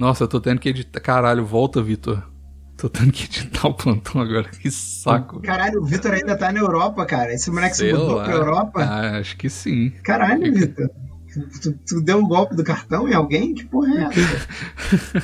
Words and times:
Nossa, 0.00 0.24
eu 0.24 0.28
tô 0.28 0.40
tendo 0.40 0.58
que 0.58 0.68
editar. 0.68 0.98
Caralho, 1.00 1.44
volta, 1.44 1.82
Vitor. 1.82 2.22
Tô 2.76 2.88
tendo 2.88 3.12
que 3.12 3.24
editar 3.24 3.68
o 3.68 3.74
plantão 3.74 4.22
agora. 4.22 4.48
Que 4.48 4.70
saco. 4.70 5.40
Caralho, 5.40 5.82
o 5.82 5.84
Vitor 5.84 6.12
ainda 6.12 6.34
tá 6.36 6.50
na 6.50 6.60
Europa, 6.60 7.04
cara. 7.04 7.34
Esse 7.34 7.50
moleque 7.50 7.76
Sei 7.76 7.90
se 7.90 7.96
mudou 7.96 8.16
lá. 8.16 8.24
pra 8.24 8.32
Europa. 8.34 8.80
Ah, 8.82 9.18
acho 9.18 9.36
que 9.36 9.50
sim. 9.50 9.90
Caralho, 10.02 10.52
Vitor. 10.54 10.88
Tu, 11.62 11.72
tu 11.86 12.00
deu 12.00 12.18
um 12.18 12.26
golpe 12.26 12.56
do 12.56 12.64
cartão 12.64 13.06
em 13.08 13.14
alguém? 13.14 13.54
Que 13.54 13.64
porra 13.66 13.88
é 13.94 14.02
essa? 14.04 14.48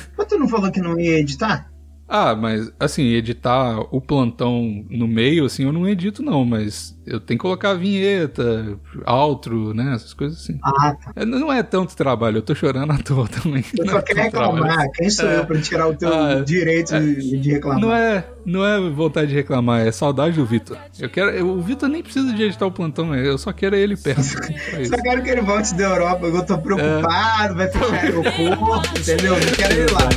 Mas 0.17 0.27
tu 0.27 0.37
não 0.37 0.47
falou 0.47 0.71
que 0.71 0.79
não 0.79 0.97
ia 0.99 1.19
editar? 1.19 1.69
Ah, 2.09 2.35
mas 2.35 2.71
assim, 2.79 3.03
editar 3.03 3.79
o 3.91 3.99
plantão 3.99 4.85
no 4.89 5.07
meio, 5.07 5.45
assim, 5.45 5.63
eu 5.65 5.73
não 5.73 5.87
edito, 5.87 6.23
não, 6.23 6.45
mas 6.45 6.95
eu 7.05 7.19
tenho 7.19 7.37
que 7.37 7.41
colocar 7.41 7.73
vinheta, 7.73 8.77
outro, 9.05 9.73
né? 9.73 9.93
Essas 9.95 10.13
coisas 10.13 10.39
assim. 10.41 10.57
Ah, 10.63 10.93
tá. 10.95 11.11
É, 11.15 11.25
Não 11.25 11.51
é 11.51 11.61
tanto 11.63 11.95
trabalho, 11.95 12.37
eu 12.37 12.41
tô 12.41 12.55
chorando 12.55 12.91
à 12.91 12.97
toa 12.97 13.27
também. 13.43 13.63
Eu 13.77 13.85
Não 13.85 13.93
só 13.93 13.99
é 13.99 14.01
queria 14.03 14.23
tanto 14.23 14.31
trabalho. 14.35 14.63
reclamar. 14.63 14.87
Quem 14.95 15.09
sou 15.09 15.27
É. 15.27 15.37
eu 15.39 15.45
pra 15.45 15.61
tirar 15.61 15.87
o 15.87 15.95
teu 15.95 16.13
Ah, 16.13 16.41
direito 16.45 16.97
de, 16.97 17.39
de 17.39 17.51
reclamar? 17.51 17.81
Não 17.81 17.93
é, 17.93 18.25
não 18.45 18.65
é 18.65 18.89
vontade 18.89 19.27
de 19.29 19.35
reclamar, 19.35 19.85
é 19.85 19.91
saudade 19.91 20.37
do 20.37 20.45
Vitor. 20.45 20.77
Eu 20.99 21.09
quero, 21.09 21.29
eu- 21.31 21.47
o 21.49 21.61
Vitor 21.61 21.89
nem 21.89 22.01
precisa 22.01 22.31
de 22.33 22.41
editar 22.43 22.65
o 22.65 22.71
plantão, 22.71 23.13
eu 23.15 23.37
só 23.37 23.51
quero 23.51 23.75
ele 23.75 23.95
perto. 23.97 24.23
Só 24.23 24.39
isso. 24.79 24.89
Só 24.95 25.01
quero 25.01 25.21
que 25.23 25.29
ele 25.29 25.41
volte 25.41 25.73
da 25.75 25.83
Europa. 25.85 26.25
Eu 26.25 26.45
tô 26.45 26.57
preocupado, 26.57 27.55
vai 27.55 27.67
fechar 27.69 27.95
É. 27.95 27.99
aeroporto, 28.07 28.99
entendeu? 28.99 29.33
Não 29.33 29.51
quero 29.57 29.73
ele 29.73 29.91
lá. 29.91 30.09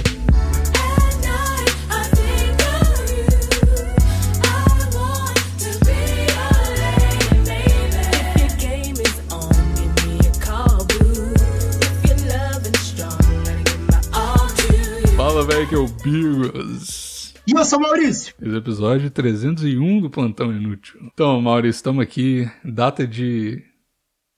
Velho, 15.50 15.68
que 15.68 15.74
é 15.74 15.78
o 15.78 15.88
Bigos. 15.88 17.34
E 17.46 17.52
eu 17.52 17.64
sou 17.64 17.78
o 17.78 17.82
Maurício. 17.82 18.34
Esse 18.40 18.54
é 18.54 18.59
episódio 18.59 19.10
301 19.10 20.01
do 20.01 20.10
Plantão 20.10 20.52
Inútil. 20.52 21.01
Então, 21.02 21.40
Maurício, 21.40 21.79
estamos 21.79 22.02
aqui, 22.02 22.48
data 22.65 23.06
de 23.06 23.62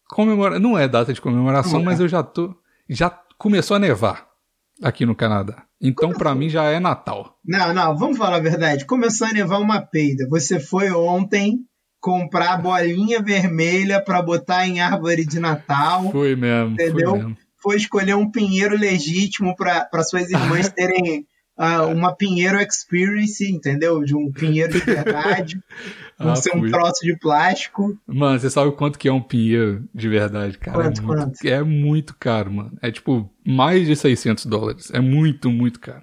comemoração. 0.09 0.61
Não 0.61 0.79
é 0.79 0.89
data 0.89 1.13
de 1.13 1.21
comemoração, 1.21 1.81
é. 1.81 1.83
mas 1.83 2.01
eu 2.01 2.09
já 2.09 2.23
tô. 2.23 2.55
Já 2.89 3.11
começou 3.37 3.77
a 3.77 3.81
nevar 3.81 4.27
aqui 4.83 5.05
no 5.05 5.15
Canadá. 5.15 5.65
Então, 5.81 6.13
pra 6.13 6.35
mim, 6.35 6.49
já 6.49 6.65
é 6.65 6.81
Natal. 6.81 7.37
Não, 7.45 7.75
não, 7.75 7.97
vamos 7.97 8.17
falar 8.17 8.37
a 8.37 8.41
verdade. 8.41 8.87
Começou 8.87 9.27
a 9.27 9.33
nevar 9.33 9.61
uma 9.61 9.81
peida. 9.81 10.27
Você 10.31 10.61
foi 10.61 10.91
ontem 10.93 11.59
comprar 12.01 12.57
bolinha 12.63 13.21
vermelha 13.21 14.03
pra 14.03 14.23
botar 14.23 14.67
em 14.67 14.81
árvore 14.81 15.27
de 15.27 15.39
Natal. 15.39 16.11
Foi 16.11 16.35
mesmo, 16.35 16.75
Entendeu? 16.75 17.11
foi 17.11 17.19
mesmo. 17.19 17.37
Foi 17.63 17.77
escolher 17.77 18.17
um 18.17 18.31
pinheiro 18.31 18.77
legítimo 18.77 19.55
para 19.57 20.03
suas 20.03 20.31
irmãs 20.31 20.69
terem 20.75 21.27
ah, 21.57 21.87
uma 21.87 22.15
pinheiro 22.15 22.61
experience, 22.61 23.45
entendeu? 23.49 24.03
De 24.03 24.17
um 24.17 24.33
pinheiro 24.33 24.73
de 24.73 24.81
verdade. 24.81 25.61
Não 26.19 26.33
Ah, 26.33 26.37
ser 26.37 26.57
um 26.57 26.69
troço 26.71 27.05
de 27.05 27.17
plástico. 27.17 27.99
Mano, 28.07 28.39
você 28.39 28.49
sabe 28.49 28.73
quanto 28.73 28.99
que 28.99 29.09
é 29.09 29.13
um 29.13 29.21
pinheiro 29.21 29.89
de 29.95 30.09
verdade, 30.09 30.57
cara? 30.59 30.77
Quanto, 30.77 31.01
é, 31.01 31.05
muito, 31.05 31.25
quanto? 31.25 31.49
é 31.49 31.63
muito 31.63 32.17
caro, 32.19 32.53
mano. 32.53 32.79
É 32.81 32.91
tipo 32.91 33.31
mais 33.45 33.87
de 33.87 33.97
600 33.97 34.47
dólares. 34.47 34.91
É 34.93 35.01
muito, 35.01 35.51
muito 35.51 35.81
caro. 35.81 36.03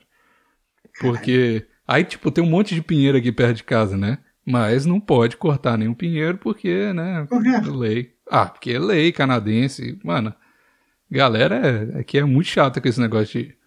Porque 1.00 1.66
aí, 1.88 2.04
tipo, 2.04 2.30
tem 2.32 2.44
um 2.44 2.50
monte 2.50 2.76
de 2.76 2.82
pinheiro 2.82 3.18
aqui 3.18 3.32
perto 3.32 3.58
de 3.58 3.64
casa, 3.64 3.98
né? 3.98 4.18
Mas 4.46 4.86
não 4.86 5.00
pode 5.00 5.38
cortar 5.38 5.78
nenhum 5.78 5.94
pinheiro 5.94 6.38
porque, 6.38 6.92
né? 6.94 7.26
Por 7.30 7.42
quê? 7.42 7.52
Lei. 7.70 8.12
Ah, 8.30 8.46
porque 8.46 8.72
é 8.72 8.80
lei 8.80 9.12
canadense. 9.12 9.98
Mano, 10.04 10.34
galera 11.10 11.56
é, 11.56 12.00
aqui 12.00 12.18
é 12.18 12.24
muito 12.24 12.48
chata 12.48 12.80
com 12.80 12.88
esse 12.88 13.00
negócio 13.00 13.42
de. 13.42 13.60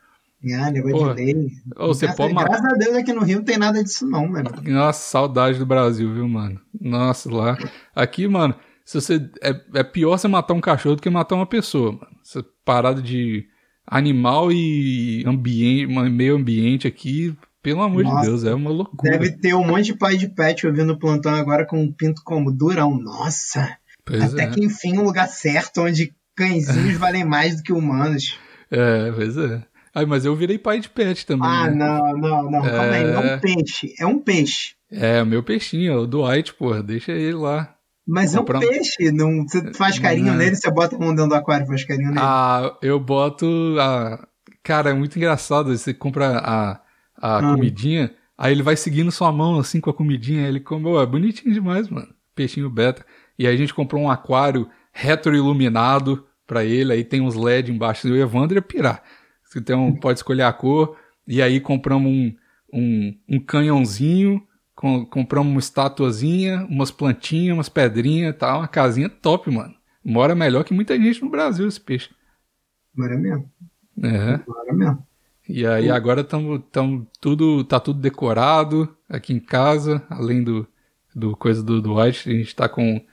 Ah, 0.54 0.70
negócio 0.70 0.98
Porra. 0.98 1.14
de 1.14 1.24
lei. 1.24 1.50
Ô, 1.76 1.88
você 1.88 2.06
graças, 2.06 2.16
pode 2.16 2.34
matar. 2.34 2.48
graças 2.48 2.72
a 2.72 2.76
Deus 2.76 2.96
aqui 2.96 3.12
no 3.12 3.22
Rio 3.22 3.38
não 3.38 3.44
tem 3.44 3.58
nada 3.58 3.82
disso, 3.82 4.06
não, 4.06 4.26
mano. 4.26 4.50
Nossa, 4.64 5.00
saudade 5.00 5.58
do 5.58 5.66
Brasil, 5.66 6.12
viu, 6.12 6.28
mano? 6.28 6.60
Nossa, 6.80 7.32
lá. 7.32 7.56
Aqui, 7.94 8.26
mano, 8.26 8.54
se 8.84 9.00
você. 9.00 9.30
É, 9.40 9.54
é 9.74 9.84
pior 9.84 10.18
você 10.18 10.26
matar 10.26 10.54
um 10.54 10.60
cachorro 10.60 10.96
do 10.96 11.02
que 11.02 11.10
matar 11.10 11.36
uma 11.36 11.46
pessoa, 11.46 11.92
mano. 11.92 12.08
Essa 12.24 12.44
parada 12.64 13.00
de 13.00 13.46
animal 13.86 14.50
e 14.50 15.24
ambiente, 15.26 15.86
meio 16.10 16.36
ambiente 16.36 16.88
aqui, 16.88 17.36
pelo 17.62 17.82
amor 17.82 18.02
Nossa. 18.02 18.20
de 18.20 18.26
Deus, 18.26 18.44
é 18.44 18.54
uma 18.54 18.70
loucura. 18.70 19.12
Deve 19.12 19.32
ter 19.38 19.54
um 19.54 19.64
monte 19.64 19.86
de 19.86 19.94
pai 19.94 20.16
de 20.16 20.28
pet 20.28 20.66
ouvindo 20.66 20.92
o 20.92 20.98
plantão 20.98 21.34
agora 21.34 21.64
com 21.64 21.80
um 21.80 21.92
pinto 21.92 22.22
como 22.24 22.50
durão. 22.50 22.98
Nossa! 22.98 23.76
Pois 24.04 24.34
até 24.34 24.44
é. 24.44 24.46
que 24.48 24.64
enfim 24.64 24.98
um 24.98 25.04
lugar 25.04 25.28
certo 25.28 25.82
onde 25.82 26.12
cãezinhos 26.48 26.96
valem 26.98 27.24
mais 27.24 27.56
do 27.56 27.62
que 27.62 27.72
humanos. 27.72 28.38
É, 28.70 29.10
pois 29.12 29.36
é. 29.36 29.62
Ai, 29.94 30.06
mas 30.06 30.24
eu 30.24 30.34
virei 30.34 30.58
pai 30.58 30.80
de 30.80 30.88
pet 30.88 31.26
também. 31.26 31.46
Ah, 31.48 31.68
né? 31.70 31.76
não, 31.76 32.12
não, 32.16 32.50
não. 32.50 32.62
Calma 32.62 32.82
aí. 32.94 33.04
É 33.04 33.12
É. 33.12 33.18
um 33.18 33.38
peixe. 33.40 33.94
É 34.00 34.06
um 34.06 34.18
peixe. 34.18 34.74
É, 34.90 35.22
o 35.22 35.26
meu 35.26 35.42
peixinho, 35.42 36.00
o 36.00 36.06
Dwight, 36.06 36.54
porra, 36.54 36.82
deixa 36.82 37.12
ele 37.12 37.34
lá. 37.34 37.74
Mas 38.06 38.34
é 38.34 38.40
um 38.40 38.44
peixe. 38.44 39.12
Não, 39.12 39.46
você 39.46 39.72
faz 39.74 39.98
carinho 39.98 40.28
Não. 40.32 40.36
nele, 40.36 40.56
você 40.56 40.70
bota 40.70 40.96
a 40.96 40.98
mão 40.98 41.14
dentro 41.14 41.28
do 41.28 41.34
aquário 41.34 41.64
e 41.64 41.68
faz 41.68 41.84
carinho 41.84 42.08
nele. 42.08 42.20
Ah, 42.22 42.74
eu 42.82 42.98
boto 42.98 43.46
a. 43.78 44.26
Cara, 44.62 44.90
é 44.90 44.94
muito 44.94 45.16
engraçado. 45.16 45.76
Você 45.76 45.92
compra 45.94 46.38
a, 46.38 46.80
a 47.16 47.38
Ah. 47.38 47.40
comidinha, 47.42 48.12
aí 48.36 48.52
ele 48.52 48.62
vai 48.62 48.76
seguindo 48.76 49.10
sua 49.12 49.30
mão 49.30 49.58
assim 49.60 49.80
com 49.80 49.90
a 49.90 49.94
comidinha, 49.94 50.48
ele 50.48 50.58
come. 50.60 50.86
Ô, 50.86 51.00
é 51.02 51.06
bonitinho 51.06 51.52
demais, 51.54 51.88
mano. 51.88 52.08
Peixinho 52.34 52.68
beta. 52.70 53.04
E 53.38 53.46
aí 53.46 53.54
a 53.54 53.56
gente 53.58 53.74
comprou 53.74 54.02
um 54.02 54.10
aquário 54.10 54.68
retroiluminado 54.92 56.24
pra 56.52 56.64
ele, 56.64 56.92
aí 56.92 57.02
tem 57.02 57.22
uns 57.22 57.34
LED 57.34 57.72
embaixo. 57.72 58.06
E 58.06 58.12
o 58.12 58.16
Evandro 58.16 58.56
ia 58.58 58.62
pirar. 58.62 59.02
Você 59.42 59.58
tem 59.60 59.74
um, 59.74 59.94
pode 59.96 60.18
escolher 60.18 60.42
a 60.42 60.52
cor. 60.52 60.96
E 61.26 61.40
aí 61.40 61.58
compramos 61.60 62.12
um, 62.12 62.34
um, 62.72 63.18
um 63.28 63.40
canhãozinho, 63.40 64.46
com- 64.74 65.06
compramos 65.06 65.50
uma 65.50 65.60
estatuazinha, 65.60 66.66
umas 66.68 66.90
plantinhas, 66.90 67.56
umas 67.56 67.68
pedrinhas 67.70 68.34
e 68.34 68.38
tal. 68.38 68.58
Uma 68.58 68.68
casinha 68.68 69.08
top, 69.08 69.50
mano. 69.50 69.74
Mora 70.04 70.34
melhor 70.34 70.62
que 70.64 70.74
muita 70.74 70.94
gente 71.00 71.22
no 71.22 71.30
Brasil 71.30 71.66
esse 71.66 71.80
peixe. 71.80 72.10
Bora 72.94 73.16
mesmo. 73.16 73.50
É. 74.02 74.36
Bora 74.46 74.72
mesmo. 74.74 75.06
E 75.48 75.66
aí 75.66 75.90
agora 75.90 76.22
tamo, 76.22 76.58
tamo 76.58 77.06
tudo 77.20 77.64
tá 77.64 77.80
tudo 77.80 77.98
decorado 78.00 78.94
aqui 79.08 79.32
em 79.32 79.40
casa, 79.40 80.02
além 80.08 80.42
do, 80.42 80.66
do 81.14 81.36
coisa 81.36 81.62
do, 81.62 81.80
do 81.80 81.98
White, 81.98 82.30
a 82.30 82.32
gente 82.32 82.54
tá 82.54 82.68
com 82.68 83.04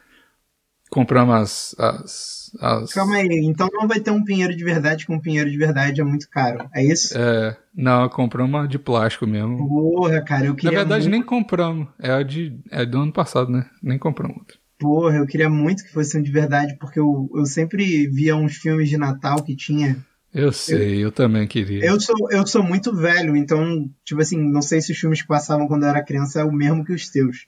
compramos 0.89 1.35
as, 1.35 1.75
as, 1.77 2.51
as 2.59 2.93
Calma 2.93 3.15
aí. 3.15 3.45
Então 3.45 3.69
não 3.71 3.87
vai 3.87 3.99
ter 3.99 4.11
um 4.11 4.23
pinheiro 4.23 4.55
de 4.55 4.63
verdade, 4.63 5.05
que 5.05 5.11
um 5.11 5.19
pinheiro 5.19 5.49
de 5.49 5.57
verdade 5.57 6.01
é 6.01 6.03
muito 6.03 6.29
caro. 6.29 6.67
É 6.73 6.83
isso? 6.83 7.17
é, 7.17 7.55
não, 7.75 8.09
compramos 8.09 8.49
uma 8.49 8.67
de 8.67 8.79
plástico 8.79 9.27
mesmo. 9.27 9.57
Porra, 9.67 10.21
cara, 10.21 10.45
eu 10.45 10.51
Na 10.51 10.55
queria. 10.55 10.79
verdade 10.79 11.03
muito... 11.03 11.11
nem 11.11 11.21
compramos, 11.23 11.87
é 11.99 12.11
a 12.11 12.23
de 12.23 12.57
é 12.71 12.85
do 12.85 12.99
ano 12.99 13.13
passado, 13.13 13.51
né? 13.51 13.65
Nem 13.81 13.97
compramos 13.97 14.37
outra. 14.37 14.57
Porra, 14.77 15.17
eu 15.17 15.27
queria 15.27 15.49
muito 15.49 15.83
que 15.83 15.91
fosse 15.91 16.17
um 16.17 16.21
de 16.21 16.31
verdade, 16.31 16.77
porque 16.79 16.99
eu, 16.99 17.29
eu 17.35 17.45
sempre 17.45 18.07
via 18.07 18.35
uns 18.35 18.55
filmes 18.55 18.89
de 18.89 18.97
Natal 18.97 19.43
que 19.43 19.55
tinha. 19.55 19.97
Eu 20.33 20.53
sei, 20.53 21.03
eu, 21.03 21.11
também 21.11 21.47
queria. 21.47 21.83
Eu 21.83 21.99
sou, 21.99 22.15
eu 22.31 22.45
sou 22.45 22.63
muito 22.63 22.95
velho, 22.95 23.35
então, 23.35 23.89
tipo 24.05 24.21
assim, 24.21 24.37
não 24.37 24.61
sei 24.61 24.79
se 24.79 24.91
os 24.91 24.97
filmes 24.97 25.21
que 25.21 25.27
passavam 25.27 25.67
quando 25.67 25.83
eu 25.83 25.89
era 25.89 26.05
criança 26.05 26.39
é 26.39 26.43
o 26.43 26.51
mesmo 26.51 26.85
que 26.85 26.93
os 26.93 27.09
teus. 27.09 27.45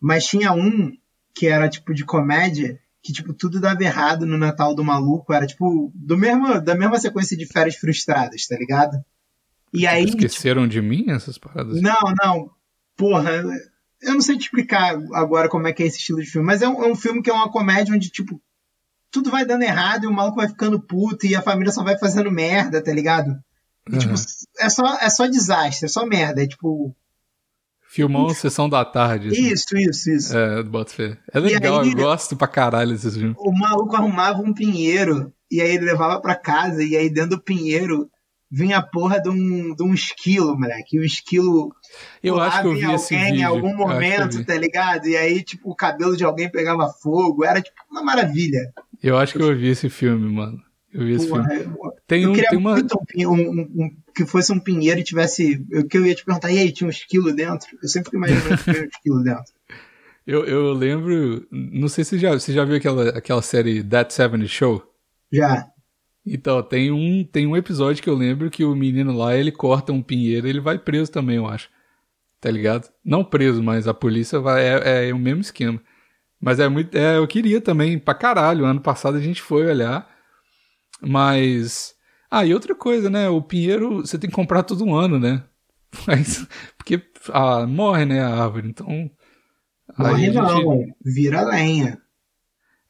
Mas 0.00 0.24
tinha 0.24 0.52
um 0.52 0.92
que 1.38 1.46
era 1.46 1.68
tipo 1.68 1.94
de 1.94 2.04
comédia, 2.04 2.80
que 3.00 3.12
tipo 3.12 3.32
tudo 3.32 3.60
dava 3.60 3.80
errado 3.84 4.26
no 4.26 4.36
Natal 4.36 4.74
do 4.74 4.82
maluco, 4.82 5.32
era 5.32 5.46
tipo 5.46 5.92
do 5.94 6.18
mesmo, 6.18 6.60
da 6.60 6.74
mesma 6.74 6.98
sequência 6.98 7.36
de 7.36 7.46
férias 7.46 7.76
frustradas, 7.76 8.44
tá 8.48 8.56
ligado? 8.56 8.98
E 9.72 9.86
aí, 9.86 10.04
Esqueceram 10.04 10.66
de 10.66 10.82
mim 10.82 11.10
essas 11.10 11.38
paradas? 11.38 11.80
não, 11.80 12.00
não. 12.20 12.50
Porra, 12.96 13.44
eu 14.02 14.14
não 14.14 14.20
sei 14.20 14.36
te 14.36 14.46
explicar 14.46 14.98
agora 15.14 15.48
como 15.48 15.68
é 15.68 15.72
que 15.72 15.84
é 15.84 15.86
esse 15.86 15.98
estilo 15.98 16.20
de 16.20 16.28
filme, 16.28 16.44
mas 16.44 16.60
é 16.60 16.68
um, 16.68 16.82
é 16.82 16.90
um 16.90 16.96
filme 16.96 17.22
que 17.22 17.30
é 17.30 17.32
uma 17.32 17.52
comédia 17.52 17.94
onde, 17.94 18.10
tipo, 18.10 18.42
tudo 19.08 19.30
vai 19.30 19.44
dando 19.44 19.62
errado 19.62 20.02
e 20.02 20.06
o 20.08 20.12
maluco 20.12 20.38
vai 20.38 20.48
ficando 20.48 20.80
puto 20.80 21.24
e 21.24 21.36
a 21.36 21.42
família 21.42 21.72
só 21.72 21.84
vai 21.84 21.96
fazendo 21.96 22.32
merda, 22.32 22.82
tá 22.82 22.92
ligado? 22.92 23.38
E, 23.88 23.96
tipo, 23.96 24.14
Aham. 24.14 24.24
é 24.58 24.68
só, 24.68 24.98
é 24.98 25.08
só 25.08 25.26
desastre, 25.28 25.86
é 25.86 25.88
só 25.88 26.04
merda. 26.04 26.42
É 26.42 26.48
tipo. 26.48 26.94
Filmão 27.88 28.28
Sessão 28.30 28.68
da 28.68 28.84
Tarde. 28.84 29.28
assim. 29.28 29.48
Isso, 29.52 29.76
isso, 29.76 30.10
isso. 30.10 30.36
É, 30.36 30.62
do 30.62 30.70
Bota 30.70 30.92
Fé. 30.92 31.18
É 31.32 31.40
legal, 31.40 31.80
aí- 31.80 31.90
eu 31.90 31.96
gosto 31.96 32.36
pra 32.36 32.46
caralho 32.46 32.92
desses 32.92 33.16
filmes. 33.16 33.36
O 33.38 33.50
maluco 33.52 33.96
arrumava 33.96 34.40
um 34.40 34.52
pinheiro 34.52 35.32
e 35.50 35.60
aí 35.60 35.70
ele 35.74 35.86
levava 35.86 36.20
pra 36.20 36.34
casa 36.34 36.82
e 36.84 36.96
aí 36.96 37.08
dentro 37.08 37.30
do 37.30 37.42
pinheiro 37.42 38.08
vinha 38.50 38.78
a 38.78 38.82
porra 38.82 39.20
de 39.20 39.28
um, 39.30 39.74
de 39.74 39.82
um 39.82 39.92
esquilo, 39.94 40.58
moleque. 40.58 40.96
E 40.96 41.00
o 41.00 41.04
esquilo 41.04 41.70
Eu 42.22 42.38
acho 42.40 42.60
que 42.62 42.66
eu 42.68 42.74
vi 42.74 42.84
em 42.84 42.92
esse 42.94 43.14
alguém 43.14 43.30
vídeo. 43.32 43.40
em 43.40 43.44
algum 43.44 43.74
momento, 43.76 44.44
tá 44.44 44.54
ligado? 44.54 45.06
E 45.06 45.16
aí, 45.16 45.42
tipo, 45.42 45.70
o 45.70 45.74
cabelo 45.74 46.16
de 46.16 46.24
alguém 46.24 46.50
pegava 46.50 46.88
fogo. 47.02 47.44
Era, 47.44 47.60
tipo, 47.60 47.76
uma 47.90 48.02
maravilha. 48.02 48.60
Eu 49.02 49.16
acho 49.18 49.34
que 49.34 49.42
eu 49.42 49.56
vi 49.56 49.68
esse 49.68 49.88
filme, 49.90 50.30
mano. 50.32 50.58
Eu 50.98 51.06
vi 51.06 51.12
esse 51.12 51.28
Porra, 51.28 51.48
filme. 51.48 51.64
eu- 51.64 51.92
Tem, 52.06 52.22
eu 52.24 52.30
um, 52.30 52.32
queria 52.34 52.50
tem 52.50 52.58
uma. 52.58 52.74
um, 52.74 53.32
um- 53.32 53.60
um- 53.84 53.96
que 54.14 54.26
fosse 54.26 54.52
um 54.52 54.58
pinheiro 54.58 54.98
e 55.00 55.04
tivesse. 55.04 55.64
Eu, 55.70 55.86
que 55.86 55.96
eu 55.96 56.04
ia 56.06 56.14
te 56.14 56.24
perguntar, 56.24 56.50
e 56.50 56.58
aí, 56.58 56.72
tinha 56.72 56.86
um 56.86 56.90
esquilo 56.90 57.32
dentro? 57.32 57.68
Eu 57.82 57.88
sempre 57.88 58.06
fico 58.10 58.16
imaginando 58.16 58.56
que 58.58 58.64
tinha 58.72 58.82
um 58.84 58.88
esquilo 58.88 59.22
dentro. 59.22 59.44
Eu, 60.26 60.44
eu 60.44 60.72
lembro. 60.74 61.46
Não 61.50 61.88
sei 61.88 62.04
se 62.04 62.18
já, 62.18 62.32
você 62.34 62.52
já 62.52 62.62
viu 62.62 62.76
aquela, 62.76 63.08
aquela 63.16 63.40
série 63.40 63.82
That 63.82 64.12
70 64.12 64.46
Show. 64.46 64.82
Já. 65.32 65.66
Então, 66.26 66.62
tem 66.62 66.92
um, 66.92 67.24
tem 67.24 67.46
um 67.46 67.56
episódio 67.56 68.02
que 68.02 68.10
eu 68.10 68.14
lembro 68.14 68.50
que 68.50 68.62
o 68.62 68.76
menino 68.76 69.16
lá, 69.16 69.34
ele 69.34 69.50
corta 69.50 69.90
um 69.90 70.02
pinheiro 70.02 70.46
e 70.46 70.50
ele 70.50 70.60
vai 70.60 70.78
preso 70.78 71.10
também, 71.10 71.36
eu 71.36 71.46
acho. 71.46 71.70
Tá 72.42 72.50
ligado? 72.50 72.90
Não 73.02 73.24
preso, 73.24 73.62
mas 73.62 73.88
a 73.88 73.94
polícia 73.94 74.38
vai. 74.38 74.62
É, 74.66 75.08
é 75.08 75.14
o 75.14 75.18
mesmo 75.18 75.40
esquema. 75.40 75.80
Mas 76.38 76.60
é 76.60 76.68
muito. 76.68 76.94
É, 76.94 77.16
eu 77.16 77.26
queria 77.26 77.58
também, 77.62 77.98
pra 77.98 78.12
caralho. 78.12 78.66
Ano 78.66 78.82
passado 78.82 79.16
a 79.16 79.20
gente 79.22 79.40
foi 79.40 79.64
olhar. 79.66 80.06
Mas. 81.00 81.94
Ah, 82.30 82.44
e 82.44 82.52
outra 82.52 82.74
coisa, 82.74 83.08
né? 83.08 83.28
O 83.28 83.40
pinheiro 83.42 84.00
você 84.00 84.18
tem 84.18 84.28
que 84.28 84.36
comprar 84.36 84.62
todo 84.62 84.94
ano, 84.94 85.18
né? 85.18 85.42
Mas, 86.06 86.46
porque 86.76 87.02
ah, 87.32 87.66
morre, 87.66 88.04
né, 88.04 88.20
a 88.22 88.42
árvore. 88.42 88.68
Então. 88.68 89.10
Morre 89.96 90.14
a 90.14 90.18
gente- 90.18 90.34
não, 90.34 90.84
vira 91.02 91.42
lenha. 91.42 91.98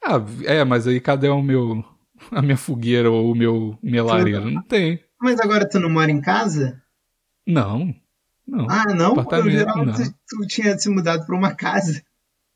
Ah, 0.05 0.21
é, 0.45 0.65
mas 0.65 0.87
aí 0.87 1.01
cadê 1.01 1.29
o 1.29 1.43
meu. 1.43 1.85
A 2.33 2.43
minha 2.43 2.57
fogueira 2.57 3.09
ou 3.09 3.31
o 3.31 3.35
meu 3.35 3.79
minha 3.81 4.03
lareira? 4.03 4.41
Não 4.41 4.61
tem. 4.63 5.01
Mas 5.21 5.39
agora 5.39 5.69
tu 5.69 5.79
não 5.79 5.89
mora 5.89 6.11
em 6.11 6.21
casa? 6.21 6.83
Não. 7.47 7.95
Não. 8.45 8.67
Ah, 8.69 8.93
não? 8.93 9.13
Apartamento, 9.13 9.59
jurava 9.59 9.85
não. 9.85 9.93
tu, 9.93 10.03
tu 10.27 10.47
tinha 10.49 10.77
se 10.77 10.91
mudado 10.91 11.25
pra 11.25 11.37
uma 11.37 11.55
casa. 11.55 12.03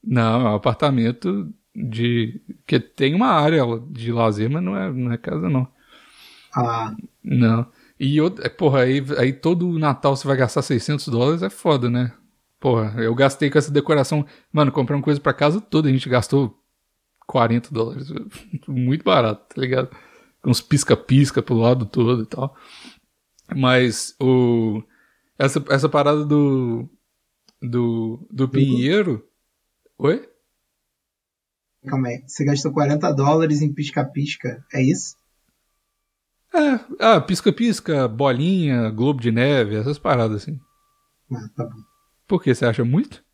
Não, 0.03 0.41
é 0.41 0.51
um 0.51 0.55
apartamento 0.57 1.55
de. 1.75 2.41
que 2.67 2.79
tem 2.81 3.15
uma 3.15 3.29
área 3.29 3.63
de 3.91 4.13
lazer, 4.13 4.51
mas 4.51 4.63
não 4.63 4.77
é, 4.77 4.93
não 4.93 5.13
é 5.13 5.19
casa, 5.19 5.49
não. 5.49 5.67
Ah, 6.55 6.95
Não. 7.23 7.67
E 7.99 8.21
outra, 8.21 8.49
porra, 8.51 8.81
aí, 8.83 9.03
aí 9.19 9.33
todo 9.33 9.79
Natal 9.79 10.17
você 10.17 10.27
vai 10.27 10.37
gastar 10.37 10.63
600 10.63 11.09
dólares, 11.09 11.43
é 11.43 11.49
foda, 11.51 11.89
né? 11.89 12.13
Porra, 12.59 13.01
eu 13.03 13.15
gastei 13.15 13.51
com 13.51 13.59
essa 13.59 13.71
decoração. 13.73 14.27
Mano, 14.53 14.73
compramos 14.73 15.05
coisa 15.05 15.21
pra 15.21 15.33
casa 15.33 15.61
toda, 15.61 15.89
a 15.89 15.93
gente 15.93 16.09
gastou 16.09 16.59
40 17.27 17.73
dólares. 17.73 18.09
Muito 18.69 19.05
barato, 19.05 19.55
tá 19.55 19.61
ligado? 19.61 19.91
Com 20.43 20.51
uns 20.51 20.61
pisca-pisca 20.61 21.43
pro 21.43 21.55
lado 21.55 21.87
todo 21.87 22.23
e 22.23 22.27
tal. 22.27 22.57
Mas 23.55 24.15
o. 24.21 24.83
Essa, 25.39 25.65
essa 25.71 25.89
parada 25.89 26.25
do. 26.25 26.89
Do. 27.61 28.27
Do 28.31 28.49
Pinheiro. 28.49 29.27
Oi? 29.99 30.29
Calma 31.87 32.09
aí. 32.09 32.23
Você 32.27 32.45
gastou 32.45 32.73
40 32.73 33.13
dólares 33.13 33.63
em 33.63 33.73
pisca-pisca, 33.73 34.65
é 34.73 34.83
isso? 34.83 35.17
É, 36.55 36.81
ah, 36.99 37.21
pisca-pisca, 37.21 38.07
bolinha, 38.07 38.91
globo 38.91 39.21
de 39.21 39.33
neve, 39.33 39.77
essas 39.77 39.99
paradas 39.99 40.43
assim. 40.43 40.61
Ah, 41.31 41.49
tá 41.57 41.65
bom. 41.65 41.81
Por 42.27 42.43
que? 42.43 42.55
Você 42.55 42.67
acha 42.67 42.85
muito? 42.85 43.25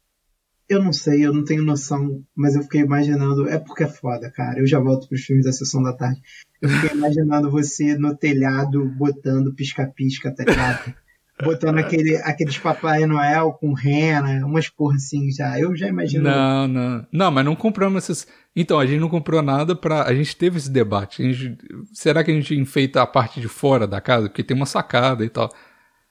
Eu 0.68 0.82
não 0.82 0.92
sei, 0.92 1.24
eu 1.24 1.32
não 1.32 1.44
tenho 1.44 1.64
noção, 1.64 2.22
mas 2.36 2.54
eu 2.54 2.62
fiquei 2.62 2.82
imaginando. 2.82 3.48
É 3.48 3.58
porque 3.58 3.84
é 3.84 3.88
foda, 3.88 4.30
cara. 4.30 4.60
Eu 4.60 4.66
já 4.66 4.78
volto 4.78 5.08
pros 5.08 5.22
filmes 5.22 5.46
da 5.46 5.52
sessão 5.52 5.82
da 5.82 5.94
tarde. 5.94 6.20
Eu 6.60 6.68
fiquei 6.68 6.96
imaginando 6.96 7.50
você 7.50 7.96
no 7.96 8.14
telhado 8.14 8.84
botando 8.84 9.54
pisca-pisca, 9.54 10.30
tá 10.34 10.44
ligado? 10.44 10.94
Botando 11.42 11.78
aquele, 11.78 12.16
aqueles 12.16 12.58
Papai 12.58 13.06
Noel 13.06 13.52
com 13.52 13.72
rena, 13.72 14.44
umas 14.44 14.68
porra 14.68 14.96
assim 14.96 15.30
já. 15.30 15.58
Eu 15.58 15.76
já 15.76 15.86
imagino. 15.86 16.24
Não, 16.24 16.66
não. 16.66 17.06
Não, 17.12 17.30
mas 17.30 17.44
não 17.44 17.54
compramos 17.54 18.02
essas. 18.04 18.26
Então, 18.56 18.80
a 18.80 18.86
gente 18.86 19.00
não 19.00 19.08
comprou 19.08 19.40
nada 19.40 19.76
pra. 19.76 20.02
A 20.02 20.14
gente 20.14 20.36
teve 20.36 20.58
esse 20.58 20.70
debate. 20.70 21.22
Gente... 21.22 21.56
Será 21.92 22.24
que 22.24 22.30
a 22.30 22.34
gente 22.34 22.54
enfeita 22.54 23.02
a 23.02 23.06
parte 23.06 23.40
de 23.40 23.48
fora 23.48 23.86
da 23.86 24.00
casa? 24.00 24.28
Porque 24.28 24.42
tem 24.42 24.56
uma 24.56 24.66
sacada 24.66 25.24
e 25.24 25.28
tal. 25.28 25.52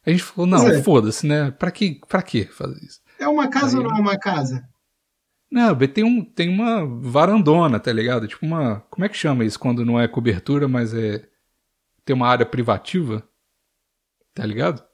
A 0.05 0.09
gente 0.09 0.23
falou, 0.23 0.47
não, 0.47 0.69
é. 0.69 0.81
foda-se, 0.81 1.27
né? 1.27 1.51
Pra 1.51 1.69
que, 1.71 1.99
pra 2.07 2.21
que 2.21 2.45
fazer 2.45 2.79
isso? 2.85 3.01
É 3.19 3.27
uma 3.27 3.49
casa 3.49 3.77
Aí- 3.77 3.83
ou 3.83 3.89
não 3.89 3.97
é 3.97 4.01
uma 4.01 4.17
casa? 4.17 4.65
Não, 5.51 5.75
tem, 5.75 6.03
um, 6.03 6.23
tem 6.23 6.49
uma 6.49 6.85
varandona, 6.85 7.79
tá 7.79 7.91
ligado? 7.91 8.27
Tipo 8.27 8.45
uma. 8.45 8.81
Como 8.89 9.05
é 9.05 9.09
que 9.09 9.17
chama 9.17 9.43
isso 9.45 9.59
quando 9.59 9.85
não 9.85 9.99
é 9.99 10.07
cobertura, 10.07 10.67
mas 10.67 10.93
é. 10.93 11.25
Tem 12.05 12.15
uma 12.15 12.27
área 12.27 12.45
privativa? 12.45 13.27
Tá 14.33 14.45
ligado? 14.45 14.86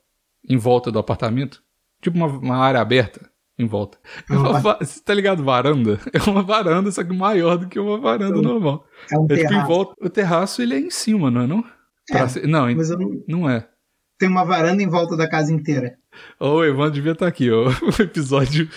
Em 0.49 0.57
volta 0.57 0.91
do 0.91 0.99
apartamento. 0.99 1.61
Tipo 2.01 2.17
uma, 2.17 2.27
uma 2.27 2.57
área 2.57 2.81
aberta 2.81 3.29
em 3.57 3.65
volta. 3.65 3.97
É 4.29 4.33
uma 4.33 4.59
va- 4.59 4.77
Você 4.81 5.01
tá 5.01 5.13
ligado? 5.13 5.43
Varanda? 5.43 5.99
É 6.11 6.29
uma 6.29 6.41
varanda, 6.41 6.91
só 6.91 7.03
que 7.03 7.13
maior 7.13 7.57
do 7.57 7.67
que 7.67 7.79
uma 7.79 7.97
varanda 7.99 8.37
Então, 8.39 8.51
normal. 8.53 8.85
É 9.11 9.17
um 9.17 9.25
É 9.29 9.35
tipo 9.37 9.49
terraço. 9.49 9.67
volta. 9.67 9.93
O 10.05 10.09
terraço 10.09 10.61
ele 10.61 10.73
é 10.75 10.79
em 10.79 10.89
cima, 10.89 11.29
não 11.31 11.41
é? 11.41 11.47
Não, 11.47 11.63
É, 12.11 12.27
ser- 12.27 12.47
não, 12.47 12.73
Mas 12.75 12.89
não... 12.89 13.23
não 13.27 13.49
é. 13.49 13.67
tem 14.17 14.27
uma 14.27 14.43
varanda 14.43 14.81
em 14.83 14.89
volta 14.89 15.15
da 15.15 15.29
casa 15.29 15.53
inteira. 15.53 15.97
Ô, 16.39 16.55
o 16.57 16.65
Evandro 16.65 16.91
devia 16.93 17.11
estar 17.13 17.27
aqui, 17.27 17.49
ó. 17.51 17.69
O 17.97 18.01
episódio 18.01 18.67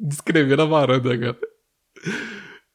descrevendo 0.00 0.62
a 0.62 0.66
varanda, 0.66 1.16
cara. 1.16 1.38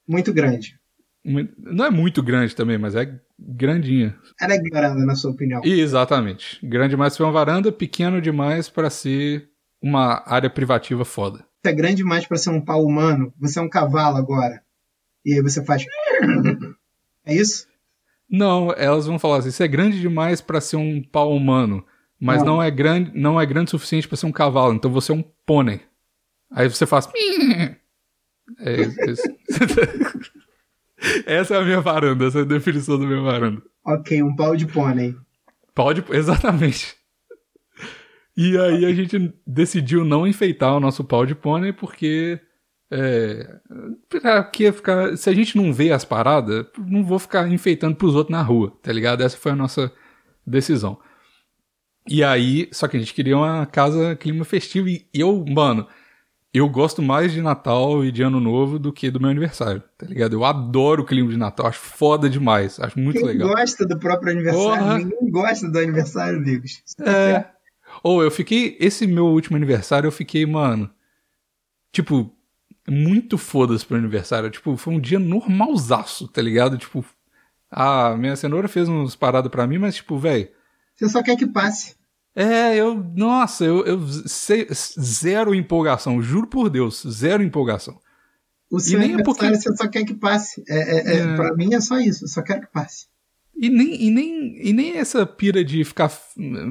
Muito 0.07 0.33
grande. 0.33 0.79
Muito- 1.23 1.53
Não 1.57 1.85
é 1.85 1.89
muito 1.89 2.23
grande 2.23 2.55
também, 2.55 2.77
mas 2.77 2.95
é 2.95 3.19
grandinha. 3.41 4.15
Ela 4.39 4.53
é 4.55 4.61
varanda, 4.69 5.05
na 5.05 5.15
sua 5.15 5.31
opinião. 5.31 5.61
Exatamente. 5.63 6.59
Grande 6.65 6.91
demais 6.91 7.17
pra 7.17 7.25
uma 7.25 7.31
varanda, 7.31 7.71
pequeno 7.71 8.21
demais 8.21 8.69
pra 8.69 8.89
ser 8.89 9.49
uma 9.81 10.23
área 10.25 10.49
privativa 10.49 11.03
foda. 11.03 11.39
Você 11.63 11.69
é 11.71 11.73
grande 11.73 11.95
demais 11.97 12.25
pra 12.25 12.37
ser 12.37 12.49
um 12.51 12.61
pau 12.61 12.83
humano. 12.83 13.33
Você 13.39 13.59
é 13.59 13.61
um 13.61 13.69
cavalo 13.69 14.17
agora. 14.17 14.61
E 15.25 15.33
aí 15.33 15.41
você 15.41 15.63
faz. 15.63 15.83
É 17.23 17.35
isso? 17.35 17.67
Não, 18.27 18.73
elas 18.75 19.05
vão 19.05 19.19
falar 19.19 19.37
assim: 19.37 19.49
isso 19.49 19.61
é 19.61 19.67
grande 19.67 19.99
demais 20.01 20.41
pra 20.41 20.59
ser 20.59 20.75
um 20.77 21.03
pau 21.03 21.35
humano, 21.35 21.85
mas 22.19 22.39
Não. 22.39 22.55
não, 22.55 22.63
é 22.63 22.71
grande, 22.71 23.11
não 23.13 23.39
é 23.39 23.45
grande 23.45 23.67
o 23.67 23.71
suficiente 23.71 24.07
pra 24.07 24.17
ser 24.17 24.25
um 24.25 24.31
cavalo. 24.31 24.73
Então 24.73 24.91
você 24.91 25.11
é 25.11 25.15
um 25.15 25.23
pônei. 25.45 25.81
Aí 26.51 26.67
você 26.67 26.85
faz. 26.87 27.07
É 28.59 28.81
isso. 28.81 29.23
Essa 31.25 31.55
é 31.55 31.57
a 31.57 31.63
minha 31.63 31.81
varanda, 31.81 32.25
essa 32.25 32.39
é 32.39 32.41
a 32.43 32.45
definição 32.45 32.99
da 32.99 33.05
minha 33.05 33.21
varanda. 33.21 33.61
Ok, 33.83 34.21
um 34.21 34.35
pau 34.35 34.55
de 34.55 34.67
pônei. 34.67 35.15
Pode, 35.73 36.03
exatamente. 36.15 36.95
E 38.37 38.57
aí 38.57 38.85
a 38.85 38.93
gente 38.93 39.33
decidiu 39.45 40.05
não 40.05 40.27
enfeitar 40.27 40.75
o 40.75 40.79
nosso 40.79 41.03
pau 41.03 41.25
de 41.25 41.33
pônei 41.35 41.73
porque 41.73 42.39
é, 42.91 43.59
ficar, 44.73 45.17
se 45.17 45.29
a 45.29 45.33
gente 45.33 45.57
não 45.57 45.73
vê 45.73 45.91
as 45.91 46.05
paradas, 46.05 46.65
não 46.77 47.03
vou 47.03 47.17
ficar 47.17 47.47
enfeitando 47.51 47.95
pros 47.95 48.15
outros 48.15 48.35
na 48.35 48.43
rua, 48.43 48.77
tá 48.81 48.91
ligado? 48.91 49.21
Essa 49.21 49.37
foi 49.37 49.51
a 49.53 49.55
nossa 49.55 49.91
decisão. 50.45 50.99
E 52.07 52.23
aí, 52.23 52.67
só 52.71 52.87
que 52.87 52.97
a 52.97 52.99
gente 52.99 53.13
queria 53.13 53.37
uma 53.37 53.65
casa 53.65 54.15
clima 54.15 54.43
festivo 54.43 54.89
e 54.89 55.05
eu, 55.13 55.45
mano, 55.47 55.87
eu 56.53 56.67
gosto 56.67 57.01
mais 57.01 57.31
de 57.31 57.41
Natal 57.41 58.03
e 58.03 58.11
de 58.11 58.21
Ano 58.23 58.39
Novo 58.39 58.77
do 58.77 58.91
que 58.91 59.09
do 59.09 59.19
meu 59.19 59.29
aniversário, 59.29 59.81
tá 59.97 60.05
ligado? 60.05 60.33
Eu 60.33 60.43
adoro 60.43 61.03
o 61.03 61.05
clima 61.05 61.29
de 61.29 61.37
Natal, 61.37 61.67
acho 61.67 61.79
foda 61.79 62.29
demais, 62.29 62.79
acho 62.79 62.99
muito 62.99 63.17
Quem 63.19 63.25
legal. 63.27 63.49
gosta 63.49 63.85
do 63.85 63.97
próprio 63.97 64.31
aniversário? 64.33 64.67
Porra. 64.83 64.97
Ninguém 64.99 65.29
gosta 65.31 65.69
do 65.69 65.79
aniversário, 65.79 66.37
amigos. 66.39 66.83
Tá 66.97 67.03
É. 67.09 67.31
certo. 67.33 67.49
Ou 68.03 68.23
eu 68.23 68.31
fiquei. 68.31 68.77
Esse 68.79 69.05
meu 69.05 69.25
último 69.27 69.57
aniversário, 69.57 70.07
eu 70.07 70.11
fiquei, 70.11 70.45
mano. 70.45 70.89
Tipo, 71.91 72.33
muito 72.89 73.37
foda-se 73.37 73.85
pro 73.85 73.97
aniversário. 73.97 74.49
Tipo, 74.49 74.77
foi 74.77 74.93
um 74.93 74.99
dia 74.99 75.19
normalzaço, 75.19 76.27
tá 76.27 76.41
ligado? 76.41 76.77
Tipo, 76.77 77.03
a 77.69 78.15
minha 78.17 78.35
cenoura 78.35 78.67
fez 78.69 78.87
uns 78.87 79.15
paradas 79.15 79.51
pra 79.51 79.67
mim, 79.67 79.77
mas, 79.77 79.95
tipo, 79.95 80.17
velho. 80.17 80.47
Você 80.95 81.09
só 81.09 81.21
quer 81.21 81.35
que 81.35 81.45
passe. 81.45 81.95
É, 82.35 82.75
eu. 82.77 82.95
Nossa, 83.15 83.65
eu, 83.65 83.85
eu 83.85 83.99
sei- 84.25 84.67
zero 84.71 85.53
empolgação, 85.53 86.21
juro 86.21 86.47
por 86.47 86.69
Deus, 86.69 87.03
zero 87.07 87.43
empolgação. 87.43 87.99
O 88.71 88.79
seu 88.79 88.99
nem 88.99 89.15
é 89.15 89.23
porque- 89.23 89.49
você 89.49 89.75
só 89.75 89.87
quer 89.87 90.05
que 90.05 90.13
passe. 90.13 90.63
É, 90.69 90.77
é, 90.77 91.15
é, 91.15 91.17
É. 91.19 91.35
Pra 91.35 91.53
mim 91.55 91.73
é 91.73 91.81
só 91.81 91.99
isso. 91.99 92.23
Eu 92.23 92.29
só 92.29 92.41
quero 92.41 92.61
que 92.61 92.71
passe. 92.71 93.07
E 93.53 93.69
nem, 93.69 94.01
e, 94.05 94.09
nem, 94.09 94.67
e 94.69 94.73
nem 94.73 94.97
essa 94.97 95.25
pira 95.25 95.63
de 95.63 95.83
ficar 95.83 96.09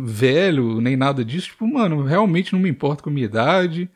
velho, 0.04 0.80
nem 0.80 0.96
nada 0.96 1.24
disso. 1.24 1.48
Tipo, 1.48 1.66
mano, 1.66 2.02
realmente 2.02 2.52
não 2.54 2.60
me 2.60 2.70
importo 2.70 3.02
com 3.04 3.10
a 3.10 3.12
minha 3.12 3.26
idade. 3.26 3.88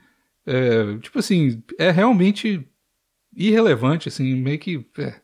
É, 0.46 0.98
tipo 0.98 1.18
assim, 1.18 1.62
é 1.78 1.90
realmente 1.90 2.64
irrelevante, 3.34 4.08
assim, 4.08 4.34
meio 4.34 4.58
que. 4.58 4.86
é. 4.98 5.14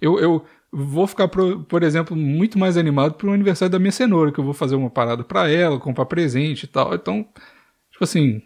Eu, 0.00 0.18
eu 0.20 0.44
vou 0.72 1.06
ficar, 1.06 1.28
por, 1.28 1.82
exemplo, 1.82 2.16
muito 2.16 2.58
mais 2.58 2.76
animado 2.76 3.14
pro 3.14 3.32
aniversário 3.32 3.72
da 3.72 3.78
minha 3.78 3.92
cenoura, 3.92 4.32
que 4.32 4.38
eu 4.38 4.44
vou 4.44 4.54
fazer 4.54 4.76
uma 4.76 4.90
parada 4.90 5.24
pra 5.24 5.50
ela, 5.50 5.80
comprar 5.80 6.06
presente 6.06 6.64
e 6.64 6.66
tal. 6.66 6.94
Então, 6.94 7.26
tipo 7.90 8.04
assim, 8.04 8.42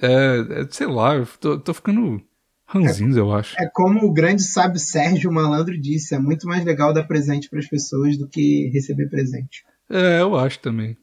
é, 0.00 0.62
é, 0.62 0.66
sei 0.70 0.86
lá, 0.86 1.16
eu 1.16 1.26
tô, 1.40 1.58
tô 1.58 1.74
ficando 1.74 2.22
ranzinhos, 2.66 3.16
eu 3.16 3.32
acho. 3.32 3.60
É 3.60 3.68
como 3.72 4.06
o 4.06 4.12
grande 4.12 4.42
sábio 4.42 4.78
Sérgio 4.78 5.32
Malandro 5.32 5.78
disse: 5.80 6.14
é 6.14 6.18
muito 6.18 6.46
mais 6.46 6.64
legal 6.64 6.92
dar 6.92 7.04
presente 7.04 7.48
para 7.48 7.58
as 7.58 7.68
pessoas 7.68 8.16
do 8.16 8.28
que 8.28 8.70
receber 8.72 9.08
presente. 9.08 9.64
É, 9.88 10.20
eu 10.20 10.36
acho 10.36 10.58
também. 10.58 10.96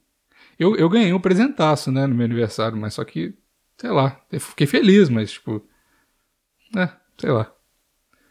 Eu, 0.60 0.76
eu 0.76 0.90
ganhei 0.90 1.14
um 1.14 1.20
presentaço, 1.20 1.92
né, 1.92 2.06
no 2.06 2.16
meu 2.16 2.26
aniversário, 2.26 2.78
mas 2.78 2.94
só 2.94 3.04
que, 3.04 3.34
sei 3.78 3.90
lá, 3.90 4.22
eu 4.32 4.40
fiquei 4.40 4.68
feliz, 4.68 5.10
mas 5.10 5.32
tipo. 5.32 5.66
É, 6.76 6.90
sei 7.18 7.32
lá. 7.32 7.52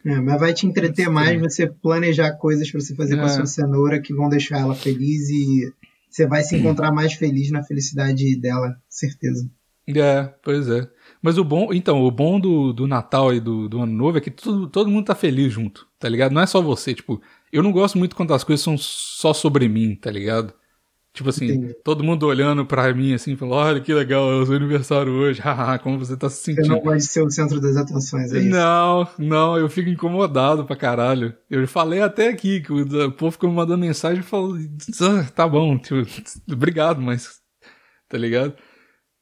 É, 0.04 0.20
mas 0.20 0.40
vai 0.40 0.52
te 0.52 0.66
entreter 0.66 1.08
mais 1.08 1.40
você 1.40 1.66
planejar 1.66 2.32
coisas 2.32 2.70
para 2.70 2.80
você 2.80 2.94
fazer 2.94 3.16
com 3.16 3.22
a 3.22 3.26
É. 3.26 3.28
sua 3.28 3.46
cenoura 3.46 4.00
que 4.00 4.12
vão 4.12 4.28
deixar 4.28 4.58
ela 4.58 4.74
feliz 4.74 5.28
e 5.30 5.72
você 6.10 6.26
vai 6.26 6.42
se 6.42 6.56
encontrar 6.56 6.92
mais 6.92 7.12
feliz 7.14 7.50
na 7.50 7.62
felicidade 7.62 8.36
dela, 8.36 8.76
certeza. 8.88 9.48
É, 9.88 10.24
pois 10.42 10.68
é. 10.68 10.88
Mas 11.20 11.38
o 11.38 11.44
bom, 11.44 11.72
então, 11.72 12.02
o 12.02 12.10
bom 12.10 12.38
do, 12.40 12.72
do 12.72 12.86
Natal 12.86 13.32
e 13.32 13.40
do, 13.40 13.68
do 13.68 13.80
Ano 13.80 13.92
Novo 13.92 14.18
é 14.18 14.20
que 14.20 14.30
tudo, 14.30 14.66
todo 14.68 14.90
mundo 14.90 15.06
tá 15.06 15.14
feliz 15.14 15.52
junto, 15.52 15.86
tá 15.98 16.08
ligado? 16.08 16.32
Não 16.32 16.42
é 16.42 16.46
só 16.46 16.60
você, 16.60 16.94
tipo, 16.94 17.20
eu 17.52 17.62
não 17.62 17.72
gosto 17.72 17.96
muito 17.98 18.14
quando 18.16 18.34
as 18.34 18.42
coisas 18.44 18.62
são 18.62 18.76
só 18.78 19.32
sobre 19.32 19.68
mim, 19.68 19.94
tá 19.94 20.10
ligado? 20.10 20.52
Tipo 21.14 21.28
assim, 21.28 21.44
Entendi. 21.44 21.74
todo 21.84 22.02
mundo 22.02 22.26
olhando 22.26 22.64
pra 22.64 22.92
mim 22.94 23.12
assim, 23.12 23.36
falando, 23.36 23.54
olha 23.56 23.80
que 23.82 23.92
legal, 23.92 24.32
é 24.32 24.36
o 24.36 24.46
seu 24.46 24.56
aniversário 24.56 25.12
hoje, 25.12 25.40
haha, 25.44 25.78
como 25.78 25.98
você 25.98 26.16
tá 26.16 26.30
se 26.30 26.36
Você 26.36 26.54
sentindo. 26.54 26.68
não 26.68 26.80
gosta 26.80 26.96
de 26.96 27.04
ser 27.04 27.20
o 27.22 27.30
centro 27.30 27.60
das 27.60 27.76
atenções, 27.76 28.32
é 28.32 28.38
isso? 28.38 28.48
Não, 28.48 29.06
não, 29.18 29.58
eu 29.58 29.68
fico 29.68 29.90
incomodado 29.90 30.64
pra 30.64 30.74
caralho. 30.74 31.34
Eu 31.50 31.68
falei 31.68 32.00
até 32.00 32.28
aqui 32.28 32.62
que 32.62 32.72
o 32.72 33.12
povo 33.12 33.30
ficou 33.32 33.50
me 33.50 33.56
mandando 33.56 33.78
mensagem 33.84 34.20
e 34.20 34.22
falou, 34.22 34.56
"Ah, 35.02 35.24
tá 35.34 35.46
bom, 35.46 35.76
tipo, 35.78 35.96
obrigado, 36.50 37.00
mas. 37.02 37.40
Tá 38.08 38.16
ligado? 38.16 38.54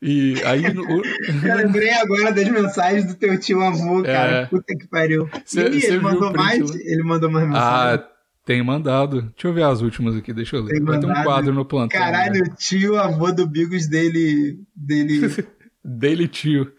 E 0.00 0.34
aí. 0.44 0.72
no- 0.72 0.84
Eu 1.44 1.56
lembrei 1.56 1.90
agora 1.90 2.32
das 2.32 2.48
mensagens 2.48 3.04
do 3.06 3.14
teu 3.16 3.38
tio 3.38 3.60
avô, 3.62 4.02
cara. 4.02 4.30
É. 4.42 4.46
Puta 4.46 4.74
que 4.76 4.86
pariu. 4.88 5.28
Cê- 5.44 5.78
cê 5.80 5.86
ele 5.88 6.00
mandou 6.00 6.32
print 6.32 6.36
mais? 6.44 6.70
lá? 6.70 6.76
Ele 6.80 7.02
mandou 7.02 7.30
mais 7.30 7.46
mensagens. 7.48 8.00
ah, 8.04 8.08
tem 8.44 8.62
mandado. 8.62 9.22
Deixa 9.22 9.48
eu 9.48 9.52
ver 9.52 9.64
as 9.64 9.80
últimas 9.80 10.16
aqui, 10.16 10.32
deixa 10.32 10.56
eu 10.56 10.62
ler. 10.62 10.74
Tem 10.74 10.84
Vai 10.84 10.98
ter 10.98 11.06
um 11.06 11.08
mandado. 11.08 11.24
quadro 11.24 11.54
no 11.54 11.64
plantão. 11.64 12.00
Caralho, 12.00 12.32
né? 12.32 12.40
o 12.40 12.56
tio 12.56 12.96
avô 12.96 13.32
do 13.32 13.46
Bigos 13.46 13.86
dele. 13.86 14.60
dele. 14.74 15.20
Daily 15.84 16.28
Tio. 16.28 16.72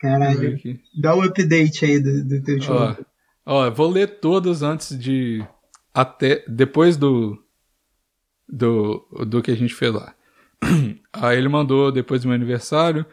Caralho. 0.00 0.58
Dá 1.00 1.14
um 1.16 1.22
update 1.22 1.84
aí 1.84 1.98
do, 1.98 2.24
do 2.24 2.42
teu 2.42 2.58
tio 2.60 2.74
Ó, 2.74 2.96
ó, 3.44 3.70
vou 3.70 3.88
ler 3.88 4.20
todas 4.20 4.62
antes 4.62 4.96
de. 4.98 5.44
Até. 5.92 6.44
Depois 6.46 6.96
do. 6.96 7.42
Do, 8.48 9.06
do 9.26 9.42
que 9.42 9.50
a 9.50 9.56
gente 9.56 9.74
fez 9.74 9.92
lá. 9.92 10.14
Aí 11.12 11.36
ele 11.36 11.48
mandou, 11.48 11.92
depois 11.92 12.22
do 12.22 12.28
meu 12.28 12.34
aniversário, 12.34 13.04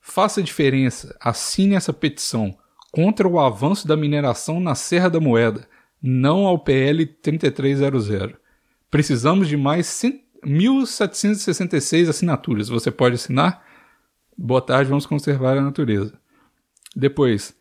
faça 0.00 0.40
diferença, 0.40 1.16
assine 1.20 1.74
essa 1.74 1.92
petição 1.92 2.56
contra 2.92 3.26
o 3.26 3.40
avanço 3.40 3.88
da 3.88 3.96
mineração 3.96 4.60
na 4.60 4.76
Serra 4.76 5.08
da 5.10 5.18
Moeda, 5.18 5.66
não 6.06 6.44
ao 6.46 6.58
PL 6.58 7.06
3300. 7.06 8.36
Precisamos 8.90 9.48
de 9.48 9.56
mais 9.56 9.86
100 9.86 10.22
1.766 10.44 12.08
assinaturas. 12.08 12.68
Você 12.68 12.90
pode 12.90 13.14
assinar? 13.14 13.64
Boa 14.36 14.60
tarde, 14.60 14.90
vamos 14.90 15.06
conservar 15.06 15.56
a 15.56 15.62
natureza. 15.62 16.12
Depois, 16.94 17.54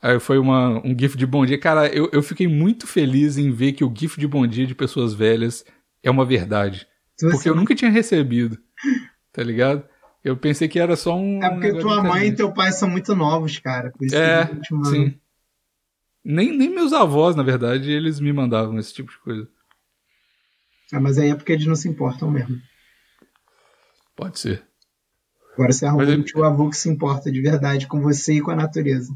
aí 0.00 0.18
foi 0.18 0.38
uma, 0.38 0.80
um 0.86 0.96
GIF 0.98 1.16
de 1.16 1.26
bom 1.26 1.44
dia. 1.44 1.58
Cara, 1.58 1.88
eu, 1.88 2.08
eu 2.12 2.22
fiquei 2.22 2.48
muito 2.48 2.86
feliz 2.86 3.36
em 3.36 3.50
ver 3.50 3.72
que 3.72 3.84
o 3.84 3.92
GIF 3.94 4.18
de 4.18 4.26
bom 4.26 4.46
dia 4.46 4.66
de 4.66 4.74
pessoas 4.74 5.12
velhas 5.12 5.64
é 6.02 6.10
uma 6.10 6.24
verdade. 6.24 6.86
Você- 7.18 7.30
Porque 7.30 7.48
eu 7.50 7.54
nunca 7.54 7.74
tinha 7.74 7.90
recebido. 7.90 8.56
Tá 9.32 9.42
ligado? 9.42 9.84
Eu 10.24 10.36
pensei 10.36 10.68
que 10.68 10.78
era 10.78 10.94
só 10.96 11.16
um. 11.16 11.42
É 11.42 11.50
porque 11.50 11.74
tua 11.80 12.02
mãe 12.02 12.28
e 12.28 12.32
teu 12.34 12.52
pai 12.52 12.70
são 12.72 12.88
muito 12.88 13.14
novos, 13.14 13.58
cara. 13.58 13.90
Por 13.90 14.06
isso 14.06 14.16
É, 14.16 14.46
que 14.46 14.72
mando. 14.74 14.88
sim. 14.88 15.14
Nem, 16.24 16.56
nem 16.56 16.70
meus 16.70 16.92
avós, 16.92 17.34
na 17.34 17.42
verdade, 17.42 17.90
eles 17.90 18.20
me 18.20 18.32
mandavam 18.32 18.78
esse 18.78 18.94
tipo 18.94 19.10
de 19.10 19.18
coisa. 19.18 19.48
Ah, 20.92 21.00
mas 21.00 21.18
aí 21.18 21.30
é 21.30 21.34
porque 21.34 21.52
eles 21.52 21.66
não 21.66 21.74
se 21.74 21.88
importam 21.88 22.30
mesmo. 22.30 22.60
Pode 24.14 24.38
ser. 24.38 24.64
Agora 25.54 25.72
você 25.72 25.84
arrumou 25.86 26.04
Mas 26.06 26.12
ele- 26.12 26.22
um 26.22 26.24
tio 26.24 26.44
avô 26.44 26.68
que 26.70 26.76
se 26.76 26.88
importa 26.88 27.30
de 27.30 27.40
verdade 27.40 27.86
com 27.86 28.00
você 28.00 28.34
e 28.34 28.40
com 28.40 28.50
a 28.50 28.56
natureza. 28.56 29.14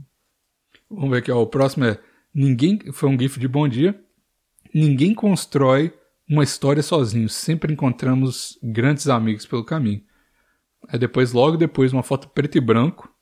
Vamos 0.90 1.10
ver 1.10 1.18
aqui, 1.18 1.30
ó. 1.30 1.40
O 1.42 1.46
próximo 1.46 1.84
é. 1.84 1.98
Ninguém. 2.34 2.92
Foi 2.92 3.08
um 3.08 3.18
GIF 3.18 3.38
de 3.38 3.48
bom 3.48 3.66
dia. 3.68 3.98
Ninguém 4.74 5.14
constrói 5.14 5.94
uma 6.28 6.42
história 6.44 6.82
sozinho. 6.82 7.28
Sempre 7.28 7.72
encontramos 7.72 8.58
grandes 8.62 9.08
amigos 9.08 9.46
pelo 9.46 9.64
caminho. 9.64 10.02
Aí 10.88 10.98
depois, 10.98 11.32
logo 11.32 11.56
depois, 11.56 11.92
uma 11.92 12.02
foto 12.02 12.28
preto 12.28 12.56
e 12.56 12.60
branco 12.60 13.12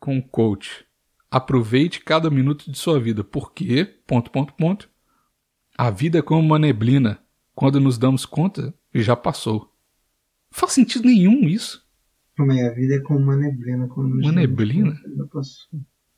com 0.00 0.18
o 0.18 0.22
coach. 0.28 0.84
Aproveite 1.32 2.00
cada 2.00 2.28
minuto 2.28 2.70
de 2.70 2.76
sua 2.76 3.00
vida. 3.00 3.24
Porque, 3.24 3.84
ponto, 4.06 4.30
ponto, 4.30 4.52
ponto. 4.52 4.90
A 5.78 5.90
vida 5.90 6.18
é 6.18 6.22
como 6.22 6.40
uma 6.46 6.58
neblina. 6.58 7.18
Quando 7.54 7.80
nos 7.80 7.96
damos 7.96 8.26
conta, 8.26 8.74
já 8.94 9.16
passou. 9.16 9.60
Não 9.60 10.58
faz 10.60 10.72
sentido 10.72 11.06
nenhum 11.06 11.48
isso. 11.48 11.82
Como 12.36 12.52
é? 12.52 12.68
A 12.68 12.74
vida 12.74 12.96
é 12.96 13.00
como 13.00 13.18
uma 13.20 13.34
neblina. 13.34 13.88
Como 13.88 14.08
Uma 14.14 14.30
neblina? 14.32 14.94
Eu 15.16 15.26
posso- 15.28 15.68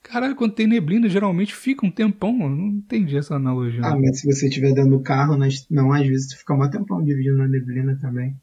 Caralho, 0.03 0.35
quando 0.35 0.53
tem 0.55 0.67
neblina, 0.67 1.09
geralmente 1.09 1.55
fica 1.55 1.87
um 1.87 1.91
tempão. 1.93 2.37
Eu 2.43 2.51
não 2.51 2.67
entendi 2.67 3.17
essa 3.17 3.37
analogia. 3.37 3.83
Ah, 3.85 3.97
mas 3.97 4.21
se 4.21 4.27
você 4.27 4.49
estiver 4.49 4.75
dentro 4.75 4.91
do 4.91 5.01
carro, 5.01 5.37
não, 5.71 5.93
às 5.93 6.07
vezes 6.07 6.29
tu 6.29 6.39
fica 6.39 6.55
um 6.55 6.69
tempão 6.69 7.03
dividindo 7.05 7.39
na 7.39 7.47
neblina 7.49 7.97
também. 8.01 8.37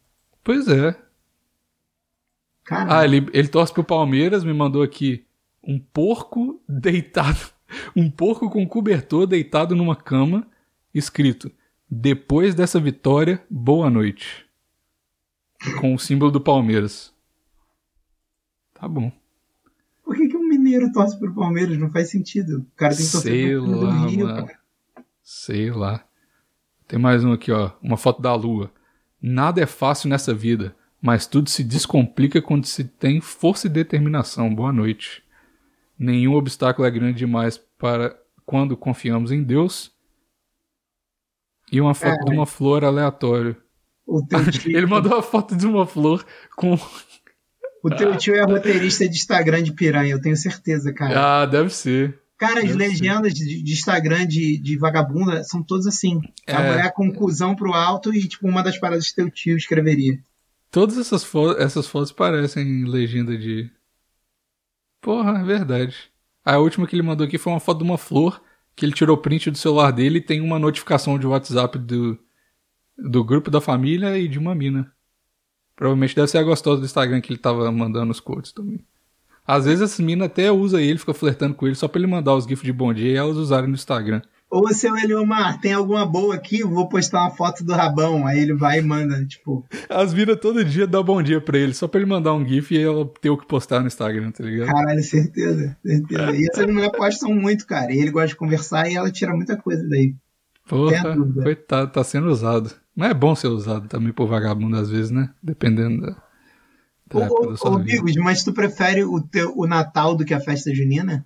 Pois 0.43 0.67
é. 0.69 0.97
Cara, 2.63 2.99
Ah, 2.99 3.05
ele, 3.05 3.27
ele 3.33 3.47
torce 3.49 3.73
pro 3.73 3.83
Palmeiras, 3.83 4.43
me 4.43 4.53
mandou 4.53 4.81
aqui 4.81 5.25
um 5.63 5.79
porco 5.79 6.61
deitado. 6.67 7.39
Um 7.95 8.11
porco 8.11 8.49
com 8.49 8.67
cobertor 8.67 9.25
deitado 9.25 9.73
numa 9.77 9.95
cama, 9.95 10.45
escrito: 10.93 11.49
Depois 11.89 12.53
dessa 12.53 12.81
vitória, 12.81 13.41
boa 13.49 13.89
noite. 13.89 14.45
Com 15.79 15.95
o 15.95 15.97
símbolo 15.97 16.31
do 16.31 16.41
Palmeiras. 16.41 17.13
Tá 18.73 18.89
bom. 18.89 19.09
por 20.03 20.17
que, 20.17 20.27
que 20.27 20.35
um 20.35 20.45
mineiro 20.49 20.91
torce 20.91 21.17
pro 21.17 21.33
Palmeiras? 21.33 21.77
Não 21.77 21.89
faz 21.89 22.09
sentido. 22.09 22.59
O 22.59 22.75
cara 22.75 22.93
tem 22.93 23.05
que 23.05 23.11
torcer 23.11 23.31
Sei 23.31 23.55
pro 23.55 23.63
time 23.63 23.73
do 23.73 23.85
lá, 23.85 24.05
Rio, 24.07 24.25
mano. 24.27 24.45
cara. 24.47 24.59
Sei 25.23 25.71
lá. 25.71 26.05
Tem 26.89 26.99
mais 26.99 27.23
um 27.23 27.31
aqui, 27.31 27.53
ó. 27.53 27.71
Uma 27.81 27.95
foto 27.95 28.21
da 28.21 28.35
lua. 28.35 28.69
Nada 29.21 29.61
é 29.61 29.65
fácil 29.65 30.09
nessa 30.09 30.33
vida, 30.33 30.75
mas 31.01 31.25
tudo 31.25 31.49
se 31.49 31.63
descomplica 31.63 32.41
quando 32.41 32.65
se 32.65 32.83
tem 32.83 33.21
força 33.21 33.67
e 33.67 33.69
determinação. 33.69 34.53
Boa 34.53 34.73
noite. 34.73 35.23
Nenhum 36.03 36.33
obstáculo 36.33 36.87
é 36.87 36.89
grande 36.89 37.19
demais 37.19 37.59
para 37.77 38.17
quando 38.43 38.75
confiamos 38.75 39.31
em 39.31 39.43
Deus. 39.43 39.91
E 41.71 41.79
uma 41.79 41.93
foto 41.93 42.21
É. 42.21 42.25
de 42.25 42.31
uma 42.35 42.45
flor 42.47 42.83
aleatória. 42.83 43.55
Tio, 44.51 44.75
Ele 44.75 44.87
mandou 44.87 45.15
a 45.17 45.21
foto 45.21 45.55
de 45.55 45.65
uma 45.67 45.85
flor 45.85 46.25
com. 46.55 46.73
o 47.83 47.89
teu 47.95 48.17
tio 48.17 48.33
é 48.35 48.41
roteirista 48.43 49.07
de 49.07 49.15
Instagram 49.15 49.61
de 49.63 49.73
piranha, 49.73 50.11
eu 50.11 50.19
tenho 50.21 50.35
certeza, 50.35 50.91
cara. 50.91 51.41
Ah, 51.41 51.45
deve 51.45 51.69
ser. 51.69 52.19
Cara, 52.37 52.59
as 52.61 52.65
deve 52.65 52.77
legendas 52.77 53.33
de, 53.35 53.61
de 53.63 53.71
Instagram 53.73 54.25
de, 54.25 54.57
de 54.57 54.75
vagabunda 54.77 55.43
são 55.43 55.61
todas 55.61 55.85
assim. 55.85 56.19
A 56.47 56.61
É. 56.63 56.67
mulher 56.71 56.91
com 56.93 57.11
cuzão 57.13 57.55
pro 57.55 57.73
alto 57.73 58.11
e, 58.13 58.27
tipo, 58.27 58.47
uma 58.47 58.63
das 58.63 58.77
paradas 58.79 59.07
que 59.09 59.15
teu 59.15 59.29
tio 59.29 59.55
escreveria. 59.55 60.19
Todas 60.71 60.97
essas, 60.97 61.23
fo 61.23 61.51
essas 61.51 61.85
fotos 61.87 62.11
parecem 62.11 62.85
legenda 62.85 63.37
de. 63.37 63.69
Porra, 65.01 65.39
é 65.39 65.43
verdade. 65.43 66.11
A 66.45 66.57
última 66.57 66.87
que 66.87 66.95
ele 66.95 67.03
mandou 67.03 67.25
aqui 67.25 67.37
foi 67.37 67.51
uma 67.51 67.59
foto 67.59 67.79
de 67.79 67.83
uma 67.83 67.97
flor 67.97 68.41
que 68.75 68.85
ele 68.85 68.93
tirou 68.93 69.17
print 69.17 69.51
do 69.51 69.57
celular 69.57 69.91
dele 69.91 70.19
e 70.19 70.21
tem 70.21 70.41
uma 70.41 70.57
notificação 70.59 71.19
de 71.19 71.27
WhatsApp 71.27 71.77
do, 71.77 72.17
do 72.97 73.23
grupo 73.23 73.51
da 73.51 73.59
família 73.59 74.17
e 74.17 74.27
de 74.27 74.39
uma 74.39 74.55
mina. 74.55 74.91
Provavelmente 75.75 76.15
deve 76.15 76.27
ser 76.27 76.37
a 76.37 76.43
gostosa 76.43 76.79
do 76.79 76.85
Instagram 76.85 77.21
que 77.21 77.31
ele 77.31 77.39
tava 77.39 77.71
mandando 77.71 78.11
os 78.11 78.19
codes 78.19 78.51
também. 78.51 78.85
Às 79.45 79.65
vezes 79.65 79.81
essa 79.81 80.03
mina 80.03 80.25
até 80.25 80.51
usa 80.51 80.81
ele, 80.81 80.99
fica 80.99 81.13
flertando 81.13 81.55
com 81.55 81.65
ele 81.65 81.75
só 81.75 81.87
pra 81.87 81.99
ele 81.99 82.07
mandar 82.07 82.35
os 82.35 82.45
gifs 82.45 82.63
de 82.63 82.71
bom 82.71 82.93
dia 82.93 83.11
e 83.11 83.15
elas 83.15 83.37
usarem 83.37 83.67
no 83.67 83.75
Instagram. 83.75 84.21
Ou 84.51 84.67
seu 84.73 84.97
Eliomar, 84.97 85.61
tem 85.61 85.71
alguma 85.71 86.05
boa 86.05 86.35
aqui? 86.35 86.61
Vou 86.61 86.89
postar 86.89 87.21
uma 87.21 87.31
foto 87.31 87.63
do 87.63 87.71
rabão. 87.71 88.27
Aí 88.27 88.37
ele 88.37 88.53
vai 88.53 88.79
e 88.79 88.81
manda, 88.81 89.25
tipo. 89.25 89.65
As 89.87 90.13
minas 90.13 90.37
todo 90.41 90.65
dia 90.65 90.85
dão 90.85 91.01
bom 91.01 91.23
dia 91.23 91.39
pra 91.39 91.57
ele, 91.57 91.73
só 91.73 91.87
pra 91.87 92.01
ele 92.01 92.09
mandar 92.09 92.33
um 92.33 92.45
gif 92.45 92.75
e 92.75 92.83
ela 92.83 93.09
ter 93.21 93.29
o 93.29 93.37
que 93.37 93.47
postar 93.47 93.79
no 93.79 93.87
Instagram, 93.87 94.29
tá 94.31 94.43
ligado? 94.43 94.67
Caralho, 94.67 95.01
certeza, 95.01 95.77
certeza. 95.81 96.35
E 96.35 96.47
essas 96.51 96.65
mulheres 96.67 96.91
postam 96.97 97.33
muito, 97.33 97.65
cara. 97.65 97.93
E 97.93 97.99
ele 97.99 98.11
gosta 98.11 98.27
de 98.27 98.35
conversar 98.35 98.91
e 98.91 98.95
ela 98.95 99.09
tira 99.09 99.33
muita 99.33 99.55
coisa 99.55 99.87
daí. 99.87 100.13
Porra, 100.67 101.15
coitado, 101.41 101.89
tá 101.89 102.03
sendo 102.03 102.27
usado. 102.27 102.73
Mas 102.93 103.11
é 103.11 103.13
bom 103.13 103.33
ser 103.33 103.47
usado 103.47 103.87
também 103.87 104.11
por 104.11 104.27
vagabundo 104.27 104.75
às 104.75 104.89
vezes, 104.89 105.11
né? 105.11 105.29
Dependendo 105.41 106.01
da, 106.01 106.11
da 107.07 107.31
Ô, 107.31 107.55
ô, 107.61 107.77
vida. 107.79 108.03
Bigos, 108.03 108.15
mas 108.17 108.43
tu 108.43 108.51
prefere 108.51 109.05
o, 109.05 109.21
teu, 109.21 109.53
o 109.57 109.65
Natal 109.65 110.13
do 110.13 110.25
que 110.25 110.33
a 110.33 110.41
festa 110.41 110.75
junina? 110.75 111.25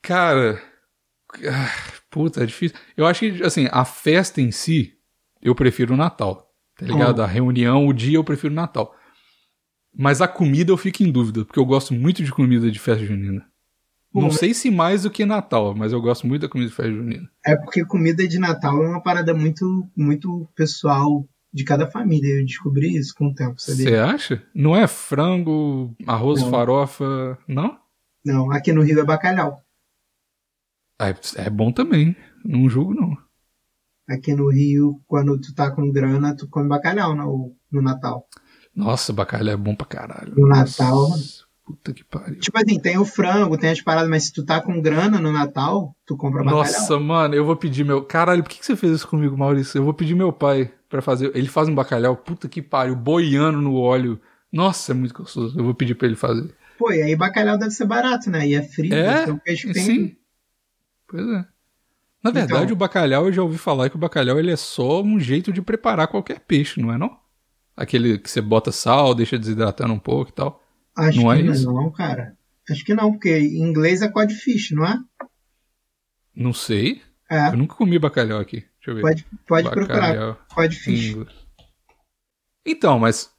Cara, 0.00 0.62
puta, 2.10 2.42
é 2.42 2.46
difícil. 2.46 2.76
Eu 2.96 3.06
acho 3.06 3.20
que, 3.20 3.42
assim, 3.42 3.68
a 3.70 3.84
festa 3.84 4.40
em 4.40 4.50
si, 4.50 4.94
eu 5.42 5.54
prefiro 5.54 5.94
o 5.94 5.96
Natal, 5.96 6.50
tá 6.76 6.86
ligado? 6.86 7.20
Hum. 7.20 7.24
A 7.24 7.26
reunião, 7.26 7.86
o 7.86 7.92
dia, 7.92 8.16
eu 8.16 8.24
prefiro 8.24 8.52
o 8.52 8.56
Natal. 8.56 8.94
Mas 9.94 10.20
a 10.20 10.28
comida 10.28 10.70
eu 10.70 10.76
fico 10.76 11.02
em 11.02 11.10
dúvida, 11.10 11.44
porque 11.44 11.58
eu 11.58 11.64
gosto 11.64 11.94
muito 11.94 12.22
de 12.22 12.30
comida 12.30 12.70
de 12.70 12.78
festa 12.78 13.04
junina. 13.04 13.46
Pô, 14.12 14.20
Não 14.20 14.30
sei 14.30 14.54
se 14.54 14.70
mais 14.70 15.02
do 15.02 15.10
que 15.10 15.24
Natal, 15.24 15.74
mas 15.74 15.92
eu 15.92 16.00
gosto 16.00 16.26
muito 16.26 16.42
da 16.42 16.48
comida 16.48 16.70
de 16.70 16.76
festa 16.76 16.92
junina. 16.92 17.28
É 17.44 17.56
porque 17.56 17.84
comida 17.84 18.26
de 18.26 18.38
Natal 18.38 18.82
é 18.82 18.88
uma 18.88 19.02
parada 19.02 19.34
muito, 19.34 19.88
muito 19.96 20.48
pessoal 20.54 21.26
de 21.52 21.64
cada 21.64 21.90
família. 21.90 22.40
Eu 22.40 22.44
descobri 22.44 22.96
isso 22.96 23.14
com 23.14 23.28
o 23.28 23.34
tempo, 23.34 23.54
sabia? 23.58 23.88
Você 23.88 23.96
acha? 23.96 24.42
Não 24.54 24.76
é 24.76 24.86
frango, 24.86 25.94
arroz, 26.06 26.42
Não. 26.42 26.50
farofa, 26.50 27.38
não? 27.48 27.78
Não, 28.24 28.50
aqui 28.50 28.72
no 28.72 28.82
Rio 28.82 29.00
é 29.00 29.04
bacalhau. 29.04 29.62
Ah, 30.98 31.10
É, 31.10 31.14
é 31.46 31.50
bom 31.50 31.70
também. 31.72 32.16
Não 32.44 32.68
julgo, 32.68 32.94
não. 32.94 33.16
Aqui 34.08 34.34
no 34.34 34.50
Rio, 34.50 35.00
quando 35.06 35.38
tu 35.40 35.52
tá 35.54 35.70
com 35.70 35.90
grana, 35.90 36.34
tu 36.36 36.48
come 36.48 36.68
bacalhau 36.68 37.14
no, 37.14 37.56
no 37.72 37.82
Natal. 37.82 38.26
Nossa, 38.74 39.12
bacalhau 39.12 39.54
é 39.54 39.56
bom 39.56 39.74
pra 39.74 39.86
caralho. 39.86 40.32
No 40.36 40.46
Nossa, 40.48 40.84
Natal. 40.84 41.08
Puta 41.64 41.92
que 41.92 42.04
pariu. 42.04 42.38
Tipo 42.38 42.56
assim, 42.58 42.78
tem 42.78 42.96
o 42.96 43.04
frango, 43.04 43.58
tem 43.58 43.70
as 43.70 43.80
paradas, 43.80 44.08
mas 44.08 44.24
se 44.24 44.32
tu 44.32 44.44
tá 44.44 44.60
com 44.60 44.80
grana 44.80 45.18
no 45.18 45.32
Natal, 45.32 45.96
tu 46.06 46.16
compra 46.16 46.44
bacalhau. 46.44 46.62
Nossa, 46.62 47.00
mano, 47.00 47.34
eu 47.34 47.44
vou 47.44 47.56
pedir 47.56 47.84
meu. 47.84 48.04
Caralho, 48.04 48.44
por 48.44 48.50
que, 48.50 48.60
que 48.60 48.66
você 48.66 48.76
fez 48.76 48.92
isso 48.92 49.08
comigo, 49.08 49.36
Maurício? 49.36 49.78
Eu 49.78 49.84
vou 49.84 49.92
pedir 49.92 50.14
meu 50.14 50.32
pai 50.32 50.72
pra 50.88 51.02
fazer. 51.02 51.32
Ele 51.34 51.48
faz 51.48 51.68
um 51.68 51.74
bacalhau, 51.74 52.16
puta 52.16 52.48
que 52.48 52.62
pariu, 52.62 52.94
boiando 52.94 53.60
no 53.60 53.74
óleo. 53.74 54.20
Nossa, 54.52 54.92
é 54.92 54.94
muito 54.94 55.12
gostoso. 55.14 55.58
Eu 55.58 55.64
vou 55.64 55.74
pedir 55.74 55.96
pra 55.96 56.06
ele 56.06 56.14
fazer. 56.16 56.54
Pô, 56.78 56.92
e 56.92 57.02
aí 57.02 57.16
bacalhau 57.16 57.58
deve 57.58 57.72
ser 57.72 57.86
barato, 57.86 58.30
né? 58.30 58.46
E 58.46 58.54
é 58.54 58.62
frio, 58.62 58.94
É? 58.94 59.24
ser 59.24 59.32
um 59.32 59.38
peixe 59.38 59.72
tem. 59.72 59.82
Sim. 59.82 60.16
Pois 61.08 61.26
é. 61.28 61.44
Na 62.22 62.30
verdade, 62.30 62.64
Então- 62.64 62.72
o 62.74 62.76
bacalhau, 62.78 63.26
eu 63.26 63.32
já 63.32 63.42
ouvi 63.42 63.56
falar 63.58 63.88
que 63.88 63.96
o 63.96 63.98
bacalhau 63.98 64.38
ele 64.38 64.50
é 64.50 64.56
só 64.56 65.02
um 65.02 65.18
jeito 65.20 65.52
de 65.52 65.62
preparar 65.62 66.08
qualquer 66.08 66.40
peixe, 66.40 66.80
não 66.80 66.92
é 66.92 66.98
não? 66.98 67.16
Aquele 67.76 68.18
que 68.18 68.28
você 68.30 68.40
bota 68.40 68.72
sal, 68.72 69.14
deixa 69.14 69.38
desidratando 69.38 69.92
um 69.92 69.98
pouco 69.98 70.30
e 70.30 70.34
tal. 70.34 70.62
Acho 70.96 71.20
Não 71.22 71.34
que 71.34 71.42
é 71.42 71.44
isso? 71.52 71.70
não, 71.72 71.90
cara. 71.92 72.36
Acho 72.68 72.84
que 72.84 72.94
não, 72.94 73.12
porque 73.12 73.38
em 73.38 73.60
inglês 73.62 74.02
é 74.02 74.08
codfish, 74.08 74.70
não 74.72 74.84
é? 74.86 74.98
Não 76.34 76.52
sei. 76.52 77.02
É, 77.30 77.48
Eu 77.48 77.56
nunca 77.56 77.74
comi 77.76 77.98
bacalhau 77.98 78.40
aqui. 78.40 78.60
Deixa 78.60 78.88
eu 78.90 78.94
ver. 78.96 79.02
pode, 79.02 79.26
pode 79.46 79.70
procurar. 79.70 80.34
Codfish. 80.54 81.10
inglês. 81.10 81.28
Então, 82.64 82.98
mas. 82.98 83.30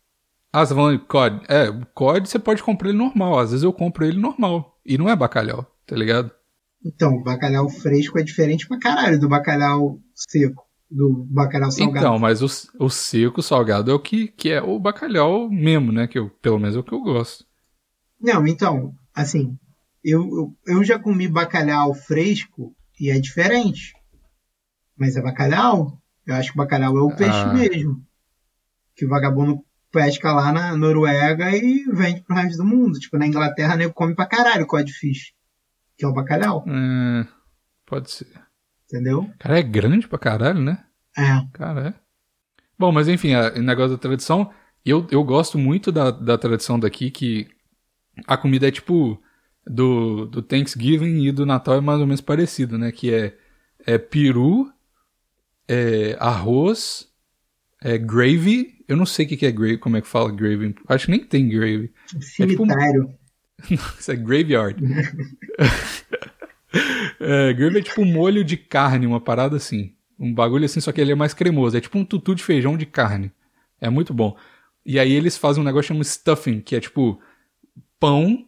Ah, 0.53 0.65
você 0.65 0.74
tá 0.74 0.79
falando 0.79 1.00
de 1.00 1.05
COD. 1.05 1.41
É, 1.50 1.69
o 1.69 1.86
COD 1.88 2.29
você 2.29 2.39
pode 2.39 2.63
comprar 2.63 2.89
ele 2.89 2.97
normal. 2.97 3.38
Às 3.39 3.51
vezes 3.51 3.63
eu 3.63 3.74
compro 3.74 4.05
ele 4.05 4.17
normal. 4.17 4.79
E 4.86 4.97
não 4.97 5.09
é 5.09 5.15
bacalhau, 5.15 5.65
tá 5.86 5.95
ligado? 5.95 6.31
Então, 6.86 7.15
o 7.15 7.24
bacalhau 7.24 7.69
fresco 7.69 8.17
é 8.19 8.24
diferente 8.24 8.67
pra 8.67 8.79
caralho 8.79 9.19
do 9.19 9.27
bacalhau 9.27 10.00
seco, 10.13 10.63
do 10.89 11.25
bacalhau 11.29 11.72
salgado. 11.72 11.98
Então, 11.98 12.19
mas 12.19 12.41
o, 12.41 12.48
o 12.79 12.89
seco, 12.89 13.39
o 13.39 13.43
salgado 13.43 13.91
é 13.91 13.93
o 13.93 14.00
que, 14.00 14.27
que 14.27 14.50
é 14.50 14.62
o 14.62 14.79
bacalhau 14.79 15.50
mesmo, 15.50 15.91
né? 15.91 16.07
Que 16.07 16.19
eu, 16.19 16.29
pelo 16.41 16.60
menos 16.60 16.75
é 16.75 16.79
o 16.79 16.84
que 16.84 16.93
eu 16.93 17.01
gosto. 17.01 17.46
Não, 18.22 18.48
então, 18.48 18.93
assim, 19.13 19.57
eu, 20.03 20.22
eu, 20.22 20.75
eu 20.77 20.84
já 20.84 20.98
comi 20.98 21.27
bacalhau 21.27 21.93
fresco 21.93 22.75
e 23.00 23.10
é 23.10 23.19
diferente. 23.19 23.93
Mas 24.98 25.15
é 25.15 25.22
bacalhau. 25.22 26.00
Eu 26.25 26.36
acho 26.36 26.51
que 26.51 26.57
o 26.57 26.63
bacalhau 26.63 26.98
é 26.98 27.01
o 27.01 27.15
peixe 27.15 27.38
Ah. 27.38 27.53
mesmo. 27.53 28.01
Que 28.96 29.05
o 29.05 29.10
vagabundo 29.10 29.63
pesca 29.91 30.31
lá 30.34 30.51
na 30.51 30.75
Noruega 30.75 31.55
e 31.55 31.84
vende 31.91 32.22
pro 32.22 32.36
resto 32.36 32.57
do 32.57 32.65
mundo. 32.65 33.00
Tipo, 33.00 33.17
na 33.17 33.27
Inglaterra, 33.27 33.75
nego 33.75 33.93
come 33.93 34.15
pra 34.15 34.25
caralho 34.25 34.65
codfish. 34.65 35.34
Que 35.97 36.05
é 36.05 36.07
o 36.07 36.13
bacalhau, 36.13 36.63
É, 36.67 37.27
pode 37.85 38.11
ser. 38.11 38.27
entendeu? 38.85 39.29
Cara, 39.39 39.59
é 39.59 39.63
grande 39.63 40.07
pra 40.07 40.19
caralho, 40.19 40.61
né? 40.61 40.83
É. 41.17 41.45
Cara, 41.53 41.89
é. 41.89 41.93
Bom, 42.77 42.91
mas 42.91 43.07
enfim, 43.07 43.33
o 43.35 43.61
negócio 43.63 43.91
da 43.95 44.01
tradição, 44.01 44.53
eu, 44.85 45.07
eu 45.09 45.23
gosto 45.23 45.57
muito 45.57 45.91
da, 45.91 46.11
da 46.11 46.37
tradição 46.37 46.79
daqui, 46.79 47.09
que 47.09 47.47
a 48.27 48.37
comida 48.37 48.67
é 48.67 48.71
tipo 48.71 49.19
do, 49.65 50.27
do 50.27 50.41
Thanksgiving 50.43 51.25
e 51.25 51.31
do 51.31 51.45
Natal 51.45 51.75
é 51.75 51.81
mais 51.81 51.99
ou 51.99 52.05
menos 52.05 52.21
parecido, 52.21 52.77
né? 52.77 52.91
Que 52.91 53.11
é, 53.13 53.37
é 53.85 53.97
peru, 53.97 54.71
é 55.67 56.15
arroz, 56.19 57.07
é 57.81 57.97
gravy. 57.97 58.75
Eu 58.87 58.95
não 58.95 59.05
sei 59.05 59.25
o 59.25 59.29
que, 59.29 59.37
que 59.37 59.45
é 59.45 59.51
gravy, 59.51 59.77
como 59.77 59.97
é 59.97 60.01
que 60.01 60.07
fala 60.07 60.31
gravy. 60.31 60.75
Acho 60.87 61.05
que 61.07 61.11
nem 61.11 61.23
tem 61.25 61.49
gravy. 61.49 61.91
tipo 62.05 62.17
um- 62.17 62.67
Cemitério. 62.67 63.15
Isso 63.99 64.11
é 64.11 64.15
graveyard. 64.15 64.81
é, 67.19 67.53
gravy 67.53 67.79
é 67.79 67.81
tipo 67.81 68.01
um 68.01 68.05
molho 68.05 68.43
de 68.43 68.57
carne, 68.57 69.07
uma 69.07 69.19
parada 69.21 69.55
assim. 69.57 69.93
Um 70.19 70.33
bagulho 70.33 70.65
assim, 70.65 70.79
só 70.79 70.91
que 70.91 70.99
ele 70.99 71.11
é 71.11 71.15
mais 71.15 71.33
cremoso. 71.33 71.77
É 71.77 71.81
tipo 71.81 71.97
um 71.97 72.05
tutu 72.05 72.35
de 72.35 72.43
feijão 72.43 72.77
de 72.77 72.85
carne. 72.85 73.31
É 73.79 73.89
muito 73.89 74.13
bom. 74.13 74.35
E 74.85 74.99
aí 74.99 75.11
eles 75.11 75.37
fazem 75.37 75.61
um 75.61 75.65
negócio 75.65 75.89
chamado 75.89 76.03
stuffing, 76.05 76.59
que 76.61 76.75
é 76.75 76.79
tipo 76.79 77.19
pão 77.99 78.43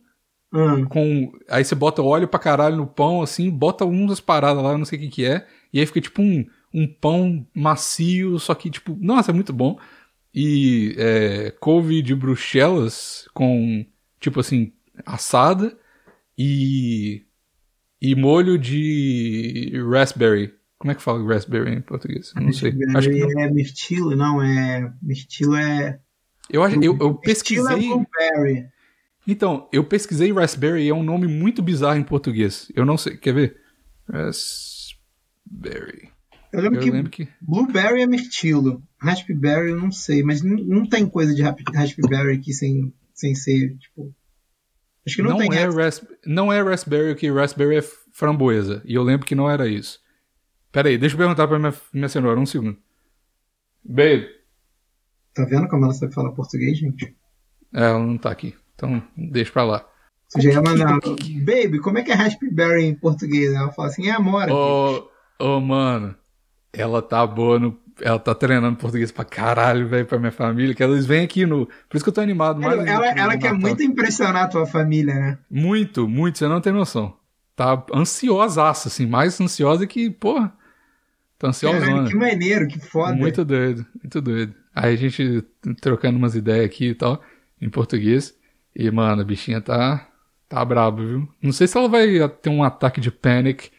Hum. 0.51 0.85
com. 0.85 1.31
Aí 1.47 1.63
você 1.63 1.75
bota 1.75 2.01
óleo 2.01 2.27
pra 2.27 2.39
caralho 2.39 2.75
no 2.75 2.87
pão, 2.87 3.21
assim, 3.21 3.51
bota 3.51 3.85
um 3.85 4.07
das 4.07 4.19
paradas 4.19 4.63
lá, 4.63 4.75
não 4.75 4.83
sei 4.85 4.97
o 4.97 5.01
que 5.03 5.07
que 5.09 5.25
é. 5.25 5.45
E 5.71 5.79
aí 5.79 5.85
fica 5.85 6.01
tipo 6.01 6.23
um, 6.23 6.43
um 6.73 6.87
pão 6.87 7.45
macio, 7.53 8.39
só 8.39 8.55
que 8.55 8.67
tipo, 8.71 8.97
nossa, 8.99 9.29
é 9.29 9.33
muito 9.33 9.53
bom. 9.53 9.77
E 10.33 10.95
é, 10.97 11.51
couve 11.59 12.01
de 12.01 12.15
bruxelas 12.15 13.27
com, 13.33 13.85
tipo 14.19 14.39
assim, 14.39 14.73
assada 15.05 15.77
e. 16.37 17.25
E 18.01 18.15
molho 18.15 18.57
de 18.57 19.73
raspberry. 19.91 20.53
Como 20.77 20.91
é 20.91 20.95
que 20.95 21.01
fala 21.01 21.25
raspberry 21.27 21.73
em 21.73 21.81
português? 21.81 22.31
Não 22.35 22.53
sei. 22.53 22.73
Acho 22.95 23.09
que 23.09 23.19
não. 23.19 23.41
é 23.41 23.51
mirtilo, 23.51 24.15
não, 24.15 24.41
é. 24.41 24.93
Mirtilo 25.01 25.55
é. 25.55 25.99
Eu, 26.49 26.63
acho, 26.63 26.81
eu, 26.81 26.97
eu 26.97 27.19
é 27.21 27.25
pesquisei. 27.25 27.77
blueberry. 27.77 28.67
Então, 29.27 29.67
eu 29.71 29.83
pesquisei 29.83 30.31
raspberry 30.31 30.83
e 30.83 30.89
é 30.89 30.93
um 30.93 31.03
nome 31.03 31.27
muito 31.27 31.61
bizarro 31.61 31.99
em 31.99 32.03
português. 32.03 32.71
Eu 32.73 32.85
não 32.85 32.97
sei. 32.97 33.17
Quer 33.17 33.33
ver? 33.33 33.57
Raspberry. 34.09 36.09
Eu 36.51 36.61
lembro 36.61 36.79
Eu 36.79 36.83
que 36.83 36.91
lembro 36.91 37.11
que. 37.11 37.27
blueberry 37.41 38.01
é 38.01 38.07
mirtilo. 38.07 38.81
Raspberry 38.97 39.71
eu 39.71 39.77
não 39.77 39.91
sei, 39.91 40.23
mas 40.23 40.41
não, 40.41 40.87
tem 40.87 41.07
coisa 41.07 41.33
de 41.33 41.41
raspberry 41.41 42.37
aqui 42.37 42.53
sem, 42.53 42.93
sem 43.13 43.35
ser, 43.35 43.77
tipo. 43.77 44.13
Acho 45.05 45.15
que 45.15 45.21
não, 45.21 45.31
Não, 45.31 45.37
tem 45.37 45.53
é 45.57 45.65
ras- 45.65 45.75
rasp... 45.75 46.03
não 46.25 46.51
é 46.53 46.61
raspberry, 46.61 47.15
que 47.15 47.31
raspberry 47.31 47.77
é 47.77 47.81
framboesa. 48.13 48.81
E 48.85 48.93
eu 48.95 49.03
lembro 49.03 49.25
que 49.25 49.35
não 49.35 49.49
era 49.49 49.67
isso. 49.67 49.99
Pera 50.71 50.89
aí, 50.89 50.97
deixa 50.97 51.15
eu 51.15 51.17
perguntar 51.19 51.47
pra 51.47 51.57
minha, 51.57 51.73
minha 51.93 52.09
senhora, 52.09 52.39
um 52.39 52.45
segundo. 52.45 52.77
Babe. 53.83 54.27
Tá 55.33 55.45
vendo 55.45 55.67
como 55.67 55.85
ela 55.85 55.93
sabe 55.93 56.13
falar 56.13 56.31
português, 56.31 56.77
gente? 56.77 57.15
É, 57.73 57.83
ela 57.85 57.99
não 57.99 58.17
tá 58.17 58.29
aqui. 58.31 58.55
Então, 58.75 59.01
deixa 59.17 59.51
pra 59.51 59.63
lá. 59.63 59.87
Você 60.27 60.41
já 60.41 60.51
ia 60.51 60.61
mandar. 60.61 60.99
Baby, 61.43 61.79
como 61.79 61.97
é 61.97 62.03
que 62.03 62.11
é 62.11 62.15
raspberry 62.15 62.83
em 62.83 62.95
português? 62.95 63.53
Ela 63.53 63.71
fala 63.71 63.87
assim, 63.87 64.07
é 64.07 64.11
amor. 64.11 64.49
Ô, 64.51 65.09
ô, 65.39 65.59
mano. 65.59 66.15
Ela 66.71 67.01
tá 67.01 67.25
boa 67.25 67.57
no. 67.57 67.79
Ela 68.01 68.19
tá 68.19 68.33
treinando 68.35 68.77
português 68.77 69.11
pra 69.11 69.25
caralho, 69.25 69.87
velho, 69.87 70.05
pra 70.05 70.19
minha 70.19 70.31
família. 70.31 70.73
Que 70.73 70.83
eles 70.83 71.05
vêm 71.05 71.23
aqui 71.23 71.45
no. 71.45 71.65
Por 71.87 71.97
isso 71.97 72.03
que 72.03 72.09
eu 72.09 72.13
tô 72.13 72.21
animado. 72.21 72.61
mais 72.61 72.85
ela 72.85 73.11
pro 73.11 73.19
ela 73.19 73.37
quer 73.37 73.53
muito 73.53 73.83
impressionar 73.83 74.43
a 74.43 74.47
tua 74.47 74.65
família, 74.65 75.13
né? 75.13 75.37
Muito, 75.49 76.07
muito, 76.07 76.37
você 76.37 76.47
não 76.47 76.61
tem 76.61 76.73
noção. 76.73 77.17
Tá 77.55 77.83
ansiosaça, 77.93 78.87
assim, 78.87 79.05
mais 79.05 79.39
ansiosa 79.39 79.85
que, 79.85 80.09
porra. 80.09 80.53
Tá 81.37 81.47
ansiosona. 81.47 82.07
que 82.07 82.15
maneiro, 82.15 82.67
que 82.67 82.79
foda. 82.79 83.13
Muito 83.13 83.43
doido, 83.45 83.85
muito 84.01 84.21
doido. 84.21 84.53
Aí 84.75 84.93
a 84.93 84.97
gente 84.97 85.43
trocando 85.81 86.17
umas 86.17 86.35
ideias 86.35 86.65
aqui 86.65 86.89
e 86.89 86.95
tal, 86.95 87.21
em 87.61 87.69
português. 87.69 88.37
E, 88.75 88.89
mano, 88.91 89.21
a 89.21 89.25
bichinha 89.25 89.59
tá, 89.59 90.07
tá 90.47 90.63
braba, 90.63 91.03
viu? 91.03 91.27
Não 91.41 91.51
sei 91.51 91.67
se 91.67 91.77
ela 91.77 91.87
vai 91.87 92.27
ter 92.29 92.49
um 92.49 92.63
ataque 92.63 93.01
de 93.01 93.11
panic 93.11 93.71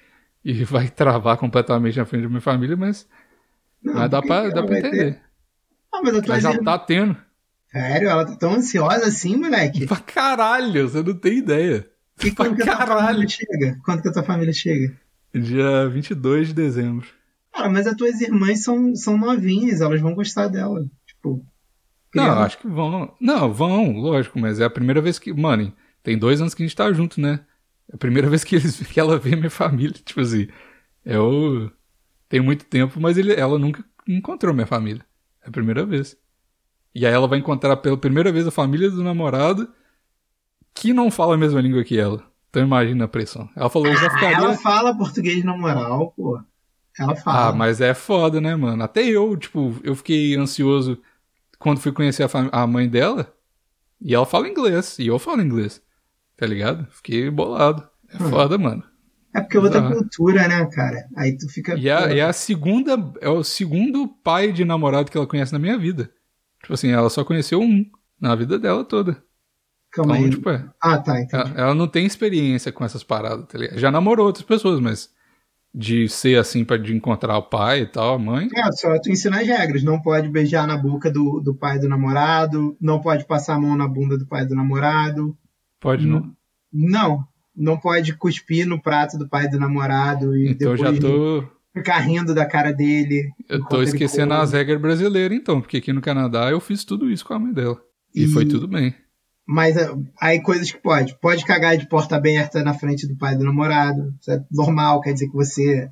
e 0.44 0.64
vai 0.64 0.88
travar 0.88 1.36
completamente 1.36 1.98
na 1.98 2.04
frente 2.04 2.22
da 2.22 2.28
minha 2.28 2.40
família, 2.40 2.76
mas, 2.76 3.08
Não, 3.82 3.94
mas 3.94 4.10
dá 4.10 4.20
pra, 4.22 4.48
dá 4.50 4.62
pra 4.62 4.80
ter? 4.80 4.86
entender. 4.86 5.20
Ah, 5.92 6.00
mas 6.02 6.26
Mas 6.26 6.42
já 6.42 6.50
irmã- 6.52 6.64
tá 6.64 6.78
tendo. 6.78 7.16
Sério, 7.70 8.08
ela 8.08 8.26
tá 8.26 8.36
tão 8.36 8.54
ansiosa 8.54 9.06
assim, 9.06 9.36
moleque. 9.36 9.86
Pra 9.86 9.96
caralho, 9.96 10.88
você 10.88 11.02
não 11.02 11.14
tem 11.14 11.38
ideia. 11.38 11.88
E 12.22 12.30
Pra 12.32 12.44
quando 12.46 12.56
que 12.56 12.62
a 12.62 12.66
tua 12.66 12.76
caralho. 12.76 13.06
família 13.06 13.28
chega? 13.28 13.78
Quando 13.84 14.02
que 14.02 14.08
a 14.08 14.12
tua 14.12 14.22
família 14.22 14.52
chega? 14.52 14.96
Dia 15.34 15.88
22 15.88 16.48
de 16.48 16.54
dezembro. 16.54 17.06
Cara, 17.52 17.70
mas 17.70 17.86
as 17.86 17.94
tuas 17.94 18.20
irmãs 18.20 18.62
são, 18.64 18.94
são 18.96 19.16
novinhas, 19.16 19.80
elas 19.80 20.00
vão 20.00 20.14
gostar 20.14 20.48
dela. 20.48 20.84
Tipo. 21.06 21.44
Não, 22.14 22.40
acho 22.40 22.58
que 22.58 22.66
vão. 22.68 23.14
Não, 23.20 23.52
vão, 23.52 23.92
lógico, 23.92 24.38
mas 24.38 24.58
é 24.60 24.64
a 24.64 24.70
primeira 24.70 25.00
vez 25.00 25.18
que. 25.18 25.32
Mano, 25.32 25.72
tem 26.02 26.18
dois 26.18 26.40
anos 26.40 26.54
que 26.54 26.62
a 26.62 26.66
gente 26.66 26.76
tá 26.76 26.92
junto, 26.92 27.20
né? 27.20 27.40
É 27.90 27.94
a 27.94 27.98
primeira 27.98 28.28
vez 28.30 28.42
que, 28.44 28.56
eles, 28.56 28.80
que 28.80 28.98
ela 29.00 29.16
vê 29.18 29.34
minha 29.36 29.50
família. 29.50 29.92
Tipo 30.04 30.20
assim, 30.20 30.48
eu. 31.04 31.70
Tem 32.30 32.40
muito 32.40 32.64
tempo, 32.64 32.98
mas 32.98 33.18
ele, 33.18 33.34
ela 33.34 33.58
nunca 33.58 33.84
encontrou 34.08 34.54
minha 34.54 34.66
família. 34.66 35.04
É 35.44 35.48
a 35.48 35.52
primeira 35.52 35.84
vez. 35.84 36.16
E 36.94 37.04
aí 37.06 37.12
ela 37.12 37.28
vai 37.28 37.38
encontrar 37.38 37.76
pela 37.76 37.98
primeira 37.98 38.32
vez 38.32 38.46
a 38.46 38.50
família 38.52 38.90
do 38.90 39.04
namorado 39.04 39.68
que 40.74 40.92
não 40.94 41.10
fala 41.10 41.34
a 41.34 41.38
mesma 41.38 41.60
língua 41.60 41.84
que 41.84 41.98
ela. 41.98 42.24
Então 42.48 42.62
imagina 42.62 43.04
a 43.04 43.08
pressão. 43.08 43.48
Ela 43.54 43.68
falou, 43.70 43.88
eu 43.88 43.96
já 43.96 44.10
ficaria. 44.10 44.36
Ela 44.38 44.56
fala 44.56 44.96
português 44.96 45.44
na 45.44 45.56
moral, 45.56 46.12
pô. 46.16 46.40
Ela 46.98 47.14
fala. 47.16 47.48
Ah, 47.48 47.52
mas 47.52 47.80
é 47.80 47.94
foda, 47.94 48.40
né, 48.40 48.56
mano? 48.56 48.82
Até 48.82 49.02
eu, 49.04 49.36
tipo, 49.36 49.76
eu 49.84 49.94
fiquei 49.94 50.34
ansioso 50.36 51.00
quando 51.58 51.80
fui 51.80 51.92
conhecer 51.92 52.24
a, 52.24 52.28
fam- 52.28 52.48
a 52.52 52.66
mãe 52.66 52.88
dela. 52.88 53.32
E 54.00 54.14
ela 54.14 54.26
fala 54.26 54.48
inglês. 54.48 54.98
E 54.98 55.06
eu 55.08 55.18
falo 55.18 55.42
inglês. 55.42 55.82
Tá 56.36 56.46
ligado? 56.46 56.86
Fiquei 56.90 57.30
bolado. 57.30 57.88
É 58.08 58.22
Hum. 58.22 58.30
foda, 58.30 58.58
mano. 58.58 58.82
É 59.34 59.40
porque 59.40 59.56
é 59.56 59.60
outra 59.60 59.82
cultura, 59.82 60.48
né, 60.48 60.66
cara? 60.66 61.06
Aí 61.16 61.36
tu 61.36 61.48
fica. 61.48 61.76
E 61.78 61.88
a, 61.88 62.02
pô, 62.02 62.08
e 62.14 62.20
a 62.20 62.32
segunda. 62.32 62.92
É 63.20 63.28
o 63.28 63.44
segundo 63.44 64.08
pai 64.08 64.52
de 64.52 64.64
namorado 64.64 65.10
que 65.10 65.16
ela 65.16 65.26
conhece 65.26 65.52
na 65.52 65.58
minha 65.58 65.78
vida. 65.78 66.10
Tipo 66.60 66.74
assim, 66.74 66.90
ela 66.90 67.08
só 67.08 67.24
conheceu 67.24 67.60
um 67.60 67.84
na 68.20 68.34
vida 68.34 68.58
dela 68.58 68.84
toda. 68.84 69.22
Calma 69.92 70.16
Então, 70.16 70.24
aí. 70.24 70.30
tipo, 70.30 70.50
é. 70.50 70.68
Ah, 70.80 70.98
tá, 70.98 71.20
entendi. 71.20 71.42
Ela, 71.50 71.60
ela 71.60 71.74
não 71.74 71.88
tem 71.88 72.06
experiência 72.06 72.70
com 72.70 72.84
essas 72.84 73.02
paradas, 73.02 73.46
tá 73.46 73.58
ligado? 73.58 73.78
Já 73.78 73.90
namorou 73.90 74.26
outras 74.26 74.44
pessoas, 74.44 74.80
mas 74.80 75.10
de 75.72 76.08
ser 76.08 76.38
assim 76.38 76.64
pra 76.64 76.76
de 76.76 76.94
encontrar 76.94 77.38
o 77.38 77.42
pai 77.48 77.82
e 77.82 77.86
tal, 77.86 78.14
a 78.14 78.18
mãe. 78.18 78.48
É, 78.54 78.72
só 78.72 78.98
tu 79.00 79.10
ensina 79.10 79.40
as 79.40 79.46
regras. 79.46 79.82
Não 79.82 80.00
pode 80.00 80.28
beijar 80.28 80.66
na 80.66 80.76
boca 80.76 81.10
do, 81.10 81.40
do 81.40 81.54
pai 81.54 81.78
do 81.78 81.88
namorado, 81.88 82.76
não 82.80 83.00
pode 83.00 83.24
passar 83.24 83.54
a 83.54 83.60
mão 83.60 83.76
na 83.76 83.86
bunda 83.86 84.18
do 84.18 84.26
pai 84.26 84.44
do 84.44 84.54
namorado. 84.54 85.36
Pode 85.80 86.06
não. 86.06 86.34
Não, 86.72 87.26
não 87.56 87.78
pode 87.78 88.14
cuspir 88.16 88.66
no 88.66 88.80
prato 88.80 89.18
do 89.18 89.28
pai 89.28 89.48
do 89.48 89.58
namorado 89.58 90.36
e 90.36 90.50
Então 90.50 90.70
eu 90.72 90.76
já 90.76 90.90
depois 90.90 91.12
tô. 91.12 91.44
ficar 91.72 91.98
rindo 91.98 92.34
da 92.34 92.46
cara 92.46 92.72
dele. 92.72 93.28
Eu 93.48 93.64
tô 93.66 93.82
esquecendo 93.82 94.34
as 94.34 94.52
regras 94.52 94.80
brasileiras, 94.80 95.36
então, 95.36 95.60
porque 95.60 95.78
aqui 95.78 95.92
no 95.92 96.00
Canadá 96.00 96.50
eu 96.50 96.60
fiz 96.60 96.84
tudo 96.84 97.10
isso 97.10 97.24
com 97.24 97.34
a 97.34 97.38
mãe 97.38 97.52
dela. 97.52 97.80
E, 98.14 98.24
E- 98.24 98.28
foi 98.28 98.46
tudo 98.46 98.66
bem. 98.68 98.94
Mas 99.46 99.76
ah, 99.76 99.96
aí 100.20 100.40
coisas 100.40 100.70
que 100.70 100.78
pode. 100.78 101.18
Pode 101.20 101.44
cagar 101.44 101.76
de 101.76 101.88
porta 101.88 102.14
aberta 102.14 102.62
na 102.62 102.72
frente 102.72 103.08
do 103.08 103.16
pai 103.16 103.36
do 103.36 103.44
namorado. 103.44 104.14
Isso 104.20 104.30
é 104.30 104.44
normal, 104.50 105.00
quer 105.00 105.12
dizer 105.12 105.26
que 105.26 105.34
você. 105.34 105.90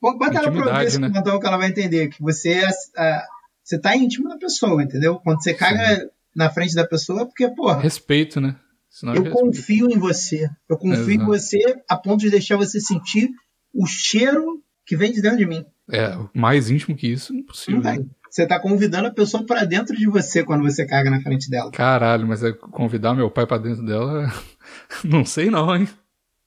Bota 0.00 0.38
ela 0.38 0.50
pra 0.50 0.84
esse 0.84 0.98
né? 0.98 1.10
que 1.10 1.46
ela 1.46 1.56
vai 1.56 1.68
entender. 1.68 2.08
Que 2.08 2.20
você, 2.20 2.50
é, 2.50 2.68
ah, 2.96 3.24
você 3.62 3.78
tá 3.78 3.96
íntimo 3.96 4.28
da 4.28 4.36
pessoa, 4.36 4.82
entendeu? 4.82 5.16
Quando 5.22 5.40
você 5.42 5.54
caga 5.54 6.08
na 6.34 6.50
frente 6.50 6.74
da 6.74 6.84
pessoa, 6.84 7.22
é 7.22 7.24
porque, 7.24 7.48
porra, 7.50 7.80
Respeito, 7.80 8.40
né? 8.40 8.56
Senão 8.90 9.14
eu 9.14 9.22
respeito. 9.22 9.46
confio 9.46 9.90
em 9.90 9.98
você. 9.98 10.48
Eu 10.68 10.76
confio 10.76 11.10
em 11.10 11.14
Exato. 11.14 11.26
você 11.26 11.82
a 11.88 11.96
ponto 11.96 12.20
de 12.20 12.30
deixar 12.30 12.56
você 12.56 12.80
sentir 12.80 13.30
o 13.72 13.86
cheiro 13.86 14.62
que 14.86 14.96
vem 14.96 15.12
de 15.12 15.20
dentro 15.20 15.38
de 15.38 15.46
mim. 15.46 15.64
É, 15.90 16.16
mais 16.34 16.70
íntimo 16.70 16.96
que 16.96 17.06
isso, 17.06 17.34
impossível. 17.34 17.80
Não 17.80 17.90
né? 17.90 17.96
tem. 17.96 18.10
Você 18.30 18.46
tá 18.46 18.60
convidando 18.60 19.08
a 19.08 19.12
pessoa 19.12 19.44
pra 19.44 19.64
dentro 19.64 19.96
de 19.96 20.06
você 20.06 20.44
quando 20.44 20.62
você 20.62 20.86
caga 20.86 21.10
na 21.10 21.20
frente 21.20 21.48
dela. 21.48 21.70
Caralho, 21.70 22.26
mas 22.26 22.42
é 22.42 22.52
convidar 22.52 23.14
meu 23.14 23.30
pai 23.30 23.46
pra 23.46 23.56
dentro 23.58 23.84
dela. 23.84 24.32
Não 25.02 25.24
sei 25.24 25.50
não, 25.50 25.74
hein? 25.74 25.88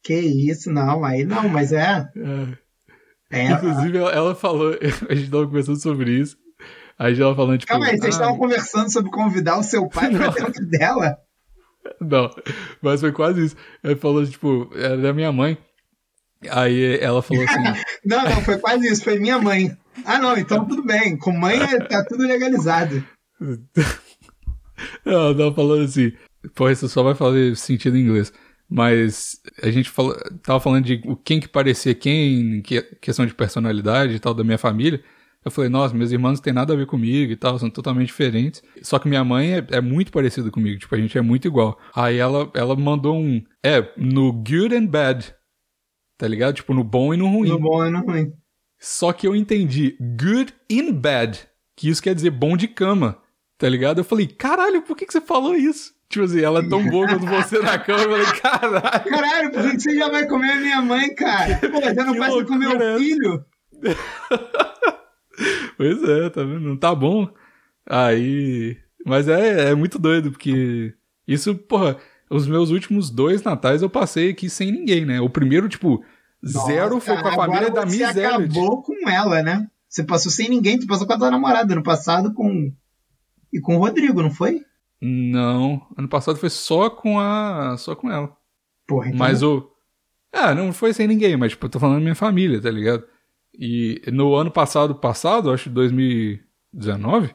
Que 0.04 0.16
isso, 0.16 0.72
não, 0.72 1.06
aí 1.06 1.24
não, 1.24 1.48
mas 1.48 1.72
é. 1.72 2.10
É. 3.30 3.40
é 3.40 3.52
Inclusive, 3.52 4.00
ela, 4.00 4.12
ela 4.12 4.36
falou, 4.36 4.74
a 5.10 5.14
gente 5.14 5.30
tava 5.30 5.46
conversando 5.46 5.80
sobre 5.80 6.12
isso. 6.12 6.36
Aí 6.98 7.20
ela 7.20 7.36
falando, 7.36 7.60
tipo. 7.60 7.72
Calma 7.72 7.86
aí, 7.86 7.98
vocês 7.98 8.16
ah, 8.16 8.18
estavam 8.18 8.38
conversando 8.38 8.92
sobre 8.92 9.12
convidar 9.12 9.60
o 9.60 9.64
seu 9.64 9.88
pai 9.88 10.10
pra 10.10 10.26
Não. 10.28 10.34
dentro 10.34 10.66
dela? 10.68 11.18
Não, 12.00 12.30
mas 12.82 13.02
foi 13.02 13.12
quase 13.12 13.46
isso. 13.46 13.56
Ela 13.84 13.96
falou, 13.96 14.26
tipo, 14.26 14.70
era 14.76 14.98
da 14.98 15.14
minha 15.14 15.32
mãe. 15.32 15.58
Aí 16.50 16.98
ela 17.00 17.22
falou 17.22 17.44
assim. 17.44 17.82
Não, 18.04 18.24
não, 18.24 18.42
foi 18.42 18.58
quase 18.58 18.88
isso, 18.88 19.04
foi 19.04 19.20
minha 19.20 19.38
mãe. 19.40 19.78
Ah, 20.06 20.18
não, 20.18 20.36
então 20.36 20.66
tudo 20.66 20.84
bem. 20.84 21.16
Com 21.18 21.32
mãe 21.32 21.62
é- 21.62 21.80
tá 21.82 22.04
tudo 22.04 22.24
legalizado. 22.24 23.06
Ela 25.06 25.38
tava 25.38 25.54
falando 25.54 25.84
assim. 25.84 26.12
Pô, 26.56 26.68
isso 26.68 26.90
só 26.90 27.04
vai 27.04 27.14
fazer 27.14 27.56
sentido 27.56 27.96
em 27.96 28.02
inglês. 28.02 28.34
Mas 28.68 29.40
a 29.62 29.70
gente 29.70 29.90
fala, 29.90 30.18
tava 30.42 30.60
falando 30.60 30.86
de 30.86 31.02
quem 31.24 31.40
que 31.40 31.48
parecia 31.48 31.94
quem, 31.94 32.58
em 32.58 32.62
que, 32.62 32.82
questão 33.02 33.26
de 33.26 33.36
personalidade 33.36 34.16
e 34.16 34.20
tal, 34.20 34.34
da 34.34 34.44
minha 34.44 34.58
família. 34.58 35.04
Eu 35.44 35.50
falei, 35.50 35.70
nossa, 35.70 35.96
meus 35.96 36.12
irmãos 36.12 36.34
não 36.34 36.44
têm 36.44 36.54
nada 36.54 36.74
a 36.74 36.76
ver 36.76 36.86
comigo 36.86 37.32
e 37.32 37.36
tal, 37.36 37.58
são 37.58 37.70
totalmente 37.70 38.08
diferentes. 38.08 38.62
Só 38.84 39.00
que 39.00 39.08
minha 39.08 39.24
mãe 39.24 39.54
é, 39.56 39.68
é 39.72 39.82
muito 39.82 40.12
parecida 40.12 40.52
comigo, 40.52 40.80
tipo, 40.80 40.94
a 40.94 40.98
gente 41.00 41.18
é 41.18 41.22
muito 41.22 41.48
igual. 41.48 41.80
Aí 41.96 42.18
ela, 42.18 42.52
ela 42.54 42.76
mandou 42.76 43.18
um. 43.18 43.44
É, 43.64 43.92
no 43.98 44.32
good 44.32 44.76
and 44.76 44.86
bad. 44.86 45.34
Tá 46.18 46.28
ligado? 46.28 46.56
Tipo, 46.56 46.74
no 46.76 46.84
bom 46.84 47.12
e 47.14 47.18
no 47.18 47.28
ruim. 47.28 47.50
No 47.50 47.60
bom 47.60 47.84
e 47.86 47.90
no 47.90 48.02
ruim. 48.02 48.32
Só 48.80 49.12
que 49.14 49.28
eu 49.28 49.36
entendi 49.36 49.98
good 50.00 50.54
in 50.70 50.92
bed, 50.92 51.48
que 51.76 51.90
isso 51.90 52.02
quer 52.02 52.14
dizer 52.14 52.30
bom 52.32 52.56
de 52.56 52.68
cama, 52.68 53.18
tá 53.58 53.68
ligado? 53.68 54.00
Eu 54.00 54.04
falei, 54.04 54.28
caralho, 54.28 54.84
por 54.84 54.96
que, 54.96 55.06
que 55.06 55.14
você 55.14 55.22
falou 55.22 55.56
isso? 55.56 55.94
Tipo 56.10 56.26
assim, 56.26 56.42
ela 56.42 56.60
é 56.60 56.68
tão 56.68 56.86
boa 56.88 57.08
quanto 57.08 57.26
você 57.26 57.60
na 57.60 57.80
cama. 57.80 58.02
Eu 58.02 58.12
falei, 58.12 58.40
caralho. 58.42 59.10
Caralho, 59.10 59.52
por 59.52 59.72
que 59.72 59.80
você 59.80 59.96
já 59.96 60.10
vai 60.10 60.28
comer 60.28 60.52
a 60.52 60.56
minha 60.58 60.82
mãe, 60.82 61.16
cara? 61.16 61.58
Pô, 61.72 61.80
você 61.80 61.94
não 62.04 62.16
passa 62.16 62.46
com 62.46 62.56
meu 62.56 62.70
loucura. 62.70 62.98
filho? 63.00 63.46
Pois 65.78 66.04
é, 66.04 66.30
tá 66.30 66.44
vendo? 66.44 66.62
Não 66.62 66.78
tá 66.78 66.94
bom. 66.94 67.28
Aí. 67.88 68.78
Mas 69.06 69.28
é, 69.28 69.72
é 69.72 69.76
muito 69.76 69.98
doido, 69.98 70.32
porque. 70.32 70.94
Isso, 71.28 71.56
porra, 71.56 71.98
os 72.30 72.48
meus 72.48 72.70
últimos 72.70 73.10
dois 73.10 73.44
natais 73.44 73.82
eu 73.82 73.90
passei 73.90 74.30
aqui 74.30 74.50
sem 74.50 74.72
ninguém, 74.72 75.06
né? 75.06 75.20
O 75.22 75.30
primeiro, 75.30 75.68
tipo, 75.68 76.04
zero 76.46 76.96
Nossa, 76.96 77.06
foi 77.08 77.22
com 77.22 77.28
a 77.28 77.36
família 77.36 77.70
da 77.70 77.82
você 77.82 77.98
miséria. 77.98 78.30
acabou 78.30 78.82
com 78.82 79.10
ela, 79.10 79.42
né? 79.42 79.68
Você 79.88 80.04
passou 80.04 80.32
sem 80.32 80.50
ninguém, 80.50 80.80
tu 80.80 80.88
passou 80.88 81.06
com 81.06 81.14
a 81.14 81.18
tua 81.18 81.32
namorada 81.32 81.76
no 81.76 81.84
passado 81.84 82.34
com. 82.34 82.74
E 83.52 83.60
com 83.60 83.76
o 83.76 83.80
Rodrigo, 83.80 84.22
não 84.22 84.32
foi? 84.32 84.64
Não, 85.02 85.86
ano 85.98 86.08
passado 86.08 86.38
foi 86.38 86.50
só 86.50 86.90
com 86.90 87.20
a. 87.20 87.76
só 87.78 87.96
com 87.96 88.10
ela. 88.10 88.36
Porra, 88.88 89.08
então. 89.08 89.20
Mas 89.20 89.44
o. 89.44 89.70
Ah, 90.32 90.56
não 90.56 90.72
foi 90.72 90.94
sem 90.94 91.08
ninguém, 91.08 91.36
mas 91.36 91.52
tipo, 91.52 91.66
eu 91.66 91.70
tô 91.70 91.80
falando 91.80 91.98
da 91.98 92.02
minha 92.02 92.16
família, 92.16 92.62
tá 92.62 92.72
ligado? 92.72 93.04
E 93.58 94.02
no 94.12 94.34
ano 94.36 94.50
passado, 94.52 94.96
passado, 94.96 95.52
acho 95.52 95.66
que 95.66 95.70
2019, 96.74 97.34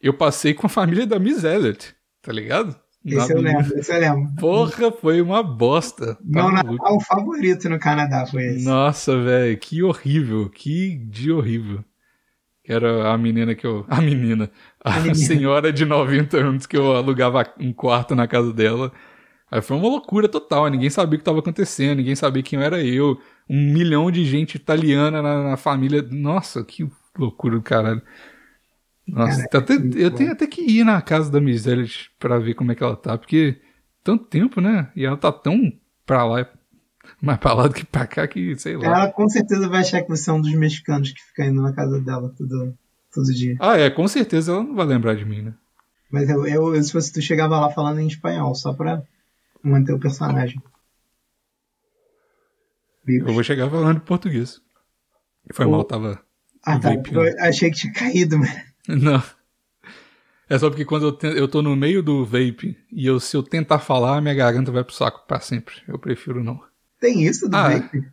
eu 0.00 0.14
passei 0.14 0.54
com 0.54 0.66
a 0.66 0.70
família 0.70 1.06
da 1.06 1.18
Miss 1.18 1.44
Elliott, 1.44 1.94
tá 2.22 2.32
ligado? 2.32 2.74
Esse 3.04 3.32
eu 3.32 3.40
Na- 3.42 3.50
lembro, 3.58 3.78
esse 3.78 3.92
eu 3.94 3.98
lembro. 4.00 4.34
Porra, 4.38 4.92
foi 4.92 5.22
uma 5.22 5.42
bosta. 5.42 6.14
Tá 6.16 6.20
Meu 6.22 6.50
maluco. 6.50 6.74
Natal 6.74 7.00
favorito 7.00 7.68
no 7.68 7.78
Canadá 7.78 8.26
foi 8.26 8.44
esse. 8.44 8.64
Nossa, 8.66 9.18
velho, 9.22 9.56
que 9.58 9.82
horrível, 9.82 10.50
que 10.50 10.96
dia 11.08 11.34
horrível. 11.34 11.82
Que 12.62 12.72
era 12.72 13.10
a 13.10 13.16
menina 13.16 13.54
que 13.54 13.66
eu. 13.66 13.86
A 13.88 14.02
menina. 14.02 14.50
A, 14.84 14.94
A 14.96 14.96
menina. 14.96 15.14
senhora 15.14 15.72
de 15.72 15.86
90 15.86 16.36
anos 16.36 16.66
que 16.66 16.76
eu 16.76 16.94
alugava 16.94 17.42
um 17.58 17.72
quarto 17.72 18.14
na 18.14 18.26
casa 18.28 18.52
dela. 18.52 18.92
Aí 19.50 19.62
foi 19.62 19.78
uma 19.78 19.88
loucura 19.88 20.28
total, 20.28 20.68
ninguém 20.68 20.90
sabia 20.90 21.14
o 21.16 21.18
que 21.18 21.22
estava 21.22 21.38
acontecendo, 21.40 21.96
ninguém 21.98 22.14
sabia 22.14 22.42
quem 22.42 22.60
era 22.62 22.84
eu. 22.84 23.18
Um 23.52 23.72
milhão 23.72 24.10
de 24.12 24.24
gente 24.24 24.54
italiana 24.54 25.20
na, 25.20 25.50
na 25.50 25.56
família. 25.56 26.00
Nossa, 26.08 26.62
que 26.62 26.88
loucura 27.18 27.56
do 27.56 27.62
caralho. 27.62 28.00
Nossa, 29.08 29.38
Caraca, 29.48 29.58
até- 29.58 29.78
muito 29.78 29.98
eu 29.98 30.10
bom. 30.10 30.16
tenho 30.16 30.32
até 30.32 30.46
que 30.46 30.62
ir 30.62 30.84
na 30.84 31.02
casa 31.02 31.30
da 31.32 31.38
Elliott 31.38 32.12
pra 32.18 32.38
ver 32.38 32.54
como 32.54 32.70
é 32.70 32.74
que 32.76 32.82
ela 32.84 32.94
tá, 32.94 33.18
porque 33.18 33.60
tanto 34.04 34.24
tempo, 34.26 34.60
né? 34.60 34.90
E 34.94 35.04
ela 35.04 35.16
tá 35.16 35.32
tão 35.32 35.72
pra 36.06 36.24
lá, 36.24 36.46
mais 37.20 37.38
pra 37.38 37.52
lá 37.52 37.66
do 37.66 37.74
que 37.74 37.84
pra 37.84 38.06
cá, 38.06 38.26
que 38.28 38.56
sei 38.56 38.76
lá. 38.76 38.84
Ela 38.86 39.08
com 39.12 39.28
certeza 39.28 39.68
vai 39.68 39.80
achar 39.80 40.02
que 40.02 40.08
você 40.08 40.30
é 40.30 40.32
um 40.32 40.40
dos 40.40 40.54
mexicanos 40.54 41.10
que 41.10 41.20
fica 41.20 41.44
indo 41.44 41.60
na 41.60 41.72
casa 41.72 42.00
dela 42.00 42.32
todo, 42.38 42.72
todo 43.12 43.34
dia. 43.34 43.56
Ah, 43.58 43.76
é, 43.76 43.90
com 43.90 44.06
certeza 44.06 44.52
ela 44.52 44.62
não 44.62 44.76
vai 44.76 44.86
lembrar 44.86 45.16
de 45.16 45.24
mim, 45.24 45.42
né? 45.42 45.54
Mas 46.08 46.28
eu, 46.30 46.46
eu, 46.46 46.74
eu, 46.74 46.82
se 46.82 46.92
fosse 46.92 47.12
tu 47.12 47.20
chegava 47.20 47.58
lá 47.58 47.70
falando 47.70 47.98
em 48.00 48.06
espanhol, 48.06 48.54
só 48.54 48.72
pra 48.72 49.02
manter 49.62 49.92
o 49.92 49.98
personagem. 49.98 50.60
Bigos. 53.10 53.28
Eu 53.28 53.34
vou 53.34 53.42
chegar 53.42 53.68
falando 53.70 54.00
português. 54.00 54.60
Foi 55.52 55.66
Ô. 55.66 55.70
mal, 55.70 55.84
tava. 55.84 56.20
Ah, 56.64 56.78
tá. 56.78 56.90
achei 57.40 57.70
que 57.70 57.76
tinha 57.78 57.92
caído, 57.92 58.38
mano. 58.38 58.50
Não. 58.88 59.22
É 60.48 60.58
só 60.58 60.68
porque 60.68 60.84
quando 60.84 61.06
eu, 61.06 61.12
te- 61.12 61.26
eu 61.38 61.46
tô 61.46 61.62
no 61.62 61.76
meio 61.76 62.02
do 62.02 62.24
vape 62.24 62.76
e 62.92 63.06
eu, 63.06 63.20
se 63.20 63.36
eu 63.36 63.42
tentar 63.42 63.78
falar, 63.78 64.20
minha 64.20 64.34
garganta 64.34 64.72
vai 64.72 64.82
pro 64.82 64.92
saco 64.94 65.24
pra 65.26 65.38
sempre. 65.40 65.76
Eu 65.86 65.98
prefiro 65.98 66.42
não. 66.42 66.60
Tem 66.98 67.22
isso 67.24 67.48
do 67.48 67.56
Ah, 67.56 67.68
vape? 67.70 68.04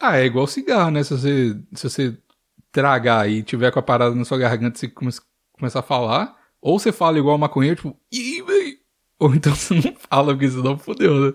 Ah, 0.00 0.18
é 0.18 0.24
igual 0.24 0.46
cigarro, 0.46 0.90
né? 0.90 1.02
Se 1.04 1.10
você, 1.16 1.56
se 1.74 1.88
você 1.88 2.18
tragar 2.72 3.28
e 3.30 3.42
tiver 3.42 3.70
com 3.70 3.78
a 3.78 3.82
parada 3.82 4.14
na 4.14 4.24
sua 4.24 4.38
garganta 4.38 4.76
e 4.76 4.80
você 4.80 4.88
come, 4.88 5.10
começar 5.52 5.80
a 5.80 5.82
falar, 5.82 6.34
ou 6.60 6.78
você 6.78 6.90
fala 6.90 7.18
igual 7.18 7.36
maconheiro, 7.38 7.76
tipo, 7.76 7.96
Ih, 8.10 8.42
véi", 8.42 8.78
ou 9.18 9.34
então 9.34 9.54
você 9.54 9.74
não 9.74 9.94
fala, 9.96 10.32
porque 10.32 10.50
senão 10.50 10.78
fodeu, 10.78 11.26
né? 11.26 11.32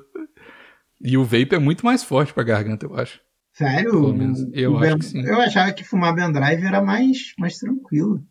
E 1.02 1.18
o 1.18 1.24
vape 1.24 1.56
é 1.56 1.60
muito 1.60 1.86
mais 1.86 2.04
forte 2.04 2.34
pra 2.34 2.44
garganta, 2.44 2.86
eu 2.86 2.96
acho. 2.96 3.20
Sério? 3.54 3.92
Pelo 3.92 4.14
menos, 4.14 4.40
eu 4.54 4.74
O 4.74 4.78
acho 4.78 4.88
Ben- 4.90 5.00
que 5.00 5.06
sim. 5.06 5.22
Eu 5.26 5.40
achava 5.42 5.72
que 5.74 5.84
fumar 5.84 6.16
pendrive 6.16 6.66
era 6.66 6.82
mais, 6.82 7.34
mais 7.38 7.58
tranquilo. 7.58 8.24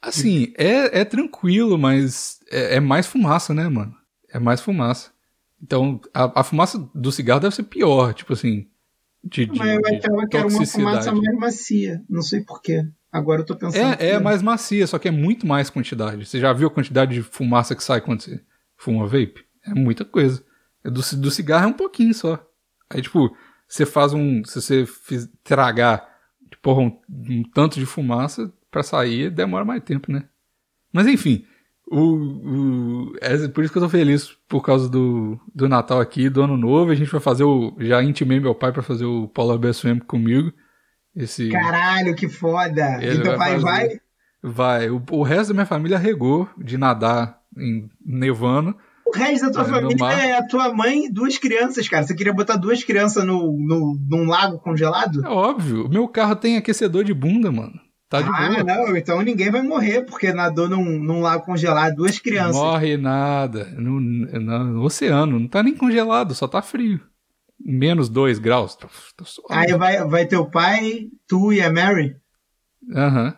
Assim, 0.00 0.52
é, 0.58 1.00
é 1.00 1.04
tranquilo, 1.04 1.78
mas 1.78 2.38
é, 2.50 2.76
é 2.76 2.80
mais 2.80 3.06
fumaça, 3.06 3.54
né, 3.54 3.68
mano? 3.68 3.94
É 4.32 4.38
mais 4.38 4.60
fumaça. 4.60 5.10
Então, 5.62 6.00
a, 6.12 6.40
a 6.40 6.44
fumaça 6.44 6.78
do 6.94 7.10
cigarro 7.10 7.40
deve 7.40 7.54
ser 7.54 7.62
pior, 7.62 8.12
tipo 8.12 8.32
assim, 8.34 8.66
de, 9.22 9.46
de, 9.46 9.58
Mas 9.58 9.70
eu 9.70 9.80
achava 9.98 10.26
que 10.28 10.36
era 10.36 10.46
uma 10.46 10.66
fumaça 10.66 11.12
mais 11.12 11.34
macia. 11.38 12.02
Não 12.08 12.20
sei 12.20 12.42
porquê. 12.42 12.84
Agora 13.10 13.40
eu 13.40 13.46
tô 13.46 13.56
pensando. 13.56 13.94
É, 14.00 14.10
é 14.10 14.16
que- 14.16 14.22
mais 14.22 14.42
macia, 14.42 14.86
só 14.86 14.98
que 14.98 15.08
é 15.08 15.10
muito 15.10 15.46
mais 15.46 15.70
quantidade. 15.70 16.26
Você 16.26 16.38
já 16.38 16.52
viu 16.52 16.68
a 16.68 16.70
quantidade 16.70 17.14
de 17.14 17.22
fumaça 17.22 17.74
que 17.74 17.82
sai 17.82 18.00
quando 18.02 18.20
você 18.22 18.42
fuma 18.76 19.06
vape? 19.06 19.42
É 19.66 19.72
muita 19.72 20.04
coisa. 20.04 20.44
É 20.84 20.90
Do, 20.90 21.00
do 21.16 21.30
cigarro 21.30 21.64
é 21.64 21.68
um 21.68 21.72
pouquinho 21.72 22.12
só. 22.14 22.44
Aí, 22.90 23.00
tipo, 23.02 23.34
você 23.66 23.86
faz 23.86 24.12
um. 24.12 24.44
Se 24.44 24.60
você 24.60 24.86
fiz, 24.86 25.28
tragar 25.42 26.06
porra, 26.62 26.80
um, 26.82 26.98
um 27.08 27.42
tanto 27.52 27.78
de 27.78 27.86
fumaça 27.86 28.52
pra 28.70 28.82
sair, 28.82 29.30
demora 29.30 29.64
mais 29.64 29.82
tempo, 29.82 30.10
né? 30.12 30.24
Mas 30.92 31.06
enfim. 31.06 31.44
O, 31.86 32.00
o- 32.00 33.12
é 33.20 33.46
por 33.48 33.62
isso 33.62 33.72
que 33.72 33.78
eu 33.78 33.82
tô 33.82 33.88
feliz 33.90 34.30
por 34.48 34.62
causa 34.62 34.88
do, 34.88 35.38
do 35.54 35.68
Natal 35.68 36.00
aqui, 36.00 36.30
do 36.30 36.42
Ano 36.42 36.56
Novo. 36.56 36.90
A 36.90 36.94
gente 36.94 37.10
vai 37.10 37.20
fazer 37.20 37.44
o. 37.44 37.76
Já 37.78 38.02
intimei 38.02 38.40
meu 38.40 38.54
pai 38.54 38.72
pra 38.72 38.82
fazer 38.82 39.04
o 39.04 39.30
Bear 39.58 39.74
Swim 39.74 39.98
comigo. 39.98 40.52
Esse. 41.14 41.48
Caralho, 41.50 42.14
que 42.16 42.28
foda! 42.28 42.98
Ele 43.02 43.18
então 43.18 43.36
vai 43.36 43.58
vai, 43.58 43.88
vai. 43.88 44.00
Vai. 44.42 44.90
O, 44.90 45.02
o 45.10 45.22
resto 45.22 45.48
da 45.48 45.54
minha 45.54 45.66
família 45.66 45.98
regou 45.98 46.48
de 46.58 46.76
nadar 46.78 47.38
em 47.56 47.88
nevando. 48.04 48.74
O 49.14 49.18
resto 49.18 49.46
da 49.46 49.52
tua 49.52 49.62
É, 49.62 49.80
família 49.80 50.26
é 50.26 50.36
a 50.38 50.46
tua 50.46 50.74
mãe 50.74 51.06
e 51.06 51.12
duas 51.12 51.38
crianças, 51.38 51.88
cara. 51.88 52.04
Você 52.04 52.14
queria 52.14 52.32
botar 52.32 52.56
duas 52.56 52.82
crianças 52.82 53.24
no, 53.24 53.56
no, 53.58 53.98
num 54.08 54.26
lago 54.26 54.58
congelado? 54.58 55.24
É 55.24 55.28
óbvio. 55.28 55.86
O 55.86 55.88
meu 55.88 56.08
carro 56.08 56.34
tem 56.36 56.56
aquecedor 56.56 57.04
de 57.04 57.14
bunda, 57.14 57.52
mano. 57.52 57.78
Tá 58.08 58.20
de 58.20 58.28
ah, 58.28 58.62
boa. 58.62 58.64
não, 58.64 58.96
então 58.96 59.22
ninguém 59.22 59.50
vai 59.50 59.62
morrer 59.62 60.02
porque 60.04 60.32
nadou 60.32 60.68
num, 60.68 60.98
num 60.98 61.20
lago 61.20 61.44
congelado 61.44 61.96
duas 61.96 62.18
crianças. 62.18 62.56
Morre 62.56 62.96
nada. 62.96 63.64
No, 63.78 63.98
no- 64.00 64.64
no 64.64 64.82
oceano. 64.84 65.38
Não 65.38 65.48
tá 65.48 65.62
nem 65.62 65.74
congelado, 65.74 66.34
só 66.34 66.46
tá 66.46 66.60
frio. 66.60 67.00
Menos 67.58 68.08
2 68.08 68.38
graus. 68.38 68.76
Tá 68.76 68.88
suave. 69.24 69.72
Aí 69.72 69.78
vai, 69.78 70.04
vai 70.06 70.26
teu 70.26 70.48
pai, 70.50 71.06
tu 71.26 71.52
e 71.52 71.62
a 71.62 71.72
Mary. 71.72 72.16
Aham. 72.94 73.34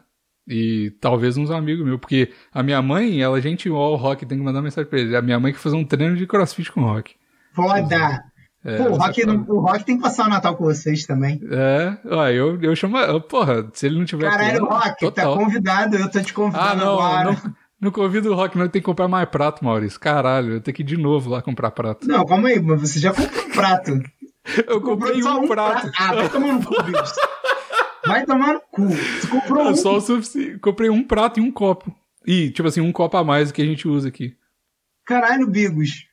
E 0.49 0.93
talvez 1.01 1.37
uns 1.37 1.51
amigos 1.51 1.85
meus, 1.85 1.99
porque 1.99 2.31
a 2.55 2.63
minha 2.63 2.81
mãe, 2.81 3.21
ela 3.21 3.39
é 3.39 3.41
gente 3.41 3.69
o 3.69 3.97
Rock, 3.97 4.25
tem 4.25 4.39
que 4.39 4.45
mandar 4.45 4.63
mensagem 4.63 4.89
pra 4.89 4.99
ele. 5.01 5.17
A 5.17 5.23
minha 5.23 5.41
mãe 5.41 5.53
que 5.53 5.59
fazer 5.59 5.77
um 5.77 5.85
treino 5.85 6.17
de 6.17 6.27
crossfit 6.27 6.71
com 6.71 6.83
o 6.83 6.85
Rock. 6.85 7.15
Foda! 7.53 8.23
É, 8.65 8.79
Pô, 8.79 8.91
o 8.91 8.97
Rock, 8.97 9.23
é 9.23 9.27
o 9.27 9.61
Rock 9.61 9.85
tem 9.85 9.97
que 9.97 10.03
passar 10.03 10.27
o 10.27 10.29
Natal 10.29 10.57
com 10.57 10.65
vocês 10.65 11.07
também. 11.07 11.41
É, 11.51 11.97
ó, 12.11 12.27
eu, 12.29 12.61
eu 12.61 12.75
chamo. 12.75 12.97
Porra, 13.23 13.69
se 13.73 13.87
ele 13.87 13.97
não 13.99 14.05
tiver. 14.05 14.29
Caralho, 14.29 14.59
plano, 14.67 14.75
Rock, 14.75 14.89
tá 14.89 14.97
total. 14.97 15.37
convidado, 15.39 15.97
eu 15.97 16.11
tô 16.11 16.21
te 16.21 16.31
Ah, 16.31 16.35
convidando 16.35 16.77
não, 16.85 17.01
agora. 17.01 17.25
não, 17.33 17.55
não 17.81 17.91
convido 17.93 18.33
o 18.33 18.35
Rock, 18.35 18.59
não. 18.59 18.69
Tem 18.69 18.83
que 18.83 18.87
comprar 18.87 19.07
mais 19.07 19.29
prato, 19.29 19.65
Maurício. 19.65 20.01
Caralho, 20.01 20.55
eu 20.55 20.61
tenho 20.61 20.75
que 20.75 20.83
ir 20.83 20.87
de 20.87 20.97
novo 20.97 21.31
lá 21.31 21.41
comprar 21.43 21.71
prato. 21.71 22.09
Não, 22.09 22.25
calma 22.27 22.49
aí, 22.49 22.61
mas 22.61 22.81
você 22.81 22.99
já 22.99 23.13
comprou 23.13 23.45
um 23.47 23.51
prato. 23.51 24.01
Eu 24.69 24.81
comprei 24.81 25.21
só 25.21 25.41
um 25.41 25.49
prato. 25.49 25.91
Ah, 25.99 26.15
vai 26.15 26.29
tomar 26.29 26.53
no 26.53 26.65
cu, 26.65 26.81
bicho. 26.85 27.03
Vai 28.07 28.25
tomar 28.27 28.55
no 28.55 28.61
cu. 28.71 28.89
Tu 29.21 29.29
comprou 29.29 29.69
um. 29.69 29.77
só 29.77 29.97
o 29.97 30.01
suficiente. 30.01 30.59
Comprei 30.59 30.89
um 30.91 31.03
prato 31.03 31.41
e 31.41 31.43
um 31.43 31.51
copo. 31.51 31.95
E, 32.27 32.51
tipo 32.51 32.67
assim, 32.69 32.81
um 32.81 32.93
copo 32.93 33.17
a 33.17 33.25
mais 33.25 33.49
do 33.49 33.55
que 33.55 33.63
a 33.63 33.65
gente 33.67 33.87
usa 33.87 34.09
aqui. 34.09 34.35
Caralho, 35.07 35.49
Bigos. 35.49 36.05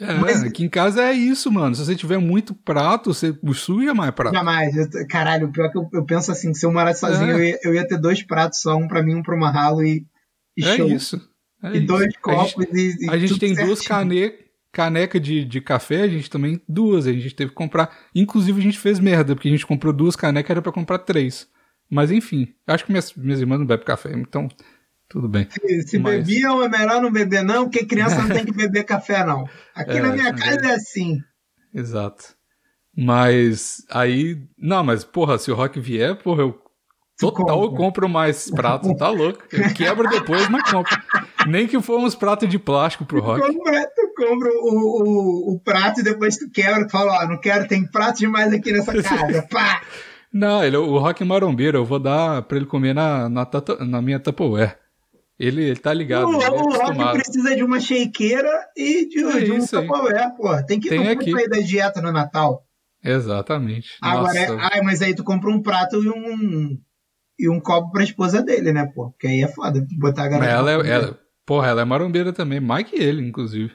É, 0.00 0.14
Mas- 0.14 0.44
aqui 0.44 0.64
em 0.64 0.68
casa 0.68 1.02
é 1.02 1.12
isso, 1.12 1.50
mano. 1.50 1.74
Se 1.74 1.84
você 1.84 1.96
tiver 1.96 2.18
muito 2.18 2.54
prato, 2.54 3.12
você 3.12 3.36
suja 3.54 3.92
mais 3.94 4.12
prato. 4.12 4.34
Jamais. 4.34 4.76
Eu 4.76 5.06
caralho, 5.08 5.50
pior 5.50 5.70
que 5.72 5.78
eu, 5.78 5.88
eu 5.92 6.04
penso 6.04 6.30
assim, 6.30 6.54
se 6.54 6.64
eu 6.64 6.72
morasse 6.72 7.00
sozinho, 7.00 7.30
É. 7.30 7.34
eu, 7.34 7.44
ia, 7.44 7.58
eu 7.64 7.74
ia 7.74 7.86
ter 7.88 7.98
dois 7.98 8.22
pratos 8.22 8.60
só, 8.60 8.76
um 8.76 8.86
pra 8.86 9.02
mim, 9.02 9.16
um 9.16 9.22
pro 9.22 9.38
Marralo 9.38 9.82
e, 9.82 10.06
e 10.56 10.64
É 10.64 10.76
show. 10.76 10.88
isso. 10.88 11.20
É 11.64 11.72
E 11.72 11.78
isso. 11.78 11.86
dois 11.86 12.02
A 12.02 12.04
gente- 12.04 12.20
copos 12.20 12.66
e, 12.72 13.06
e 13.06 13.10
A 13.10 13.18
gente 13.18 13.38
tem 13.40 13.54
duas 13.54 13.80
certinho. 13.80 13.88
cane... 13.88 14.20
canecas 14.20 14.47
de, 15.20 15.44
de 15.44 15.60
café, 15.60 16.02
a 16.02 16.08
gente 16.08 16.30
também 16.30 16.60
duas. 16.68 17.06
A 17.06 17.12
gente 17.12 17.34
teve 17.34 17.50
que 17.50 17.56
comprar. 17.56 17.96
Inclusive, 18.14 18.60
a 18.60 18.62
gente 18.62 18.78
fez 18.78 18.98
merda, 19.00 19.34
porque 19.34 19.48
a 19.48 19.50
gente 19.50 19.66
comprou 19.66 19.92
duas 19.92 20.14
canecas, 20.16 20.50
era 20.50 20.62
pra 20.62 20.72
comprar 20.72 20.98
três. 20.98 21.48
Mas 21.90 22.10
enfim, 22.10 22.48
acho 22.66 22.84
que 22.84 22.92
minhas, 22.92 23.12
minhas 23.14 23.40
irmãs 23.40 23.58
não 23.58 23.66
bebem 23.66 23.86
café, 23.86 24.12
então 24.14 24.46
tudo 25.08 25.26
bem. 25.26 25.48
Se, 25.50 25.82
se 25.88 25.98
Mas- 25.98 26.26
bebiam, 26.26 26.62
é 26.62 26.68
melhor 26.68 27.00
não 27.00 27.10
beber, 27.10 27.42
não, 27.42 27.64
porque 27.64 27.86
criança 27.86 28.20
não 28.22 28.28
tem 28.28 28.44
que 28.44 28.52
beber 28.52 28.84
café, 28.86 29.24
não. 29.24 29.48
Aqui 29.74 29.92
É, 29.92 30.02
na 30.02 30.12
minha 30.12 30.34
casa 30.34 30.66
é 30.66 30.74
assim. 30.74 31.18
Exato. 31.74 32.36
Mas 32.94 33.84
aí. 33.90 34.42
Não, 34.58 34.82
mas 34.84 35.04
porra, 35.04 35.38
se 35.38 35.50
o 35.50 35.54
Rock 35.54 35.78
vier, 35.80 36.16
porra, 36.16 36.42
eu. 36.42 36.60
Tu 37.18 37.32
Total, 37.32 37.48
eu 37.62 37.68
compra. 37.70 37.76
compro 37.84 38.08
mais 38.08 38.48
pratos, 38.48 38.94
tá 38.96 39.08
louco? 39.08 39.40
Eu 39.50 39.74
quebro 39.74 40.08
depois, 40.08 40.48
mas 40.48 40.70
compro. 40.70 40.96
Nem 41.48 41.66
que 41.66 41.80
for 41.82 41.98
uns 41.98 42.14
pratos 42.14 42.48
de 42.48 42.58
plástico 42.60 43.04
pro 43.04 43.20
Rock. 43.20 43.40
Compra, 43.40 43.86
tu 43.94 44.14
compra 44.16 44.48
o, 44.50 45.50
o, 45.50 45.54
o 45.54 45.60
prato 45.60 45.98
e 46.00 46.04
depois 46.04 46.36
tu 46.36 46.48
quebra 46.48 46.86
e 46.86 46.90
fala, 46.90 47.20
ó, 47.24 47.26
não 47.28 47.40
quero, 47.40 47.66
tem 47.66 47.84
prato 47.90 48.18
demais 48.18 48.52
aqui 48.52 48.70
nessa 48.70 48.92
casa. 49.02 49.42
Pá! 49.50 49.82
Não, 50.32 50.62
ele, 50.62 50.76
o 50.76 50.96
Rock 50.98 51.24
Marombeiro, 51.24 51.78
eu 51.78 51.84
vou 51.84 51.98
dar 51.98 52.42
pra 52.42 52.56
ele 52.56 52.66
comer 52.66 52.94
na, 52.94 53.28
na, 53.28 53.44
tata- 53.44 53.84
na 53.84 54.00
minha 54.00 54.20
Tupperware. 54.20 54.76
Ele, 55.40 55.64
ele 55.64 55.76
tá 55.76 55.92
ligado, 55.92 56.28
o, 56.28 56.40
é 56.42 56.48
o 56.50 56.56
Rock 56.70 57.12
precisa 57.14 57.56
de 57.56 57.64
uma 57.64 57.80
shakeira 57.80 58.50
e 58.76 59.08
de, 59.08 59.24
É 59.24 59.40
de 59.40 59.52
um. 59.52 59.58
Tupperware, 59.66 60.36
pô. 60.36 60.64
Tem 60.66 60.78
que 60.78 60.88
Tem 60.88 61.08
aqui. 61.08 61.32
sair 61.32 61.48
da 61.48 61.58
dieta 61.58 62.00
no 62.00 62.12
Natal. 62.12 62.62
Exatamente. 63.04 63.96
Agora, 64.02 64.38
é, 64.38 64.48
Nossa, 64.48 64.68
ai, 64.72 64.80
mas 64.82 65.02
aí 65.02 65.14
tu 65.14 65.24
compra 65.24 65.50
um 65.50 65.60
prato 65.62 66.02
e 66.02 66.08
um 66.08 66.78
e 67.38 67.48
um 67.48 67.60
copo 67.60 67.92
pra 67.92 68.02
esposa 68.02 68.42
dele, 68.42 68.72
né, 68.72 68.86
pô? 68.86 69.10
Porque 69.10 69.26
aí 69.26 69.42
é 69.42 69.48
foda 69.48 69.86
botar 69.98 70.24
a 70.24 70.28
garota. 70.28 70.50
ela, 70.50 70.70
é, 70.72 70.90
ela, 70.90 71.18
porra, 71.46 71.68
ela 71.68 71.82
é 71.82 71.84
marombeira 71.84 72.32
também, 72.32 72.60
mais 72.60 72.84
que 72.88 72.96
ele, 72.96 73.26
inclusive. 73.26 73.72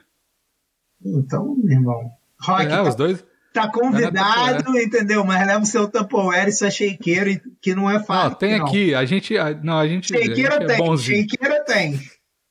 Então, 1.04 1.56
meu 1.62 1.72
irmão. 1.78 2.10
Rock, 2.40 2.62
É, 2.64 2.68
tá, 2.68 2.82
os 2.82 2.94
dois. 2.94 3.24
tá 3.52 3.68
convidado, 3.70 4.76
entendeu? 4.78 5.24
Mas 5.24 5.46
leva 5.46 5.62
o 5.62 5.66
seu 5.66 5.88
Tupperware 5.88 6.48
e 6.48 6.52
sua 6.52 6.70
shakeira, 6.70 7.30
e- 7.30 7.40
que 7.62 7.74
não 7.74 7.88
é 7.90 7.94
Não, 7.98 8.04
fácil. 8.04 8.36
tem 8.38 8.58
não. 8.58 8.66
aqui, 8.66 8.94
a 8.94 9.04
gente. 9.04 9.36
a- 9.38 9.54
Não, 9.62 9.78
a 9.78 9.86
gente, 9.88 10.14
a 10.14 10.18
gente 10.18 10.28
Shakeira 10.28 10.54
é 10.56 10.66
tem, 10.66 10.76
bonzinho. 10.78 11.26
shakeira 11.30 11.64
tem. 11.64 12.00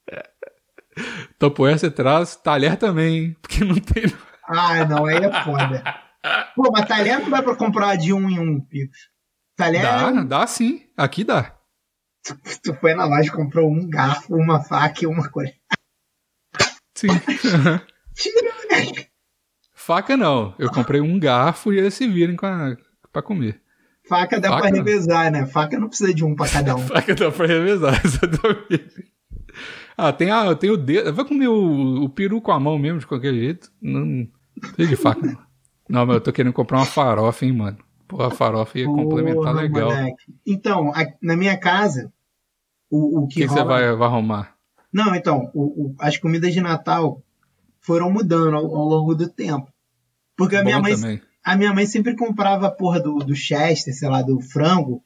Tupperware 1.40 1.78
você 1.80 1.90
traz, 1.92 2.36
talher 2.36 2.78
também, 2.78 3.18
hein? 3.18 3.36
Porque 3.42 3.64
não 3.64 3.76
tem. 3.76 4.04
Ah, 4.48 4.86
não, 4.86 5.06
aí 5.06 5.18
é 5.18 5.44
foda. 5.44 5.84
Pô, 6.56 6.70
mas 6.72 6.88
talher 6.88 7.20
não 7.20 7.30
dá 7.30 7.42
pra 7.42 7.56
comprar 7.56 7.96
de 7.96 8.14
um 8.14 8.30
em 8.30 8.40
um, 8.40 8.60
Picos. 8.62 9.10
Talher, 9.56 9.82
Dá, 9.82 10.12
dá 10.24 10.48
sim. 10.48 10.82
Aqui 10.98 11.24
dá. 11.24 11.56
tu 12.64 12.74
foi 12.76 12.94
na 12.94 13.06
loja 13.06 13.28
e 13.28 13.32
comprou 13.32 13.70
um 13.70 13.88
garfo, 13.88 14.36
uma 14.36 14.64
faca 14.64 15.04
e 15.04 15.08
uma 15.08 15.30
coisa. 15.30 15.54
Sim. 16.96 17.10
Faca 19.74 20.16
não. 20.16 20.56
Eu 20.58 20.72
comprei 20.72 21.02
um 21.02 21.20
garfo 21.20 21.74
e 21.74 21.78
eles 21.78 21.94
se 21.94 22.08
virem 22.08 22.38
com 22.38 22.46
a, 22.46 22.78
pra 23.12 23.22
comer. 23.22 23.62
Faca 24.08 24.40
dá 24.40 24.50
Faca 24.50 24.62
pra 24.62 24.72
revezar, 24.72 25.32
né? 25.32 25.46
Faca 25.46 25.78
não 25.78 25.90
precisa 25.90 26.14
de 26.14 26.24
um 26.24 26.36
pra 26.36 26.48
cada 26.48 26.76
um. 26.76 26.80
Faca 26.88 27.14
dá 27.14 27.32
pra 27.32 27.46
revezar, 27.46 28.02
exatamente. 28.04 29.12
Ah, 29.98 30.14
tem, 30.14 30.32
a, 30.32 30.56
tem 30.56 30.70
o 30.70 30.78
dedo. 30.78 31.14
Vai 31.14 31.26
comer 31.26 31.48
o, 31.48 32.04
o 32.04 32.10
peru 32.10 32.42
com 32.42 32.52
a 32.52 32.60
mão 32.60 32.80
mesmo, 32.80 33.00
de 33.00 33.08
qualquer 33.08 33.34
jeito. 33.34 33.72
Não, 33.82 34.06
não 34.06 34.28
precisa 34.56 34.88
de 34.88 34.96
faca, 34.96 35.26
não. 35.26 35.44
Não, 35.90 36.06
mas 36.06 36.16
eu 36.16 36.22
tô 36.22 36.32
querendo 36.32 36.54
comprar 36.54 36.78
uma 36.78 36.86
farofa, 36.86 37.46
hein, 37.46 37.54
mano. 37.54 37.78
Porra, 38.18 38.28
a 38.28 38.32
farofa 38.32 38.80
ia 38.80 38.86
complementar 38.86 39.36
Porra, 39.54 39.62
legal. 39.62 39.90
O 39.90 39.94
moleque. 39.96 40.34
Então, 40.46 40.92
a- 40.94 41.14
na 41.22 41.36
minha 41.36 41.58
casa, 41.58 42.12
o, 42.90 43.22
o 43.24 43.28
que, 43.28 43.36
que, 43.36 43.42
que 43.42 43.48
você 43.48 43.60
rola... 43.60 43.66
vai, 43.66 43.96
vai 43.96 44.08
arrumar? 44.08 44.56
Não, 44.92 45.16
então, 45.16 45.50
o- 45.54 45.86
o- 45.88 45.96
as 46.00 46.18
comidas 46.18 46.54
de 46.54 46.62
Natal 46.62 47.22
foram 47.82 48.12
mudando 48.12 48.56
ao, 48.56 48.66
ao 48.76 48.86
longo 48.86 49.16
do 49.16 49.28
tempo. 49.28 49.68
Porque 50.38 50.56
a 50.56 50.64
minha, 50.64 50.78
Bom 50.78 50.84
mãe, 50.84 50.96
também. 50.96 51.22
a 51.44 51.56
minha 51.56 51.74
mãe 51.74 51.86
sempre 51.86 52.16
comprava 52.16 52.68
a 52.68 52.72
porra 52.72 53.00
do, 53.00 53.16
do 53.20 53.36
Chester, 53.36 53.94
sei 53.96 54.08
lá, 54.10 54.22
do 54.22 54.40
frango. 54.40 55.04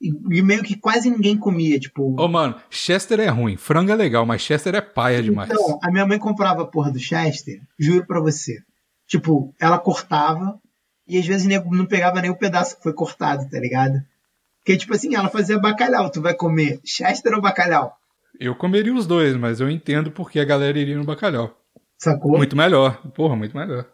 E, 0.00 0.08
e 0.08 0.42
meio 0.42 0.62
que 0.62 0.76
quase 0.76 1.08
ninguém 1.10 1.36
comia, 1.38 1.78
tipo. 1.80 2.20
Ô, 2.20 2.28
mano, 2.28 2.54
Chester 2.68 3.18
é 3.20 3.28
ruim. 3.28 3.56
Frango 3.56 3.90
é 3.90 3.94
legal, 3.94 4.26
mas 4.26 4.42
Chester 4.42 4.74
é 4.74 4.80
paia 4.80 5.22
demais. 5.22 5.48
Então, 5.50 5.78
a 5.82 5.90
minha 5.90 6.04
mãe 6.06 6.18
comprava 6.18 6.62
a 6.62 6.66
porra 6.66 6.90
do 6.92 6.98
Chester, 6.98 7.60
juro 7.78 8.06
pra 8.06 8.20
você. 8.20 8.58
Tipo, 9.06 9.54
ela 9.58 9.78
cortava 9.78 10.60
e 11.06 11.18
às 11.18 11.26
vezes 11.26 11.46
não 11.46 11.86
pegava 11.86 12.20
nem 12.20 12.30
o 12.30 12.36
pedaço 12.36 12.76
que 12.76 12.82
foi 12.82 12.92
cortado, 12.92 13.48
tá 13.48 13.58
ligado? 13.58 14.02
Porque, 14.58 14.76
tipo 14.76 14.94
assim, 14.94 15.14
ela 15.14 15.28
fazia 15.28 15.58
bacalhau. 15.58 16.10
Tu 16.10 16.20
vai 16.20 16.34
comer 16.34 16.80
Chester 16.84 17.32
ou 17.34 17.40
bacalhau? 17.40 17.96
Eu 18.38 18.54
comeria 18.54 18.92
os 18.92 19.06
dois, 19.06 19.36
mas 19.36 19.60
eu 19.60 19.70
entendo 19.70 20.10
porque 20.10 20.40
a 20.40 20.44
galera 20.44 20.78
iria 20.78 20.96
no 20.98 21.04
bacalhau. 21.04 21.56
Sacou? 21.96 22.36
Muito 22.36 22.56
melhor. 22.56 23.00
Porra, 23.12 23.36
muito 23.36 23.56
melhor. 23.56 23.86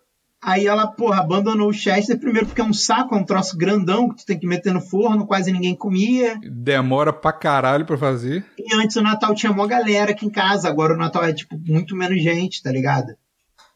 Aí 0.43 0.67
ela, 0.67 0.89
porra, 0.89 1.21
abandonou 1.21 1.69
o 1.69 1.73
Chester 1.73 2.19
primeiro 2.19 2.49
porque 2.49 2.61
é 2.61 2.65
um 2.65 2.73
saco, 2.73 3.15
é 3.15 3.19
um 3.19 3.25
troço 3.25 3.57
grandão 3.57 4.09
que 4.09 4.17
tu 4.17 4.27
tem 4.27 4.37
que 4.37 4.47
meter 4.47 4.73
no 4.73 4.81
forno, 4.81 5.25
quase 5.25 5.53
ninguém 5.53 5.77
comia. 5.77 6.37
Demora 6.43 7.13
pra 7.13 7.33
caralho 7.33 7.85
pra 7.87 7.97
fazer. 7.97 8.45
E 8.59 8.75
antes 8.75 8.97
o 8.97 9.03
Natal 9.03 9.37
tinha 9.37 9.53
uma 9.53 9.69
galera 9.69 10.11
aqui 10.11 10.27
em 10.27 10.31
casa, 10.31 10.69
agora 10.69 10.95
o 10.95 10.99
Natal 10.99 11.23
é, 11.23 11.33
tipo, 11.33 11.57
muito 11.65 11.95
menos 11.95 12.21
gente, 12.21 12.61
tá 12.61 12.73
ligado? 12.73 13.15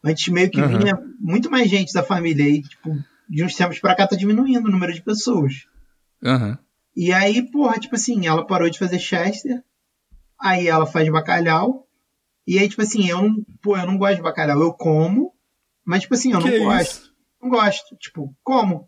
Antes 0.03 0.27
meio 0.27 0.49
que 0.49 0.59
Aham. 0.59 0.77
vinha 0.77 0.99
muito 1.19 1.49
mais 1.49 1.69
gente 1.69 1.93
da 1.93 2.03
família 2.03 2.43
aí, 2.43 2.61
tipo, 2.61 2.97
de 3.29 3.43
uns 3.43 3.55
tempos 3.55 3.79
pra 3.79 3.95
cá 3.95 4.07
tá 4.07 4.15
diminuindo 4.15 4.67
o 4.67 4.71
número 4.71 4.93
de 4.93 5.01
pessoas. 5.01 5.65
Aham. 6.23 6.57
E 6.95 7.11
aí, 7.13 7.41
porra, 7.51 7.77
tipo 7.79 7.95
assim, 7.95 8.25
ela 8.25 8.45
parou 8.45 8.69
de 8.69 8.79
fazer 8.79 8.97
Chester, 8.99 9.63
aí 10.39 10.67
ela 10.67 10.85
faz 10.85 11.07
bacalhau, 11.11 11.87
e 12.45 12.57
aí, 12.57 12.67
tipo 12.67 12.81
assim, 12.81 13.07
eu 13.07 13.21
não, 13.21 13.45
pô, 13.61 13.77
eu 13.77 13.85
não 13.85 13.97
gosto 13.97 14.15
de 14.15 14.21
bacalhau, 14.23 14.59
eu 14.61 14.73
como, 14.73 15.33
mas, 15.85 16.01
tipo 16.01 16.13
assim, 16.15 16.31
eu 16.33 16.39
Que 16.39 16.57
não 16.59 16.65
gosto. 16.65 16.81
isso? 16.91 17.13
Não 17.41 17.49
gosto, 17.49 17.95
tipo, 17.97 18.33
como? 18.43 18.87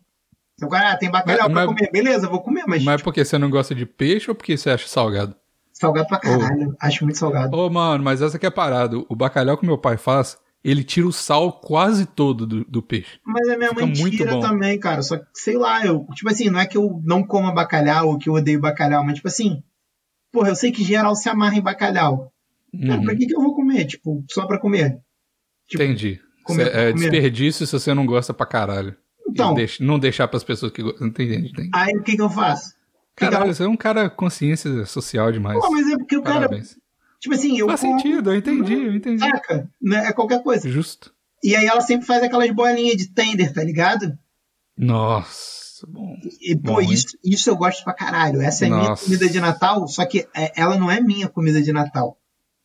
Agora, 0.60 0.90
ah, 0.92 0.96
tem 0.96 1.10
bacalhau 1.10 1.48
Mas- 1.48 1.52
pra 1.52 1.66
mas- 1.66 1.78
comer, 1.78 1.90
beleza, 1.92 2.28
vou 2.28 2.42
comer, 2.42 2.64
mas, 2.66 2.82
Mas 2.82 3.00
porque 3.02 3.24
você 3.24 3.38
não 3.38 3.48
gosta 3.48 3.74
de 3.74 3.86
peixe 3.86 4.30
ou 4.30 4.34
porque 4.34 4.56
você 4.56 4.70
acha 4.70 4.86
salgado? 4.88 5.34
salgado 5.72 6.08
pra 6.08 6.18
caralho, 6.18 6.76
acho 6.78 7.04
muito 7.04 7.16
salgado. 7.16 7.56
Ô, 7.56 7.70
mano, 7.70 8.04
mas 8.04 8.20
essa 8.20 8.38
que 8.38 8.44
é 8.44 8.50
parada. 8.50 8.98
O 9.08 9.16
bacalhau 9.16 9.56
que 9.56 9.64
meu 9.64 9.78
pai 9.78 9.96
faz, 9.96 10.36
ele 10.62 10.84
tira 10.84 11.06
o 11.06 11.12
sal 11.12 11.52
quase 11.60 12.04
todo 12.06 12.46
do, 12.46 12.64
do 12.64 12.82
peixe. 12.82 13.18
Mas 13.24 13.48
a 13.48 13.56
minha 13.56 13.70
Fica 13.70 13.86
mãe 13.86 13.94
muito 13.98 14.16
tira 14.16 14.32
bom. 14.32 14.40
também, 14.40 14.78
cara. 14.78 15.02
Só 15.02 15.16
que, 15.18 15.24
sei 15.34 15.56
lá, 15.56 15.84
eu. 15.86 16.06
Tipo 16.14 16.28
assim, 16.30 16.50
não 16.50 16.60
é 16.60 16.66
que 16.66 16.76
eu 16.76 17.00
não 17.04 17.22
como 17.22 17.52
bacalhau 17.54 18.08
ou 18.08 18.18
que 18.18 18.28
eu 18.28 18.34
odeio 18.34 18.60
bacalhau, 18.60 19.04
mas 19.04 19.14
tipo 19.16 19.28
assim. 19.28 19.62
Porra, 20.32 20.50
eu 20.50 20.54
sei 20.56 20.70
que 20.70 20.84
geral 20.84 21.16
se 21.16 21.28
amarra 21.28 21.56
em 21.56 21.62
bacalhau. 21.62 22.32
Cara, 22.86 22.98
Uhum, 22.98 23.04
pra 23.04 23.16
que, 23.16 23.26
que 23.26 23.34
eu 23.34 23.40
vou 23.42 23.54
comer? 23.54 23.84
Tipo, 23.84 24.24
só 24.30 24.46
pra 24.46 24.58
comer? 24.60 25.00
Tipo, 25.66 25.82
Entendi. 25.82 26.20
comer 26.44 26.66
Cê- 26.66 26.70
é 26.70 26.92
comer. 26.92 27.10
desperdício 27.10 27.66
se 27.66 27.72
você 27.72 27.92
não 27.92 28.06
gosta 28.06 28.32
pra 28.32 28.46
caralho. 28.46 28.94
Então, 29.28 29.54
deixa- 29.54 29.82
não 29.82 29.98
deixar 29.98 30.28
pras 30.28 30.44
pessoas 30.44 30.70
que 30.70 30.82
gostam. 30.82 31.06
Entendi, 31.08 31.34
entendi. 31.48 31.70
aí 31.74 31.92
o 31.96 32.02
que, 32.02 32.14
que 32.16 32.22
eu 32.22 32.30
faço? 32.30 32.74
Caralho, 33.16 33.52
você 33.52 33.64
é 33.64 33.68
um 33.68 33.76
cara 33.76 34.08
consciência 34.08 34.84
social 34.86 35.30
demais. 35.32 35.58
Pô, 35.58 35.70
mas 35.70 35.88
é 35.90 35.96
porque 35.96 36.16
o 36.16 36.22
cara. 36.22 36.48
Tipo 37.20 37.34
assim, 37.34 37.58
eu 37.58 37.66
Faz 37.68 37.80
como, 37.80 38.00
sentido, 38.00 38.32
eu 38.32 38.36
entendi, 38.36 38.72
eu 38.72 38.94
entendi. 38.94 39.20
saca? 39.28 39.68
Né? 39.80 40.06
É 40.06 40.12
qualquer 40.12 40.42
coisa. 40.42 40.68
Justo. 40.68 41.12
E 41.44 41.54
aí 41.54 41.66
ela 41.66 41.80
sempre 41.80 42.06
faz 42.06 42.22
aquelas 42.22 42.50
bolinhas 42.50 42.96
de 42.96 43.12
tender, 43.12 43.52
tá 43.52 43.62
ligado? 43.62 44.18
Nossa, 44.76 45.86
bom. 45.86 46.16
E, 46.40 46.56
pô, 46.56 46.74
Bom, 46.74 46.80
hein? 46.80 46.92
isso, 46.92 47.06
isso 47.24 47.50
eu 47.50 47.56
gosto 47.56 47.84
pra 47.84 47.92
caralho. 47.94 48.40
Essa 48.40 48.64
é 48.64 48.68
a 48.68 48.74
minha 48.74 48.88
Nossa. 48.90 49.04
comida 49.04 49.28
de 49.28 49.40
Natal, 49.40 49.86
só 49.88 50.04
que 50.06 50.26
é, 50.34 50.52
ela 50.60 50.78
não 50.78 50.90
é 50.90 51.00
minha 51.00 51.28
comida 51.28 51.60
de 51.60 51.72
Natal. 51.72 52.16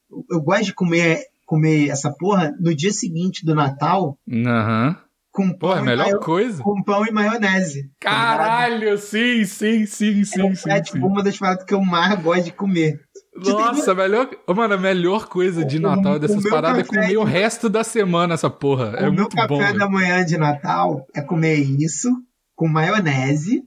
Eu, 0.09 0.25
eu 0.31 0.41
gosto 0.41 0.65
de 0.65 0.73
comer, 0.73 1.23
comer 1.45 1.89
essa 1.89 2.11
porra 2.11 2.55
no 2.59 2.73
dia 2.73 2.91
seguinte 2.91 3.45
do 3.45 3.53
Natal 3.55 4.17
Aham. 4.31 4.97
com 5.31 5.49
Pô, 5.51 5.67
pão, 5.69 5.75
é 5.77 5.79
a 5.79 5.83
melhor 5.83 6.05
maio- 6.05 6.19
coisa. 6.19 6.63
com 6.63 6.81
pão 6.83 7.05
e 7.05 7.11
maionese. 7.11 7.89
tá? 7.99 8.09
Caralho, 8.09 8.97
sim, 8.97 9.43
sim, 9.45 9.85
sim, 9.85 10.23
sim, 10.23 10.47
é, 10.49 10.55
sim. 10.55 10.69
é 10.69 10.77
sim. 10.77 10.83
tipo 10.93 11.05
uma 11.07 11.21
das 11.23 11.37
paradas 11.37 11.65
que 11.65 11.73
eu 11.73 11.81
mais 11.81 12.17
gosto 12.21 12.45
de 12.45 12.51
comer. 12.51 13.01
Nossa, 13.36 13.91
a 13.91 13.95
melhor. 13.95 14.30
Mano, 14.56 14.74
a 14.74 14.78
melhor 14.78 15.28
coisa 15.28 15.65
de 15.65 15.78
O- 15.78 15.82
Natal 15.82 16.13
o 16.15 16.19
dessas 16.19 16.43
paradas 16.50 16.80
é 16.80 16.84
café 16.84 17.02
comer 17.08 17.17
o 17.17 17.26
de- 17.26 17.32
resto 17.32 17.69
da 17.69 17.84
semana 17.84 18.34
essa 18.36 18.50
porra. 18.50 18.93
É 18.98 19.02
o 19.08 19.12
meu 19.12 19.24
muito 19.24 19.36
café 19.36 19.48
bom. 19.48 19.58
da 19.60 19.71
velho. 19.71 19.91
manhã 19.91 20.24
de 20.26 20.38
Natal 20.38 21.06
é 21.13 21.21
comer 21.21 21.56
isso 21.56 22.10
com 22.56 22.67
maionese 22.67 23.63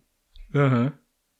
Aham. 0.54 0.92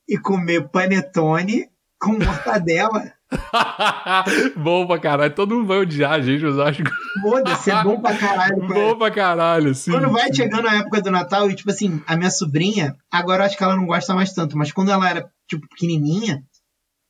e 0.07 0.17
comer 0.17 0.69
panetone 0.69 1.67
com 1.99 2.11
mortadela. 2.19 3.11
bom 4.57 4.87
pra 4.87 4.99
caralho. 4.99 5.33
Todo 5.33 5.55
mundo 5.55 5.67
vai 5.67 5.79
odiar 5.79 6.13
a 6.13 6.21
gente, 6.21 6.43
eu 6.43 6.61
acho 6.63 6.83
que. 6.83 6.91
Foda-se, 7.21 7.71
é 7.71 7.83
bom 7.83 7.99
pra 7.99 8.15
caralho. 8.15 8.67
bom 8.67 8.95
pra 8.97 9.11
caralho, 9.11 9.73
sim. 9.75 9.91
Quando 9.91 10.09
vai 10.11 10.33
chegando 10.33 10.67
a 10.67 10.75
época 10.77 11.01
do 11.01 11.11
Natal, 11.11 11.49
e 11.49 11.55
tipo 11.55 11.69
assim, 11.71 12.01
a 12.07 12.15
minha 12.15 12.29
sobrinha, 12.29 12.95
agora 13.11 13.41
eu 13.43 13.45
acho 13.47 13.57
que 13.57 13.63
ela 13.63 13.75
não 13.75 13.85
gosta 13.85 14.13
mais 14.13 14.33
tanto, 14.33 14.57
mas 14.57 14.71
quando 14.71 14.91
ela 14.91 15.09
era, 15.09 15.29
tipo, 15.47 15.67
pequenininha, 15.69 16.43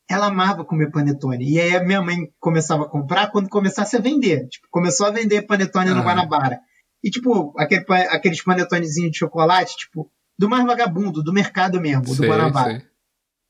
ela 0.09 0.27
amava 0.27 0.65
comer 0.65 0.89
panetone. 0.91 1.47
E 1.51 1.59
aí 1.59 1.75
a 1.75 1.83
minha 1.83 2.01
mãe 2.01 2.17
começava 2.39 2.83
a 2.83 2.89
comprar 2.89 3.31
quando 3.31 3.47
começasse 3.49 3.95
a 3.95 3.99
vender. 4.01 4.47
Tipo, 4.47 4.67
começou 4.71 5.05
a 5.07 5.11
vender 5.11 5.43
panetone 5.43 5.91
no 5.91 5.99
Ah. 5.99 6.03
Guanabara. 6.03 6.59
E 7.03 7.09
tipo, 7.09 7.53
aquele, 7.57 7.85
aqueles 8.09 8.43
panetonezinhos 8.43 9.11
de 9.11 9.17
chocolate, 9.19 9.75
tipo, 9.77 10.11
do 10.37 10.49
mais 10.49 10.65
vagabundo, 10.65 11.21
do 11.23 11.31
mercado 11.31 11.79
mesmo, 11.79 12.03
do 12.03 12.15
Sei, 12.15 12.27
Guanabara. 12.27 12.71
sei. 12.79 12.89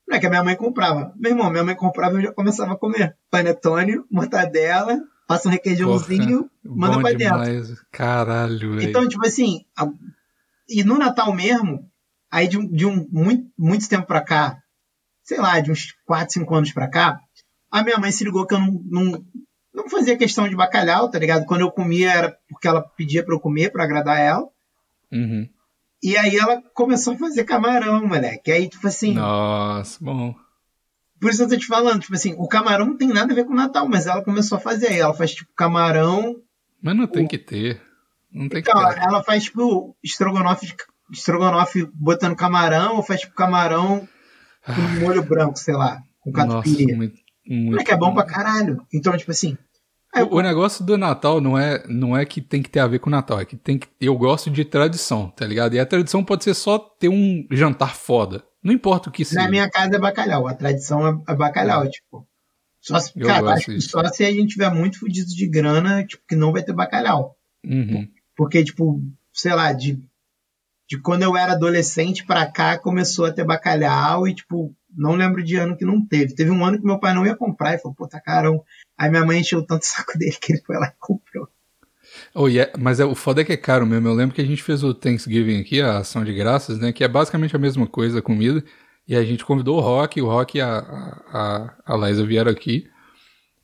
Não 0.07 0.17
é 0.17 0.19
que 0.19 0.25
a 0.25 0.29
minha 0.29 0.43
mãe 0.43 0.55
comprava. 0.55 1.13
Meu 1.17 1.31
irmão, 1.31 1.49
minha 1.51 1.63
mãe 1.63 1.75
comprava 1.75 2.15
e 2.15 2.17
eu 2.17 2.21
já 2.23 2.33
começava 2.33 2.73
a 2.73 2.77
comer. 2.77 3.15
Panetone, 3.31 4.01
mortadela, 4.11 4.99
passa 5.27 5.47
um 5.47 5.51
requeijãozinho, 5.51 6.49
manda 6.65 6.95
Bom 6.95 7.01
pra 7.01 7.11
dentro. 7.13 7.43
demais. 7.43 7.73
Caralho, 7.91 8.75
velho. 8.75 8.89
Então, 8.89 9.07
tipo 9.07 9.25
assim, 9.25 9.61
a- 9.77 9.87
e 10.67 10.83
no 10.83 10.97
Natal 10.97 11.33
mesmo, 11.33 11.89
aí 12.31 12.47
de 12.47 12.57
um, 12.57 12.67
de 12.71 12.85
um 12.85 13.07
muito, 13.11 13.47
muito 13.57 13.87
tempo 13.87 14.05
pra 14.07 14.21
cá, 14.21 14.57
sei 15.29 15.37
lá, 15.39 15.59
de 15.59 15.71
uns 15.71 15.93
4, 16.07 16.33
5 16.33 16.55
anos 16.55 16.71
pra 16.73 16.89
cá, 16.89 17.19
a 17.71 17.83
minha 17.83 17.99
mãe 17.99 18.11
se 18.11 18.23
ligou 18.23 18.47
que 18.47 18.55
eu 18.55 18.59
não, 18.59 18.81
não, 18.89 19.23
não 19.71 19.87
fazia 19.87 20.17
questão 20.17 20.49
de 20.49 20.55
bacalhau, 20.55 21.07
tá 21.07 21.19
ligado? 21.19 21.45
Quando 21.45 21.61
eu 21.61 21.69
comia 21.71 22.11
era 22.11 22.35
porque 22.49 22.67
ela 22.67 22.81
pedia 22.81 23.23
pra 23.23 23.35
eu 23.35 23.39
comer, 23.39 23.71
pra 23.71 23.83
agradar 23.83 24.19
ela. 24.19 24.47
Uhum. 25.11 25.47
E 26.01 26.17
aí 26.17 26.35
ela 26.35 26.63
começou 26.73 27.13
a 27.13 27.17
fazer 27.17 27.43
camarão, 27.43 28.07
moleque. 28.07 28.51
Aí, 28.51 28.67
tipo 28.67 28.87
assim, 28.87 29.13
Nossa, 29.13 30.03
bom. 30.03 30.33
por 31.21 31.29
isso 31.29 31.43
eu 31.43 31.47
tô 31.47 31.55
te 31.57 31.67
falando, 31.67 32.01
tipo 32.01 32.15
assim, 32.15 32.33
o 32.35 32.47
camarão 32.47 32.87
não 32.87 32.97
tem 32.97 33.09
nada 33.09 33.31
a 33.31 33.35
ver 33.35 33.45
com 33.45 33.53
o 33.53 33.55
Natal, 33.55 33.87
mas 33.87 34.07
ela 34.07 34.23
começou 34.23 34.57
a 34.57 34.61
fazer. 34.61 34.87
Aí 34.87 34.99
ela 34.99 35.13
faz, 35.13 35.35
tipo, 35.35 35.51
camarão, 35.55 36.37
Mas 36.81 36.95
não 36.97 37.05
tem 37.05 37.27
que 37.27 37.37
ter. 37.37 37.79
Não 38.31 38.49
tem 38.49 38.63
que 38.63 38.69
Então, 38.71 38.83
ter. 38.89 38.97
ela 38.99 39.21
faz 39.23 39.43
tipo 39.43 39.95
estrogonofe, 40.03 40.73
estrogonofe 41.11 41.87
botando 41.93 42.35
camarão, 42.35 42.95
ou 42.95 43.03
faz 43.03 43.19
tipo 43.21 43.35
camarão 43.35 44.07
com 44.65 44.99
molho 45.01 45.23
branco, 45.23 45.57
sei 45.57 45.73
lá, 45.73 46.01
com 46.21 46.31
catupiry. 46.31 46.95
muito, 46.95 47.19
muito 47.47 47.79
é 47.81 47.83
que 47.83 47.91
é 47.91 47.97
bom 47.97 48.13
pra 48.13 48.23
caralho. 48.25 48.85
Então, 48.93 49.15
tipo 49.17 49.31
assim, 49.31 49.57
eu- 50.15 50.27
O, 50.27 50.35
o 50.37 50.41
negócio 50.41 50.83
do 50.85 50.97
Natal 50.97 51.39
não 51.39 51.57
é, 51.57 51.83
não 51.87 52.15
é 52.17 52.25
que 52.25 52.41
tem 52.41 52.61
que 52.61 52.69
ter 52.69 52.79
a 52.79 52.87
ver 52.87 52.99
com 52.99 53.09
o 53.09 53.11
Natal, 53.11 53.39
é 53.39 53.45
que 53.45 53.55
tem 53.55 53.77
que. 53.77 53.87
Eu 54.01 54.17
gosto 54.17 54.49
de 54.49 54.65
tradição, 54.65 55.29
tá 55.29 55.45
ligado? 55.45 55.73
E 55.75 55.79
a 55.79 55.85
tradição 55.85 56.23
pode 56.23 56.43
ser 56.43 56.53
só 56.53 56.77
ter 56.79 57.09
um 57.09 57.45
jantar 57.51 57.95
foda. 57.95 58.43
Não 58.63 58.73
importa 58.73 59.09
o 59.09 59.11
que 59.11 59.23
seja. 59.23 59.41
na 59.41 59.49
minha 59.49 59.69
casa 59.69 59.95
é 59.95 59.99
bacalhau, 59.99 60.47
a 60.47 60.53
tradição 60.53 61.07
é, 61.07 61.31
é 61.31 61.35
bacalhau, 61.35 61.87
tipo. 61.89 62.27
Só 62.81 62.97
se, 62.99 63.11
Eu 63.15 63.27
cara, 63.27 63.51
acho 63.53 63.65
que 63.65 63.81
só 63.81 64.03
se 64.05 64.23
a 64.23 64.31
gente 64.31 64.53
tiver 64.53 64.69
muito 64.73 64.99
fudido 64.99 65.27
de 65.29 65.47
grana, 65.47 66.05
tipo, 66.05 66.23
que 66.27 66.35
não 66.35 66.51
vai 66.51 66.63
ter 66.63 66.73
bacalhau. 66.73 67.35
Uhum. 67.65 68.07
Porque, 68.37 68.63
tipo, 68.63 69.01
sei 69.33 69.53
lá, 69.53 69.71
de, 69.73 70.01
de 70.89 70.99
quando 70.99 71.21
eu 71.21 71.37
era 71.37 71.51
adolescente 71.51 72.25
pra 72.25 72.47
cá, 72.47 72.77
começou 72.79 73.25
a 73.25 73.31
ter 73.31 73.45
bacalhau 73.45 74.27
e, 74.27 74.33
tipo, 74.33 74.75
não 74.97 75.13
lembro 75.13 75.43
de 75.43 75.55
ano 75.55 75.77
que 75.77 75.85
não 75.85 76.03
teve. 76.03 76.33
Teve 76.33 76.49
um 76.49 76.65
ano 76.65 76.79
que 76.79 76.85
meu 76.85 76.99
pai 76.99 77.13
não 77.13 77.25
ia 77.25 77.35
comprar 77.35 77.75
e 77.75 77.77
falou, 77.77 77.93
pô, 77.95 78.07
tá 78.07 78.19
carão. 78.19 78.63
Aí 78.97 79.07
minha 79.07 79.23
mãe 79.23 79.39
encheu 79.39 79.63
tanto 79.63 79.83
o 79.83 79.85
saco 79.85 80.13
dele 80.17 80.35
que 80.41 80.53
ele 80.53 80.63
foi 80.65 80.77
lá 80.77 80.87
e 80.87 80.93
comprou. 80.99 81.47
Oh, 82.33 82.49
e 82.49 82.57
é- 82.57 82.73
mas 82.79 82.99
é, 82.99 83.05
o 83.05 83.13
foda 83.13 83.41
é 83.41 83.45
que 83.45 83.53
é 83.53 83.57
caro 83.57 83.85
mesmo. 83.85 84.07
Eu 84.07 84.15
lembro 84.15 84.33
que 84.33 84.41
a 84.41 84.45
gente 84.45 84.63
fez 84.63 84.83
o 84.83 84.91
Thanksgiving 84.91 85.61
aqui, 85.61 85.79
a 85.79 85.99
ação 85.99 86.23
de 86.23 86.33
graças, 86.33 86.79
né? 86.79 86.91
Que 86.91 87.03
é 87.03 87.07
basicamente 87.07 87.55
a 87.55 87.59
mesma 87.59 87.85
coisa, 87.85 88.17
a 88.17 88.23
comida. 88.23 88.63
E 89.07 89.15
a 89.15 89.23
gente 89.23 89.45
convidou 89.45 89.77
o 89.77 89.81
Rock, 89.81 90.19
o 90.19 90.25
Rock 90.27 90.57
e 90.57 90.61
a, 90.61 90.79
a, 90.79 91.75
a 91.85 91.97
Liza 91.97 92.25
vieram 92.25 92.51
aqui. 92.51 92.89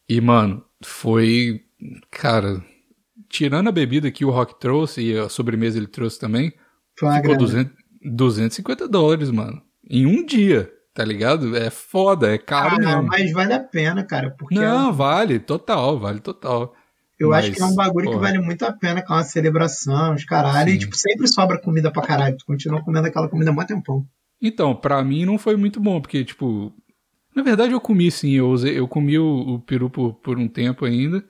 E, 0.08 0.22
mano, 0.22 0.64
foi. 0.84 1.64
Cara, 2.12 2.64
tirando 3.30 3.68
a 3.68 3.72
bebida 3.72 4.12
que 4.12 4.24
o 4.24 4.30
Rock 4.30 4.60
trouxe 4.60 5.02
e 5.02 5.18
a 5.18 5.28
sobremesa 5.28 5.78
ele 5.80 5.88
trouxe 5.88 6.20
também, 6.20 6.54
Foi 6.98 7.08
uma 7.10 7.16
ficou 7.16 7.36
grana. 7.36 7.48
200, 7.48 7.74
250 8.04 8.88
dólares, 8.88 9.30
mano. 9.32 9.62
Em 9.90 10.06
um 10.06 10.26
dia, 10.26 10.72
tá 10.94 11.04
ligado? 11.04 11.56
É 11.56 11.70
foda, 11.70 12.34
é 12.34 12.38
caro 12.38 12.76
Ah, 12.76 12.80
mesmo. 12.80 13.04
mas 13.04 13.32
vale 13.32 13.54
a 13.54 13.60
pena, 13.60 14.04
cara, 14.04 14.32
porque 14.32 14.56
Não, 14.56 14.92
vale, 14.94 15.40
total, 15.40 16.00
vale 16.00 16.20
total. 16.20 16.74
eu 17.20 17.30
mas, 17.30 17.46
acho 17.46 17.54
que 17.56 17.62
é 17.62 17.66
um 17.66 17.76
bagulho 17.76 18.08
que 18.08 18.14
porra. 18.14 18.28
vale 18.28 18.40
muito 18.40 18.64
a 18.66 18.72
pena, 18.72 19.02
que 19.02 19.12
é 19.12 19.16
uma 19.16 19.24
celebração, 19.24 20.14
os 20.16 20.26
caralho. 20.26 20.70
E, 20.70 20.74
Sim. 20.74 20.80
tipo, 20.80 20.96
sempre 20.96 21.28
sobra 21.28 21.60
comida 21.60 21.92
pra 21.92 22.02
caralho. 22.02 22.38
Tu 22.38 22.46
continua 22.46 22.84
comendo 22.84 23.08
aquela 23.08 23.30
comida 23.30 23.52
há 23.52 23.54
mó 23.54 23.64
tempão. 23.64 24.06
Então, 24.42 24.76
pra 24.76 25.04
mim 25.04 25.26
não 25.26 25.38
foi 25.38 25.56
muito 25.56 25.80
bom, 25.80 26.02
porque, 26.02 26.24
tipo. 26.26 26.74
Na 27.36 27.44
verdade, 27.44 27.74
eu 27.74 27.82
comi 27.82 28.10
sim, 28.10 28.32
eu, 28.32 28.50
usei, 28.50 28.80
eu 28.80 28.88
comi 28.88 29.20
o, 29.20 29.26
o 29.56 29.60
peru 29.60 29.90
por, 29.90 30.14
por 30.16 30.38
um 30.40 30.48
tempo 30.48 30.86
ainda. 30.86 31.22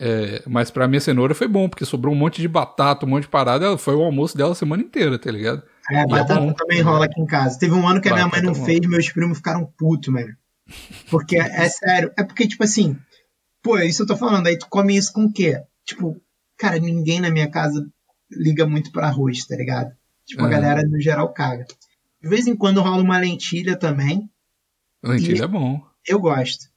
É, 0.00 0.42
mas 0.46 0.70
pra 0.70 0.88
minha 0.88 1.00
cenoura 1.00 1.34
foi 1.34 1.46
bom, 1.46 1.68
porque 1.68 1.84
sobrou 1.84 2.14
um 2.14 2.18
monte 2.18 2.40
de 2.40 2.48
batata, 2.48 3.04
um 3.04 3.08
monte 3.10 3.22
de 3.24 3.28
parada. 3.28 3.66
Ela, 3.66 3.78
foi 3.78 3.94
o 3.94 4.02
almoço 4.02 4.36
dela 4.36 4.52
a 4.52 4.54
semana 4.54 4.82
inteira, 4.82 5.18
tá 5.18 5.30
ligado? 5.30 5.62
É, 5.90 6.00
é 6.02 6.06
batata 6.06 6.40
bom. 6.40 6.52
também 6.54 6.80
rola 6.80 7.04
aqui 7.04 7.20
em 7.20 7.26
casa. 7.26 7.58
Teve 7.58 7.74
um 7.74 7.86
ano 7.86 8.00
que 8.00 8.08
a 8.08 8.14
minha 8.14 8.26
mãe 8.28 8.40
não 8.42 8.52
é 8.52 8.54
bom. 8.54 8.64
fez, 8.64 8.80
meus 8.80 9.10
primos 9.12 9.36
ficaram 9.38 9.64
putos, 9.76 10.12
mano. 10.12 10.34
Porque 11.10 11.36
é 11.36 11.68
sério. 11.68 12.10
É 12.18 12.22
porque, 12.24 12.46
tipo 12.48 12.64
assim, 12.64 12.96
pô, 13.62 13.78
isso 13.78 14.02
eu 14.02 14.06
tô 14.06 14.16
falando, 14.16 14.46
aí 14.46 14.56
tu 14.58 14.66
come 14.70 14.96
isso 14.96 15.12
com 15.12 15.24
o 15.24 15.32
quê? 15.32 15.60
Tipo, 15.84 16.20
cara, 16.56 16.78
ninguém 16.78 17.20
na 17.20 17.30
minha 17.30 17.50
casa 17.50 17.86
liga 18.30 18.66
muito 18.66 18.90
pra 18.92 19.08
arroz, 19.08 19.44
tá 19.46 19.56
ligado? 19.56 19.90
Tipo, 20.24 20.44
a 20.44 20.46
É. 20.46 20.50
galera 20.50 20.82
no 20.82 21.00
geral 21.00 21.28
caga. 21.32 21.66
De 22.22 22.28
vez 22.28 22.46
em 22.46 22.54
quando 22.54 22.80
rola 22.80 23.02
uma 23.02 23.18
lentilha 23.18 23.76
também. 23.76 24.30
Lentilha 25.02 25.38
E- 25.38 25.42
é 25.42 25.46
bom. 25.48 25.82
Eu 26.06 26.20
gosto. 26.20 26.69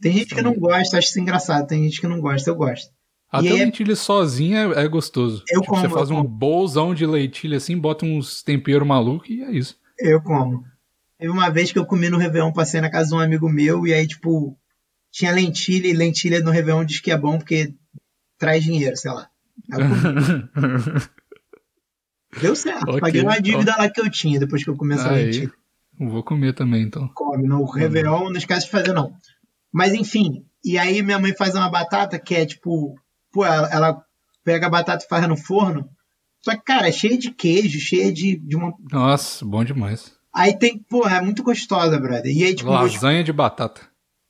Tem 0.00 0.12
gente 0.12 0.34
que 0.34 0.42
não 0.42 0.54
gosta, 0.54 0.98
acho 0.98 1.08
isso 1.08 1.20
engraçado. 1.20 1.66
Tem 1.66 1.82
gente 1.84 2.00
que 2.00 2.06
não 2.06 2.20
gosta, 2.20 2.48
eu 2.50 2.54
gosto. 2.54 2.90
Até 3.30 3.48
aí- 3.48 3.58
lentilha 3.58 3.94
sozinha 3.96 4.60
é, 4.74 4.84
é 4.84 4.88
gostoso. 4.88 5.42
Eu 5.50 5.60
Tipo, 5.60 5.74
você 5.76 5.82
como, 5.82 5.94
faz 5.98 6.08
eu 6.10 6.16
um 6.16 6.22
como. 6.22 6.28
bolzão 6.34 6.94
de 6.94 7.04
lentilha 7.04 7.56
assim, 7.58 7.76
bota 7.78 8.06
uns 8.06 8.42
temperos 8.42 8.86
malucos 8.88 9.28
e 9.28 9.42
é 9.42 9.50
isso. 9.50 9.76
Eu 9.98 10.22
como. 10.22 10.64
Teve 11.18 11.30
uma 11.32 11.50
vez 11.50 11.70
que 11.72 11.78
eu 11.78 11.84
comi 11.84 12.08
no 12.08 12.16
Réveillon, 12.16 12.52
passei 12.52 12.80
na 12.80 12.88
casa 12.90 13.08
de 13.10 13.14
um 13.16 13.18
amigo 13.18 13.48
meu, 13.48 13.86
e 13.86 13.92
aí, 13.92 14.06
tipo, 14.06 14.56
tinha 15.10 15.32
lentilha, 15.32 15.88
e 15.88 15.92
lentilha 15.92 16.40
no 16.40 16.50
Réveillon 16.52 16.84
diz 16.84 17.00
que 17.00 17.10
é 17.10 17.18
bom 17.18 17.36
porque 17.38 17.74
traz 18.38 18.62
dinheiro, 18.62 18.96
sei 18.96 19.10
lá. 19.10 19.28
Deu 22.40 22.54
certo. 22.54 22.88
Ok, 22.88 23.00
Paguei 23.00 23.22
uma 23.22 23.40
dívida 23.40 23.74
lá 23.76 23.88
que 23.90 24.00
eu 24.00 24.10
tinha 24.10 24.38
depois 24.38 24.62
que 24.62 24.70
eu 24.70 24.76
comi 24.76 24.94
essa 24.94 25.10
Aí, 25.10 25.24
lentilha. 25.26 25.52
vou 25.98 26.22
comer 26.22 26.52
também, 26.54 26.82
então. 26.84 27.08
Come, 27.14 27.48
no 27.48 27.64
Réveillon, 27.64 28.24
não 28.30 28.36
esquece 28.36 28.66
de 28.66 28.70
fazer, 28.72 28.92
não. 28.92 29.12
Mas 29.72 29.92
enfim, 29.92 30.44
e 30.64 30.78
aí 30.78 31.02
minha 31.02 31.18
mãe 31.18 31.34
faz 31.34 31.54
uma 31.54 31.70
batata 31.70 32.18
que 32.18 32.34
é 32.34 32.46
tipo, 32.46 32.94
pô, 33.32 33.44
ela, 33.44 33.68
ela 33.70 34.04
pega 34.44 34.66
a 34.66 34.70
batata 34.70 35.04
e 35.04 35.08
faz 35.08 35.26
no 35.28 35.36
forno. 35.36 35.88
Só 36.40 36.52
que, 36.52 36.62
cara, 36.62 36.88
é 36.88 36.92
cheia 36.92 37.18
de 37.18 37.30
queijo, 37.32 37.78
cheia 37.80 38.12
de, 38.12 38.36
de 38.38 38.56
uma. 38.56 38.72
Nossa, 38.90 39.44
bom 39.44 39.64
demais. 39.64 40.16
Aí 40.34 40.56
tem, 40.56 40.78
porra, 40.78 41.16
é 41.16 41.20
muito 41.20 41.42
gostosa, 41.42 41.98
brother. 41.98 42.34
E 42.34 42.44
aí, 42.44 42.54
tipo, 42.54 42.70
Lasanha 42.70 43.24
de 43.24 43.32
batata. 43.32 43.80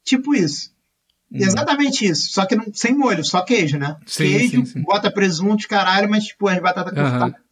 tipo 0.04 0.34
isso. 0.34 0.70
Uhum. 1.30 1.40
Exatamente 1.40 2.06
isso. 2.06 2.30
Só 2.32 2.46
que 2.46 2.56
não, 2.56 2.64
sem 2.72 2.94
molho, 2.96 3.22
só 3.22 3.42
queijo, 3.42 3.78
né? 3.78 3.96
Sim, 4.06 4.24
queijo, 4.24 4.50
sim, 4.50 4.64
sim. 4.64 4.82
bota 4.82 5.10
presunto, 5.10 5.68
caralho, 5.68 6.08
mas, 6.08 6.24
tipo, 6.24 6.48
as 6.48 6.58
batatas 6.60 6.96
Aham. 6.96 7.10
cortadas. 7.10 7.46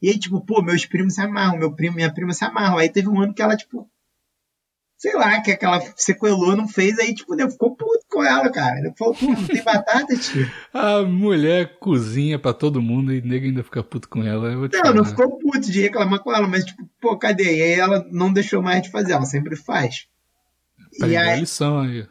E 0.00 0.10
aí, 0.10 0.18
tipo, 0.18 0.40
pô, 0.40 0.62
meus 0.62 0.86
primos 0.86 1.14
se 1.14 1.20
amarram, 1.20 1.58
meu 1.58 1.74
primo, 1.74 1.96
minha 1.96 2.12
prima 2.12 2.32
se 2.32 2.44
amarram. 2.44 2.78
Aí 2.78 2.88
teve 2.88 3.08
um 3.08 3.20
ano 3.20 3.34
que 3.34 3.42
ela, 3.42 3.56
tipo, 3.56 3.90
sei 4.98 5.14
lá, 5.14 5.40
que 5.40 5.52
aquela 5.52 5.80
sequelou, 5.96 6.56
não 6.56 6.66
fez, 6.66 6.98
aí, 6.98 7.14
tipo, 7.14 7.40
eu 7.40 7.48
ficou 7.48 7.76
puto 7.76 8.04
com 8.10 8.24
ela, 8.24 8.50
cara. 8.50 8.80
Ele 8.80 8.92
falou, 8.98 9.14
pô, 9.14 9.26
não 9.26 9.46
tem 9.46 9.62
batata, 9.62 10.16
tio. 10.16 10.50
A 10.74 11.02
mulher 11.04 11.78
cozinha 11.78 12.36
pra 12.36 12.52
todo 12.52 12.82
mundo 12.82 13.14
e 13.14 13.22
nego 13.22 13.46
ainda 13.46 13.62
fica 13.62 13.82
puto 13.84 14.08
com 14.08 14.24
ela. 14.24 14.50
Não, 14.50 14.68
falar. 14.68 14.94
não 14.94 15.04
ficou 15.04 15.38
puto 15.38 15.70
de 15.70 15.80
reclamar 15.80 16.18
com 16.18 16.34
ela, 16.34 16.48
mas, 16.48 16.64
tipo, 16.64 16.90
pô, 17.00 17.16
cadê? 17.16 17.58
E 17.58 17.62
aí 17.62 17.72
ela 17.78 18.04
não 18.10 18.32
deixou 18.32 18.60
mais 18.60 18.82
de 18.82 18.90
fazer, 18.90 19.12
ela 19.12 19.24
sempre 19.24 19.54
faz. 19.54 20.08
E 20.94 20.96
Aprendeu 20.96 21.20
a 21.20 21.22
aí, 21.22 21.40
lição 21.40 21.78
aí. 21.78 22.08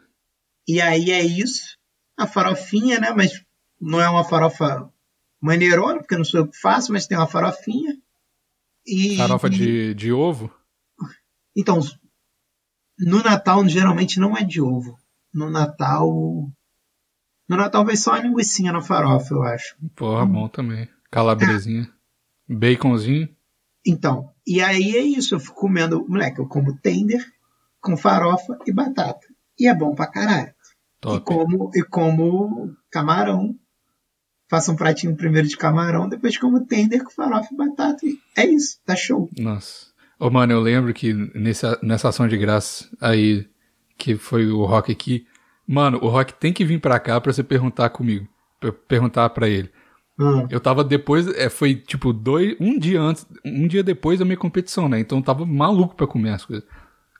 E 0.66 0.82
aí 0.82 1.12
é 1.12 1.22
isso. 1.22 1.78
A 2.16 2.26
farofinha, 2.26 3.00
né? 3.00 3.12
Mas 3.12 3.44
não 3.80 4.00
é 4.00 4.10
uma 4.10 4.24
farofa 4.24 4.90
maneirona, 5.42 6.00
porque 6.00 6.16
não 6.16 6.24
sou 6.24 6.40
eu 6.40 6.48
que 6.48 6.58
faço, 6.58 6.94
mas 6.94 7.06
tem 7.06 7.18
uma 7.18 7.28
farofinha. 7.28 7.98
E, 8.86 9.18
Farofa 9.18 9.50
de, 9.50 9.94
de 9.94 10.14
ovo? 10.14 10.50
Então, 11.56 11.82
no 13.00 13.24
Natal 13.24 13.68
geralmente 13.68 14.20
não 14.20 14.38
é 14.38 14.44
de 14.44 14.62
ovo. 14.62 14.98
No 15.34 15.50
Natal. 15.50 16.10
No 17.48 17.56
Natal 17.56 17.86
vai 17.86 17.96
só 17.96 18.14
a 18.14 18.20
linguiça 18.20 18.64
na 18.72 18.82
farofa, 18.82 19.34
eu 19.34 19.44
acho. 19.44 19.76
Porra, 19.96 20.26
bom 20.26 20.48
também. 20.48 20.90
Calabresinha. 21.12 21.90
Baconzinho. 22.48 23.30
Então, 23.86 24.32
e 24.46 24.62
aí 24.62 24.96
é 24.98 25.02
isso, 25.02 25.36
eu 25.36 25.40
fico 25.40 25.56
comendo, 25.56 26.06
moleque, 26.08 26.40
eu 26.40 26.48
como 26.48 26.78
tender 26.78 27.26
com 27.80 27.96
farofa 27.96 28.58
e 28.66 28.74
batata. 28.74 29.26
E 29.60 29.68
é 29.68 29.74
bom 29.74 29.96
pra 29.96 30.08
caralho. 30.08 30.50
E 30.50 31.02
Top. 31.02 31.26
como, 31.26 31.72
e 31.74 31.84
como 31.84 32.76
camarão. 32.90 33.56
Faço 34.50 34.72
um 34.72 34.76
pratinho 34.76 35.16
primeiro 35.16 35.48
de 35.48 35.58
camarão, 35.58 36.08
depois 36.08 36.38
como 36.38 36.66
tender 36.66 37.04
com 37.04 37.12
farofa 37.12 37.50
e 37.52 37.58
batata. 37.58 38.06
E 38.06 38.20
é 38.36 38.46
isso, 38.46 38.80
tá 38.86 38.96
show. 38.96 39.30
Nossa. 39.38 39.87
Ô, 40.20 40.30
mano, 40.30 40.54
eu 40.54 40.60
lembro 40.60 40.94
que 40.94 41.14
nessa, 41.14 41.80
nessa 41.82 42.10
ação 42.10 42.28
de 42.28 42.38
graça 42.38 42.90
aí, 43.00 43.48
que 43.98 44.16
foi 44.16 44.48
o 44.48 44.66
Rock 44.66 44.92
aqui, 44.92 45.26
mano, 45.68 46.00
o 46.02 46.08
Rock 46.10 46.34
tem 46.34 46.52
que 46.52 46.66
vir 46.66 46.80
pra 46.80 47.00
cá 47.00 47.20
pra 47.22 47.32
você 47.32 47.44
perguntar 47.44 47.90
comigo. 47.90 48.28
Pra 48.60 48.72
perguntar 48.72 49.30
pra 49.30 49.48
ele. 49.48 49.70
Ah, 50.20 50.48
Eu 50.50 50.60
tava 50.60 50.84
depois, 50.84 51.28
é, 51.28 51.48
foi 51.48 51.76
tipo 51.76 52.12
dois, 52.12 52.56
um 52.60 52.80
dia 52.80 53.00
antes, 53.00 53.28
um 53.46 53.68
dia 53.68 53.84
depois 53.84 54.18
da 54.18 54.26
minha 54.26 54.38
competição, 54.38 54.90
né? 54.90 55.00
Então 55.00 55.20
eu 55.20 55.24
tava 55.24 55.46
maluco 55.46 55.96
pra 55.96 56.08
comer 56.08 56.32
as 56.32 56.44
coisas. 56.44 56.68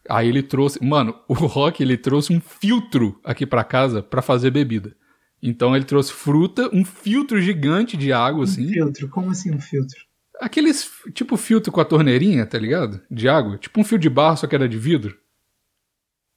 Aí 0.10 0.28
ele 0.30 0.42
trouxe, 0.42 0.84
mano, 0.84 1.14
o 1.28 1.34
Rock 1.34 1.84
ele 1.84 1.98
trouxe 1.98 2.34
um 2.34 2.40
filtro 2.42 3.20
aqui 3.24 3.46
pra 3.46 3.64
casa 3.64 4.02
pra 4.02 4.24
fazer 4.24 4.50
bebida. 4.50 4.96
Então 5.44 5.76
ele 5.76 5.86
trouxe 5.86 6.12
fruta, 6.12 6.68
um 6.74 6.84
filtro 6.84 7.40
gigante 7.40 7.96
de 7.96 8.12
água, 8.12 8.40
um 8.40 8.44
assim. 8.44 8.68
filtro, 8.68 9.08
como 9.10 9.30
assim 9.30 9.54
um 9.54 9.60
filtro? 9.60 10.07
Aqueles, 10.40 10.90
tipo, 11.14 11.36
filtro 11.38 11.72
com 11.72 11.82
a 11.82 11.86
torneirinha, 11.86 12.46
tá 12.46 12.58
ligado? 12.60 13.02
De 13.10 13.28
água. 13.28 13.58
Tipo 13.58 13.82
um 13.82 13.84
fio 13.84 13.98
de 13.98 14.10
barro, 14.10 14.38
só 14.38 14.48
que 14.48 14.56
era 14.56 14.70
de 14.70 14.78
vidro. 14.78 15.18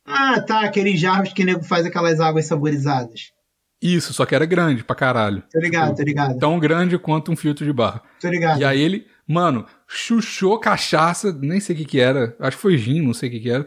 Ah, 0.06 0.40
tá, 0.40 0.60
aqueles 0.62 0.98
jarros 0.98 1.32
que 1.32 1.42
o 1.42 1.46
nego 1.46 1.62
faz 1.62 1.84
aquelas 1.86 2.20
águas 2.20 2.46
saborizadas. 2.46 3.32
Isso, 3.80 4.12
só 4.12 4.26
que 4.26 4.34
era 4.34 4.44
grande 4.44 4.84
pra 4.84 4.94
caralho. 4.96 5.42
Tô 5.50 5.58
ligado, 5.58 5.96
tô 5.96 6.02
ligado, 6.02 6.38
Tão 6.38 6.58
grande 6.58 6.98
quanto 6.98 7.32
um 7.32 7.36
filtro 7.36 7.64
de 7.64 7.72
barro. 7.72 8.00
tô 8.20 8.28
ligado. 8.28 8.60
E 8.60 8.64
aí 8.64 8.80
ele, 8.80 9.06
mano, 9.26 9.64
chuchou 9.86 10.58
cachaça, 10.58 11.32
nem 11.32 11.60
sei 11.60 11.74
o 11.74 11.78
que 11.78 11.84
que 11.84 12.00
era. 12.00 12.36
Acho 12.40 12.56
que 12.56 12.62
foi 12.62 12.76
gin, 12.76 13.00
não 13.00 13.14
sei 13.14 13.28
o 13.28 13.32
que 13.32 13.40
que 13.40 13.50
era. 13.50 13.66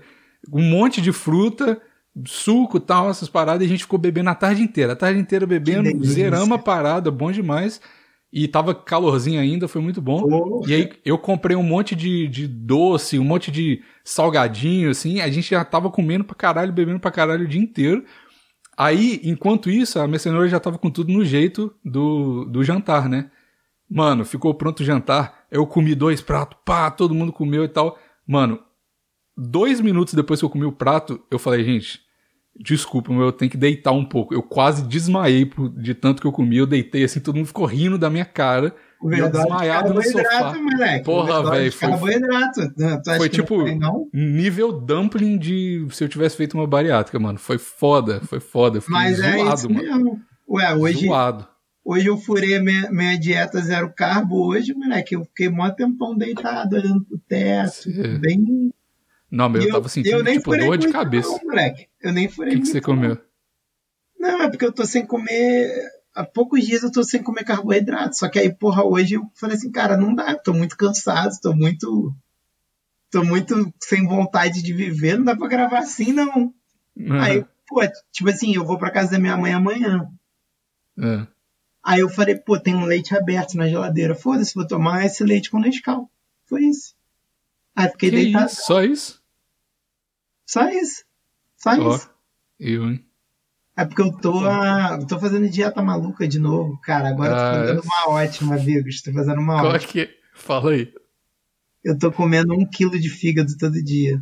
Um 0.51 0.61
monte 0.61 1.01
de 1.01 1.11
fruta, 1.11 1.81
suco 2.25 2.77
e 2.77 2.81
tal, 2.81 3.09
essas 3.09 3.29
paradas. 3.29 3.63
E 3.63 3.65
a 3.65 3.69
gente 3.69 3.83
ficou 3.83 3.97
bebendo 3.97 4.29
a 4.29 4.35
tarde 4.35 4.61
inteira. 4.61 4.93
A 4.93 4.95
tarde 4.95 5.19
inteira 5.19 5.47
bebendo, 5.47 6.03
zeramos 6.05 6.51
a 6.51 6.57
parada, 6.59 7.09
bom 7.09 7.31
demais. 7.31 7.81
E 8.35 8.47
tava 8.47 8.73
calorzinho 8.73 9.39
ainda, 9.39 9.67
foi 9.67 9.79
muito 9.79 10.01
bom. 10.01 10.27
Porra. 10.27 10.67
E 10.67 10.73
aí 10.73 10.89
eu 11.05 11.19
comprei 11.19 11.55
um 11.55 11.61
monte 11.61 11.95
de, 11.95 12.27
de 12.27 12.47
doce, 12.47 13.19
um 13.19 13.23
monte 13.23 13.51
de 13.51 13.83
salgadinho, 14.03 14.89
assim. 14.89 15.21
A 15.21 15.29
gente 15.29 15.51
já 15.51 15.63
tava 15.63 15.91
comendo 15.91 16.23
pra 16.23 16.33
caralho, 16.33 16.73
bebendo 16.73 16.99
pra 16.99 17.11
caralho 17.11 17.45
o 17.45 17.47
dia 17.47 17.61
inteiro. 17.61 18.03
Aí, 18.75 19.21
enquanto 19.23 19.69
isso, 19.69 19.99
a 19.99 20.07
mercenária 20.07 20.47
já 20.47 20.59
tava 20.59 20.79
com 20.79 20.89
tudo 20.89 21.13
no 21.13 21.23
jeito 21.23 21.71
do, 21.85 22.45
do 22.45 22.63
jantar, 22.63 23.07
né? 23.07 23.29
Mano, 23.87 24.25
ficou 24.25 24.51
pronto 24.55 24.79
o 24.79 24.83
jantar. 24.83 25.45
Eu 25.51 25.67
comi 25.67 25.93
dois 25.93 26.19
pratos, 26.19 26.57
pá, 26.65 26.89
todo 26.89 27.13
mundo 27.13 27.31
comeu 27.31 27.63
e 27.63 27.67
tal. 27.67 27.99
Mano, 28.25 28.59
dois 29.37 29.79
minutos 29.79 30.15
depois 30.15 30.39
que 30.39 30.45
eu 30.45 30.49
comi 30.49 30.65
o 30.65 30.71
prato, 30.71 31.21
eu 31.29 31.37
falei, 31.37 31.63
gente, 31.63 32.01
desculpa, 32.59 33.11
mas 33.11 33.21
eu 33.21 33.31
tenho 33.31 33.49
que 33.51 33.57
deitar 33.57 33.91
um 33.91 34.05
pouco. 34.05 34.33
Eu 34.33 34.43
quase 34.43 34.83
desmaiei 34.83 35.45
por- 35.45 35.69
de 35.69 35.93
tanto 35.93 36.21
que 36.21 36.27
eu 36.27 36.31
comi. 36.31 36.57
Eu 36.57 36.67
deitei 36.67 37.03
assim, 37.03 37.19
todo 37.19 37.35
mundo 37.35 37.47
ficou 37.47 37.65
rindo 37.65 37.97
da 37.97 38.09
minha 38.09 38.25
cara. 38.25 38.73
Verdade 39.05 39.33
desmaiado 39.43 39.93
no 39.93 40.01
carboidrato, 40.01 40.35
sofá. 40.37 40.59
moleque. 40.61 41.03
Porra, 41.03 41.51
velho, 41.51 41.71
foi- 41.73 41.89
Foi 43.17 43.29
tipo 43.29 43.47
foi, 43.59 43.75
não? 43.75 44.07
nível 44.13 44.71
dumpling 44.71 45.37
de 45.37 45.85
se 45.91 46.03
eu 46.03 46.07
tivesse 46.09 46.37
feito 46.37 46.53
uma 46.53 46.65
bariátrica, 46.65 47.19
mano. 47.19 47.37
Foi 47.37 47.57
foda, 47.57 48.21
foi 48.21 48.39
foda. 48.39 48.77
Eu 48.77 48.81
Fiquei 48.81 48.93
Mas 48.97 49.19
é 49.19 49.37
zoado, 49.37 49.55
isso 49.55 49.69
mano. 49.69 49.83
mesmo. 49.87 50.21
Ué, 50.49 50.73
hoje, 50.75 51.05
Zoado. 51.07 51.47
hoje 51.83 52.07
eu 52.07 52.17
furei 52.17 52.59
minha, 52.59 52.89
minha 52.91 53.17
dieta 53.19 53.59
zero 53.59 53.91
carbo. 53.93 54.47
Hoje, 54.47 54.73
moleque, 54.73 55.15
eu 55.15 55.25
fiquei 55.25 55.49
mó 55.49 55.69
tempão 55.69 56.15
deitado, 56.15 56.75
olhando 56.77 57.03
pro 57.03 57.17
teto. 57.27 57.71
Sim. 57.73 58.17
Bem. 58.19 58.73
Não, 59.35 59.49
mas 59.49 59.63
E 59.63 59.67
eu 59.67 59.71
tava 59.73 59.89
sentindo, 59.89 60.23
tipo, 60.23 60.43
furei 60.43 60.65
dor 60.67 60.77
de 60.77 60.89
cabeça. 60.91 61.27
Não, 61.29 61.39
moleque. 61.43 61.87
Eu 61.99 62.13
nem 62.13 62.27
O 62.27 62.29
furei 62.29 62.53
que, 62.53 62.59
que 62.61 62.67
você 62.67 62.75
não. 62.75 62.81
comeu? 62.83 63.17
Não, 64.19 64.43
é 64.43 64.47
porque 64.49 64.63
eu 64.63 64.71
tô 64.71 64.85
sem 64.85 65.05
comer. 65.07 65.73
Há 66.13 66.23
poucos 66.23 66.63
dias 66.63 66.83
eu 66.83 66.91
tô 66.91 67.03
sem 67.03 67.23
comer 67.23 67.43
carboidrato. 67.43 68.15
Só 68.15 68.29
que 68.29 68.37
aí, 68.37 68.53
porra, 68.53 68.83
hoje 68.83 69.15
eu 69.15 69.23
falei 69.33 69.57
assim, 69.57 69.71
cara, 69.71 69.97
não 69.97 70.13
dá. 70.13 70.29
Eu 70.33 70.37
tô 70.43 70.53
muito 70.53 70.77
cansado, 70.77 71.31
tô 71.41 71.51
muito. 71.55 72.15
Tô 73.09 73.23
muito 73.23 73.73
sem 73.81 74.05
vontade 74.05 74.61
de 74.61 74.71
viver. 74.71 75.17
Não 75.17 75.25
dá 75.25 75.35
pra 75.35 75.47
gravar 75.47 75.79
assim, 75.79 76.13
não. 76.13 76.53
Aí, 77.19 77.43
pô, 77.67 77.81
tipo 78.11 78.29
assim, 78.29 78.55
eu 78.55 78.63
vou 78.63 78.77
pra 78.77 78.91
casa 78.91 79.13
da 79.13 79.19
minha 79.19 79.35
mãe 79.35 79.51
amanhã. 79.51 80.07
É. 80.99 81.25
Aí 81.83 82.01
eu 82.01 82.09
falei, 82.09 82.35
pô, 82.35 82.59
tem 82.59 82.75
um 82.75 82.85
leite 82.85 83.15
aberto 83.17 83.55
na 83.57 83.67
geladeira. 83.67 84.13
Foda-se, 84.13 84.53
vou 84.53 84.67
tomar 84.67 85.03
esse 85.07 85.23
leite 85.23 85.49
com 85.49 85.59
Nescau. 85.59 86.07
Foi 86.45 86.65
isso. 86.65 86.93
Aí 87.75 87.89
fiquei 87.89 88.11
Que 88.11 88.15
deitado. 88.17 88.45
isso? 88.45 88.61
Só 88.63 88.83
isso? 88.83 89.22
Só 90.45 90.67
isso. 90.69 91.03
Só 91.57 91.73
isso. 91.75 92.09
Eu, 92.59 92.89
hein? 92.89 93.05
É 93.75 93.85
porque 93.85 94.01
eu 94.01 94.11
tô, 94.11 94.45
ah, 94.47 94.97
eu 95.01 95.07
tô 95.07 95.19
fazendo 95.19 95.49
dieta 95.49 95.81
maluca 95.81 96.27
de 96.27 96.37
novo, 96.37 96.79
cara. 96.81 97.09
Agora 97.09 97.31
eu 97.31 97.35
tô 97.35 97.41
Ah, 97.41 97.53
fazendo 97.53 97.79
é. 97.79 97.83
uma 97.83 98.09
ótima, 98.15 98.57
Vigos. 98.57 99.01
Tô 99.01 99.11
fazendo 99.11 99.39
uma 99.41 99.61
Qual 99.61 99.73
ótima. 99.73 99.91
que 99.91 100.01
é? 100.01 100.09
Fala 100.35 100.71
aí. 100.71 100.93
Eu 101.83 101.97
tô 101.97 102.11
comendo 102.11 102.53
um 102.53 102.65
quilo 102.69 102.99
de 102.99 103.09
fígado 103.09 103.57
todo 103.57 103.83
dia. 103.83 104.19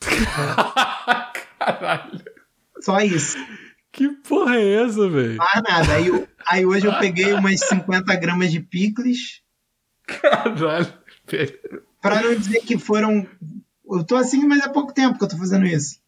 Caralho. 1.58 2.22
Só 2.80 2.98
isso. 3.00 3.36
Que 3.92 4.08
porra 4.08 4.56
é 4.56 4.82
essa, 4.84 5.08
velho? 5.08 5.36
Mais 5.36 5.62
nada. 5.62 5.94
Aí, 5.94 6.06
eu- 6.08 6.28
aí 6.48 6.66
hoje 6.66 6.86
eu 6.86 6.98
peguei 6.98 7.32
umas 7.34 7.60
50 7.60 8.14
gramas 8.16 8.50
de 8.50 8.60
picles. 8.60 9.42
Caralho. 10.06 10.92
Pra 12.00 12.20
não 12.20 12.34
dizer 12.34 12.60
que 12.60 12.76
foram. 12.78 13.26
Eu 13.92 14.04
tô 14.04 14.16
assim, 14.16 14.46
mas 14.46 14.62
há 14.62 14.68
pouco 14.68 14.92
tempo 14.92 15.18
que 15.18 15.24
eu 15.24 15.28
tô 15.28 15.36
fazendo 15.36 15.66
isso. 15.66 16.00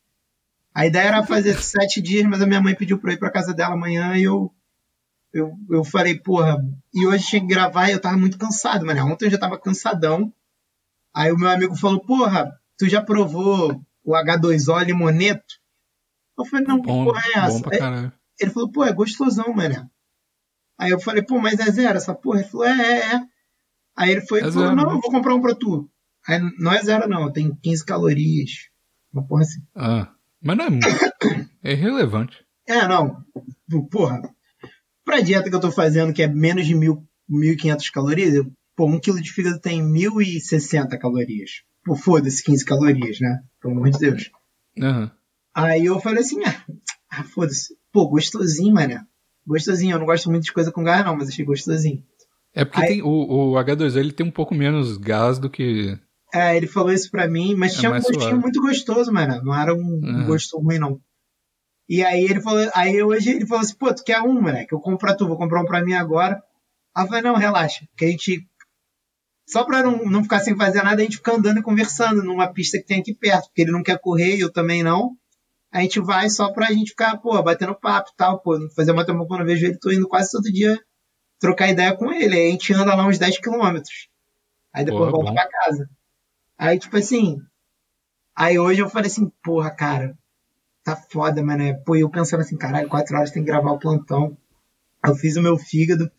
A 0.75 0.87
ideia 0.87 1.09
era 1.09 1.27
fazer 1.27 1.61
sete 1.63 2.01
dias, 2.01 2.25
mas 2.25 2.43
a 2.43 2.47
minha 2.47 2.61
mãe 2.61 2.75
pediu 2.75 2.99
pra 2.99 3.13
eu 3.13 3.15
ir 3.15 3.19
pra 3.19 3.31
casa 3.31 3.55
dela 3.55 3.75
amanhã 3.75 4.17
e 4.17 4.25
eu. 4.25 4.53
Eu, 5.33 5.53
eu 5.69 5.85
falei, 5.85 6.19
porra. 6.19 6.59
E 6.93 7.07
hoje 7.07 7.27
tinha 7.27 7.41
que 7.41 7.49
gravar 7.49 7.89
e 7.89 7.93
eu 7.93 8.01
tava 8.01 8.17
muito 8.17 8.39
cansado, 8.39 8.87
mano. 8.87 9.05
Ontem 9.07 9.27
eu 9.27 9.31
já 9.31 9.39
tava 9.39 9.59
cansadão. 9.59 10.33
Aí 11.13 11.33
o 11.33 11.39
meu 11.39 11.49
amigo 11.49 11.77
falou, 11.77 12.01
porra, 12.01 12.53
tu 12.79 12.89
já 12.89 13.03
provou 13.03 13.81
o 14.05 14.13
H2O 14.13 14.85
limoneto? 14.85 15.55
Eu 16.39 16.45
falei, 16.45 16.67
não, 16.67 16.81
que 16.81 16.87
Bom, 16.87 17.05
porra 17.05 17.23
é 17.27 17.39
essa? 17.39 18.13
Ele 18.41 18.51
falou, 18.51 18.71
pô, 18.71 18.85
é 18.85 18.93
gostosão, 18.93 19.53
mano. 19.55 19.91
Aí 20.79 20.91
eu 20.91 21.01
falei, 21.01 21.23
pô, 21.23 21.39
mas 21.39 21.61
é 21.61 21.71
zero 21.71 21.97
essa 21.97 22.15
porra? 22.15 22.41
Ele 22.41 22.49
falou, 22.49 22.67
é, 22.67 22.73
é, 22.73 23.15
é. 23.15 23.21
Aí 23.97 24.11
ele 24.11 24.21
foi 24.23 24.41
e 24.41 24.43
É 24.43 24.51
falou, 24.51 24.69
zero, 24.69 24.77
não, 24.77 24.87
né? 24.87 24.93
eu 24.95 25.01
vou 25.01 25.11
comprar 25.11 25.35
um 25.35 25.41
pra 25.41 25.55
tu. 25.55 25.89
Aí 26.27 26.41
não 26.59 26.73
é 26.73 26.83
zero, 26.83 27.09
não, 27.09 27.33
tem 27.33 27.55
15 27.63 27.85
calorias. 27.85 28.51
Uma 29.13 29.27
porra 29.27 29.43
assim. 29.43 29.61
Ah, 29.75 30.11
mas 30.43 30.57
não 30.57 30.65
é 30.67 30.71
muito. 30.71 30.87
É 31.63 31.73
irrelevante. 31.73 32.37
É, 32.67 32.87
não. 32.89 33.23
Porra. 33.91 34.21
Pra 35.05 35.21
dieta 35.21 35.49
que 35.51 35.55
eu 35.55 35.61
tô 35.61 35.71
fazendo, 35.71 36.13
que 36.13 36.23
é 36.23 36.27
menos 36.29 36.67
de 36.67 36.75
mil, 36.75 37.07
1.500 37.31 37.91
calorias, 37.93 38.35
eu, 38.35 38.51
pô, 38.75 38.87
um 38.87 38.99
quilo 38.99 39.21
de 39.21 39.33
fígado 39.33 39.61
tem 39.61 39.83
1.060 39.83 40.99
calorias. 40.99 41.63
Pô, 41.85 41.95
foda-se, 41.95 42.43
15 42.43 42.65
calorias, 42.65 43.21
né? 43.21 43.41
Pelo 43.61 43.75
amor 43.75 43.91
de 43.91 43.99
Deus. 43.99 44.31
Aham. 44.81 45.11
Aí 45.55 45.85
eu 45.85 46.01
falei 46.01 46.21
assim, 46.21 46.43
ah, 46.45 46.65
ah, 47.11 47.23
foda-se. 47.25 47.77
Pô, 47.93 48.09
gostosinho, 48.09 48.75
mané. 48.75 49.05
Gostosinho. 49.47 49.95
Eu 49.95 49.99
não 49.99 50.07
gosto 50.07 50.31
muito 50.31 50.45
de 50.45 50.53
coisa 50.53 50.73
com 50.73 50.83
gás, 50.83 51.05
não, 51.05 51.17
mas 51.17 51.29
achei 51.29 51.45
gostosinho. 51.45 52.03
É 52.55 52.65
porque 52.65 52.81
Aí- 52.81 52.89
tem, 52.89 53.03
o, 53.03 53.09
o 53.09 53.53
H2O 53.55 53.97
ele 53.99 54.13
tem 54.13 54.27
um 54.27 54.31
pouco 54.31 54.55
menos 54.55 54.97
gás 54.97 55.39
do 55.39 55.51
que. 55.51 55.99
É, 56.35 56.57
ele 56.57 56.67
falou 56.67 56.93
isso 56.93 57.11
pra 57.11 57.29
mim, 57.29 57.55
mas 57.55 57.75
É 57.75 57.79
tinha 57.79 57.91
um 57.91 57.95
gostinho 57.95 58.21
suave. 58.21 58.39
muito 58.41 58.61
gostoso, 58.61 59.13
mano. 59.13 59.41
Não 59.45 59.55
era 59.55 59.73
um, 59.75 59.79
um 59.79 60.01
Uhum. 60.21 60.27
gosto 60.27 60.59
ruim, 60.59 60.79
não. 60.79 61.01
E 61.89 62.03
aí 62.03 62.25
ele 62.25 62.41
falou, 62.41 62.69
aí 62.75 63.03
hoje 63.03 63.31
ele 63.31 63.47
falou 63.47 63.63
assim, 63.63 63.77
pô, 63.77 63.95
tu 63.95 64.03
quer 64.03 64.21
um, 64.21 64.41
moleque? 64.41 64.73
Eu 64.75 64.81
compro 64.81 64.99
pra 64.99 65.15
tu, 65.15 65.29
vou 65.29 65.37
comprar 65.37 65.61
um 65.63 65.67
pra 65.67 65.85
mim 65.85 65.93
agora. 65.95 66.43
Aí 66.97 67.05
eu 67.05 67.09
falei, 67.09 67.23
não, 67.23 67.37
relaxa, 67.37 67.87
que 67.97 68.05
a 68.05 68.09
gente. 68.09 68.47
Só 69.49 69.63
pra 69.65 69.83
não, 69.83 70.05
não 70.07 70.23
ficar 70.23 70.41
sem 70.41 70.57
fazer 70.57 70.83
nada, 70.83 71.01
a 71.03 71.05
gente 71.05 71.19
fica 71.19 71.35
andando 71.35 71.59
e 71.59 71.63
conversando 71.63 72.23
numa 72.25 72.51
pista 72.53 72.79
que 72.79 72.85
tem 72.87 73.01
aqui 73.01 73.15
perto, 73.15 73.45
porque 73.49 73.63
ele 73.63 73.73
não 73.73 73.83
quer 73.83 73.99
correr, 74.01 74.39
eu 74.39 74.51
também 74.51 74.83
não. 74.83 75.13
A 75.71 75.83
gente 75.83 76.01
vai 76.01 76.31
só 76.31 76.51
pra 76.53 76.73
gente 76.73 76.91
ficar, 76.91 77.19
pô, 77.19 77.41
batendo 77.43 77.75
papo 77.75 78.11
e 78.13 78.17
tal, 78.17 78.41
pô. 78.41 78.57
Fazer 78.75 78.93
uma 78.93 79.05
temporada 79.05 79.29
quando 79.29 79.41
eu 79.41 79.47
vejo 79.47 79.67
ele, 79.67 79.79
tô 79.79 79.91
indo 79.93 80.09
quase 80.09 80.31
todo 80.31 80.45
dia 80.51 80.81
trocar 81.39 81.69
ideia 81.69 81.95
com 81.95 82.11
ele. 82.11 82.35
Aí 82.35 82.49
a 82.49 82.51
gente 82.53 82.73
anda 82.73 82.95
lá 82.95 83.07
uns 83.07 83.19
10 83.19 83.39
quilômetros. 83.39 84.09
Aí 84.73 84.85
depois 84.85 85.11
Porra, 85.11 85.11
volta 85.13 85.31
bom. 85.31 85.35
pra 85.35 85.49
casa. 85.49 85.89
Aí, 86.59 86.79
tipo 86.79 86.97
assim. 86.97 87.39
Aí 88.37 88.59
hoje 88.59 88.81
eu 88.81 88.89
falei 88.89 89.09
assim, 89.09 89.31
porra, 89.43 89.71
cara, 89.71 90.17
tá 90.83 90.97
foda, 90.97 91.43
mano. 91.43 91.63
Pô, 91.85 91.95
eu 91.97 92.11
pensando 92.11 92.41
assim, 92.41 92.57
caralho, 92.57 92.89
quatro 92.89 93.17
horas 93.17 93.31
tem 93.31 93.43
que 93.45 93.51
gravar 93.51 93.73
o 93.73 93.79
plantão. 93.79 94.37
Eu 95.07 95.15
fiz 95.15 95.37
o 95.37 95.43
meu 95.43 95.57
fígado, 95.59 96.11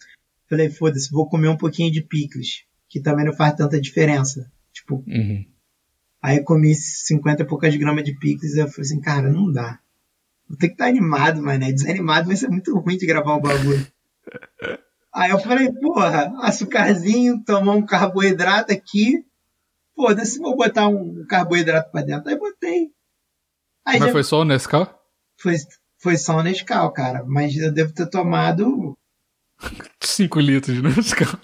falei, 0.49 0.69
foda-se, 0.69 1.11
vou 1.11 1.27
comer 1.27 1.49
um 1.49 1.57
pouquinho 1.57 1.91
de 1.91 2.01
picles, 2.01 2.65
que 2.87 3.01
também 3.01 3.25
não 3.25 3.33
faz 3.33 3.55
tanta 3.55 3.81
diferença. 3.81 4.49
Tipo, 4.71 5.03
Uhum. 5.07 5.45
aí 6.21 6.43
comi 6.43 6.75
50 6.75 7.43
e 7.43 7.47
poucas 7.47 7.75
gramas 7.75 8.03
de 8.03 8.13
picles 8.17 8.55
e 8.55 8.59
eu 8.59 8.67
falei 8.67 8.81
assim, 8.81 9.01
cara, 9.01 9.29
não 9.29 9.51
dá. 9.51 9.79
Vou 10.47 10.57
ter 10.57 10.67
que 10.67 10.73
estar 10.75 10.85
animado, 10.87 11.41
mano. 11.41 11.65
Desanimado 11.65 12.27
vai 12.27 12.35
ser 12.35 12.49
muito 12.49 12.77
ruim 12.77 12.97
de 12.97 13.07
gravar 13.07 13.35
o 13.35 13.41
bagulho. 13.41 13.85
Aí 15.11 15.31
eu 15.31 15.39
falei, 15.39 15.71
porra, 15.71 16.31
açucarzinho, 16.41 17.41
tomar 17.43 17.73
um 17.73 17.85
carboidrato 17.85 18.71
aqui. 18.71 19.25
Foda-se, 19.95 20.39
vou 20.39 20.55
botar 20.55 20.87
um 20.87 21.25
carboidrato 21.27 21.91
pra 21.91 22.01
dentro. 22.01 22.29
Aí 22.29 22.37
botei. 22.37 22.91
Aí 23.85 23.99
Mas 23.99 24.07
já 24.07 24.11
foi 24.11 24.23
só 24.23 24.41
o 24.41 24.45
Nescau? 24.45 25.01
foi, 25.39 25.55
foi 25.99 26.17
só 26.17 26.37
o 26.37 26.43
Nescau, 26.43 26.91
cara. 26.91 27.23
Mas 27.25 27.55
eu 27.55 27.71
devo 27.71 27.93
ter 27.93 28.07
tomado, 28.09 28.97
5 30.01 30.39
litros 30.39 30.75
de 30.75 30.81
Nescau. 30.81 31.39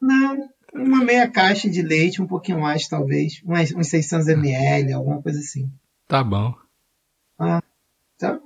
não, 0.00 0.48
uma 0.72 1.04
meia 1.04 1.28
caixa 1.28 1.68
de 1.68 1.82
leite, 1.82 2.22
um 2.22 2.26
pouquinho 2.26 2.60
mais, 2.60 2.86
talvez. 2.86 3.42
Uns, 3.44 3.74
uns 3.74 3.88
600 3.88 4.28
ml, 4.28 4.92
alguma 4.92 5.20
coisa 5.22 5.38
assim. 5.40 5.70
Tá 6.06 6.22
bom. 6.22 6.54
Tá, 7.36 7.60
tá, 8.18 8.40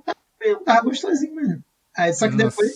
tava 0.65 0.81
gostosinho, 0.83 1.35
mano. 1.35 1.63
Aí, 1.97 2.13
só 2.13 2.27
que 2.27 2.35
Nossa, 2.35 2.49
depois, 2.49 2.71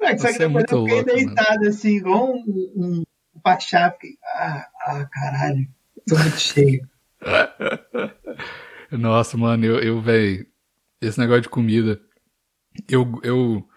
Moleque, 0.00 0.20
só 0.20 0.28
que 0.28 0.34
é 0.34 0.38
depois 0.38 0.52
muito 0.52 0.74
eu 0.74 0.82
fiquei 0.84 0.94
louco, 0.96 1.10
mano. 1.10 1.26
deitado 1.26 1.68
assim, 1.68 1.96
igual 1.96 2.32
um, 2.32 2.72
um, 2.76 3.02
um 3.36 3.40
pachá. 3.40 3.90
Fiquei, 3.92 4.16
ah, 4.36 4.68
ah, 4.86 5.04
caralho, 5.12 5.68
tô 6.08 6.16
muito 6.16 6.38
cheio. 6.38 6.88
Nossa, 8.90 9.36
mano, 9.36 9.64
eu, 9.64 9.78
eu 9.80 10.00
velho, 10.00 10.46
esse 11.00 11.18
negócio 11.18 11.42
de 11.42 11.48
comida, 11.48 12.00
eu, 12.88 13.20
eu, 13.22 13.68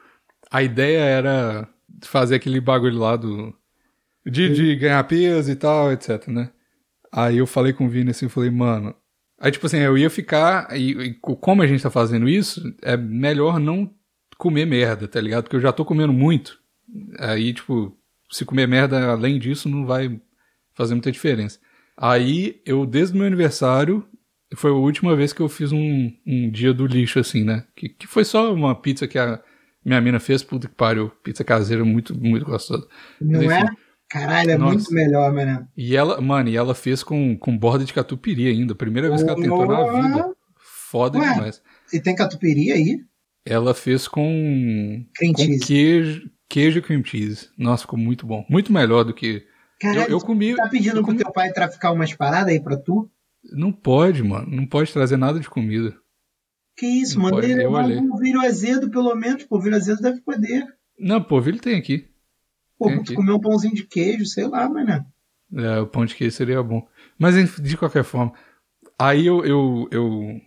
a 0.51 0.63
ideia 0.63 0.99
era 0.99 1.67
fazer 2.03 2.35
aquele 2.35 2.59
bagulho 2.59 2.97
lá 2.97 3.15
do, 3.15 3.53
de, 4.25 4.53
de 4.53 4.75
ganhar 4.75 5.03
peso 5.05 5.51
e 5.51 5.55
tal, 5.55 5.91
etc, 5.91 6.27
né? 6.27 6.51
Aí 7.11 7.37
eu 7.37 7.47
falei 7.47 7.73
com 7.73 7.85
o 7.85 7.89
Vini 7.89 8.11
assim, 8.11 8.25
eu 8.25 8.29
falei, 8.29 8.51
mano, 8.51 8.93
aí 9.39 9.51
tipo 9.51 9.65
assim, 9.65 9.77
eu 9.77 9.97
ia 9.97 10.09
ficar, 10.09 10.75
e, 10.77 10.91
e 10.91 11.13
como 11.15 11.61
a 11.61 11.67
gente 11.67 11.81
tá 11.81 11.89
fazendo 11.89 12.27
isso, 12.27 12.61
é 12.81 12.97
melhor 12.97 13.59
não 13.59 13.91
comer 14.37 14.65
merda, 14.65 15.07
tá 15.07 15.19
ligado? 15.19 15.43
Porque 15.43 15.55
eu 15.55 15.61
já 15.61 15.71
tô 15.71 15.85
comendo 15.85 16.13
muito, 16.13 16.59
aí 17.19 17.53
tipo, 17.53 17.97
se 18.29 18.45
comer 18.45 18.67
merda 18.67 19.11
além 19.11 19.39
disso 19.39 19.69
não 19.69 19.85
vai 19.85 20.19
fazer 20.73 20.93
muita 20.93 21.11
diferença. 21.11 21.59
Aí 21.99 22.61
eu, 22.65 22.85
desde 22.85 23.15
o 23.15 23.17
meu 23.17 23.27
aniversário, 23.27 24.07
foi 24.55 24.71
a 24.71 24.75
última 24.75 25.15
vez 25.15 25.33
que 25.33 25.41
eu 25.41 25.49
fiz 25.49 25.71
um, 25.71 26.11
um 26.25 26.49
dia 26.51 26.73
do 26.73 26.85
lixo, 26.85 27.19
assim, 27.19 27.43
né? 27.43 27.65
Que, 27.75 27.89
que 27.89 28.07
foi 28.07 28.23
só 28.23 28.53
uma 28.53 28.79
pizza 28.79 29.07
que 29.07 29.17
a 29.17 29.41
minha 29.83 29.99
mina 29.99 30.19
fez, 30.19 30.43
puta 30.43 30.67
que 30.67 30.75
pariu. 30.75 31.09
Pizza 31.23 31.43
caseira 31.43 31.83
muito, 31.83 32.15
muito 32.17 32.45
gostosa. 32.45 32.87
Não 33.19 33.41
Mas, 33.43 33.51
é? 33.51 33.59
enfim. 33.61 33.75
Caralho, 34.09 34.51
é 34.51 34.57
Nossa. 34.57 34.73
muito 34.73 34.93
melhor, 34.93 35.33
mano. 35.33 35.67
E 35.75 35.95
ela, 35.95 36.21
mano, 36.21 36.47
e 36.49 36.55
ela 36.55 36.73
fez 36.73 37.03
com, 37.03 37.37
com 37.37 37.57
borda 37.57 37.83
de 37.83 37.93
catupiry 37.93 38.47
ainda. 38.47 38.73
Primeira 38.73 39.09
vez 39.09 39.21
que 39.21 39.29
ela 39.29 39.41
tentou 39.41 39.65
na 39.65 40.01
vida. 40.01 40.35
Foda 40.57 41.19
Ué. 41.19 41.33
demais. 41.33 41.61
E 41.91 41.99
tem 41.99 42.15
catupiry 42.15 42.71
aí? 42.71 42.99
Ela 43.45 43.73
fez 43.73 44.07
com, 44.07 45.05
Cream 45.13 45.33
com 45.33 45.41
cheese. 45.43 45.65
queijo, 45.65 46.29
queijo 46.49 46.79
e 46.79 46.81
cream 46.81 47.03
cheese. 47.03 47.49
Nossa, 47.57 47.83
ficou 47.83 47.99
muito 47.99 48.25
bom. 48.25 48.45
Muito 48.49 48.71
melhor 48.71 49.03
do 49.03 49.13
que. 49.13 49.45
Caralho, 49.79 50.01
eu, 50.11 50.17
eu 50.17 50.19
comi. 50.21 50.55
tá 50.55 50.67
pedindo 50.67 50.97
eu 50.97 51.03
pro 51.03 51.05
comi- 51.13 51.17
teu 51.19 51.31
pai 51.31 51.51
traficar 51.51 51.91
umas 51.91 52.13
paradas 52.13 52.49
aí 52.53 52.59
pra 52.59 52.77
tu? 52.77 53.09
Não 53.51 53.71
pode, 53.71 54.23
mano. 54.23 54.47
Não 54.49 54.65
pode 54.65 54.91
trazer 54.91 55.17
nada 55.17 55.39
de 55.39 55.49
comida. 55.49 55.95
Que 56.75 56.85
isso, 56.85 57.15
Não 57.15 57.23
mano? 57.23 57.37
pode, 57.37 57.51
Ele 57.51 57.63
eu 57.63 57.71
olhei. 57.71 57.97
um 57.97 58.17
vírus 58.17 58.43
azedo, 58.43 58.89
pelo 58.89 59.15
menos. 59.15 59.43
Pô, 59.43 59.59
vírus 59.59 59.79
azedo 59.79 60.01
deve 60.01 60.21
poder. 60.21 60.65
Não, 60.99 61.21
pô, 61.23 61.39
ele 61.39 61.59
tem 61.59 61.75
aqui. 61.77 62.07
Pô, 62.77 62.87
Tem 62.87 62.97
tu 62.97 63.01
aqui. 63.01 63.13
comer 63.15 63.31
um 63.31 63.39
pãozinho 63.39 63.73
de 63.73 63.83
queijo, 63.83 64.25
sei 64.25 64.47
lá, 64.47 64.67
mano. 64.69 65.05
É, 65.55 65.79
o 65.79 65.87
pão 65.87 66.05
de 66.05 66.13
queijo 66.15 66.35
seria 66.35 66.61
bom. 66.61 66.87
Mas 67.17 67.35
de 67.61 67.77
qualquer 67.77 68.03
forma. 68.03 68.33
Aí 68.99 69.25
eu. 69.25 69.43
eu, 69.45 69.87
eu... 69.91 70.41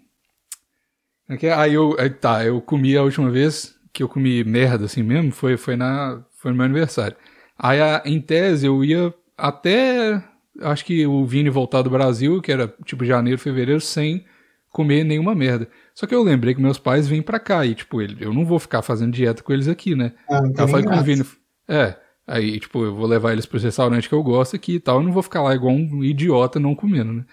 é 1.28 1.46
é? 1.46 1.52
Aí 1.54 1.74
eu. 1.74 1.96
Aí, 1.98 2.10
tá, 2.10 2.44
eu 2.44 2.60
comi 2.60 2.96
a 2.96 3.02
última 3.02 3.30
vez 3.30 3.74
que 3.92 4.02
eu 4.02 4.08
comi 4.08 4.44
merda 4.44 4.84
assim 4.84 5.02
mesmo, 5.02 5.32
foi, 5.32 5.56
foi, 5.56 5.74
na, 5.76 6.24
foi 6.36 6.50
no 6.52 6.56
meu 6.56 6.66
aniversário. 6.66 7.16
Aí 7.58 7.80
a- 7.80 8.02
em 8.04 8.20
tese 8.20 8.66
eu 8.66 8.84
ia 8.84 9.12
até. 9.40 10.22
Acho 10.60 10.84
que 10.84 11.06
o 11.06 11.24
Vini 11.24 11.48
voltar 11.48 11.82
do 11.82 11.90
Brasil, 11.90 12.42
que 12.42 12.52
era 12.52 12.72
tipo 12.84 13.04
janeiro, 13.04 13.38
fevereiro, 13.38 13.80
sem 13.80 14.24
comer 14.70 15.04
nenhuma 15.04 15.34
merda. 15.34 15.68
Só 15.94 16.06
que 16.06 16.14
eu 16.14 16.22
lembrei 16.22 16.54
que 16.54 16.60
meus 16.60 16.78
pais 16.78 17.08
vêm 17.08 17.22
pra 17.22 17.38
cá 17.38 17.66
e, 17.66 17.74
tipo, 17.74 18.00
ele, 18.00 18.16
eu 18.24 18.32
não 18.32 18.44
vou 18.44 18.58
ficar 18.58 18.82
fazendo 18.82 19.12
dieta 19.12 19.42
com 19.42 19.52
eles 19.52 19.68
aqui, 19.68 19.94
né? 19.94 20.12
Ah, 20.28 20.40
eu 20.58 20.68
falei 20.68 20.86
com 20.86 20.96
o. 20.96 21.02
Vini, 21.02 21.24
é, 21.68 21.96
aí, 22.26 22.58
tipo, 22.58 22.84
eu 22.84 22.94
vou 22.94 23.06
levar 23.06 23.32
eles 23.32 23.46
pros 23.46 23.62
restaurantes 23.62 24.08
que 24.08 24.14
eu 24.14 24.22
gosto 24.22 24.56
aqui 24.56 24.74
e 24.74 24.80
tal, 24.80 24.98
eu 24.98 25.02
não 25.02 25.12
vou 25.12 25.22
ficar 25.22 25.42
lá 25.42 25.54
igual 25.54 25.74
um 25.74 26.02
idiota 26.04 26.58
não 26.58 26.74
comendo, 26.74 27.12
né? 27.12 27.24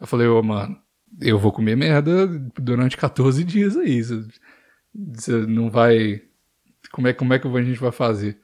Eu 0.00 0.06
falei, 0.06 0.26
ô, 0.26 0.42
mano, 0.42 0.78
eu 1.20 1.38
vou 1.38 1.52
comer 1.52 1.76
merda 1.76 2.26
durante 2.58 2.96
14 2.96 3.42
dias 3.44 3.76
aí, 3.76 4.02
você 4.94 5.32
não 5.46 5.70
vai, 5.70 6.22
como 6.90 7.08
é, 7.08 7.12
como 7.12 7.32
é 7.32 7.38
que 7.38 7.48
a 7.48 7.62
gente 7.62 7.80
vai 7.80 7.92
fazer? 7.92 8.38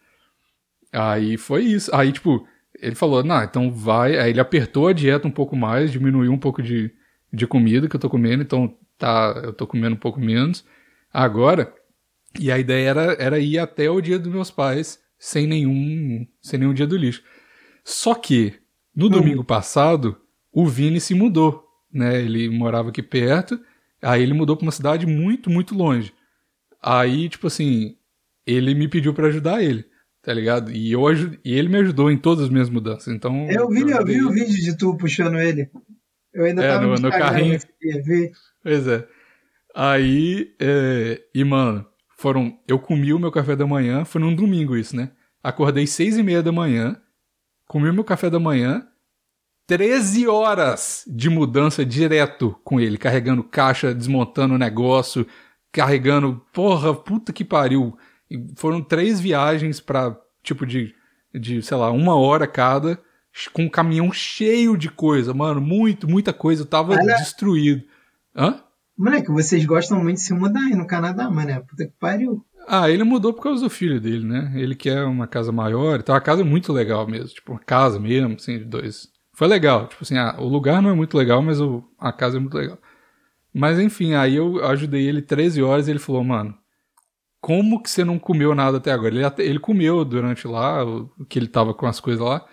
Aí 0.92 1.36
foi 1.36 1.64
isso, 1.64 1.94
aí, 1.94 2.12
tipo, 2.12 2.46
ele 2.80 2.94
falou, 2.94 3.22
não, 3.22 3.42
então 3.42 3.72
vai, 3.72 4.18
aí 4.18 4.30
ele 4.30 4.40
apertou 4.40 4.88
a 4.88 4.92
dieta 4.92 5.28
um 5.28 5.32
pouco 5.32 5.56
mais, 5.56 5.92
diminuiu 5.92 6.32
um 6.32 6.38
pouco 6.38 6.62
de, 6.62 6.90
de 7.32 7.46
comida 7.46 7.88
que 7.88 7.96
eu 7.96 8.00
tô 8.00 8.08
comendo, 8.08 8.42
então 8.42 8.76
tá, 8.96 9.40
eu 9.44 9.52
tô 9.52 9.66
comendo 9.66 9.94
um 9.96 9.98
pouco 9.98 10.20
menos, 10.20 10.64
agora... 11.12 11.74
E 12.38 12.52
a 12.52 12.58
ideia 12.58 12.90
era, 12.90 13.02
era 13.18 13.38
ir 13.38 13.58
até 13.58 13.90
o 13.90 14.02
dia 14.02 14.18
dos 14.18 14.30
meus 14.30 14.50
pais 14.50 15.00
sem 15.18 15.46
nenhum, 15.46 16.26
sem 16.42 16.60
nenhum 16.60 16.74
dia 16.74 16.86
do 16.86 16.96
lixo. 16.96 17.22
Só 17.82 18.14
que, 18.14 18.54
no 18.94 19.08
domingo 19.08 19.42
passado, 19.42 20.14
o 20.52 20.66
Vini 20.66 21.00
se 21.00 21.14
mudou, 21.14 21.64
né? 21.90 22.20
Ele 22.20 22.50
morava 22.50 22.90
aqui 22.90 23.02
perto, 23.02 23.58
aí 24.02 24.22
ele 24.22 24.34
mudou 24.34 24.56
pra 24.56 24.64
uma 24.64 24.70
cidade 24.70 25.06
muito, 25.06 25.48
muito 25.48 25.74
longe. 25.74 26.12
Aí, 26.82 27.30
tipo 27.30 27.46
assim, 27.46 27.96
ele 28.46 28.74
me 28.74 28.86
pediu 28.86 29.14
pra 29.14 29.28
ajudar 29.28 29.64
ele, 29.64 29.86
tá 30.22 30.32
ligado? 30.32 30.70
E, 30.70 30.92
eu, 30.92 31.02
e 31.44 31.54
ele 31.54 31.68
me 31.68 31.78
ajudou 31.78 32.10
em 32.10 32.16
todas 32.18 32.44
as 32.44 32.50
minhas 32.50 32.68
mudanças, 32.70 33.08
então... 33.14 33.46
Eu 33.50 33.68
vi, 33.68 33.80
eu 33.82 33.96
ajudei 33.98 34.16
vi 34.16 34.24
o 34.24 34.30
vídeo 34.30 34.54
de 34.60 34.76
tu 34.76 34.96
puxando 34.96 35.38
ele. 35.38 35.70
Eu 36.32 36.44
ainda 36.44 36.62
É, 36.64 36.68
tava 36.68 36.86
no- 36.86 36.94
no, 36.96 37.10
carrinho. 37.10 37.58
dia, 37.80 38.02
vi. 38.04 38.30
Pois 38.62 38.86
é. 38.86 39.06
Aí, 39.74 40.54
é, 40.60 41.20
e 41.34 41.44
mano, 41.44 41.86
foram. 42.16 42.58
Eu 42.66 42.78
comi 42.78 43.12
o 43.12 43.18
meu 43.18 43.30
café 43.30 43.54
da 43.54 43.66
manhã, 43.66 44.04
foi 44.04 44.20
num 44.20 44.34
domingo 44.34 44.76
isso, 44.76 44.96
né? 44.96 45.10
Acordei 45.42 45.86
seis 45.86 46.16
e 46.18 46.22
meia 46.22 46.42
da 46.42 46.50
manhã, 46.52 47.00
comi 47.66 47.88
o 47.88 47.94
meu 47.94 48.02
café 48.04 48.28
da 48.28 48.40
manhã, 48.40 48.86
13 49.66 50.26
horas 50.26 51.04
de 51.06 51.28
mudança 51.30 51.84
direto 51.84 52.58
com 52.64 52.80
ele, 52.80 52.96
carregando 52.98 53.44
caixa, 53.44 53.94
desmontando 53.94 54.54
o 54.54 54.58
negócio, 54.58 55.26
carregando. 55.70 56.40
Porra, 56.52 56.94
puta 56.94 57.32
que 57.32 57.44
pariu. 57.44 57.96
E 58.30 58.38
foram 58.56 58.82
três 58.82 59.20
viagens 59.20 59.80
pra, 59.80 60.16
tipo, 60.42 60.66
de, 60.66 60.94
de, 61.34 61.62
sei 61.62 61.76
lá, 61.76 61.90
uma 61.90 62.16
hora 62.16 62.46
cada, 62.46 62.98
com 63.52 63.62
um 63.64 63.68
caminhão 63.68 64.12
cheio 64.12 64.76
de 64.76 64.88
coisa, 64.90 65.32
mano. 65.32 65.60
Muito, 65.60 66.08
muita 66.08 66.32
coisa. 66.32 66.62
Eu 66.62 66.66
tava 66.66 66.92
Olha- 66.94 67.16
destruído. 67.16 67.82
Hã? 68.36 68.62
Moleque, 68.96 69.30
vocês 69.30 69.64
gostam 69.64 70.02
muito 70.02 70.16
de 70.16 70.22
se 70.22 70.34
mudar 70.34 70.60
aí 70.60 70.74
no 70.74 70.86
Canadá, 70.86 71.30
mano. 71.30 71.64
Puta 71.64 71.86
que 71.86 71.92
pariu. 72.00 72.44
Ah, 72.66 72.90
ele 72.90 73.04
mudou 73.04 73.32
por 73.32 73.42
causa 73.42 73.62
do 73.62 73.70
filho 73.70 74.00
dele, 74.00 74.26
né? 74.26 74.52
Ele 74.56 74.74
quer 74.74 75.04
uma 75.04 75.26
casa 75.26 75.50
maior, 75.50 76.00
então 76.00 76.14
a 76.14 76.20
casa 76.20 76.42
é 76.42 76.44
muito 76.44 76.70
legal 76.72 77.06
mesmo, 77.06 77.28
tipo, 77.28 77.52
uma 77.52 77.60
casa 77.60 77.98
mesmo, 77.98 78.34
assim, 78.34 78.58
de 78.58 78.64
dois. 78.64 79.08
Foi 79.32 79.46
legal, 79.48 79.86
tipo 79.86 80.02
assim, 80.02 80.18
ah, 80.18 80.34
o 80.38 80.46
lugar 80.48 80.82
não 80.82 80.90
é 80.90 80.94
muito 80.94 81.16
legal, 81.16 81.40
mas 81.40 81.60
o, 81.60 81.82
a 81.98 82.12
casa 82.12 82.36
é 82.36 82.40
muito 82.40 82.58
legal. 82.58 82.76
Mas 83.54 83.78
enfim, 83.78 84.12
aí 84.14 84.34
eu 84.36 84.62
ajudei 84.66 85.06
ele 85.06 85.22
13 85.22 85.62
horas 85.62 85.88
e 85.88 85.92
ele 85.92 85.98
falou, 85.98 86.22
mano, 86.22 86.54
como 87.40 87.82
que 87.82 87.90
você 87.90 88.04
não 88.04 88.18
comeu 88.18 88.54
nada 88.54 88.78
até 88.78 88.92
agora? 88.92 89.14
Ele, 89.14 89.24
até- 89.24 89.44
ele 89.44 89.58
comeu 89.58 90.04
durante 90.04 90.46
lá, 90.46 90.84
o 90.84 91.08
que 91.28 91.38
ele 91.38 91.48
tava 91.48 91.72
com 91.74 91.86
as 91.86 92.00
coisas 92.00 92.24
lá. 92.24 92.44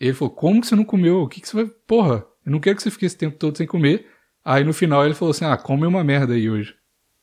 Ele 0.00 0.14
falou, 0.14 0.34
como 0.34 0.60
que 0.60 0.66
você 0.66 0.76
não 0.76 0.84
comeu? 0.84 1.22
O 1.22 1.28
que 1.28 1.40
que 1.40 1.48
você 1.48 1.56
vai... 1.56 1.66
Porra, 1.86 2.24
eu 2.44 2.52
não 2.52 2.60
quero 2.60 2.76
que 2.76 2.82
você 2.82 2.90
fique 2.90 3.06
esse 3.06 3.16
tempo 3.18 3.36
todo 3.36 3.56
sem 3.56 3.66
comer. 3.66 4.06
Aí 4.44 4.64
no 4.64 4.72
final 4.72 5.04
ele 5.04 5.14
falou 5.14 5.32
assim, 5.32 5.44
ah, 5.44 5.56
come 5.56 5.86
uma 5.86 6.02
merda 6.04 6.34
aí 6.34 6.48
hoje. 6.48 6.74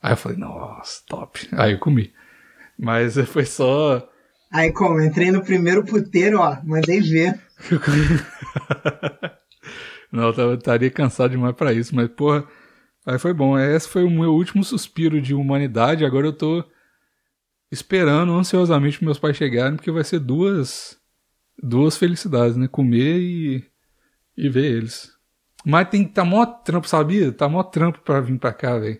Aí 0.01 0.14
eu 0.14 0.18
falei, 0.18 0.38
nossa, 0.38 1.01
top. 1.08 1.47
Aí 1.53 1.72
eu 1.74 1.80
comi. 1.80 2.14
Mas 2.78 3.16
foi 3.30 3.45
só... 3.45 4.08
Aí 4.51 4.72
como? 4.72 5.01
Entrei 5.01 5.32
no 5.32 5.43
primeiro 5.43 5.84
puteiro, 5.84 6.39
ó. 6.39 6.58
Mandei 6.64 7.01
ver. 7.01 7.39
Não, 10.12 10.32
eu 10.32 10.53
estaria 10.53 10.89
cansado 10.89 11.32
demais 11.32 11.55
pra 11.55 11.74
isso, 11.74 11.93
mas 11.93 12.08
porra, 12.10 12.45
aí 13.05 13.20
foi 13.20 13.34
bom. 13.34 13.60
Esse 13.60 13.89
foi 13.89 14.03
o 14.03 14.10
meu 14.10 14.34
último 14.34 14.64
suspiro 14.64 15.20
de 15.22 15.34
humanidade. 15.34 16.05
Agora 16.05 16.28
eu 16.28 16.34
tô 16.34 16.64
esperando 17.72 18.34
ansiosamente 18.34 19.03
meus 19.03 19.20
pais 19.20 19.36
chegarem, 19.38 19.76
porque 19.76 19.91
vai 19.91 20.03
ser 20.03 20.20
duas 20.20 20.97
duas 21.61 21.97
felicidades, 21.97 22.55
né? 22.55 22.68
Comer 22.68 23.18
e, 23.20 23.63
e 24.38 24.49
ver 24.49 24.65
eles. 24.65 25.11
Mas 25.65 25.89
tem 25.89 26.07
tá 26.07 26.24
mó 26.24 26.45
trampo, 26.45 26.88
sabia? 26.88 27.32
Tá 27.32 27.49
mó 27.49 27.63
trampo 27.63 27.99
pra 28.01 28.22
vir 28.22 28.38
pra 28.39 28.53
cá, 28.53 28.78
velho. 28.78 28.99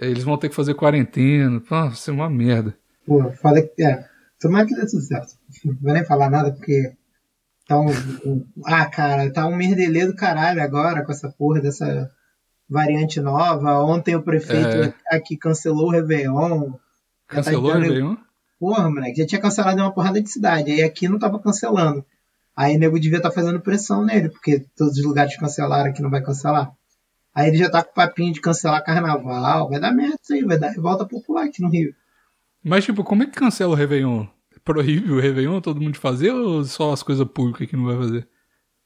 Eles 0.00 0.24
vão 0.24 0.38
ter 0.38 0.48
que 0.48 0.54
fazer 0.54 0.74
quarentena. 0.74 1.50
Nossa, 1.70 1.86
vai 1.88 1.94
ser 1.96 2.10
uma 2.12 2.30
merda. 2.30 2.76
Pô, 3.06 3.30
foda 3.32 3.62
que. 3.62 3.82
É, 3.82 4.04
tomara 4.40 4.66
que 4.66 4.74
dê 4.74 4.88
certo. 4.88 5.34
Não 5.64 5.74
vou 5.80 5.92
nem 5.92 6.04
falar 6.04 6.30
nada 6.30 6.52
porque. 6.52 6.92
Tá 7.68 7.80
um, 7.80 7.90
um- 8.24 8.46
ah, 8.64 8.86
cara, 8.86 9.28
tá 9.32 9.44
um 9.46 9.56
merdelê 9.56 10.06
do 10.06 10.14
caralho 10.14 10.62
agora 10.62 11.04
com 11.04 11.10
essa 11.10 11.28
porra 11.28 11.60
dessa 11.60 12.10
variante 12.70 13.20
nova. 13.20 13.80
Ontem 13.82 14.14
o 14.14 14.22
prefeito 14.22 14.66
É. 14.66 14.94
aqui 15.10 15.36
cancelou 15.36 15.88
o 15.88 15.90
Réveillon. 15.90 16.72
Tá 17.28 17.36
Cancelou 17.36 17.62
o 17.64 17.68
entrando- 17.68 17.82
Réveillon? 17.82 18.16
Porra, 18.58 18.88
moleque, 18.90 19.20
já 19.20 19.26
tinha 19.26 19.40
cancelado 19.40 19.80
uma 19.80 19.92
porrada 19.92 20.20
de 20.20 20.30
cidade. 20.30 20.70
Aí 20.70 20.82
aqui 20.82 21.08
não 21.08 21.18
tava 21.18 21.38
cancelando. 21.38 22.04
Aí 22.56 22.76
o 22.76 22.78
nego 22.78 22.98
devia 22.98 23.18
estar 23.18 23.30
fazendo 23.30 23.60
pressão 23.60 24.02
nele, 24.04 24.30
porque 24.30 24.64
todos 24.76 24.96
os 24.96 25.04
lugares 25.04 25.36
cancelaram, 25.36 25.90
aqui 25.90 26.00
não 26.00 26.08
vai 26.10 26.22
cancelar. 26.22 26.72
Aí 27.34 27.48
ele 27.48 27.58
já 27.58 27.68
tá 27.68 27.82
com 27.84 27.92
papinho 27.92 28.32
de 28.32 28.40
cancelar 28.40 28.82
carnaval. 28.82 29.68
Vai 29.68 29.78
dar 29.78 29.92
merda 29.92 30.16
isso 30.22 30.32
aí, 30.32 30.42
vai 30.42 30.58
dar 30.58 30.70
revolta 30.70 31.04
popular 31.04 31.44
aqui 31.44 31.60
no 31.60 31.68
Rio. 31.68 31.94
Mas, 32.64 32.84
tipo, 32.84 33.04
como 33.04 33.22
é 33.22 33.26
que 33.26 33.32
cancela 33.32 33.72
o 33.72 33.76
Réveillon? 33.76 34.26
Proíbe 34.64 35.12
o 35.12 35.20
Réveillon 35.20 35.60
todo 35.60 35.80
mundo 35.80 35.98
fazer 35.98 36.30
ou 36.30 36.64
só 36.64 36.92
as 36.92 37.02
coisas 37.02 37.28
públicas 37.28 37.68
que 37.68 37.76
não 37.76 37.84
vai 37.84 37.96
fazer? 37.96 38.26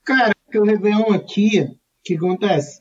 Cara, 0.04 0.34
porque 0.44 0.58
o 0.58 0.64
Réveillon 0.64 1.12
aqui, 1.14 1.60
o 1.60 1.76
que 2.02 2.16
acontece? 2.16 2.79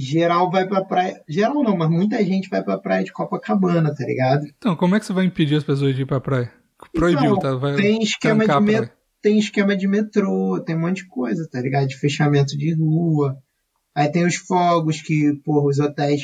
Geral 0.00 0.50
vai 0.50 0.66
pra 0.66 0.84
praia. 0.84 1.22
Geral 1.28 1.62
não, 1.62 1.76
mas 1.76 1.90
muita 1.90 2.22
gente 2.24 2.48
vai 2.48 2.62
pra 2.62 2.78
praia 2.78 3.02
de 3.02 3.12
Copacabana, 3.12 3.92
tá 3.94 4.04
ligado? 4.04 4.46
Então, 4.56 4.76
como 4.76 4.94
é 4.94 5.00
que 5.00 5.06
você 5.06 5.12
vai 5.12 5.24
impedir 5.24 5.56
as 5.56 5.64
pessoas 5.64 5.94
de 5.96 6.02
ir 6.02 6.06
pra 6.06 6.20
praia? 6.20 6.52
Proibiu, 6.92 7.36
Então, 7.36 7.38
tá? 7.38 7.54
Vai 7.56 7.74
tem 7.74 8.00
esquema 8.02 8.46
de 8.46 8.60
met- 8.60 8.92
tem 9.20 9.38
esquema 9.38 9.76
de 9.76 9.88
metrô, 9.88 10.60
tem 10.64 10.76
um 10.76 10.80
monte 10.82 10.98
de 11.02 11.08
coisa, 11.08 11.48
tá 11.50 11.60
ligado? 11.60 11.88
De 11.88 11.96
fechamento 11.96 12.56
de 12.56 12.72
rua. 12.74 13.36
Aí 13.92 14.08
tem 14.08 14.24
os 14.24 14.36
fogos 14.36 15.02
que, 15.02 15.32
porra, 15.44 15.66
os 15.66 15.80
hotéis 15.80 16.22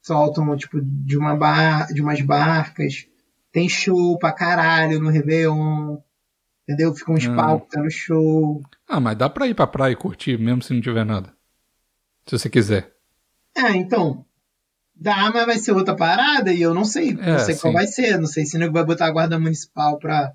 soltam, 0.00 0.56
tipo, 0.56 0.80
de, 0.80 1.18
uma 1.18 1.36
bar... 1.36 1.88
de 1.92 2.00
umas 2.00 2.22
barcas. 2.22 3.06
Tem 3.52 3.68
show 3.68 4.18
pra 4.18 4.32
caralho 4.32 4.98
no 4.98 5.10
Réveillon. 5.10 5.98
Entendeu? 6.66 6.94
Fica 6.94 7.12
uns 7.12 7.26
Ah. 7.26 7.34
palcos 7.34 7.68
tá 7.68 7.82
no 7.82 7.90
show. 7.90 8.62
Ah, 8.88 8.98
mas 9.00 9.18
dá 9.18 9.28
pra 9.28 9.46
ir 9.46 9.54
pra 9.54 9.66
praia 9.66 9.92
e 9.92 9.96
curtir, 9.96 10.38
mesmo 10.38 10.62
se 10.62 10.72
não 10.72 10.80
tiver 10.80 11.04
nada. 11.04 11.30
Se 12.26 12.38
você 12.38 12.48
quiser. 12.48 12.91
É, 13.56 13.70
então. 13.76 14.24
Dá, 14.94 15.30
mas 15.32 15.46
vai 15.46 15.58
ser 15.58 15.72
outra 15.72 15.96
parada 15.96 16.52
e 16.52 16.62
eu 16.62 16.72
não 16.72 16.84
sei. 16.84 17.10
É, 17.10 17.32
não 17.32 17.38
sei 17.38 17.56
qual 17.56 17.72
sim. 17.72 17.78
vai 17.78 17.86
ser. 17.86 18.18
Não 18.18 18.26
sei 18.26 18.44
se 18.44 18.56
o 18.56 18.60
nego 18.60 18.72
vai 18.72 18.84
botar 18.84 19.06
a 19.06 19.10
guarda 19.10 19.38
municipal 19.38 19.98
pra, 19.98 20.32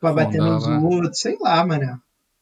pra 0.00 0.12
bater 0.12 0.40
nos 0.40 0.66
lá. 0.66 0.78
outros. 0.80 1.20
Sei 1.20 1.36
lá, 1.40 1.64
mano. 1.64 2.00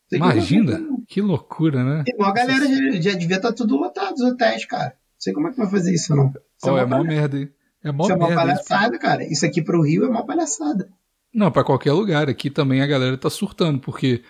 Que 0.09 0.17
Imagina, 0.17 0.73
fazer. 0.73 0.89
que 1.09 1.21
loucura, 1.21 1.83
né? 1.83 2.05
Irmão, 2.07 2.29
a 2.29 2.33
galera 2.33 2.67
já, 2.67 3.01
já 3.01 3.19
devia 3.19 3.37
estar 3.37 3.53
tudo 3.53 3.77
lotado 3.77 4.15
os 4.15 4.21
hotéis, 4.21 4.65
cara. 4.65 4.91
Não 4.91 5.19
sei 5.19 5.33
como 5.33 5.49
é 5.49 5.51
que 5.51 5.57
vai 5.57 5.69
fazer 5.69 5.95
isso, 5.95 6.15
não. 6.15 6.29
Isso 6.29 6.71
Ó, 6.71 6.79
é 6.79 6.83
é 6.83 6.85
uma, 6.85 6.99
mó 6.99 7.05
merda, 7.05 7.39
hein? 7.39 7.51
É 7.83 7.91
mó 7.93 8.05
isso 8.05 8.13
é 8.13 8.17
uma 8.17 8.29
merda. 8.29 8.53
isso. 8.53 8.65
palhaçada, 8.69 8.99
cara. 8.99 9.25
Isso 9.25 9.47
aqui 9.47 9.63
pro 9.63 9.83
Rio 9.83 10.05
é 10.05 10.09
uma 10.09 10.25
palhaçada. 10.25 10.89
Não, 11.33 11.51
pra 11.51 11.65
qualquer 11.65 11.93
lugar. 11.93 12.29
Aqui 12.29 12.49
também 12.49 12.81
a 12.81 12.87
galera 12.87 13.19
tá 13.19 13.29
surtando, 13.29 13.81
porque, 13.81 14.23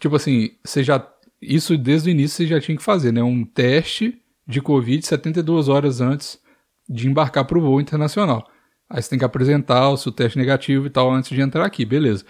tipo 0.00 0.14
assim, 0.14 0.50
você 0.64 0.84
já. 0.84 1.04
Isso 1.40 1.76
desde 1.78 2.10
o 2.10 2.12
início 2.12 2.36
você 2.36 2.46
já 2.46 2.60
tinha 2.60 2.76
que 2.76 2.82
fazer, 2.82 3.12
né? 3.12 3.22
Um 3.22 3.44
teste 3.44 4.20
de 4.48 4.60
Covid 4.62 5.04
72 5.06 5.68
horas 5.68 6.00
antes 6.00 6.40
de 6.88 7.06
embarcar 7.06 7.44
pro 7.44 7.60
voo 7.60 7.80
internacional. 7.80 8.48
Aí 8.88 9.02
você 9.02 9.10
tem 9.10 9.18
que 9.18 9.24
apresentar 9.24 9.90
o 9.90 9.96
seu 9.98 10.10
teste 10.10 10.38
negativo 10.38 10.86
e 10.86 10.90
tal 10.90 11.10
antes 11.12 11.28
de 11.30 11.40
entrar 11.42 11.64
aqui, 11.66 11.84
beleza. 11.84 12.24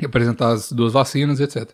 E 0.00 0.04
apresentar 0.04 0.48
as 0.52 0.70
duas 0.70 0.92
vacinas, 0.92 1.40
etc. 1.40 1.70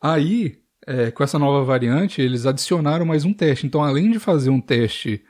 Aí, 0.00 0.58
é, 0.86 1.10
com 1.10 1.22
essa 1.22 1.38
nova 1.38 1.62
variante, 1.64 2.20
eles 2.22 2.46
adicionaram 2.46 3.04
mais 3.04 3.24
um 3.24 3.32
teste. 3.34 3.66
Então, 3.66 3.82
além 3.84 4.10
de 4.10 4.18
fazer 4.18 4.50
um 4.50 4.60
teste 4.60 5.22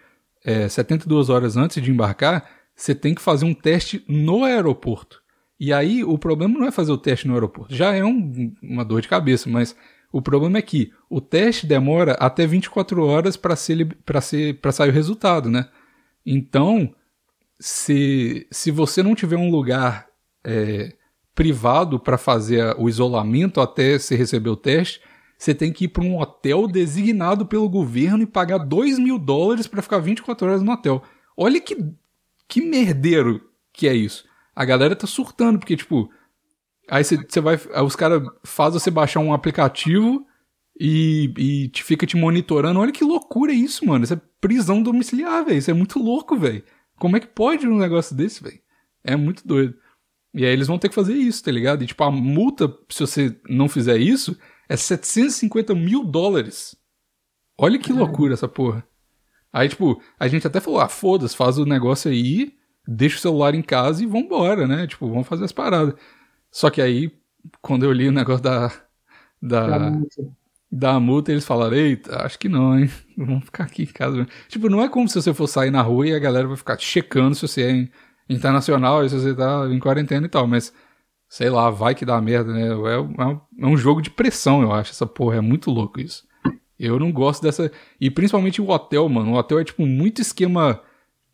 é, 0.44 0.68
72 0.68 1.28
horas 1.30 1.56
antes 1.56 1.82
de 1.82 1.90
embarcar, 1.90 2.48
você 2.74 2.94
tem 2.94 3.14
que 3.14 3.22
fazer 3.22 3.44
um 3.44 3.54
teste 3.54 4.04
no 4.08 4.44
aeroporto. 4.44 5.22
E 5.58 5.72
aí, 5.72 6.04
o 6.04 6.18
problema 6.18 6.58
não 6.58 6.66
é 6.66 6.70
fazer 6.70 6.92
o 6.92 6.98
teste 6.98 7.26
no 7.26 7.34
aeroporto. 7.34 7.74
Já 7.74 7.92
é 7.94 8.04
um- 8.04 8.54
uma 8.62 8.84
dor 8.84 9.00
de 9.00 9.08
cabeça, 9.08 9.48
mas 9.48 9.76
o 10.14 10.22
problema 10.22 10.58
é 10.58 10.62
que 10.62 10.92
o 11.10 11.20
teste 11.20 11.66
demora 11.66 12.12
até 12.20 12.46
24 12.46 13.04
horas 13.04 13.36
para 13.36 13.56
ser, 13.56 13.98
ser, 14.22 14.60
sair 14.72 14.90
o 14.90 14.92
resultado, 14.92 15.50
né? 15.50 15.68
Então, 16.24 16.94
se, 17.58 18.46
se 18.48 18.70
você 18.70 19.02
não 19.02 19.16
tiver 19.16 19.36
um 19.36 19.50
lugar 19.50 20.06
é, 20.44 20.94
privado 21.34 21.98
para 21.98 22.16
fazer 22.16 22.76
o 22.78 22.88
isolamento 22.88 23.60
até 23.60 23.98
você 23.98 24.14
receber 24.14 24.50
o 24.50 24.56
teste, 24.56 25.00
você 25.36 25.52
tem 25.52 25.72
que 25.72 25.86
ir 25.86 25.88
para 25.88 26.04
um 26.04 26.20
hotel 26.20 26.68
designado 26.68 27.44
pelo 27.44 27.68
governo 27.68 28.22
e 28.22 28.26
pagar 28.26 28.58
2 28.58 29.00
mil 29.00 29.18
dólares 29.18 29.66
para 29.66 29.82
ficar 29.82 29.98
24 29.98 30.46
horas 30.46 30.62
no 30.62 30.70
hotel. 30.70 31.02
Olha 31.36 31.60
que, 31.60 31.76
que 32.46 32.60
merdeiro 32.60 33.50
que 33.72 33.88
é 33.88 33.94
isso. 33.94 34.24
A 34.54 34.64
galera 34.64 34.94
tá 34.94 35.08
surtando, 35.08 35.58
porque, 35.58 35.76
tipo, 35.76 36.08
aí 36.88 37.04
você 37.04 37.40
vai. 37.40 37.58
os 37.84 37.96
caras 37.96 38.22
fazem 38.44 38.78
você 38.78 38.90
baixar 38.90 39.20
um 39.20 39.32
aplicativo 39.32 40.26
e, 40.78 41.32
e 41.36 41.68
te 41.68 41.82
fica 41.82 42.06
te 42.06 42.16
monitorando. 42.16 42.80
Olha 42.80 42.92
que 42.92 43.04
loucura 43.04 43.52
é 43.52 43.56
isso, 43.56 43.86
mano. 43.86 44.04
Isso 44.04 44.14
é 44.14 44.20
prisão 44.40 44.82
domiciliar, 44.82 45.44
velho. 45.44 45.58
Isso 45.58 45.70
é 45.70 45.74
muito 45.74 45.98
louco, 45.98 46.36
velho. 46.36 46.64
Como 46.96 47.16
é 47.16 47.20
que 47.20 47.26
pode 47.26 47.66
um 47.66 47.78
negócio 47.78 48.16
desse, 48.16 48.42
velho? 48.42 48.60
É 49.02 49.16
muito 49.16 49.46
doido. 49.46 49.74
E 50.32 50.44
aí 50.44 50.52
eles 50.52 50.66
vão 50.66 50.78
ter 50.78 50.88
que 50.88 50.94
fazer 50.94 51.14
isso, 51.14 51.44
tá 51.44 51.50
ligado? 51.50 51.84
E 51.84 51.86
tipo, 51.86 52.02
a 52.02 52.10
multa, 52.10 52.68
se 52.88 53.00
você 53.00 53.40
não 53.48 53.68
fizer 53.68 53.98
isso, 53.98 54.36
é 54.68 54.76
750 54.76 55.74
mil 55.74 56.04
dólares. 56.04 56.76
Olha 57.56 57.78
que 57.78 57.92
loucura 57.92 58.34
essa 58.34 58.48
porra. 58.48 58.84
Aí, 59.52 59.68
tipo, 59.68 60.02
a 60.18 60.26
gente 60.26 60.44
até 60.44 60.58
falou, 60.58 60.80
ah, 60.80 60.88
foda-se, 60.88 61.36
faz 61.36 61.58
o 61.58 61.64
negócio 61.64 62.10
aí, 62.10 62.54
deixa 62.88 63.16
o 63.16 63.20
celular 63.20 63.54
em 63.54 63.62
casa 63.62 64.02
e 64.02 64.06
vambora, 64.06 64.66
né? 64.66 64.88
Tipo, 64.88 65.08
vamos 65.08 65.28
fazer 65.28 65.44
as 65.44 65.52
paradas. 65.52 65.94
Só 66.54 66.70
que 66.70 66.80
aí, 66.80 67.10
quando 67.60 67.84
eu 67.84 67.92
li 67.92 68.08
o 68.08 68.12
negócio 68.12 68.44
da, 68.44 68.68
Pra 69.40 69.78
da, 69.78 69.90
multa. 69.90 70.22
da 70.70 71.00
multa, 71.00 71.32
eles 71.32 71.44
falaram, 71.44 71.76
eita, 71.76 72.24
acho 72.24 72.38
que 72.38 72.48
não, 72.48 72.78
hein? 72.78 72.88
Vamos 73.18 73.44
ficar 73.46 73.64
aqui 73.64 73.82
em 73.82 73.86
casa. 73.86 74.16
mesmo." 74.16 74.30
Tipo, 74.48 74.68
não 74.68 74.80
é 74.82 74.88
como 74.88 75.08
se 75.08 75.20
você 75.20 75.34
for 75.34 75.46
sair 75.48 75.70
na 75.72 75.82
rua 75.82 76.06
e 76.06 76.14
a 76.14 76.18
galera 76.18 76.46
vai 76.46 76.56
ficar 76.56 76.78
checando 76.78 77.34
se 77.34 77.42
você 77.46 77.62
é 77.62 77.70
in- 77.72 77.88
internacional 78.28 79.04
e 79.04 79.08
se 79.10 79.18
você 79.18 79.34
tá 79.34 79.66
em 79.68 79.78
quarentena 79.80 80.26
e 80.26 80.28
tal, 80.28 80.46
mas 80.46 80.72
sei 81.28 81.50
lá, 81.50 81.70
vai 81.70 81.94
que 81.94 82.04
dá 82.04 82.20
merda, 82.20 82.52
né? 82.52 82.68
É, 82.68 82.98
um- 83.00 83.40
é 83.60 83.66
um 83.66 83.76
jogo 83.76 84.00
de 84.00 84.10
pressão, 84.10 84.62
eu 84.62 84.72
acho, 84.72 84.92
essa 84.92 85.06
porra. 85.06 85.36
É 85.36 85.40
muito 85.40 85.70
louco 85.72 86.00
isso. 86.00 86.24
Eu 86.78 86.98
não 87.00 87.12
gosto 87.12 87.42
dessa. 87.42 87.70
E 88.00 88.10
principalmente 88.10 88.60
o 88.62 88.68
hotel, 88.70 89.08
mano. 89.08 89.32
O 89.32 89.36
hotel 89.36 89.58
é, 89.60 89.64
tipo, 89.64 89.84
muito 89.86 90.20
esquema. 90.22 90.80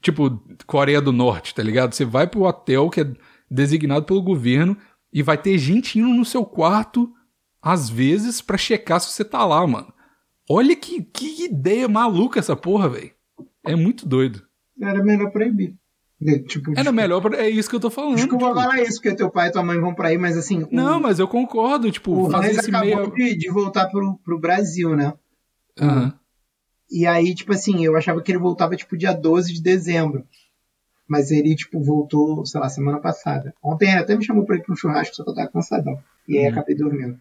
Tipo, 0.02 0.42
Coreia 0.66 1.00
do 1.00 1.12
Norte, 1.12 1.54
tá 1.54 1.62
ligado? 1.62 1.92
Você 1.94 2.04
vai 2.06 2.26
pro 2.26 2.44
hotel 2.44 2.88
que 2.90 3.02
é 3.02 3.12
designado 3.50 4.04
pelo 4.06 4.22
governo 4.22 4.76
e 5.12 5.22
vai 5.22 5.36
ter 5.40 5.56
gente 5.58 5.98
indo 5.98 6.08
no 6.08 6.24
seu 6.24 6.44
quarto, 6.44 7.12
às 7.62 7.88
vezes, 7.88 8.40
pra 8.40 8.56
checar 8.58 9.00
se 9.00 9.10
você 9.12 9.24
tá 9.24 9.44
lá, 9.44 9.66
mano. 9.66 9.92
Olha 10.48 10.74
que, 10.74 11.02
que 11.02 11.44
ideia 11.44 11.88
maluca 11.88 12.38
essa 12.40 12.56
porra, 12.56 12.88
velho. 12.88 13.10
É 13.64 13.76
muito 13.76 14.06
doido. 14.06 14.42
Era 14.80 15.02
melhor 15.04 15.30
proibir. 15.30 15.74
Tipo, 16.48 16.72
Era 16.78 16.92
melhor. 16.92 17.20
pra- 17.22 17.38
É 17.38 17.48
isso 17.48 17.68
que 17.70 17.76
eu 17.76 17.80
tô 17.80 17.88
falando. 17.90 18.16
Desculpa 18.16 18.44
tipo. 18.46 18.54
falar 18.60 18.82
isso, 18.82 19.00
porque 19.00 19.14
teu 19.16 19.30
pai 19.30 19.48
e 19.48 19.52
tua 19.52 19.62
mãe 19.62 19.78
vão 19.80 19.94
pra 19.94 20.08
aí, 20.08 20.18
mas 20.18 20.36
assim. 20.36 20.62
o- 20.64 20.68
Não, 20.70 21.00
mas 21.00 21.18
eu 21.18 21.26
concordo. 21.26 21.90
Tipo, 21.90 22.26
o 22.26 22.30
fazer 22.30 22.50
esse 22.50 22.68
acabou 22.68 22.96
meio. 22.96 23.14
de, 23.14 23.36
de 23.38 23.50
voltar 23.50 23.86
pro, 23.88 24.18
pro 24.24 24.38
Brasil, 24.38 24.94
né? 24.96 25.14
Aham. 25.80 26.12
E 26.90 27.06
aí, 27.06 27.34
tipo 27.34 27.52
assim, 27.52 27.84
eu 27.84 27.96
achava 27.96 28.20
que 28.20 28.30
ele 28.32 28.38
voltava, 28.38 28.74
tipo, 28.76 28.96
dia 28.98 29.12
12 29.12 29.52
de 29.54 29.62
dezembro. 29.62 30.24
Mas 31.10 31.32
ele, 31.32 31.56
tipo, 31.56 31.82
voltou, 31.82 32.46
sei 32.46 32.60
lá, 32.60 32.68
semana 32.68 33.00
passada. 33.00 33.52
Ontem 33.60 33.90
ele 33.90 33.98
até 33.98 34.14
me 34.16 34.24
chamou 34.24 34.44
pra 34.46 34.54
ir 34.56 34.62
pra 34.62 34.72
um 34.72 34.76
churrasco, 34.76 35.16
só 35.16 35.24
que 35.24 35.30
eu 35.30 35.34
tava 35.34 35.48
cansadão. 35.50 35.98
E 36.28 36.38
aí 36.38 36.44
Uhum. 36.44 36.52
acabei 36.52 36.76
dormindo. 36.76 37.18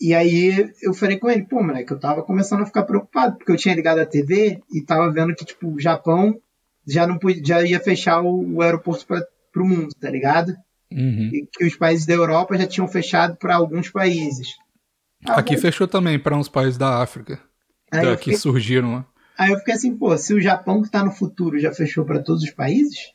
E 0.00 0.12
aí 0.12 0.68
eu 0.82 0.92
falei 0.92 1.16
com 1.16 1.30
ele, 1.30 1.44
pô, 1.44 1.62
moleque, 1.62 1.92
eu 1.92 2.00
tava 2.00 2.22
começando 2.24 2.62
a 2.62 2.66
ficar 2.66 2.82
preocupado, 2.82 3.36
porque 3.36 3.52
eu 3.52 3.56
tinha 3.56 3.74
ligado 3.74 3.98
a 4.00 4.06
TV 4.06 4.60
e 4.72 4.82
tava 4.82 5.12
vendo 5.12 5.32
que, 5.34 5.44
tipo, 5.44 5.68
o 5.68 5.78
Japão 5.80 6.36
já 6.84 7.06
não 7.06 7.18
podia, 7.18 7.42
já 7.44 7.62
ia 7.62 7.78
fechar 7.78 8.20
o, 8.20 8.56
o 8.56 8.62
aeroporto 8.62 9.06
pra, 9.06 9.22
pro 9.52 9.64
mundo, 9.64 9.94
tá 10.00 10.10
ligado? 10.10 10.56
Uhum. 10.90 11.30
E 11.32 11.46
que 11.52 11.64
os 11.64 11.76
países 11.76 12.06
da 12.06 12.14
Europa 12.14 12.58
já 12.58 12.66
tinham 12.66 12.88
fechado 12.88 13.36
pra 13.36 13.54
alguns 13.54 13.88
países. 13.90 14.48
Ah, 15.24 15.38
Aqui 15.38 15.56
fechou 15.56 15.86
também 15.86 16.18
para 16.18 16.36
uns 16.36 16.48
países 16.48 16.76
da 16.78 17.00
África. 17.00 17.38
Aí 17.92 18.00
eu 18.04 18.10
da- 18.10 18.16
que 18.16 18.24
fiquei- 18.24 18.38
surgiram 18.38 18.92
lá. 18.94 19.06
Aí 19.38 19.52
eu 19.52 19.58
fiquei 19.58 19.74
assim, 19.74 19.96
pô, 19.96 20.16
se 20.18 20.34
o 20.34 20.40
Japão 20.40 20.82
que 20.82 20.90
tá 20.90 21.04
no 21.04 21.10
futuro 21.12 21.58
já 21.58 21.72
fechou 21.72 22.04
pra 22.04 22.18
todos 22.22 22.42
os 22.42 22.50
países, 22.50 23.10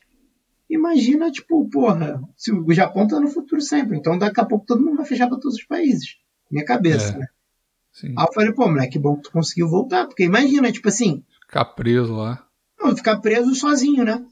imagina, 0.68 1.30
tipo, 1.30 1.68
porra, 1.68 2.20
se 2.36 2.52
o 2.52 2.72
Japão 2.72 3.06
tá 3.06 3.20
no 3.20 3.28
futuro 3.28 3.60
sempre, 3.60 3.96
então 3.96 4.18
daqui 4.18 4.40
a 4.40 4.44
pouco 4.44 4.66
todo 4.66 4.82
mundo 4.84 4.96
vai 4.96 5.06
fechar 5.06 5.28
pra 5.28 5.38
todos 5.38 5.56
os 5.58 5.64
países. 5.64 6.16
Minha 6.50 6.64
cabeça, 6.64 7.14
É. 7.14 7.18
né? 7.18 7.26
Sim. 7.92 8.14
Aí 8.18 8.26
eu 8.26 8.32
falei, 8.32 8.52
pô, 8.52 8.68
moleque, 8.68 8.92
que 8.92 8.98
bom 8.98 9.16
que 9.16 9.22
tu 9.22 9.32
conseguiu 9.32 9.68
voltar, 9.68 10.06
porque 10.06 10.24
imagina, 10.24 10.70
tipo 10.70 10.88
assim, 10.88 11.24
Ficar 11.42 11.64
preso 11.64 12.14
lá. 12.14 12.46
não, 12.78 12.94
ficar 12.96 13.18
preso 13.20 13.54
sozinho, 13.54 14.04
né? 14.04 14.24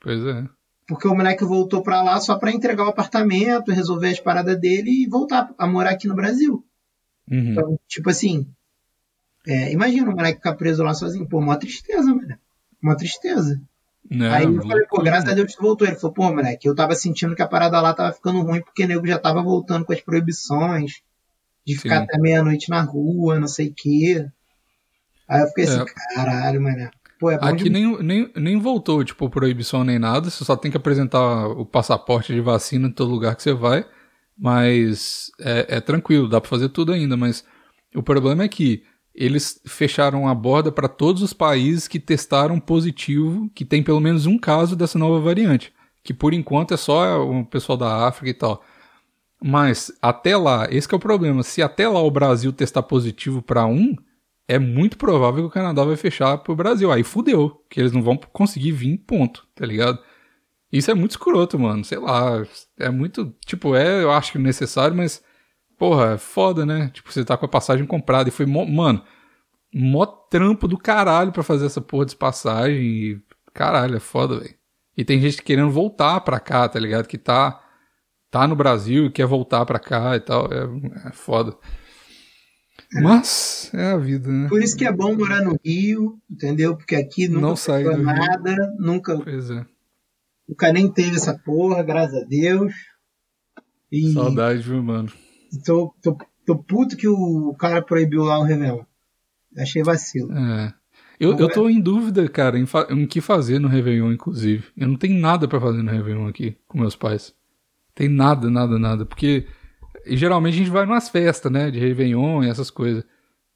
Pois 0.00 0.24
é. 0.24 0.44
Porque 0.86 1.06
o 1.06 1.14
moleque 1.14 1.44
voltou 1.44 1.82
pra 1.82 2.02
lá 2.02 2.18
só 2.20 2.36
pra 2.38 2.50
entregar 2.50 2.84
o 2.86 2.88
apartamento, 2.88 3.70
resolver 3.70 4.08
as 4.08 4.18
paradas 4.20 4.58
dele 4.58 5.04
e 5.04 5.06
voltar 5.08 5.54
a 5.58 5.66
morar 5.66 5.90
aqui 5.90 6.08
no 6.08 6.14
Brasil. 6.14 6.64
Uhum. 7.30 7.50
Então, 7.52 7.78
tipo 7.86 8.08
assim, 8.08 8.48
é, 9.46 9.70
imagina 9.72 10.10
o 10.10 10.14
moleque 10.16 10.38
ficar 10.38 10.54
preso 10.54 10.82
lá 10.82 10.94
sozinho. 10.94 11.28
Pô, 11.28 11.38
uma 11.38 11.56
tristeza, 11.58 12.14
mano. 12.14 12.36
Uma 12.82 12.96
tristeza. 12.96 13.60
Né? 14.10 14.30
Aí 14.30 14.44
eu 14.44 14.62
falei, 14.62 14.86
pô, 14.86 15.02
graças 15.02 15.28
a 15.28 15.34
Deus 15.34 15.54
tu 15.54 15.62
voltou. 15.62 15.86
Ele 15.86 15.96
falou, 15.96 16.14
pô, 16.14 16.32
moleque, 16.32 16.66
eu 16.68 16.74
tava 16.74 16.94
sentindo 16.94 17.34
que 17.34 17.42
a 17.42 17.48
parada 17.48 17.80
lá 17.80 17.92
tava 17.92 18.12
ficando 18.12 18.40
ruim 18.40 18.62
porque 18.62 18.84
o 18.84 18.88
nego 18.88 19.06
já 19.06 19.18
tava 19.18 19.42
voltando 19.42 19.84
com 19.84 19.92
as 19.92 20.00
proibições 20.00 21.02
de 21.66 21.76
ficar 21.76 21.98
Sim. 21.98 22.02
até 22.04 22.18
meia-noite 22.18 22.70
na 22.70 22.80
rua, 22.80 23.38
não 23.38 23.48
sei 23.48 23.68
o 23.68 23.74
quê. 23.76 24.26
Aí 25.28 25.42
eu 25.42 25.48
fiquei 25.48 25.64
assim, 25.64 25.80
É. 25.80 26.14
caralho, 26.14 26.62
mano. 26.62 26.90
Pô, 27.20 27.30
é 27.30 27.38
Aqui 27.40 27.64
de... 27.64 27.70
nem, 27.70 28.02
nem, 28.02 28.32
nem 28.34 28.58
voltou, 28.58 29.04
tipo, 29.04 29.28
proibição 29.28 29.84
nem 29.84 29.98
nada. 29.98 30.30
Você 30.30 30.44
só 30.44 30.56
tem 30.56 30.70
que 30.70 30.76
apresentar 30.76 31.48
o 31.48 31.66
passaporte 31.66 32.32
de 32.32 32.40
vacina 32.40 32.88
em 32.88 32.92
todo 32.92 33.10
lugar 33.10 33.36
que 33.36 33.42
você 33.42 33.52
vai. 33.52 33.84
Mas 34.38 35.32
é, 35.40 35.76
é 35.76 35.80
tranquilo, 35.80 36.28
dá 36.28 36.40
pra 36.40 36.48
fazer 36.48 36.68
tudo 36.68 36.92
ainda. 36.92 37.16
Mas 37.16 37.44
o 37.94 38.02
problema 38.02 38.44
é 38.44 38.48
que 38.48 38.84
eles 39.18 39.60
fecharam 39.66 40.28
a 40.28 40.34
borda 40.34 40.70
para 40.70 40.86
todos 40.86 41.22
os 41.22 41.32
países 41.32 41.88
que 41.88 41.98
testaram 41.98 42.60
positivo, 42.60 43.50
que 43.52 43.64
tem 43.64 43.82
pelo 43.82 44.00
menos 44.00 44.26
um 44.26 44.38
caso 44.38 44.76
dessa 44.76 44.96
nova 44.96 45.18
variante. 45.18 45.72
Que 46.04 46.14
por 46.14 46.32
enquanto 46.32 46.72
é 46.72 46.76
só 46.76 47.20
o 47.28 47.44
pessoal 47.44 47.76
da 47.76 48.06
África 48.06 48.30
e 48.30 48.34
tal. 48.34 48.62
Mas 49.42 49.90
até 50.00 50.36
lá, 50.36 50.68
esse 50.70 50.86
é 50.92 50.96
o 50.96 51.00
problema. 51.00 51.42
Se 51.42 51.60
até 51.60 51.88
lá 51.88 52.00
o 52.00 52.10
Brasil 52.12 52.52
testar 52.52 52.84
positivo 52.84 53.42
para 53.42 53.66
um, 53.66 53.96
é 54.46 54.56
muito 54.56 54.96
provável 54.96 55.42
que 55.42 55.48
o 55.48 55.52
Canadá 55.52 55.82
vai 55.84 55.96
fechar 55.96 56.38
pro 56.38 56.54
Brasil. 56.54 56.92
Aí 56.92 57.02
fudeu, 57.02 57.60
que 57.68 57.80
eles 57.80 57.90
não 57.90 58.02
vão 58.02 58.16
conseguir 58.16 58.70
vir, 58.70 58.98
ponto, 58.98 59.48
tá 59.52 59.66
ligado? 59.66 59.98
Isso 60.70 60.92
é 60.92 60.94
muito 60.94 61.12
escroto, 61.12 61.58
mano. 61.58 61.84
Sei 61.84 61.98
lá, 61.98 62.46
é 62.78 62.88
muito, 62.88 63.34
tipo, 63.44 63.74
é, 63.74 64.00
eu 64.00 64.12
acho 64.12 64.30
que 64.30 64.38
necessário, 64.38 64.96
mas 64.96 65.22
porra, 65.78 66.14
é 66.14 66.18
foda, 66.18 66.66
né? 66.66 66.90
Tipo, 66.92 67.12
você 67.12 67.24
tá 67.24 67.36
com 67.36 67.46
a 67.46 67.48
passagem 67.48 67.86
comprada 67.86 68.28
e 68.28 68.32
foi, 68.32 68.46
mó, 68.46 68.64
mano, 68.64 69.02
mó 69.72 70.04
trampo 70.06 70.66
do 70.68 70.76
caralho 70.76 71.32
pra 71.32 71.42
fazer 71.42 71.66
essa 71.66 71.80
porra 71.80 72.06
de 72.06 72.16
passagem 72.16 72.80
e 72.82 73.22
caralho, 73.54 73.96
é 73.96 74.00
foda, 74.00 74.38
velho. 74.40 74.54
E 74.96 75.04
tem 75.04 75.20
gente 75.20 75.42
querendo 75.42 75.70
voltar 75.70 76.20
pra 76.20 76.40
cá, 76.40 76.68
tá 76.68 76.78
ligado? 76.78 77.06
Que 77.06 77.16
tá 77.18 77.64
tá 78.30 78.46
no 78.46 78.54
Brasil 78.56 79.06
e 79.06 79.10
quer 79.10 79.26
voltar 79.26 79.64
pra 79.64 79.78
cá 79.78 80.14
e 80.16 80.20
tal, 80.20 80.48
é, 80.52 81.08
é 81.08 81.12
foda. 81.12 81.56
Mas 82.92 83.70
é 83.74 83.92
a 83.92 83.96
vida, 83.96 84.30
né? 84.30 84.48
Por 84.48 84.62
isso 84.62 84.76
que 84.76 84.84
é 84.86 84.92
bom 84.92 85.14
morar 85.14 85.42
no 85.42 85.58
Rio, 85.64 86.18
entendeu? 86.30 86.76
Porque 86.76 86.94
aqui 86.94 87.28
nunca 87.28 87.46
Não 87.46 87.78
Rio. 87.78 88.02
nada, 88.02 88.56
nunca, 88.78 89.18
Pois 89.18 89.50
é. 89.50 89.64
nunca 90.48 90.72
nem 90.72 90.90
teve 90.90 91.16
essa 91.16 91.38
porra, 91.38 91.82
graças 91.82 92.22
a 92.22 92.24
Deus. 92.26 92.72
E 93.92 94.12
Saudade, 94.12 94.62
viu, 94.62 94.82
mano? 94.82 95.10
Tô, 95.64 95.94
tô, 96.02 96.16
tô 96.46 96.56
puto 96.56 96.96
que 96.96 97.08
o 97.08 97.54
cara 97.58 97.82
proibiu 97.82 98.22
lá 98.24 98.38
o 98.38 98.42
Réveillon. 98.44 98.82
Achei 99.56 99.82
vacilo. 99.82 100.32
É. 100.36 100.74
Eu, 101.18 101.36
eu 101.36 101.48
tô 101.50 101.68
em 101.68 101.80
dúvida, 101.80 102.28
cara, 102.28 102.58
em, 102.58 102.66
fa- 102.66 102.86
em 102.90 103.04
que 103.06 103.20
fazer 103.20 103.58
no 103.58 103.66
Réveillon, 103.66 104.12
inclusive. 104.12 104.68
Eu 104.76 104.86
não 104.86 104.96
tenho 104.96 105.18
nada 105.20 105.48
pra 105.48 105.60
fazer 105.60 105.82
no 105.82 105.90
Réveillon 105.90 106.28
aqui 106.28 106.56
com 106.68 106.78
meus 106.78 106.94
pais. 106.94 107.34
Tem 107.94 108.08
nada, 108.08 108.48
nada, 108.48 108.78
nada. 108.78 109.04
Porque 109.04 109.46
geralmente 110.06 110.54
a 110.54 110.58
gente 110.58 110.70
vai 110.70 110.86
numas 110.86 111.08
festas, 111.08 111.50
né? 111.50 111.70
De 111.72 111.78
Réveillon 111.80 112.44
e 112.44 112.48
essas 112.48 112.70
coisas. 112.70 113.04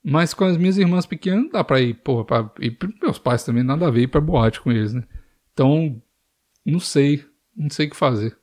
Mas 0.03 0.35
com 0.35 0.45
as 0.45 0.57
minhas 0.57 0.77
irmãs 0.77 1.07
pequenas, 1.07 1.45
não 1.45 1.51
dá 1.51 1.63
pra 1.63 1.81
ir, 1.81 1.95
porra, 1.95 2.25
pra, 2.25 2.51
e 2.61 2.77
meus 3.01 3.19
pais 3.21 3.45
também, 3.45 3.63
nada 3.63 3.87
a 3.87 3.91
ver 3.91 4.03
ir 4.03 4.09
pra 4.09 4.21
boate 4.21 4.61
com 4.61 4.73
eles, 4.73 4.93
né? 4.93 5.05
Então, 5.53 6.03
não 6.67 6.81
sei. 6.81 7.25
Não 7.57 7.71
sei 7.71 7.87
o 7.87 7.91
que 7.91 7.97
fazer. 7.97 8.37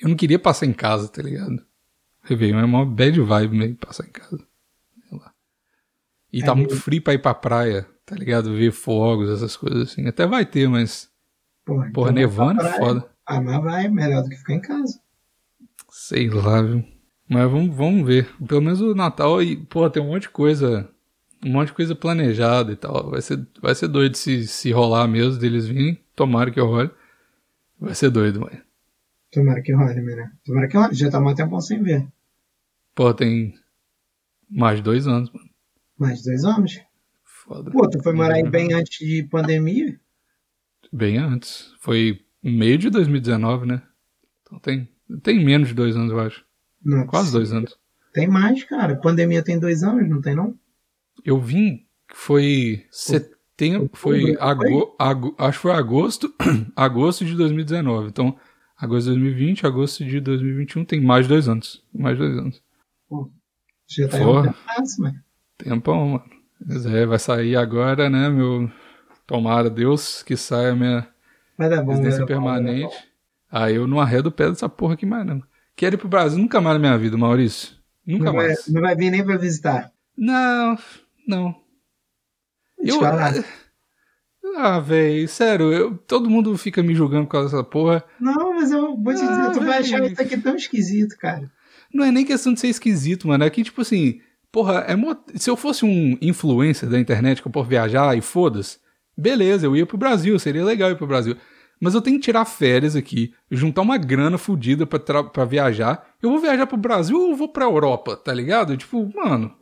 Eu 0.00 0.08
não 0.08 0.16
queria 0.16 0.38
passar 0.38 0.64
em 0.64 0.72
casa, 0.72 1.06
tá 1.08 1.20
ligado? 1.20 1.62
Réveillon 2.24 2.58
é 2.60 2.64
uma 2.64 2.84
bad 2.86 3.20
vibe 3.20 3.56
meio 3.56 3.76
passar 3.76 4.06
em 4.06 4.10
casa. 4.12 4.44
E 6.32 6.42
É 6.42 6.44
tá 6.44 6.54
meio- 6.54 6.66
muito 6.68 6.80
frio 6.82 7.00
pra 7.00 7.14
ir 7.14 7.18
pra 7.18 7.32
praia, 7.34 7.86
tá 8.04 8.16
ligado? 8.16 8.52
Ver 8.54 8.72
fogos, 8.72 9.30
essas 9.30 9.56
coisas 9.56 9.90
assim. 9.92 10.06
Até 10.08 10.26
vai 10.26 10.44
ter, 10.44 10.68
mas. 10.68 11.08
Porra, 11.64 11.90
Porra, 11.92 12.10
então 12.10 12.22
nevando 12.22 12.60
é 12.62 12.72
foda. 12.78 13.08
Ah, 13.26 13.40
mas 13.40 13.62
vai, 13.62 13.88
melhor 13.88 14.22
do 14.22 14.28
que 14.28 14.36
ficar 14.36 14.54
em 14.54 14.60
casa. 14.60 14.98
Sei 15.90 16.28
lá, 16.28 16.60
viu? 16.60 16.84
Mas 17.28 17.50
vamos, 17.50 17.74
vamos 17.74 18.06
ver. 18.06 18.28
Pelo 18.46 18.60
menos 18.62 18.80
o 18.80 18.94
Natal 18.94 19.40
e, 19.42 19.56
pô, 19.56 19.88
tem 19.88 20.02
um 20.02 20.08
monte 20.08 20.22
de 20.22 20.28
coisa. 20.30 20.90
Um 21.44 21.52
monte 21.52 21.68
de 21.68 21.74
coisa 21.74 21.94
planejada 21.94 22.72
e 22.72 22.76
tal. 22.76 23.10
Vai 23.10 23.22
ser, 23.22 23.46
vai 23.62 23.74
ser 23.74 23.88
doido 23.88 24.16
se, 24.16 24.46
se 24.48 24.72
rolar 24.72 25.06
mesmo 25.06 25.38
deles 25.38 25.66
virem. 25.68 25.98
Tomara 26.16 26.50
que 26.50 26.58
eu 26.60 26.66
role. 26.66 26.90
Vai 27.78 27.94
ser 27.94 28.10
doido, 28.10 28.40
mãe. 28.40 28.60
Tomara 29.30 29.62
que 29.62 29.72
role, 29.72 30.00
né? 30.02 30.32
Tomara 30.44 30.68
que 30.68 30.76
role. 30.76 30.94
Já 30.94 31.10
tá 31.10 31.18
um 31.20 31.34
tempão 31.34 31.60
sem 31.60 31.82
ver. 31.82 32.06
Pô, 32.94 33.12
tem 33.12 33.54
mais 34.48 34.76
de 34.78 34.82
dois 34.82 35.06
anos, 35.06 35.30
mano. 35.32 35.48
Mais 35.98 36.18
de 36.20 36.24
dois 36.30 36.44
anos. 36.44 36.80
Foda. 37.24 37.70
Pô, 37.70 37.88
tu 37.88 38.02
foi 38.02 38.12
morar 38.12 38.34
aí 38.36 38.48
bem 38.48 38.72
antes 38.72 38.98
de 39.06 39.22
pandemia? 39.24 39.98
Bem 40.92 41.18
antes. 41.18 41.72
Foi 41.80 42.20
meio 42.42 42.78
de 42.78 42.90
2019, 42.90 43.66
né? 43.66 43.82
Então 44.42 44.58
tem, 44.58 44.88
tem 45.22 45.44
menos 45.44 45.68
de 45.68 45.74
dois 45.74 45.96
anos, 45.96 46.10
eu 46.10 46.20
acho. 46.20 46.44
Não, 46.84 47.06
Quase 47.06 47.32
dois 47.32 47.52
anos. 47.52 47.76
Tem 48.12 48.28
mais, 48.28 48.62
cara. 48.64 48.96
Pandemia 48.96 49.42
tem 49.42 49.58
dois 49.58 49.82
anos, 49.82 50.08
não 50.08 50.20
tem 50.20 50.34
não? 50.36 50.56
Eu 51.24 51.40
vim, 51.40 51.86
foi 52.12 52.86
setembro, 52.90 53.90
foi, 53.94 54.36
ago, 54.38 54.94
ago- 54.98 55.34
acho 55.38 55.58
que 55.58 55.62
foi 55.62 55.72
agosto, 55.72 56.32
agosto 56.76 57.24
de 57.24 57.34
2019. 57.34 58.08
Então, 58.08 58.36
agosto 58.76 59.06
de 59.06 59.18
2020, 59.18 59.66
agosto 59.66 60.04
de 60.04 60.20
2021, 60.20 60.84
tem 60.84 61.00
mais 61.00 61.26
dois 61.26 61.48
anos. 61.48 61.82
Mais 61.92 62.16
de 62.16 62.24
dois 62.24 62.38
anos. 62.38 62.62
Pô, 63.24 63.30
já 63.88 64.08
tá 64.08 64.18
Porra. 64.18 64.50
um 64.50 64.52
pedaço, 64.52 65.00
mano. 65.02 65.20
Tempão, 65.58 66.08
mano. 66.08 66.24
Mas 66.66 66.86
é, 66.86 67.04
vai 67.06 67.18
sair 67.18 67.56
agora, 67.56 68.08
né, 68.10 68.28
meu... 68.28 68.70
Tomara 69.26 69.70
Deus 69.70 70.22
que 70.22 70.36
saia 70.36 70.72
a 70.72 70.76
minha 70.76 71.08
Mas 71.56 71.72
é 71.72 71.80
bom, 71.82 71.92
residência 71.92 72.20
né? 72.20 72.26
permanente. 72.26 72.94
Aí 73.50 73.74
eu 73.76 73.86
não 73.86 73.98
arredo 73.98 74.28
o 74.28 74.32
pé 74.32 74.50
dessa 74.50 74.68
porra 74.68 74.92
aqui 74.94 75.06
mais, 75.06 75.24
não. 75.24 75.42
Quero 75.74 75.94
ir 75.94 75.98
pro 75.98 76.08
Brasil 76.08 76.38
nunca 76.38 76.60
mais 76.60 76.74
na 76.74 76.78
minha 76.78 76.98
vida, 76.98 77.16
Maurício. 77.16 77.74
Nunca 78.06 78.26
Não 78.26 78.34
vai, 78.34 78.46
mais. 78.48 78.68
não 78.68 78.82
vai 78.82 78.94
vir 78.94 79.10
nem 79.10 79.24
pra 79.24 79.38
visitar. 79.38 79.90
Não, 80.14 80.76
não. 81.26 81.54
Eu. 82.78 82.96
eu 82.96 83.00
falar. 83.00 83.32
Ah, 84.56 84.78
velho, 84.78 85.26
sério, 85.26 85.72
eu, 85.72 85.96
todo 85.96 86.28
mundo 86.28 86.56
fica 86.58 86.82
me 86.82 86.94
julgando 86.94 87.24
por 87.24 87.32
causa 87.32 87.48
dessa 87.56 87.64
porra. 87.64 88.04
Não, 88.20 88.52
mas 88.54 88.70
eu 88.70 88.94
vou 88.94 89.14
te 89.14 89.20
dizer, 89.20 89.32
Ah, 89.32 89.50
tu 89.52 89.60
vai 89.60 89.68
véi. 89.70 89.78
achar 89.80 90.04
isso 90.04 90.20
aqui 90.20 90.36
tão 90.36 90.54
esquisito, 90.54 91.16
cara. 91.16 91.50
Não 91.94 92.04
é 92.04 92.10
nem 92.10 92.24
questão 92.26 92.52
de 92.52 92.60
ser 92.60 92.68
esquisito, 92.68 93.28
mano. 93.28 93.44
É 93.44 93.48
que, 93.50 93.62
tipo 93.62 93.80
assim, 93.80 94.20
porra, 94.50 94.80
é 94.88 94.96
mó- 94.96 95.14
se 95.36 95.48
eu 95.48 95.56
fosse 95.56 95.84
um 95.84 96.18
influencer 96.20 96.88
da 96.88 96.98
internet 96.98 97.40
que 97.40 97.48
eu 97.48 97.52
posso 97.52 97.68
viajar 97.68 98.16
e 98.18 98.20
foda-se, 98.20 98.78
beleza, 99.16 99.66
eu 99.66 99.76
ia 99.76 99.86
pro 99.86 99.96
Brasil, 99.96 100.38
seria 100.38 100.64
legal 100.64 100.90
ir 100.90 100.96
pro 100.96 101.06
Brasil. 101.06 101.36
Mas 101.80 101.94
eu 101.94 102.00
tenho 102.02 102.16
que 102.18 102.24
tirar 102.24 102.44
férias 102.44 102.96
aqui, 102.96 103.32
juntar 103.50 103.82
uma 103.82 103.96
grana 103.98 104.38
fodida 104.38 104.86
pra, 104.86 104.98
tra- 104.98 105.24
pra 105.24 105.44
viajar. 105.44 106.04
Eu 106.22 106.30
vou 106.30 106.40
viajar 106.40 106.66
pro 106.66 106.76
Brasil 106.76 107.16
ou 107.20 107.30
eu 107.30 107.36
vou 107.36 107.48
pra 107.48 107.64
Europa, 107.64 108.16
tá 108.16 108.32
ligado? 108.32 108.76
Tipo, 108.76 109.10
mano, 109.14 109.54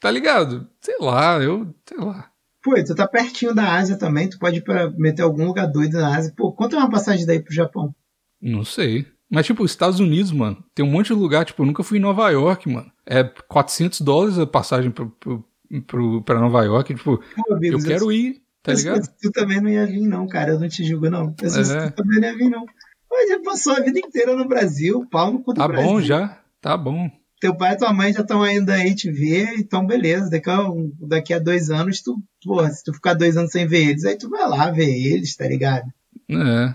tá 0.00 0.10
ligado? 0.10 0.68
Sei 0.80 0.96
lá, 1.00 1.38
eu. 1.42 1.74
Sei 1.88 1.98
lá. 1.98 2.28
Pô, 2.62 2.74
tu 2.84 2.94
tá 2.94 3.08
pertinho 3.08 3.54
da 3.54 3.74
Ásia 3.74 3.96
também, 3.98 4.28
tu 4.28 4.38
pode 4.38 4.58
ir 4.58 4.62
pra 4.62 4.88
meter 4.90 5.22
algum 5.22 5.46
lugar 5.46 5.66
doido 5.66 5.94
na 5.98 6.16
Ásia. 6.16 6.32
Pô, 6.36 6.52
quanto 6.52 6.76
é 6.76 6.78
uma 6.78 6.90
passagem 6.90 7.26
daí 7.26 7.40
pro 7.42 7.52
Japão? 7.54 7.94
Não 8.40 8.64
sei. 8.64 9.06
Mas, 9.32 9.46
tipo, 9.46 9.64
Estados 9.64 9.98
Unidos, 9.98 10.30
mano, 10.30 10.62
tem 10.74 10.84
um 10.84 10.90
monte 10.90 11.06
de 11.08 11.14
lugar. 11.14 11.44
Tipo, 11.46 11.62
eu 11.62 11.66
nunca 11.66 11.82
fui 11.82 11.96
em 11.98 12.00
Nova 12.02 12.28
York, 12.30 12.68
mano. 12.68 12.92
É 13.06 13.24
400 13.24 14.02
dólares 14.02 14.38
a 14.38 14.46
passagem 14.46 14.90
pro, 14.90 15.08
pro, 15.18 15.44
pro, 15.86 16.22
pra 16.22 16.38
Nova 16.38 16.62
York. 16.64 16.94
Tipo, 16.94 17.16
Pô, 17.18 17.44
eu 17.48 17.56
amigos, 17.56 17.84
quero 17.84 18.12
ir, 18.12 18.42
tá 18.62 18.72
eu- 18.72 18.76
ligado? 18.76 19.08
Tu 19.22 19.30
também 19.32 19.60
não 19.60 19.70
ia 19.70 19.86
vir, 19.86 20.06
não, 20.06 20.26
cara. 20.28 20.52
Eu 20.52 20.60
não 20.60 20.68
te 20.68 20.84
julgo, 20.84 21.08
não. 21.08 21.34
Eu 21.40 21.48
É. 21.48 21.86
que 21.86 21.92
tu 21.92 21.96
também 21.96 22.20
não 22.20 22.28
ia 22.28 22.36
vir, 22.36 22.50
não. 22.50 22.66
Mas 23.10 23.28
já 23.30 23.40
passou 23.40 23.72
a 23.74 23.80
vida 23.80 23.98
inteira 23.98 24.36
no 24.36 24.46
Brasil, 24.46 25.06
pau 25.10 25.32
no 25.32 25.42
cu 25.42 25.52
do 25.54 25.60
Tá 25.60 25.68
Brasil. 25.68 25.88
bom 25.90 26.00
já, 26.00 26.38
tá 26.60 26.76
bom. 26.76 27.10
Teu 27.40 27.54
pai 27.56 27.72
e 27.72 27.76
tua 27.76 27.92
mãe 27.92 28.12
já 28.12 28.20
estão 28.20 28.46
indo 28.48 28.70
aí 28.70 28.94
te 28.94 29.10
ver, 29.10 29.54
então 29.58 29.84
beleza. 29.86 30.30
Daqui 30.30 30.48
a, 30.48 30.62
um- 30.70 30.92
daqui 31.00 31.34
a 31.34 31.38
dois 31.38 31.70
anos, 31.70 32.00
tu, 32.00 32.16
porra, 32.44 32.70
se 32.70 32.84
tu 32.84 32.92
ficar 32.94 33.14
dois 33.14 33.36
anos 33.36 33.50
sem 33.50 33.66
ver 33.66 33.88
eles, 33.88 34.04
aí 34.04 34.16
tu 34.16 34.28
vai 34.30 34.48
lá 34.48 34.70
ver 34.70 34.88
eles, 34.88 35.34
tá 35.36 35.46
ligado? 35.48 35.86
É, 36.30 36.74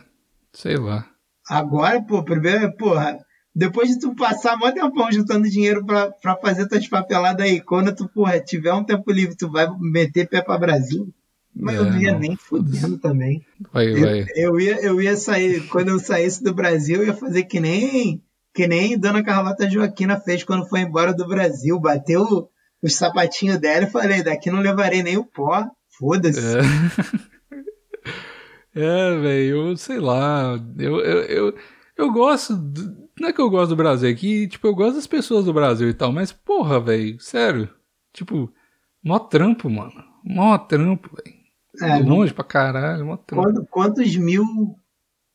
sei 0.54 0.76
lá. 0.78 1.08
Agora, 1.50 2.02
pô, 2.02 2.24
primeiro, 2.24 2.72
porra, 2.76 3.18
depois 3.56 3.90
de 3.90 4.00
tu 4.00 4.14
passar 4.16 4.58
mó 4.58 4.72
tempão 4.72 5.12
juntando 5.12 5.50
dinheiro 5.50 5.86
pra, 5.86 6.12
pra 6.12 6.36
fazer 6.36 6.68
tuas 6.68 6.88
papeladas 6.88 7.46
aí, 7.46 7.62
quando 7.62 7.96
tu, 7.96 8.08
porra, 8.10 8.40
tiver 8.40 8.74
um 8.74 8.84
tempo 8.84 9.12
livre, 9.12 9.36
tu 9.36 9.50
vai 9.50 9.68
meter 9.80 10.28
pé 10.28 10.42
pra 10.42 10.58
Brasil. 10.58 11.08
Mas 11.60 11.76
eu 11.76 11.86
É, 11.86 11.90
não 11.90 11.98
ia 12.00 12.12
não, 12.12 12.20
nem 12.20 12.36
fudendo 12.36 13.00
também. 13.00 13.44
Vai, 13.74 13.88
Eu, 13.88 14.02
vai. 14.02 14.26
eu, 14.36 14.60
ia, 14.60 14.80
eu 14.82 15.02
ia 15.02 15.18
sair, 15.18 15.62
quando 15.70 15.88
eu 15.90 16.00
saísse 16.00 16.44
do 16.44 16.54
Brasil, 16.54 16.98
eu 17.02 17.08
ia 17.08 17.14
fazer 17.16 17.46
que 17.46 17.60
nem, 17.60 18.22
que 18.54 18.68
nem 18.68 18.96
Dona 18.98 19.24
Carlota 19.24 19.68
Joaquina 19.68 20.20
fez 20.20 20.44
quando 20.44 20.68
foi 20.68 20.82
embora 20.82 21.14
do 21.14 21.28
Brasil. 21.28 21.80
Bateu 21.80 22.48
os 22.84 22.96
sapatinhos 22.96 23.58
dela 23.58 23.86
e 23.86 23.90
falei, 23.90 24.22
daqui 24.22 24.52
não 24.52 24.60
levarei 24.60 25.02
nem 25.02 25.18
o 25.18 25.26
pó. 25.26 25.66
Foda-se. 25.98 26.40
É, 26.40 26.62
é 28.82 29.20
velho, 29.20 29.70
eu 29.70 29.78
sei 29.78 30.00
lá. 30.00 30.60
Eu, 30.78 31.00
eu, 31.00 31.22
eu, 31.24 31.58
eu 31.98 32.12
gosto. 32.12 32.56
do- 32.56 33.08
Não 33.20 33.30
é 33.30 33.34
que 33.34 33.42
eu 33.42 33.50
gosto 33.50 33.70
do 33.70 33.76
Brasil, 33.76 34.10
é 34.10 34.14
que, 34.14 34.48
tipo, 34.48 34.68
eu 34.68 34.76
gosto 34.76 34.96
das 34.96 35.08
pessoas 35.08 35.46
do 35.46 35.54
Brasil 35.54 35.90
e 35.90 35.94
tal, 35.94 36.12
mas, 36.12 36.32
porra, 36.32 36.80
velho, 36.80 37.20
sério. 37.20 37.70
Tipo, 38.14 38.52
mó 39.04 39.20
trampo, 39.20 39.70
mano. 39.70 40.04
Mó 40.24 40.58
trampo, 40.58 41.10
velho. 41.16 41.38
É, 41.82 42.00
Longe 42.00 42.34
pra 42.34 42.44
caralho, 42.44 43.06
mó 43.06 43.18
trampo. 43.18 43.66
quantos 43.70 44.16
mil 44.16 44.44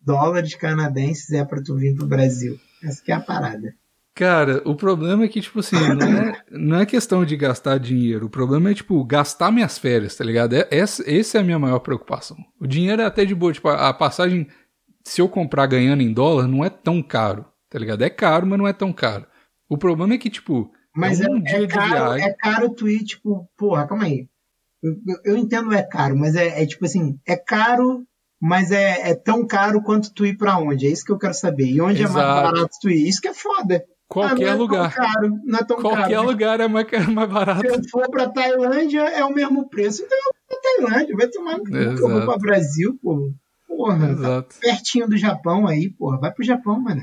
dólares 0.01 0.55
canadenses 0.57 1.31
é 1.33 1.45
pra 1.45 1.63
tu 1.63 1.77
vir 1.77 1.95
pro 1.95 2.07
Brasil? 2.07 2.59
Essa 2.83 3.03
que 3.03 3.13
é 3.13 3.15
a 3.15 3.21
parada. 3.21 3.75
Cara, 4.15 4.61
o 4.67 4.75
problema 4.77 5.25
é 5.25 5.29
que, 5.29 5.41
tipo 5.41 5.61
assim, 5.61 5.89
não 5.89 6.07
é, 6.19 6.45
não 6.51 6.79
é 6.81 6.85
questão 6.87 7.25
de 7.25 7.35
gastar 7.37 7.79
dinheiro. 7.79 8.27
O 8.27 8.31
problema 8.31 8.71
é, 8.71 8.75
tipo, 8.75 9.03
gastar 9.05 9.51
minhas 9.51 9.79
férias, 9.79 10.15
tá 10.15 10.23
ligado? 10.23 10.55
É, 10.55 10.69
essa, 10.71 11.03
essa 11.11 11.39
é 11.39 11.41
a 11.41 11.45
minha 11.45 11.59
maior 11.59 11.79
preocupação. 11.79 12.37
O 12.61 12.67
dinheiro 12.67 13.01
é 13.01 13.07
até 13.07 13.25
de 13.25 13.35
boa. 13.35 13.53
Tipo, 13.55 13.69
a, 13.69 13.89
a 13.89 13.95
passagem, 13.95 14.47
se 15.03 15.23
eu 15.23 15.29
comprar 15.31 15.67
ganhando 15.67 16.03
em 16.03 16.13
dólar, 16.13 16.47
não 16.47 16.63
é 16.63 16.69
tão 16.69 17.03
caro, 17.03 17.47
tá 17.71 17.79
ligado? 17.79 18.03
É 18.03 18.11
caro, 18.11 18.47
mas 18.47 18.59
não 18.59 18.69
é 18.69 18.73
tão 18.75 18.93
caro. 18.93 19.27
O 19.67 19.79
problema 19.79 20.13
é 20.13 20.19
que, 20.19 20.29
tipo, 20.29 20.71
Mas 20.95 21.23
é, 21.23 21.27
um 21.31 21.39
é 21.39 21.41
dia 21.41 21.67
de 21.67 21.73
caro, 21.75 21.89
viagem. 21.89 22.27
é 22.27 22.33
caro 22.35 22.69
tu 22.75 22.87
ir, 22.89 23.05
tipo, 23.05 23.49
porra, 23.57 23.87
calma 23.87 24.05
aí. 24.05 24.29
Eu, 24.83 24.93
eu- 25.09 25.21
eu 25.25 25.37
entendo 25.39 25.73
é 25.73 25.83
caro, 25.83 26.17
mas 26.19 26.35
é, 26.35 26.63
é 26.63 26.67
tipo 26.67 26.85
assim, 26.85 27.19
é 27.27 27.37
caro, 27.37 28.05
mas 28.39 28.71
é, 28.73 29.11
é 29.11 29.15
tão 29.15 29.47
caro 29.47 29.81
quanto 29.83 30.13
tu 30.13 30.27
ir 30.27 30.37
pra 30.37 30.59
onde? 30.59 30.87
É 30.87 30.91
isso 30.91 31.05
que 31.05 31.13
eu 31.13 31.19
quero 31.19 31.33
saber. 31.33 31.65
E 31.67 31.81
onde 31.81 32.03
é 32.03 32.09
mais 32.09 32.15
Exato. 32.27 32.43
barato 32.43 32.77
tu 32.83 32.91
ir? 32.91 33.09
Isso 33.09 33.23
que 33.23 33.29
é 33.29 33.33
foda. 33.35 33.83
Ah, 34.21 34.29
Qualquer 34.29 34.45
não 34.47 34.53
é 34.53 34.55
lugar. 34.55 34.95
Tão 34.95 35.05
caro, 35.05 35.27
é 35.27 35.65
Qualquer 35.81 36.15
caro. 36.17 36.27
lugar 36.27 36.61
é 36.61 36.69
mais, 36.69 36.87
é 36.93 37.01
mais 37.07 37.31
barato. 37.31 37.61
Se 37.61 37.67
eu 37.69 37.81
for 37.91 38.11
pra 38.11 38.29
Tailândia, 38.29 39.01
é 39.01 39.25
o 39.25 39.33
mesmo 39.33 39.69
preço. 39.69 40.03
Então 40.03 40.19
eu 40.19 40.25
vou 40.25 40.35
pra 40.49 40.59
Tailândia, 40.91 41.17
vai 41.17 41.29
tomar 41.29 41.59
no 41.59 41.77
eu 41.77 42.09
vou 42.09 42.23
pra 42.27 42.39
Brasil, 42.39 42.99
pô. 43.03 43.33
Porra, 43.69 43.99
tá 44.07 44.13
Exato. 44.13 44.57
pertinho 44.61 45.09
do 45.09 45.17
Japão 45.17 45.67
aí, 45.67 45.89
porra. 45.91 46.19
Vai 46.19 46.31
pro 46.31 46.45
Japão, 46.45 46.79
mano. 46.81 47.03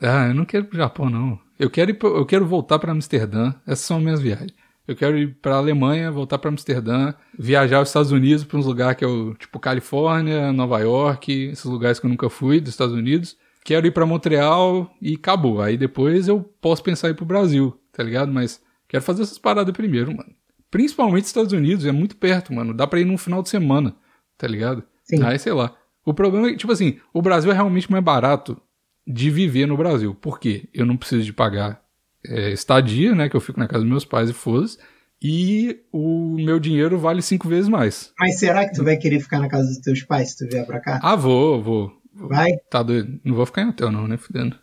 Ah, 0.00 0.28
eu 0.28 0.34
não 0.34 0.44
quero 0.44 0.64
ir 0.64 0.68
pro 0.68 0.78
Japão, 0.78 1.08
não. 1.10 1.38
Eu 1.58 1.68
quero, 1.70 1.96
eu 2.02 2.26
quero 2.26 2.46
voltar 2.46 2.78
pra 2.78 2.92
Amsterdã. 2.92 3.52
Essas 3.66 3.80
são 3.86 3.96
as 3.96 4.02
minhas 4.02 4.20
viagens. 4.20 4.52
Eu 4.86 4.94
quero 4.96 5.18
ir 5.18 5.34
pra 5.42 5.56
Alemanha, 5.56 6.10
voltar 6.10 6.38
pra 6.38 6.50
Amsterdã, 6.50 7.12
viajar 7.38 7.78
aos 7.78 7.88
Estados 7.88 8.10
Unidos 8.10 8.44
pra 8.44 8.58
uns 8.58 8.64
lugares 8.64 8.96
que 8.96 9.04
eu, 9.04 9.34
tipo 9.34 9.58
Califórnia, 9.58 10.50
Nova 10.52 10.78
York, 10.78 11.30
esses 11.52 11.64
lugares 11.66 11.98
que 12.00 12.06
eu 12.06 12.10
nunca 12.10 12.30
fui 12.30 12.58
dos 12.60 12.70
Estados 12.70 12.94
Unidos. 12.94 13.36
Quero 13.64 13.86
ir 13.86 13.90
pra 13.90 14.06
Montreal 14.06 14.90
e 15.00 15.14
acabou. 15.14 15.60
Aí 15.60 15.76
depois 15.76 16.28
eu 16.28 16.40
posso 16.60 16.82
pensar 16.82 17.08
em 17.08 17.10
ir 17.12 17.14
pro 17.14 17.24
Brasil, 17.24 17.78
tá 17.92 18.02
ligado? 18.02 18.32
Mas 18.32 18.60
quero 18.86 19.02
fazer 19.02 19.22
essas 19.22 19.38
paradas 19.38 19.72
primeiro, 19.72 20.16
mano. 20.16 20.34
Principalmente 20.70 21.24
Estados 21.24 21.52
Unidos, 21.52 21.86
é 21.86 21.92
muito 21.92 22.16
perto, 22.16 22.52
mano. 22.52 22.74
Dá 22.74 22.86
pra 22.86 23.00
ir 23.00 23.04
num 23.04 23.18
final 23.18 23.42
de 23.42 23.48
semana, 23.48 23.94
tá 24.36 24.46
ligado? 24.46 24.82
Sim. 25.04 25.22
Aí, 25.22 25.38
sei 25.38 25.52
lá. 25.52 25.74
O 26.04 26.14
problema 26.14 26.48
é 26.48 26.50
que, 26.52 26.56
tipo 26.56 26.72
assim, 26.72 26.98
o 27.12 27.20
Brasil 27.20 27.50
é 27.50 27.54
realmente 27.54 27.90
mais 27.90 28.02
barato 28.02 28.60
de 29.06 29.30
viver 29.30 29.66
no 29.66 29.76
Brasil. 29.76 30.14
Por 30.14 30.38
quê? 30.38 30.68
Eu 30.72 30.84
não 30.84 30.96
preciso 30.96 31.24
de 31.24 31.32
pagar 31.32 31.82
é, 32.26 32.50
estadia, 32.50 33.14
né? 33.14 33.28
Que 33.28 33.36
eu 33.36 33.40
fico 33.40 33.58
na 33.58 33.66
casa 33.66 33.82
dos 33.82 33.90
meus 33.90 34.04
pais 34.04 34.28
e 34.30 34.34
foda-se. 34.34 34.78
E 35.20 35.80
o 35.92 36.36
meu 36.38 36.60
dinheiro 36.60 36.98
vale 36.98 37.20
cinco 37.22 37.48
vezes 37.48 37.68
mais. 37.68 38.12
Mas 38.18 38.38
será 38.38 38.68
que 38.68 38.74
tu 38.74 38.84
vai 38.84 38.96
querer 38.96 39.18
ficar 39.20 39.40
na 39.40 39.48
casa 39.48 39.66
dos 39.66 39.78
teus 39.78 40.02
pais 40.02 40.30
se 40.30 40.38
tu 40.38 40.50
vier 40.50 40.64
pra 40.64 40.80
cá? 40.80 41.00
Ah, 41.02 41.16
vou, 41.16 41.60
vou. 41.60 41.92
Vai? 42.26 42.52
Tá 42.70 42.82
doido. 42.82 43.20
Não 43.24 43.34
vou 43.34 43.46
ficar 43.46 43.62
em 43.62 43.68
hotel, 43.68 43.90
não, 43.90 44.08
né? 44.08 44.16
Fudendo. 44.16 44.56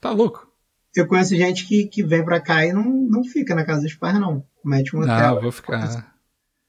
Tá 0.00 0.10
louco. 0.10 0.48
Eu 0.94 1.06
conheço 1.06 1.36
gente 1.36 1.66
que, 1.66 1.86
que 1.86 2.02
vem 2.02 2.24
pra 2.24 2.40
cá 2.40 2.64
e 2.64 2.72
não, 2.72 2.84
não 2.84 3.24
fica 3.24 3.54
na 3.54 3.64
casa 3.64 3.82
dos 3.82 3.94
pais, 3.94 4.18
não. 4.18 4.44
Mete 4.64 4.94
um 4.96 5.00
hotel. 5.00 5.34
Não, 5.34 5.40
vou 5.40 5.52
ficar. 5.52 6.14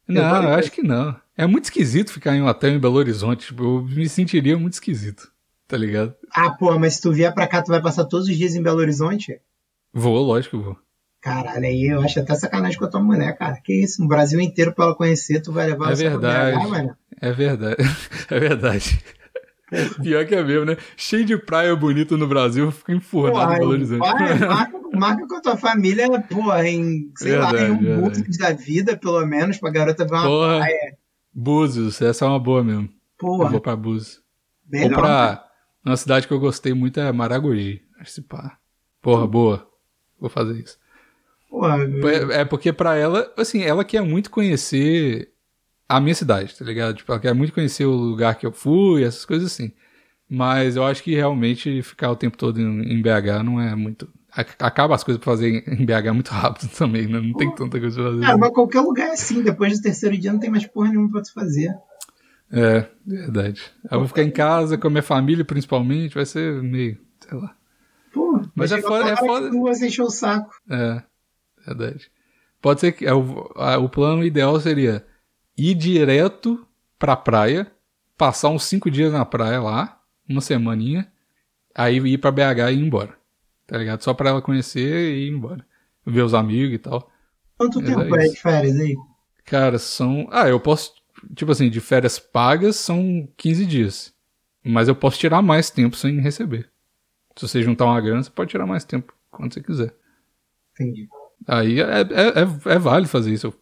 Não, 0.08 0.44
eu 0.44 0.50
acho 0.56 0.72
que 0.72 0.84
não. 0.84 1.16
É 1.38 1.46
muito 1.48 1.66
esquisito 1.66 2.12
ficar 2.12 2.36
em 2.36 2.42
um 2.42 2.48
hotel 2.48 2.72
em 2.72 2.80
Belo 2.80 2.96
Horizonte. 2.98 3.48
Tipo, 3.48 3.64
eu 3.64 3.84
me 3.84 4.08
sentiria 4.08 4.58
muito 4.58 4.74
esquisito. 4.74 5.32
Tá 5.68 5.78
ligado? 5.78 6.14
Ah, 6.34 6.52
pô, 6.52 6.78
mas 6.78 6.96
se 6.96 7.02
tu 7.02 7.12
vier 7.14 7.34
pra 7.34 7.48
cá, 7.48 7.62
tu 7.62 7.70
vai 7.70 7.82
passar 7.82 8.06
todos 8.06 8.28
os 8.28 8.36
dias 8.36 8.56
em 8.56 8.62
Belo 8.62 8.80
Horizonte? 8.80 9.40
Vou, 9.94 10.22
lógico 10.22 10.58
que 10.58 10.64
vou. 10.64 10.78
Caralho, 11.22 11.66
aí 11.66 11.92
eu 11.92 12.02
acho 12.02 12.20
até 12.20 12.36
sacanagem 12.36 12.78
com 12.78 12.86
a 12.86 12.90
tua 12.90 13.02
mulher, 13.02 13.38
cara. 13.38 13.58
Que 13.64 13.84
isso, 13.84 14.02
no 14.02 14.08
Brasil 14.08 14.40
inteiro 14.42 14.74
pra 14.74 14.86
ela 14.86 14.96
conhecer, 14.96 15.40
tu 15.42 15.52
vai 15.52 15.68
levar 15.68 15.86
É 15.86 15.88
ela 15.88 15.96
verdade. 15.96 16.58
BH, 16.58 16.70
mano. 16.70 16.98
É 17.22 17.32
verdade. 17.32 17.78
É 18.30 18.40
verdade. 18.40 19.04
Pior 20.04 20.26
que 20.26 20.36
é 20.36 20.44
mesmo, 20.44 20.66
né? 20.66 20.78
Cheio 20.98 21.24
de 21.26 21.38
praia 21.38 21.76
bonita 21.76 22.18
no 22.18 22.28
Brasil, 22.28 22.74
enfurnado 22.90 23.54
em 23.54 23.60
Belo 23.60 23.72
Horizonte. 23.72 24.00
vai, 24.00 24.38
marca, 24.40 24.80
marca 24.94 25.28
com 25.28 25.36
a 25.36 25.42
tua 25.42 25.58
família, 25.58 26.08
porra, 26.30 26.68
em, 26.68 27.10
sei 27.16 27.38
lá, 27.38 27.52
Verdade, 27.52 27.72
em 27.86 27.94
um 27.94 28.02
booking 28.02 28.38
da 28.38 28.52
vida, 28.52 28.98
pelo 28.98 29.26
menos, 29.26 29.58
pra 29.58 29.72
garota 29.72 30.06
ver 30.06 30.14
uma 30.14 30.24
Porra. 30.24 30.58
praia. 30.58 30.98
Búzios, 31.34 32.02
essa 32.02 32.26
é 32.26 32.28
uma 32.28 32.40
boa 32.40 32.64
mesmo. 32.64 32.84
Eu 32.84 32.90
Porra, 33.18 33.50
vou 33.50 33.62
pra 33.62 33.76
Búzios. 33.76 34.22
Ou 34.74 34.80
melhor. 34.80 35.00
pra 35.00 35.46
uma 35.86 35.96
cidade 35.98 36.28
que 36.28 36.34
eu 36.34 36.40
gostei 36.40 36.74
muito 36.74 37.00
é 37.00 37.12
Maragogi. 37.12 37.82
Que 38.04 38.22
pá. 38.22 38.58
Porra, 39.02 39.26
boa. 39.26 39.68
Vou 40.20 40.30
fazer 40.30 40.60
isso. 40.60 40.78
Porra, 41.50 41.78
É, 42.34 42.42
é 42.42 42.46
porque 42.46 42.74
pra 42.74 42.96
ela, 42.96 43.32
assim, 43.38 43.62
ela 43.64 43.84
quer 43.86 44.02
muito 44.02 44.30
conhecer 44.30 45.31
a 45.96 46.00
minha 46.02 46.16
cidade, 46.16 46.56
tá 46.58 46.64
ligado? 46.66 46.96
Tipo, 46.96 47.12
ela 47.12 47.22
quer 47.22 47.34
muito 47.34 47.54
conhecer 47.54 47.86
o 47.86 47.92
lugar 47.92 48.36
que 48.36 48.46
eu 48.46 48.52
fui, 48.52 49.04
essas 49.04 49.26
coisas 49.26 49.52
assim. 49.52 49.72
Mas 50.30 50.76
eu 50.76 50.84
acho 50.86 51.04
que 51.04 51.14
realmente 51.14 51.82
ficar 51.82 52.10
o 52.12 52.16
tempo 52.16 52.38
todo 52.38 52.60
em, 52.60 52.94
em 52.94 53.02
BH 53.02 53.44
não 53.44 53.60
é 53.60 53.76
muito. 53.76 54.08
ac- 54.32 54.56
Acaba 54.60 54.96
as 54.96 55.04
coisas 55.04 55.22
pra 55.22 55.32
fazer 55.34 55.64
em 55.68 55.86
BH 55.86 56.14
muito 56.14 56.30
rápido 56.30 56.70
também, 56.78 57.06
né? 57.08 57.20
Não 57.20 57.34
tem 57.34 57.54
tanta 57.54 57.80
coisa 57.80 57.96
pra 58.02 58.12
fazer. 58.12 58.22
Cara, 58.22 58.38
mas 58.38 58.52
qualquer 58.54 58.82
lugar 58.82 59.08
é 59.10 59.12
assim, 59.12 59.42
depois 59.44 59.78
do 59.78 59.84
terceiro 59.84 60.18
dia 60.18 60.32
não 60.32 60.40
tem 60.40 60.50
mais 60.50 60.66
porra 60.66 60.90
nenhuma 60.90 61.12
pra 61.12 61.22
tu 61.22 61.34
fazer. 61.34 61.76
É, 62.52 62.86
verdade. 63.06 63.62
Eu 63.90 64.00
vou 64.00 64.08
ficar 64.08 64.24
em 64.24 64.32
casa 64.32 64.78
com 64.78 64.88
a 64.88 64.90
minha 64.92 65.04
família, 65.04 65.44
principalmente, 65.46 66.16
vai 66.16 66.26
ser 66.26 66.62
meio, 66.62 66.98
sei 67.28 67.38
lá. 67.38 67.56
Pô, 68.14 68.42
Mas 68.56 68.72
é 68.74 68.82
foda- 68.82 69.10
é 69.10 69.16
foda. 69.16 69.50
Você 69.52 69.88
encheu 69.88 70.06
o 70.06 70.10
saco. 70.12 70.54
É, 70.70 71.02
verdade. 71.66 72.12
Pode 72.62 72.80
ser 72.82 72.92
que 72.92 73.06
é 73.06 73.14
o, 73.14 73.50
a- 73.56 73.78
o 73.78 73.88
plano 73.90 74.24
ideal 74.24 74.60
seria 74.60 75.06
ir 75.58 75.76
direto 75.76 76.66
pra 76.98 77.16
praia, 77.16 77.72
passar 78.18 78.50
uns 78.50 78.64
cinco 78.64 78.90
dias 78.92 79.12
na 79.12 79.26
praia 79.26 79.62
lá, 79.62 80.02
uma 80.28 80.42
semaninha, 80.42 81.12
aí 81.76 81.98
ir 81.98 82.18
pra 82.18 82.32
BH 82.32 82.72
e 82.72 82.74
ir 82.76 82.80
embora. 82.80 83.16
Tá 83.68 83.78
ligado? 83.78 84.02
Só 84.04 84.14
pra 84.14 84.30
ela 84.30 84.42
conhecer 84.42 85.14
e 85.16 85.28
ir 85.28 85.32
embora. 85.32 85.66
Ver 86.06 86.24
os 86.24 86.34
amigos 86.34 86.76
e 86.76 86.78
tal. 86.80 87.10
Quanto 87.58 87.80
É 87.80 87.84
tempo 87.86 88.16
é 88.16 88.26
isso. 88.26 88.34
de 88.36 88.42
férias 88.42 88.76
aí? 88.80 88.96
Cara, 89.46 89.78
são. 89.80 90.28
Ah, 90.32 90.50
eu 90.50 90.60
posso. 90.60 90.94
Tipo 91.36 91.52
assim, 91.52 91.70
de 91.70 91.80
férias 91.80 92.18
pagas 92.20 92.76
são 92.76 93.28
15 93.38 93.66
dias. 93.66 94.14
Mas 94.64 94.88
eu 94.88 94.96
posso 94.96 95.20
tirar 95.20 95.42
mais 95.42 95.70
tempo 95.70 95.96
sem 95.96 96.20
receber. 96.20 96.70
Se 97.36 97.48
você 97.48 97.62
juntar 97.62 97.86
uma 97.86 98.02
grana, 98.02 98.22
você 98.24 98.30
pode 98.30 98.50
tirar 98.52 98.66
mais 98.66 98.84
tempo 98.84 99.14
quando 99.30 99.54
você 99.54 99.62
quiser. 99.62 99.94
Entendi. 100.74 101.08
Aí 101.48 101.80
é, 101.80 102.02
é, 102.02 102.02
é, 102.02 102.74
é 102.76 102.80
válido 102.80 103.10
fazer 103.10 103.32
isso. 103.34 103.48
Eu, 103.48 103.54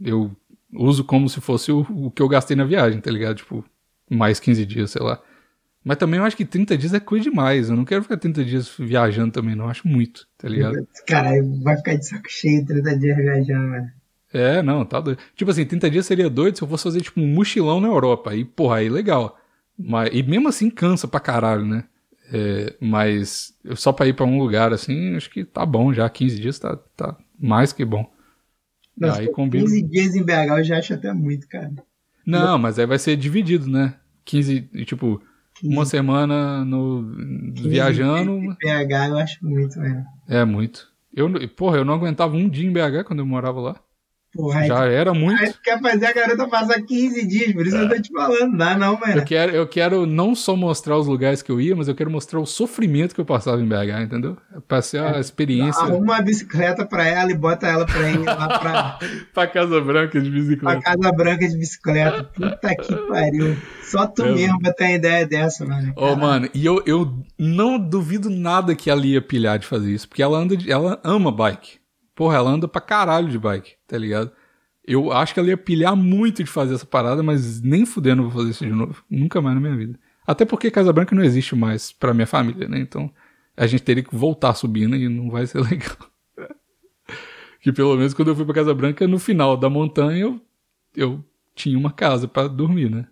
eu 0.00 0.36
uso 0.72 1.04
como 1.04 1.28
se 1.28 1.40
fosse 1.40 1.72
o, 1.72 1.80
o 1.90 2.10
que 2.10 2.22
eu 2.22 2.28
gastei 2.28 2.56
na 2.56 2.64
viagem, 2.64 3.00
tá 3.00 3.10
ligado? 3.10 3.36
Tipo, 3.36 3.64
mais 4.10 4.40
15 4.40 4.64
dias, 4.66 4.90
sei 4.90 5.02
lá. 5.02 5.20
Mas 5.82 5.96
também 5.96 6.20
eu 6.20 6.24
acho 6.24 6.36
que 6.36 6.44
30 6.44 6.76
dias 6.76 6.92
é 6.92 7.00
coisa 7.00 7.24
demais. 7.30 7.70
Eu 7.70 7.76
não 7.76 7.84
quero 7.84 8.02
ficar 8.02 8.18
30 8.18 8.44
dias 8.44 8.70
viajando 8.78 9.32
também, 9.32 9.54
não. 9.54 9.64
Eu 9.64 9.70
acho 9.70 9.88
muito, 9.88 10.26
tá 10.36 10.48
ligado? 10.48 10.86
Cara, 11.06 11.30
vai 11.62 11.76
ficar 11.76 11.94
de 11.94 12.06
saco 12.06 12.28
cheio 12.28 12.64
30 12.66 12.98
dias 12.98 13.16
viajando, 13.16 13.68
mano. 13.68 13.90
É, 14.32 14.62
não, 14.62 14.84
tá 14.84 15.00
doido. 15.00 15.18
Tipo 15.34 15.50
assim, 15.50 15.64
30 15.64 15.90
dias 15.90 16.06
seria 16.06 16.30
doido 16.30 16.56
se 16.56 16.62
eu 16.62 16.68
fosse 16.68 16.84
fazer, 16.84 17.00
tipo, 17.00 17.20
um 17.20 17.26
mochilão 17.26 17.80
na 17.80 17.88
Europa. 17.88 18.30
Aí, 18.30 18.44
porra, 18.44 18.76
aí 18.76 18.88
legal. 18.88 19.38
Mas, 19.76 20.10
e 20.12 20.22
mesmo 20.22 20.48
assim 20.48 20.68
cansa 20.70 21.08
pra 21.08 21.18
caralho, 21.18 21.64
né? 21.64 21.84
É, 22.32 22.76
mas 22.80 23.52
só 23.74 23.92
pra 23.92 24.06
ir 24.06 24.14
pra 24.14 24.24
um 24.24 24.38
lugar 24.38 24.72
assim, 24.72 25.16
acho 25.16 25.30
que 25.30 25.44
tá 25.44 25.64
bom 25.64 25.92
já. 25.92 26.08
15 26.08 26.38
dias 26.38 26.58
tá, 26.58 26.76
tá 26.96 27.16
mais 27.38 27.72
que 27.72 27.84
bom. 27.84 28.08
Nossa, 29.08 29.20
aí 29.20 29.32
combina. 29.32 29.64
15 29.64 29.82
dias 29.82 30.14
em 30.14 30.22
BH 30.22 30.58
eu 30.58 30.64
já 30.64 30.78
acho 30.78 30.94
até 30.94 31.12
muito, 31.12 31.48
cara. 31.48 31.72
Não, 32.26 32.58
mas 32.58 32.78
aí 32.78 32.86
vai 32.86 32.98
ser 32.98 33.16
dividido, 33.16 33.66
né? 33.68 33.94
15, 34.24 34.60
tipo, 34.84 35.22
15 35.54 35.74
uma 35.74 35.84
semana 35.86 36.64
no 36.64 37.52
15 37.54 37.68
viajando. 37.68 38.30
em 38.30 38.48
BH 38.54 39.08
eu 39.08 39.18
acho 39.18 39.44
muito, 39.44 39.80
velho. 39.80 40.04
É 40.28 40.44
muito. 40.44 40.88
Eu, 41.14 41.28
porra, 41.50 41.78
eu 41.78 41.84
não 41.84 41.94
aguentava 41.94 42.36
um 42.36 42.48
dia 42.48 42.68
em 42.68 42.72
BH 42.72 43.04
quando 43.06 43.20
eu 43.20 43.26
morava 43.26 43.60
lá. 43.60 43.80
Porra, 44.32 44.64
Já 44.64 44.84
era 44.84 45.12
muito. 45.12 45.42
aí 45.42 45.52
quer 45.64 45.80
fazer 45.80 46.06
a 46.06 46.12
garota 46.12 46.46
passar 46.46 46.80
15 46.80 47.26
dias, 47.26 47.52
por 47.52 47.66
isso 47.66 47.76
eu 47.76 47.88
tô 47.88 48.00
te 48.00 48.12
falando. 48.12 48.56
Dá 48.56 48.76
não, 48.78 48.96
mano. 48.98 49.14
Eu 49.16 49.24
quero, 49.24 49.52
eu 49.52 49.66
quero 49.66 50.06
não 50.06 50.36
só 50.36 50.54
mostrar 50.54 50.96
os 50.96 51.08
lugares 51.08 51.42
que 51.42 51.50
eu 51.50 51.60
ia, 51.60 51.74
mas 51.74 51.88
eu 51.88 51.96
quero 51.96 52.08
mostrar 52.10 52.38
o 52.38 52.46
sofrimento 52.46 53.12
que 53.12 53.20
eu 53.20 53.24
passava 53.24 53.60
em 53.60 53.66
BH, 53.66 54.02
entendeu? 54.04 54.36
Pra 54.68 54.80
ser 54.82 55.00
a 55.02 55.18
experiência 55.18 55.82
Arruma 55.82 55.98
uma 56.14 56.22
bicicleta 56.22 56.86
pra 56.86 57.04
ela 57.08 57.32
e 57.32 57.34
bota 57.34 57.66
ela 57.66 57.84
pra 57.84 58.08
ir 58.08 58.18
lá 58.20 58.58
pra, 58.60 58.98
pra 59.34 59.46
Casa 59.48 59.80
Branca 59.80 60.20
de 60.20 60.30
pra 60.30 60.38
bicicleta. 60.40 60.80
Casa 60.80 61.12
Branca 61.12 61.48
de 61.48 61.56
bicicleta. 61.58 62.22
Puta 62.24 62.74
que 62.76 62.94
pariu. 63.08 63.56
Só 63.82 64.06
tu 64.06 64.22
É, 64.24 64.32
mesmo 64.32 64.60
pra 64.60 64.72
ter 64.72 64.94
ideia 64.94 65.26
dessa, 65.26 65.66
mano. 65.66 65.92
Ô, 65.96 66.14
mano, 66.14 66.48
e 66.54 66.64
eu, 66.64 66.80
eu 66.86 67.12
não 67.36 67.76
duvido 67.80 68.30
nada 68.30 68.76
que 68.76 68.88
ela 68.88 69.04
ia 69.04 69.20
pilhar 69.20 69.58
de 69.58 69.66
fazer 69.66 69.90
isso, 69.90 70.08
porque 70.08 70.22
ela 70.22 70.38
anda, 70.38 70.56
de- 70.56 70.70
ela 70.70 71.00
ama 71.02 71.32
bike. 71.32 71.79
Porra, 72.20 72.36
ela 72.36 72.50
anda 72.50 72.68
pra 72.68 72.82
caralho 72.82 73.30
de 73.30 73.38
bike, 73.38 73.76
tá 73.86 73.96
ligado? 73.96 74.30
Eu 74.86 75.10
acho 75.10 75.32
que 75.32 75.40
ela 75.40 75.48
ia 75.48 75.56
pilhar 75.56 75.96
muito 75.96 76.44
de 76.44 76.50
fazer 76.50 76.74
essa 76.74 76.84
parada, 76.84 77.22
mas 77.22 77.62
nem 77.62 77.86
fudendo 77.86 78.24
vou 78.24 78.30
fazer 78.30 78.50
isso 78.50 78.66
de 78.66 78.70
novo. 78.70 79.02
Nunca 79.08 79.40
mais 79.40 79.54
na 79.54 79.60
minha 79.62 79.74
vida. 79.74 79.98
Até 80.26 80.44
porque 80.44 80.70
Casa 80.70 80.92
Branca 80.92 81.14
não 81.14 81.24
existe 81.24 81.56
mais 81.56 81.92
pra 81.92 82.12
minha 82.12 82.26
família, 82.26 82.68
né? 82.68 82.78
Então 82.78 83.10
a 83.56 83.66
gente 83.66 83.82
teria 83.82 84.02
que 84.02 84.14
voltar 84.14 84.52
subindo 84.52 84.94
e 84.96 85.08
não 85.08 85.30
vai 85.30 85.46
ser 85.46 85.60
legal. 85.64 85.96
que 87.62 87.72
pelo 87.72 87.96
menos 87.96 88.12
quando 88.12 88.28
eu 88.28 88.36
fui 88.36 88.44
pra 88.44 88.54
Casa 88.56 88.74
Branca, 88.74 89.08
no 89.08 89.18
final 89.18 89.56
da 89.56 89.70
montanha, 89.70 90.20
eu, 90.20 90.38
eu 90.94 91.24
tinha 91.54 91.78
uma 91.78 91.90
casa 91.90 92.28
pra 92.28 92.46
dormir, 92.48 92.90
né? 92.90 93.06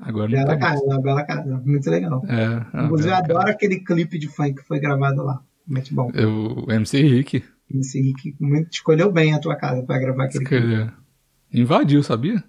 Agora 0.00 0.26
não 0.26 0.34
Bela 0.34 0.58
mais. 0.58 0.60
casa, 0.60 0.84
uma 0.84 1.00
bela 1.00 1.22
casa. 1.22 1.62
Muito 1.64 1.88
legal. 1.88 2.20
É, 2.26 2.76
é, 2.76 2.84
Inclusive, 2.86 3.08
eu 3.08 3.14
é, 3.14 3.18
adoro 3.18 3.48
aquele 3.48 3.78
clipe 3.78 4.18
de 4.18 4.26
funk 4.26 4.54
que 4.54 4.66
foi 4.66 4.80
gravado 4.80 5.22
lá. 5.22 5.44
Muito 5.64 5.94
bom. 5.94 6.10
Eu, 6.12 6.64
o 6.66 6.72
MC 6.72 7.00
Rick, 7.02 7.44
Esse 7.74 8.00
Rick 8.00 8.34
muito, 8.40 8.72
escolheu 8.72 9.10
bem 9.10 9.34
a 9.34 9.38
tua 9.40 9.56
casa 9.56 9.82
pra 9.82 9.98
gravar 9.98 10.24
aquele 10.24 10.44
ele 11.52 11.62
invadiu, 11.62 12.02
sabia? 12.02 12.42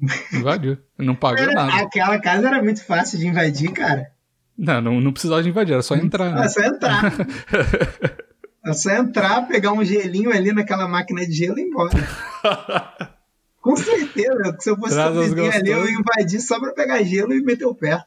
Invadiu. 0.32 0.76
Não 0.98 1.14
pagou 1.14 1.38
Era- 1.44 1.52
nada. 1.54 1.82
aquela 1.82 2.18
casa 2.18 2.48
era 2.48 2.62
muito 2.62 2.84
fácil 2.84 3.18
de 3.18 3.26
invadir, 3.26 3.72
cara. 3.72 4.10
Não, 4.58 4.80
não, 4.80 5.00
não 5.00 5.12
precisava 5.12 5.42
de 5.42 5.48
invadir, 5.48 5.72
era 5.72 5.82
só 5.82 5.94
entrar. 5.96 6.26
É 6.30 6.34
Né? 6.34 6.48
só 6.48 6.60
entrar. 6.60 7.02
é 8.66 8.72
só 8.72 8.90
entrar, 8.92 9.48
pegar 9.48 9.72
um 9.72 9.84
gelinho 9.84 10.30
ali 10.32 10.52
naquela 10.52 10.86
máquina 10.88 11.24
de 11.26 11.32
gelo 11.32 11.58
e 11.58 11.62
ir 11.62 11.66
embora. 11.66 11.90
Com 13.60 13.76
certeza, 13.76 14.56
se 14.58 14.70
eu 14.70 14.76
fosse 14.76 14.94
Traz 14.94 15.16
vizinho 15.16 15.52
ali, 15.52 15.70
eu 15.70 15.88
invadir 15.88 16.40
só 16.40 16.58
pra 16.58 16.72
pegar 16.72 17.00
gelo 17.04 17.32
e 17.32 17.40
meter 17.42 17.64
o 17.64 17.74
pé. 17.74 18.04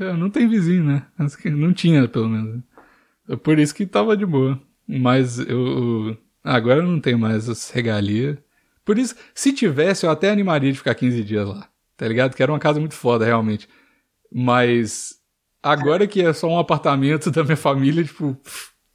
É, 0.00 0.12
não 0.14 0.30
tem 0.30 0.48
vizinho, 0.48 0.82
né? 0.84 1.02
Não 1.44 1.72
tinha, 1.74 2.08
pelo 2.08 2.28
menos. 2.28 2.62
É 3.28 3.36
por 3.36 3.58
isso 3.58 3.74
que 3.74 3.84
tava 3.84 4.16
de 4.16 4.24
boa. 4.24 4.58
Mas 4.88 5.38
eu. 5.38 6.16
Agora 6.42 6.78
eu 6.80 6.86
não 6.86 7.00
tenho 7.00 7.18
mais 7.18 7.48
as 7.48 7.70
regalias. 7.70 8.38
Por 8.84 8.98
isso, 8.98 9.14
se 9.34 9.52
tivesse, 9.52 10.06
eu 10.06 10.10
até 10.10 10.30
animaria 10.30 10.72
de 10.72 10.78
ficar 10.78 10.94
15 10.94 11.22
dias 11.22 11.46
lá. 11.46 11.68
Tá 11.96 12.08
ligado? 12.08 12.34
Que 12.34 12.42
era 12.42 12.50
uma 12.52 12.58
casa 12.58 12.80
muito 12.80 12.94
foda, 12.94 13.24
realmente. 13.24 13.68
Mas. 14.32 15.16
Agora 15.62 16.06
que 16.06 16.22
é 16.22 16.32
só 16.32 16.48
um 16.48 16.58
apartamento 16.58 17.30
da 17.32 17.44
minha 17.44 17.56
família, 17.56 18.02
tipo. 18.04 18.36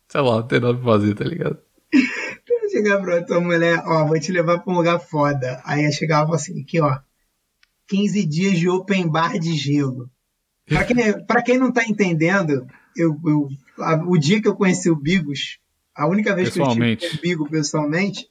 Sei 0.08 0.22
lá, 0.22 0.38
não 0.38 0.48
tem 0.48 0.60
nada 0.60 0.74
pra 0.76 0.84
fazer, 0.84 1.16
tá 1.16 1.24
ligado? 1.26 1.58
Eu 1.92 2.70
chegar 2.72 3.02
pra 3.02 3.24
tua 3.24 3.40
mulher, 3.40 3.82
ó, 3.86 4.06
vou 4.08 4.20
te 4.20 4.32
levar 4.32 4.60
pra 4.60 4.74
um 4.74 4.78
lugar 4.78 5.00
foda. 5.00 5.62
Aí 5.66 5.86
eu 5.86 5.92
chegava 5.92 6.34
assim, 6.36 6.62
aqui, 6.62 6.80
ó. 6.82 7.00
15 7.88 8.26
dias 8.26 8.58
de 8.58 8.70
open 8.70 9.08
bar 9.08 9.38
de 9.40 9.54
gelo. 9.56 10.10
Pra 10.68 10.84
quem, 10.86 11.26
pra 11.26 11.42
quem 11.44 11.58
não 11.58 11.72
tá 11.72 11.84
entendendo, 11.84 12.66
eu, 12.96 13.16
eu- 13.26 13.48
o 14.08 14.18
dia 14.18 14.42
que 14.42 14.48
eu 14.48 14.56
conheci 14.56 14.90
o 14.90 14.96
Bigos, 14.96 15.60
a 15.96 16.08
única 16.08 16.34
vez 16.36 16.50
que 16.50 16.60
eu 16.60 16.64
tive 16.68 16.76
Pessoalmente. 16.80 17.10
com 17.10 17.18
o 17.18 17.22
Bigo 17.22 17.50
pessoalmente, 17.50 18.28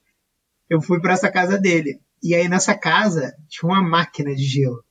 eu 0.68 0.80
fui 0.80 1.00
pra 1.00 1.12
essa 1.14 1.30
casa 1.30 1.58
dele. 1.58 1.98
E 2.22 2.34
aí 2.34 2.48
nessa 2.48 2.74
casa 2.74 3.32
tinha 3.48 3.68
uma 3.70 3.82
máquina 3.82 4.34
de 4.34 4.44
gelo. 4.44 4.82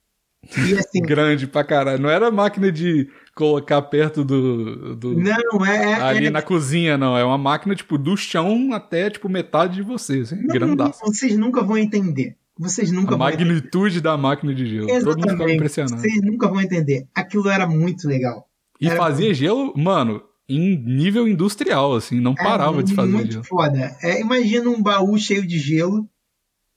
E 0.43 0.73
assim, 0.77 1.01
Grande 1.01 1.47
pra 1.47 1.63
caralho. 1.63 2.01
Não 2.01 2.09
era 2.09 2.31
máquina 2.31 2.71
de 2.71 3.07
colocar 3.35 3.81
perto 3.83 4.23
do. 4.23 4.95
do 4.95 5.13
não, 5.19 5.65
é. 5.65 5.91
é- 5.91 6.01
ali 6.01 6.25
é- 6.27 6.29
na 6.31 6.41
cozinha, 6.41 6.97
não. 6.97 7.17
É 7.17 7.23
uma 7.23 7.37
máquina, 7.37 7.75
tipo, 7.75 7.97
do 7.97 8.17
chão 8.17 8.73
até, 8.73 9.09
tipo, 9.09 9.29
metade 9.29 9.75
de 9.75 9.81
você, 9.83 10.19
assim, 10.21 10.35
não, 10.35 10.47
grandaço. 10.47 10.99
Vocês 11.05 11.37
nunca 11.37 11.61
vão 11.63 11.77
entender. 11.77 12.35
Vocês 12.57 12.91
nunca 12.91 13.15
A 13.15 13.17
vão 13.17 13.29
entender. 13.29 13.45
magnitude 13.45 14.01
da 14.01 14.17
máquina 14.17 14.53
de 14.53 14.65
gelo. 14.67 14.87
Todo 14.87 14.97
mundo 15.05 15.05
ficava 15.13 15.25
Exatamente. 15.33 15.55
impressionado. 15.55 16.01
Vocês 16.01 16.21
nunca 16.21 16.47
vão 16.47 16.61
entender. 16.61 17.07
Aquilo 17.15 17.49
era 17.49 17.65
muito 17.67 18.07
legal. 18.07 18.47
E 18.79 18.87
Era 18.87 18.97
fazia 18.97 19.33
gelo, 19.33 19.73
mano, 19.77 20.21
em 20.57 20.77
nível 20.77 21.27
industrial, 21.27 21.95
assim, 21.95 22.19
não 22.19 22.33
Era 22.37 22.43
parava 22.43 22.83
de 22.83 22.93
fazer 22.93 23.11
muito 23.11 23.31
gelo. 23.31 23.43
foda. 23.43 23.95
É, 24.01 24.19
imagina 24.21 24.69
um 24.69 24.81
baú 24.81 25.17
cheio 25.17 25.45
de 25.45 25.57
gelo. 25.59 26.07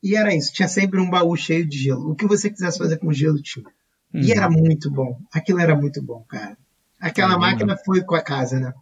E 0.02 0.16
era 0.16 0.34
isso. 0.34 0.52
Tinha 0.52 0.68
sempre 0.68 1.00
um 1.00 1.08
baú 1.08 1.34
cheio 1.36 1.66
de 1.66 1.78
gelo. 1.78 2.10
O 2.10 2.14
que 2.14 2.26
você 2.26 2.50
quisesse 2.50 2.76
fazer 2.78 2.98
com 2.98 3.12
gelo 3.12 3.40
tinha. 3.40 3.64
E 4.12 4.26
Uhum. 4.26 4.36
era 4.36 4.50
muito 4.50 4.90
bom. 4.90 5.18
Aquilo 5.32 5.60
era 5.60 5.74
muito 5.74 6.02
bom, 6.02 6.24
cara. 6.28 6.56
Aquela 7.00 7.34
É, 7.34 7.38
máquina 7.38 7.76
foi 7.84 8.02
com 8.02 8.14
a 8.14 8.20
casa, 8.22 8.60
né? 8.60 8.72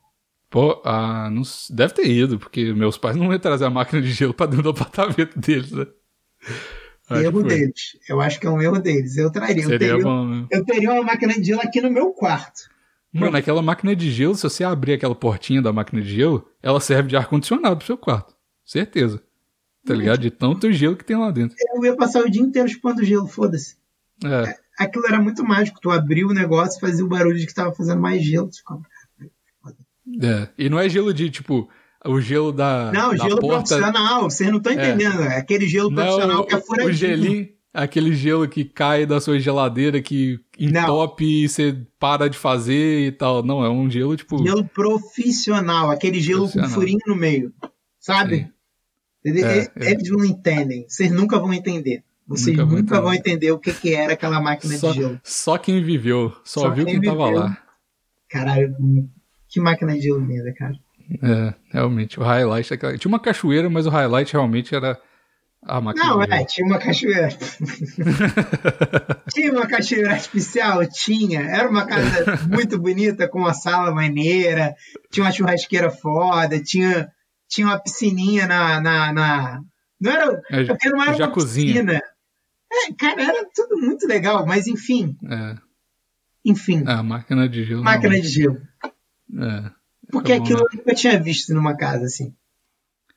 Pô, 0.51 0.83
ah, 0.85 1.31
não 1.31 1.43
deve 1.71 1.95
ter 1.95 2.07
ido, 2.07 2.39
porque 2.39 2.75
meus 2.75 2.99
pais 2.99 3.17
não 3.17 3.33
iam 3.33 3.39
trazer 3.39 3.65
a 3.65 3.71
máquina 3.71 4.03
de 4.03 4.11
gelo 4.13 4.35
pra 4.35 4.47
dentro 4.47 4.65
do 4.65 4.69
apartamento 4.71 5.39
deles, 5.39 5.71
né? 5.73 5.87
Acho 7.09 7.23
erro 7.23 7.43
deles. 7.43 7.97
Eu 8.09 8.21
acho 8.21 8.39
que 8.41 8.47
é 8.47 8.51
um 8.51 8.61
erro 8.61 8.79
deles. 8.81 9.17
Eu 9.17 9.31
traria. 9.31 9.63
Eu 9.65 9.69
teria, 9.79 9.99
bom, 9.99 10.27
né? 10.27 10.47
eu 10.51 10.65
teria 10.65 10.93
uma 10.93 11.03
máquina 11.03 11.35
de 11.35 11.45
gelo 11.45 11.61
aqui 11.63 11.81
no 11.81 11.91
meu 11.91 12.11
quarto. 12.13 12.63
Mano, 13.13 13.37
aquela 13.37 13.61
máquina 13.61 13.95
de 13.95 14.11
gelo, 14.11 14.35
se 14.35 14.43
você 14.45 14.65
abrir 14.65 14.95
aquela 14.95 15.15
portinha 15.15 15.61
da 15.61 15.73
máquina 15.73 16.01
de 16.01 16.09
gelo, 16.15 16.49
ela 16.63 16.81
serve 16.81 17.09
de 17.11 17.17
ar-condicionado 17.17 17.77
pro 17.77 17.87
seu 17.87 17.99
quarto. 17.99 18.35
Certeza. 18.65 19.23
Tá 19.85 19.93
ligado? 19.95 20.21
De 20.21 20.31
tanto 20.31 20.73
gelo 20.73 20.97
que 20.97 21.05
tem 21.05 21.17
lá 21.19 21.31
dentro. 21.31 21.57
Eu 21.75 21.85
ia 21.85 21.97
passar 21.97 22.23
o 22.23 22.31
dia 22.31 22.41
inteiro 22.41 22.69
chupando 22.69 23.05
gelo, 23.05 23.27
foda-se. 23.27 23.77
É. 24.25 24.57
Aquilo 24.79 25.07
era 25.07 25.21
muito 25.21 25.45
mágico. 25.45 25.81
Tu 25.81 25.91
abriu 25.91 26.29
o 26.29 26.33
negócio, 26.33 26.81
fazia 26.81 27.05
o 27.05 27.09
barulho 27.09 27.37
de 27.37 27.47
que 27.47 27.53
tava 27.55 27.73
fazendo 27.73 28.01
mais 28.01 28.23
gelo. 28.25 28.49
Ficava, 28.53 28.81
É. 30.23 30.49
E 30.57 30.69
não 30.71 30.79
é 30.79 30.89
gelo 30.89 31.13
de, 31.13 31.29
tipo, 31.31 31.69
o 32.05 32.21
gelo 32.21 32.53
da, 32.53 32.91
Não, 32.93 33.11
da 33.15 33.25
gelo 33.25 33.41
porta. 33.41 33.77
profissional, 33.77 34.23
vocês 34.31 34.51
não 34.51 34.59
estão 34.59 34.73
entendendo. 34.73 35.23
É 35.23 35.37
aquele 35.39 35.67
gelo 35.69 35.93
profissional 35.93 36.39
Não, 36.39 36.47
que 36.47 36.55
é 36.55 36.61
furadinho. 36.61 36.91
o 36.91 36.93
gelinho, 36.93 37.49
aquele 37.73 38.15
gelo 38.15 38.47
que 38.49 38.65
cai 38.65 39.07
da 39.07 39.21
sua 39.21 39.39
geladeira, 39.39 40.01
que 40.03 40.39
entope 40.59 41.45
e 41.45 41.49
você 41.49 41.77
para 41.99 42.29
de 42.29 42.37
fazer 42.37 43.07
e 43.07 43.13
tal. 43.13 43.43
Não, 43.43 43.65
é 43.65 43.71
um 43.71 43.91
gelo, 43.91 44.17
tipo. 44.17 44.43
Gelo 44.45 44.65
profissional, 44.69 45.91
aquele 45.91 46.21
gelo 46.21 46.47
com 46.47 46.53
Profissional. 46.53 46.71
furinho 46.71 46.99
no 47.07 47.17
meio. 47.17 47.53
Sabe? 47.99 48.51
É, 49.25 49.31
é. 49.77 49.91
Eles 49.93 50.11
não 50.11 50.25
entendem. 50.25 50.85
Vocês 50.89 51.11
nunca 51.13 51.39
vão 51.39 51.53
entender. 51.55 52.03
Vocês 52.27 52.57
Nunca 52.57 52.75
nunca, 52.77 53.01
vão 53.01 53.13
entender 53.13 53.51
o 53.53 53.59
que, 53.59 53.73
que 53.73 53.95
era 53.95 54.13
aquela 54.13 54.41
máquina 54.41 54.77
Só, 54.77 54.91
de 54.93 54.99
gelo. 55.01 55.21
só 55.25 55.59
quem 55.59 55.83
viveu, 55.83 56.33
só, 56.45 56.61
Só 56.63 56.71
viu 56.71 56.87
quem 56.87 57.01
quem, 57.01 57.11
tava 57.11 57.27
viveu. 57.27 57.41
lá. 57.41 57.59
Caralho, 58.29 58.75
que 59.49 59.61
máquina 59.61 59.93
de 59.95 60.03
gelo 60.03 60.21
linda, 60.25 60.53
cara. 60.55 60.75
É, 61.23 61.55
realmente. 61.73 62.19
O 62.19 62.23
highlight 62.23 62.71
daquela. 62.71 62.97
Tinha 62.97 63.09
uma 63.11 63.21
cachoeira, 63.21 63.69
mas 63.69 63.87
o 63.87 63.91
highlight 63.91 64.33
realmente 64.33 64.75
era 64.75 64.99
a 65.65 65.81
máquina. 65.81 66.07
Não, 66.07 66.23
é, 66.23 66.45
tinha 66.45 66.67
uma 66.67 66.79
cachoeira. 66.79 67.29
tinha 69.33 69.53
uma 69.53 69.67
cachoeira 69.67 70.13
artificial? 70.13 70.87
Tinha. 70.89 71.41
Era 71.43 71.69
uma 71.69 71.87
casa 71.87 72.39
muito 72.49 72.79
bonita, 72.79 73.29
com 73.29 73.39
uma 73.39 73.55
sala 73.55 73.93
maneira, 73.95 74.75
tinha 75.11 75.25
uma 75.25 75.33
churrasqueira 75.33 75.91
foda, 75.91 76.61
tinha, 76.63 77.11
tinha 77.49 77.67
uma 77.67 77.79
piscininha 77.79 78.47
na. 78.47 78.81
na, 78.81 79.13
na- 79.13 79.61
Não 80.01 80.11
era. 80.13 80.43
É, 80.51 80.65
Porque 80.65 80.89
não 80.89 81.03
era 81.03 81.17
uma 81.17 81.33
piscina. 81.33 82.01
É, 82.73 82.93
cara, 82.99 83.23
era 83.23 83.47
tudo 83.55 83.77
muito 83.79 84.07
legal, 84.09 84.47
mas 84.47 84.67
enfim, 84.67 85.17
É, 85.31 85.57
enfim, 86.45 86.83
a 86.87 87.03
máquina 87.03 87.49
de 87.49 87.65
gelo. 87.65 87.85
máquina 87.85 88.19
de 88.21 88.29
gelo. 88.29 88.61
É. 88.85 89.71
Porque 90.11 90.33
É 90.33 90.39
bom, 90.39 90.45
aquilo 90.45 90.61
né? 90.61 90.67
eu 90.73 90.79
nunca 90.79 90.95
tinha 90.95 91.21
visto 91.21 91.55
numa 91.55 91.77
casa 91.77 92.07
assim. 92.07 92.35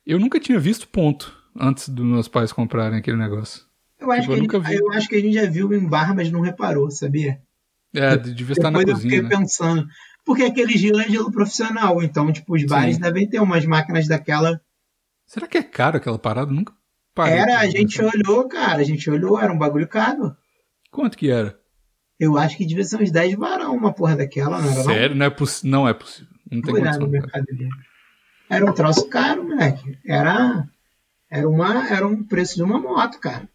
Eu 0.06 0.20
nunca 0.20 0.38
tinha 0.38 0.58
visto 0.60 0.86
ponto 0.88 1.34
antes 1.58 1.88
dos 1.88 2.04
meus 2.04 2.28
pais 2.28 2.52
comprarem 2.52 2.98
aquele 2.98 3.16
negócio. 3.16 3.62
Eu 3.98 4.10
acho, 4.12 4.22
Tipo, 4.22 4.32
eu 4.32 4.36
que, 4.36 4.40
a 4.40 4.42
nunca 4.58 4.58
gente, 4.70 4.78
vi. 4.78 4.84
eu 4.84 4.92
acho 4.92 5.08
que 5.08 5.16
a 5.16 5.20
gente 5.20 5.32
já 5.34 5.46
viu 5.50 5.72
em 5.72 5.86
bar, 5.88 6.14
mas 6.14 6.30
não 6.30 6.40
reparou, 6.40 6.90
sabia? 6.90 7.40
É, 7.94 8.16
de- 8.16 8.34
devia 8.34 8.52
estar 8.52 8.70
na 8.70 8.78
Depois 8.78 8.88
eu 8.88 8.94
cozinha, 8.94 9.22
fiquei 9.22 9.28
né? 9.28 9.36
pensando. 9.42 9.86
Porque 10.24 10.42
aquele 10.42 10.76
gelo 10.76 11.00
é 11.00 11.08
gelo 11.08 11.30
profissional, 11.32 12.02
então, 12.02 12.30
tipo, 12.32 12.54
os 12.56 12.64
bares 12.64 12.96
Sim. 12.96 13.00
devem 13.02 13.28
ter 13.28 13.40
umas 13.40 13.64
máquinas 13.64 14.06
daquela. 14.08 14.60
Será 15.26 15.46
que 15.46 15.56
é 15.58 15.62
caro 15.62 15.96
aquela 15.96 16.18
parada? 16.18 16.50
Nunca 16.52 16.72
parei. 17.14 17.38
Era, 17.38 17.60
a 17.60 17.66
gente 17.66 17.98
pensar. 17.98 18.12
olhou, 18.14 18.48
cara, 18.48 18.80
a 18.80 18.84
gente 18.84 19.08
olhou, 19.08 19.40
era 19.40 19.52
um 19.52 19.58
bagulho 19.58 19.86
caro. 19.88 20.36
Quanto 20.90 21.16
que 21.16 21.30
era? 21.30 21.58
Eu 22.18 22.36
acho 22.36 22.56
que 22.56 22.66
devia 22.66 22.84
ser 22.84 23.00
uns 23.00 23.10
10 23.10 23.34
varão 23.36 23.74
uma 23.76 23.92
porra 23.92 24.16
daquela, 24.16 24.60
não 24.60 24.70
era 24.70 24.82
Sério? 24.82 25.16
Não 25.16 25.26
é, 25.26 25.30
poss... 25.30 25.62
não 25.62 25.88
é 25.88 25.94
possível. 25.94 26.28
Não 26.50 26.58
não? 26.58 26.62
tem 26.62 26.74
olhar 26.74 26.98
condição. 26.98 27.68
Era 28.48 28.64
um 28.64 28.72
troço 28.72 29.08
caro, 29.08 29.44
moleque. 29.44 29.98
Era, 30.06 30.66
era, 31.36 31.48
uma, 31.48 31.88
era 31.88 32.06
um 32.06 32.22
preço 32.22 32.56
de 32.56 32.62
uma 32.62 32.78
moto, 32.80 33.18
cara. 33.18 33.48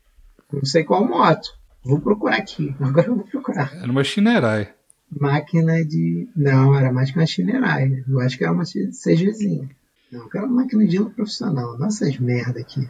Não 0.52 0.66
sei 0.66 0.84
qual 0.84 1.08
moto. 1.08 1.50
Vou 1.84 2.00
procurar 2.00 2.38
aqui. 2.38 2.76
Agora 2.80 3.08
eu 3.08 3.16
vou 3.16 3.26
procurar. 3.26 3.74
Era 3.76 3.92
uma 3.92 4.04
Shinerai. 4.04 4.74
Máquina 5.20 5.84
de. 5.84 6.30
Não, 6.36 6.76
era 6.76 6.92
mais 6.92 7.12
que 7.12 7.18
uma 7.18 7.26
Shinerai. 7.26 8.04
Eu 8.08 8.20
acho 8.22 8.38
que 8.38 8.44
era 8.44 8.54
uma 8.54 8.64
CGzinha. 8.64 9.70
Não, 10.12 10.30
que 10.30 10.38
era 10.38 10.46
uma 10.46 10.62
máquina 10.62 10.86
de 10.86 10.92
gelo 10.92 11.10
profissional. 11.10 11.78
Não 11.78 11.88
essas 11.88 12.18
merda 12.18 12.60
aqui. 12.60 12.88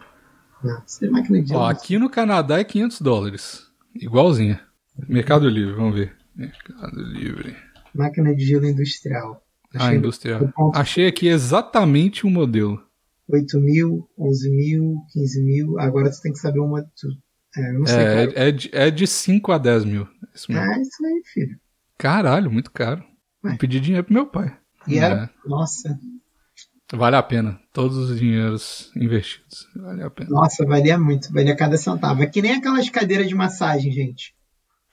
Não, 0.63 0.81
isso 0.85 1.03
é 1.03 1.09
máquina 1.09 1.41
de 1.41 1.49
gelo. 1.49 1.61
Ó, 1.61 1.69
aqui 1.69 1.97
no 1.97 2.09
Canadá 2.09 2.59
é 2.59 2.63
500 2.63 3.01
dólares. 3.01 3.67
Igualzinha. 3.95 4.61
Mercado 5.07 5.49
Livre, 5.49 5.73
vamos 5.73 5.95
ver. 5.95 6.15
Mercado 6.35 7.01
Livre. 7.01 7.55
Máquina 7.93 8.35
de 8.35 8.45
gelo 8.45 8.65
industrial. 8.67 9.43
Ah, 9.73 9.85
Achei 9.85 9.97
industrial. 9.97 10.41
no 10.41 10.51
ponto 10.51 10.77
Achei 10.77 11.07
aqui 11.07 11.27
exatamente 11.27 12.25
o 12.25 12.29
modelo. 12.29 12.81
8 13.33 13.59
mil, 13.59 14.09
11 14.17 14.49
mil, 14.51 14.95
15 15.13 15.43
mil. 15.43 15.79
Agora 15.79 16.11
tu 16.11 16.21
tem 16.21 16.31
que 16.31 16.39
saber 16.39 16.59
uma. 16.59 16.83
Tu... 16.83 17.07
É, 17.57 17.73
não 17.73 17.85
sei 17.85 17.97
qual 17.97 18.07
É, 18.07 18.47
é, 18.47 18.51
de, 18.51 18.69
é 18.73 18.91
de 18.91 19.05
5 19.07 19.51
a 19.51 19.57
10 19.57 19.85
mil. 19.85 20.07
Isso 20.33 20.51
mesmo. 20.51 20.71
É 20.71 20.81
isso 20.81 21.05
aí, 21.05 21.21
filho. 21.33 21.59
Caralho, 21.97 22.51
muito 22.51 22.71
caro. 22.71 23.03
Ué. 23.43 23.51
Vou 23.51 23.57
pedir 23.57 23.79
dinheiro 23.79 24.05
pro 24.05 24.13
meu 24.13 24.25
pai. 24.25 24.55
E 24.87 24.97
era. 24.97 25.29
Nossa, 25.45 25.99
É, 26.91 26.95
vale 26.95 27.15
a 27.15 27.23
pena. 27.23 27.59
Todos 27.73 27.97
os 27.97 28.19
dinheiros 28.19 28.91
investidos. 28.95 29.67
Vale 29.75 30.03
a 30.03 30.09
pena. 30.09 30.29
nossa, 30.29 30.65
valia 30.65 30.97
muito. 30.97 31.31
Valia 31.31 31.55
cada 31.55 31.77
centavo. 31.77 32.23
É 32.23 32.25
que 32.25 32.41
nem 32.41 32.53
aquelas 32.53 32.89
cadeiras 32.89 33.27
de 33.27 33.35
massagem, 33.35 33.91
gente. 33.91 34.33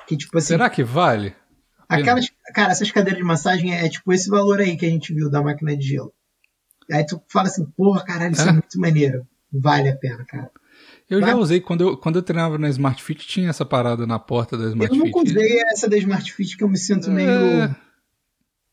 Que 0.07 0.17
tipo 0.17 0.37
assim. 0.37 0.49
Será 0.49 0.69
que 0.69 0.83
vale? 0.83 1.35
Aquelas, 1.89 2.31
cara, 2.55 2.73
essas 2.73 2.91
cadeiras 2.91 3.19
de 3.19 3.27
massagem 3.27 3.75
é, 3.75 3.87
é 3.87 3.89
tipo 3.89 4.13
esse 4.13 4.29
valor 4.29 4.61
aí 4.61 4.77
que 4.77 4.85
a 4.85 4.91
gente 4.91 5.15
viu 5.15 5.31
da 5.31 5.43
máquina 5.43 5.75
de 5.75 5.87
gelo. 5.87 6.13
Aí 6.91 7.05
tu 7.07 7.21
fala 7.29 7.49
assim, 7.49 7.65
porra, 7.77 8.05
caralho, 8.05 8.33
isso 8.33 8.43
é, 8.43 8.49
É? 8.49 8.53
muito 8.53 8.79
maneiro. 8.81 9.27
Vale 9.53 9.89
a 9.91 9.97
pena, 9.97 10.25
cara. 10.25 10.51
Eu 11.09 11.21
Vai- 11.21 11.31
já 11.31 11.37
usei, 11.37 11.61
quando 11.61 11.81
eu, 11.83 11.97
quando 11.97 12.17
eu 12.17 12.23
treinava 12.23 12.59
na 12.59 12.69
Smart 12.69 13.03
Fit, 13.03 13.27
tinha 13.27 13.49
essa 13.51 13.65
parada 13.65 14.07
na 14.07 14.19
porta 14.19 14.57
da 14.59 14.67
Smart 14.67 14.95
Eu 14.95 15.03
Fit. 15.03 15.07
nunca 15.15 15.29
usei 15.31 15.61
essa 15.73 15.89
da 15.89 15.97
Smart 15.97 16.33
Fit 16.33 16.57
que 16.57 16.63
eu 16.65 16.69
me 16.69 16.77
sinto 16.77 17.11
meio. 17.11 17.29
É, 17.31 17.77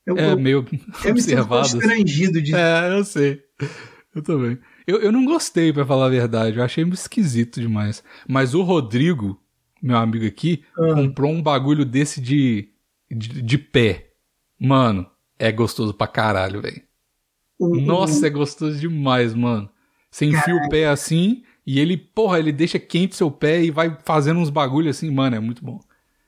eu, 0.05 0.18
é 0.18 0.32
eu- 0.34 0.39
meio 0.39 0.57
eu 0.59 1.13
me 1.13 1.22
sinto 1.22 1.39
observado. 1.39 1.61
assim. 1.61 1.80
constrangido 1.80 2.41
de. 2.41 2.53
É, 2.55 2.97
eu 2.97 3.03
sei. 3.03 3.41
Eu 4.13 4.22
também. 4.22 4.57
Eu, 4.88 4.99
eu 5.01 5.11
não 5.11 5.26
gostei, 5.26 5.74
pra 5.74 5.86
falar 5.86 6.05
a 6.05 6.09
verdade. 6.09 6.57
Eu 6.57 6.63
achei 6.63 6.84
meio 6.84 6.93
esquisito 6.93 7.59
demais. 7.59 8.03
Mas 8.28 8.53
o 8.53 8.61
Rodrigo, 8.61 9.41
meu 9.82 9.97
amigo 9.97 10.26
aqui, 10.26 10.63
Ah. 10.78 10.93
comprou 10.93 11.32
um 11.32 11.41
bagulho 11.41 11.84
desse 11.86 12.22
de, 12.22 12.70
de, 13.09 13.41
de 13.41 13.57
pé. 13.57 14.11
Mano, 14.59 15.05
é 15.39 15.51
gostoso 15.51 15.93
pra 15.93 16.07
caralho, 16.07 16.61
velho. 16.61 16.82
O- 17.59 17.77
o- 17.77 17.81
Nossa, 17.81 18.27
é 18.27 18.29
gostoso 18.29 18.79
demais, 18.79 19.33
mano. 19.33 19.69
Você 20.11 20.25
enfia 20.25 20.55
o 20.55 20.69
pé 20.69 20.87
assim 20.87 21.43
e 21.65 21.79
ele, 21.79 21.97
porra, 21.97 22.39
ele 22.39 22.51
deixa 22.51 22.79
quente 22.79 23.15
seu 23.15 23.29
pé 23.29 23.63
e 23.63 23.71
vai 23.71 23.97
fazendo 24.05 24.39
uns 24.39 24.49
bagulhos 24.49 24.95
assim, 24.97 25.11
mano, 25.11 25.35
é 25.35 25.39
muito 25.39 25.63
bom. 25.63 25.79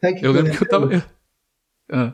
sabe 0.02 0.20
o 0.22 0.26
Eu 0.26 0.32
lembro 0.32 0.52
que 0.58 0.64
eu 0.64 0.68
tava. 0.70 0.90
Ah. 1.90 2.14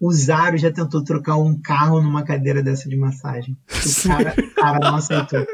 O 0.00 0.10
Zaro 0.10 0.56
já 0.56 0.72
tentou 0.72 1.04
trocar 1.04 1.36
um 1.36 1.60
carro 1.60 2.00
numa 2.00 2.22
cadeira 2.24 2.62
dessa 2.62 2.88
de 2.88 2.96
massagem. 2.96 3.56
O 3.68 4.08
cara, 4.08 4.34
o 4.38 4.54
cara 4.54 4.78
não 4.80 4.96
aceitou. 4.96 5.46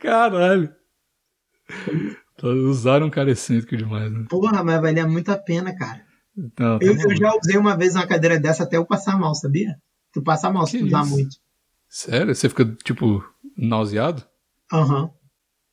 Caralho. 0.00 0.72
Usaram 2.42 3.06
um 3.06 3.10
cara 3.10 3.30
excêntrico 3.30 3.76
demais, 3.76 4.10
né? 4.12 4.24
Porra, 4.28 4.62
mas 4.64 4.80
valia 4.80 5.06
muito 5.06 5.30
a 5.30 5.36
pena, 5.36 5.74
cara. 5.76 6.02
Não, 6.36 6.48
tá 6.50 6.78
Eu, 6.80 6.94
eu 6.96 7.16
já 7.16 7.34
usei 7.34 7.56
uma 7.58 7.76
vez 7.76 7.94
uma 7.94 8.06
cadeira 8.06 8.38
dessa 8.38 8.62
até 8.62 8.76
eu 8.76 8.86
passar 8.86 9.18
mal, 9.18 9.34
sabia? 9.34 9.76
Tu 10.12 10.22
passa 10.22 10.50
mal 10.50 10.64
se 10.66 10.72
Que 10.72 10.78
tu 10.78 10.86
usar 10.86 11.04
muito. 11.04 11.36
Sério? 11.88 12.34
Você 12.34 12.48
fica, 12.48 12.64
tipo, 12.84 13.24
nauseado? 13.56 14.22
Aham. 14.72 15.10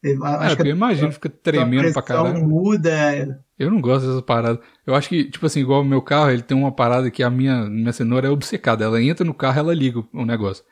Eu 0.03 0.24
É, 0.26 0.30
acho 0.45 0.53
eu 0.59 0.63
que 0.63 0.70
imagino, 0.70 1.11
fica 1.11 1.30
tremendo 1.30 1.91
pra 1.91 2.01
caralho. 2.01 2.47
muda. 2.47 3.43
Eu 3.57 3.72
não 3.72 3.82
gosto 3.82 4.05
dessas 4.05 4.22
paradas. 4.22 4.59
Eu 4.86 4.93
acho 4.93 5.09
que, 5.09 5.24
tipo 5.32 5.45
assim, 5.45 5.61
igual 5.61 5.82
o 5.82 5.86
meu 5.86 6.01
carro, 6.01 6.30
ele 6.30 6.43
tem 6.43 6.55
uma 6.55 6.72
parada 6.72 7.09
que 7.09 7.24
a 7.24 7.30
minha, 7.30 7.66
minha 7.70 7.91
cenoura 7.91 8.28
é 8.28 8.30
obcecada. 8.30 8.84
Ela 8.86 9.01
entra 9.01 9.26
no 9.26 9.34
carro, 9.34 9.59
ela 9.59 9.74
liga 9.74 10.03
o 10.13 10.26
negócio. 10.26 10.63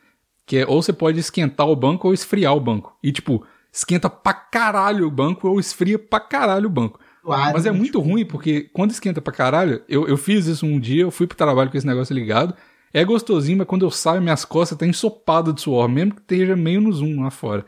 Que 0.46 0.58
é, 0.60 0.68
ou 0.68 0.82
você 0.82 0.94
pode 0.94 1.20
esquentar 1.20 1.68
o 1.68 1.76
banco 1.76 2.08
ou 2.08 2.14
esfriar 2.14 2.54
o 2.56 2.60
banco. 2.60 2.96
E, 3.02 3.12
tipo, 3.12 3.44
esquenta 3.72 4.10
pra 4.10 4.34
caralho 4.34 5.08
o 5.08 5.12
banco 5.12 5.48
ou 5.48 5.60
esfria 5.60 5.98
pra 5.98 6.20
caralho 6.20 6.68
o 6.68 6.72
banco. 6.72 7.00
suado, 7.24 7.54
Mas 7.54 7.66
é 7.66 7.72
muito 7.72 7.98
tipo, 7.98 8.02
ruim, 8.02 8.26
porque 8.26 8.70
quando 8.74 8.91
esquenta 8.91 9.20
pra 9.22 9.34
caralho, 9.34 9.82
eu, 9.89 10.08
eu 10.08 10.18
fiz 10.18 10.46
isso 10.46 10.66
um 10.66 10.80
dia, 10.80 11.02
eu 11.04 11.12
fui 11.12 11.26
pro 11.26 11.38
trabalho 11.38 11.72
com 11.72 11.78
esse 11.78 11.88
negócio 11.88 12.14
ligado. 12.14 12.54
É 12.94 13.04
gostosinho, 13.04 13.58
mas 13.58 13.68
quando 13.68 13.86
eu 13.86 13.91
saio, 13.91 14.22
minhas 14.22 14.46
costas 14.46 14.78
tá 14.78 14.86
ensopadas 14.86 15.56
de 15.56 15.62
suor, 15.62 15.89
mesmo 15.89 16.14
que 16.14 16.22
esteja 16.22 16.56
meio 16.56 16.80
no 16.80 16.91
zoom 16.91 17.24
lá 17.24 17.32
fora. 17.32 17.66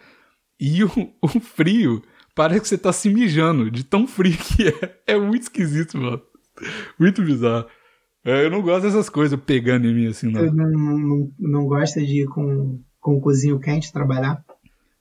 E 0.60 0.84
o, 0.84 0.90
o 1.22 1.28
frio, 1.40 2.04
parece 2.36 2.62
que 2.62 2.68
você 2.68 2.78
tá 2.78 2.94
se 2.94 3.10
mijando, 3.10 3.72
de 3.72 3.84
tão 3.84 4.06
frio 4.06 4.38
que 4.38 4.68
é. 4.68 5.02
É 5.08 5.20
muito 5.20 5.44
esquisito, 5.44 5.98
mano. 5.98 6.22
Muito 7.00 7.24
bizarro. 7.24 7.66
É, 8.24 8.46
eu 8.46 8.50
não 8.50 8.62
gosto 8.62 8.84
dessas 8.84 9.10
coisas 9.10 9.40
pegando 9.40 9.88
em 9.88 9.94
mim 9.94 10.08
assim, 10.08 10.28
Eu 10.36 10.52
não. 10.54 10.68
não, 10.68 10.98
não, 10.98 11.32
não 11.40 11.66
gosto 11.66 12.00
de 12.00 12.24
ir 12.24 12.28
com, 12.28 12.82
com 13.00 13.16
o 13.16 13.22
cozinho 13.22 13.60
quente 13.60 13.92
trabalhar. 13.92 14.44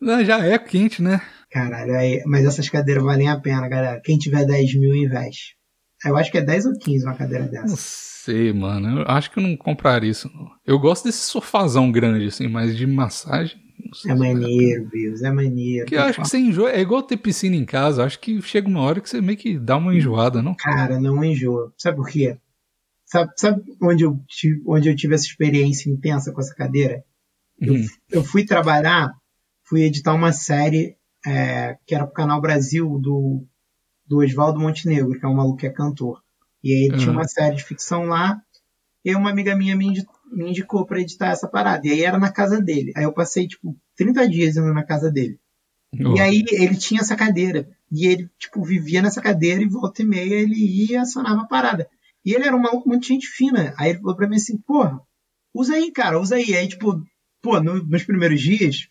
Não, 0.00 0.22
já 0.24 0.44
é 0.44 0.58
quente, 0.58 1.02
né? 1.02 1.20
Caralho, 1.50 1.94
aí, 1.96 2.22
mas 2.26 2.44
essas 2.44 2.68
cadeiras 2.68 3.02
valem 3.02 3.28
a 3.28 3.40
pena, 3.40 3.68
galera. 3.68 4.00
Quem 4.04 4.18
tiver 4.18 4.44
10 4.44 4.74
mil, 4.74 4.94
investe. 4.94 5.56
Eu 6.04 6.16
acho 6.16 6.30
que 6.30 6.38
é 6.38 6.42
10 6.42 6.66
ou 6.66 6.78
15 6.78 7.04
uma 7.04 7.14
cadeira 7.14 7.44
Não 7.44 7.50
dessa. 7.50 7.76
sei, 7.76 8.52
mano. 8.52 9.00
Eu 9.00 9.04
acho 9.08 9.30
que 9.30 9.38
eu 9.38 9.42
não 9.42 9.56
compraria 9.56 10.10
isso, 10.10 10.30
não. 10.34 10.50
Eu 10.66 10.78
gosto 10.78 11.04
desse 11.04 11.18
sofazão 11.18 11.90
grande, 11.90 12.26
assim, 12.26 12.48
mas 12.48 12.76
de 12.76 12.86
massagem. 12.86 13.62
Não 14.04 14.10
É 14.10 14.14
a 14.14 14.16
maneiro, 14.16 14.88
Bills, 14.88 15.24
é 15.24 15.30
maneiro. 15.30 15.84
Porque 15.84 15.96
eu 15.96 16.02
acho 16.02 16.20
que 16.20 16.28
você 16.28 16.38
enjoa. 16.38 16.70
É 16.70 16.80
igual 16.80 17.02
ter 17.02 17.16
piscina 17.16 17.54
em 17.56 17.64
casa. 17.64 18.02
eu 18.02 18.06
Acho 18.06 18.18
que 18.18 18.40
chega 18.42 18.68
uma 18.68 18.80
hora 18.80 19.00
que 19.00 19.08
você 19.08 19.20
meio 19.20 19.36
que 19.38 19.58
dá 19.58 19.76
uma 19.76 19.94
enjoada, 19.94 20.40
não? 20.42 20.54
Cara, 20.54 20.98
não 21.00 21.22
enjoa. 21.22 21.72
Sabe 21.76 21.96
por 21.96 22.08
quê? 22.08 22.38
Sabe, 23.04 23.30
sabe 23.36 23.62
onde, 23.82 24.02
eu 24.04 24.18
tive, 24.26 24.62
onde 24.66 24.88
eu 24.88 24.96
tive 24.96 25.14
essa 25.14 25.24
experiência 25.26 25.90
intensa 25.90 26.32
com 26.32 26.40
essa 26.40 26.54
cadeira? 26.54 27.04
Eu, 27.60 27.74
Hum. 27.74 27.86
eu 28.10 28.24
fui 28.24 28.44
trabalhar, 28.44 29.12
fui 29.64 29.82
editar 29.82 30.14
uma 30.14 30.32
série 30.32 30.96
é, 31.26 31.76
que 31.86 31.94
era 31.94 32.04
pro 32.06 32.14
Canal 32.14 32.40
Brasil 32.40 32.98
do, 33.00 33.44
do 34.06 34.18
Oswaldo 34.18 34.60
Montenegro, 34.60 35.18
que 35.18 35.24
é 35.24 35.28
um 35.28 35.34
maluco 35.34 35.58
que 35.58 35.66
é 35.66 35.70
cantor. 35.70 36.22
E 36.62 36.72
aí 36.72 36.84
ele 36.88 36.96
tinha 36.96 37.10
Uhum. 37.10 37.18
uma 37.18 37.28
série 37.28 37.56
de 37.56 37.64
ficção 37.64 38.04
lá, 38.06 38.40
e 39.04 39.14
uma 39.14 39.30
amiga 39.30 39.54
minha 39.54 39.76
me, 39.76 39.86
me 40.32 40.48
indicou 40.50 40.86
pra 40.86 41.00
editar 41.00 41.28
essa 41.28 41.46
parada. 41.48 41.86
E 41.86 41.90
aí 41.90 42.02
era 42.02 42.18
na 42.18 42.32
casa 42.32 42.60
dele. 42.60 42.92
Aí 42.96 43.04
eu 43.04 43.12
passei, 43.12 43.46
tipo, 43.46 43.76
30 43.96 44.28
dias 44.28 44.56
indo 44.56 44.72
na 44.72 44.82
casa 44.84 45.10
dele. 45.10 45.38
Oh, 46.04 46.16
E 46.16 46.20
aí 46.20 46.42
ele 46.50 46.74
tinha 46.76 47.00
essa 47.02 47.14
cadeira. 47.14 47.68
E 47.92 48.06
ele, 48.06 48.28
tipo, 48.38 48.62
vivia 48.64 49.02
nessa 49.02 49.20
cadeira 49.20 49.62
e 49.62 49.68
volta 49.68 50.02
e 50.02 50.06
meia 50.06 50.34
ele 50.34 50.54
ia 50.56 50.92
e 50.92 50.96
acionava 50.96 51.42
a 51.42 51.46
parada. 51.46 51.88
E 52.24 52.32
ele 52.34 52.44
era 52.46 52.56
um 52.56 52.60
maluco 52.60 52.88
muito 52.88 53.06
gente 53.06 53.26
fina. 53.28 53.74
Aí 53.78 53.90
ele 53.90 53.98
falou 54.00 54.16
pra 54.16 54.26
mim 54.26 54.36
assim, 54.36 54.56
porra, 54.58 54.98
usa 55.54 55.74
aí, 55.74 55.92
cara, 55.92 56.18
usa 56.18 56.36
aí. 56.36 56.56
Aí, 56.56 56.66
tipo, 56.66 57.00
pô, 57.42 57.60
no- 57.60 57.84
nos 57.84 58.02
primeiros 58.04 58.40
dias, 58.40 58.88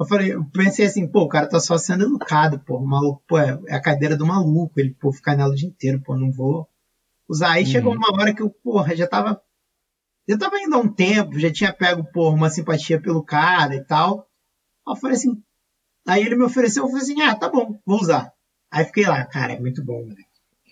eu 0.00 0.06
falei, 0.06 0.32
eu 0.32 0.44
pensei 0.50 0.86
assim, 0.86 1.06
pô, 1.08 1.22
o 1.22 1.28
cara 1.28 1.48
tá 1.48 1.58
só 1.60 1.76
sendo 1.76 2.04
educado, 2.04 2.58
pô, 2.60 2.78
o 2.78 2.86
maluco, 2.86 3.22
pô, 3.26 3.38
é 3.38 3.58
é 3.66 3.74
a 3.76 3.82
cadeira 3.82 4.16
do 4.16 4.26
maluco, 4.26 4.72
ele, 4.78 4.94
pô, 4.94 5.12
ficar 5.12 5.36
nela 5.36 5.50
o 5.50 5.54
dia 5.54 5.68
inteiro, 5.68 6.00
pô, 6.02 6.16
não 6.16 6.30
vou 6.30 6.68
usar. 7.28 7.52
Aí 7.52 7.66
chegou 7.66 7.92
Uhum. 7.92 7.98
uma 7.98 8.12
hora 8.20 8.34
que 8.34 8.42
eu, 8.42 8.50
porra, 8.50 8.94
já 8.96 9.06
tava. 9.06 9.40
Já 10.28 10.36
tava 10.38 10.60
indo 10.60 10.74
há 10.74 10.78
um 10.78 10.88
tempo, 10.92 11.38
já 11.38 11.50
tinha 11.50 11.72
pego, 11.72 12.04
porra, 12.12 12.36
uma 12.36 12.50
simpatia 12.50 13.00
pelo 13.00 13.22
cara 13.24 13.74
e 13.74 13.82
tal. 13.84 14.28
Aí 14.86 14.92
eu 14.94 14.96
falei 14.96 15.16
assim, 15.16 15.42
Aí 16.06 16.24
ele 16.24 16.36
me 16.36 16.44
ofereceu, 16.44 16.84
eu 16.84 16.88
falei 16.88 17.02
assim, 17.02 17.20
ah, 17.20 17.34
tá 17.34 17.50
bom, 17.50 17.78
vou 17.84 18.00
usar. 18.00 18.32
Aí 18.70 18.84
fiquei 18.86 19.06
lá, 19.06 19.24
cara, 19.26 19.52
é 19.54 19.60
muito 19.60 19.84
bom, 19.84 20.06
né? 20.06 20.14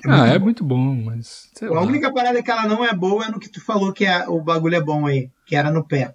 ah, 0.07 0.27
é 0.29 0.39
muito 0.39 0.65
bom, 0.65 0.95
mas. 0.95 1.51
A 1.63 1.71
lá. 1.71 1.83
única 1.83 2.13
parada 2.13 2.43
que 2.43 2.51
ela 2.51 2.67
não 2.67 2.83
é 2.85 2.95
boa 2.95 3.27
é 3.27 3.31
no 3.31 3.39
que 3.39 3.49
tu 3.51 3.61
falou 3.63 3.93
que 3.93 4.05
é- 4.07 4.27
o 4.29 4.41
bagulho 4.43 4.77
é 4.77 4.81
bom 4.81 5.05
aí, 5.07 5.31
que 5.47 5.55
era 5.57 5.71
no 5.71 5.87
pé. 5.87 6.15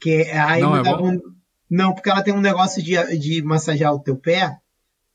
Que 0.00 0.22
aí 0.32 0.62
Não 0.62 0.72
me 0.72 0.78
é 0.80 0.82
dava 0.82 0.96
bom? 0.98 1.12
um- 1.12 1.35
Não, 1.70 1.92
porque 1.94 2.08
ela 2.10 2.22
tem 2.22 2.32
um 2.34 2.40
negócio 2.40 2.82
de, 2.82 2.94
de 3.18 3.42
massagear 3.42 3.92
o 3.94 3.98
teu 4.00 4.16
pé 4.16 4.56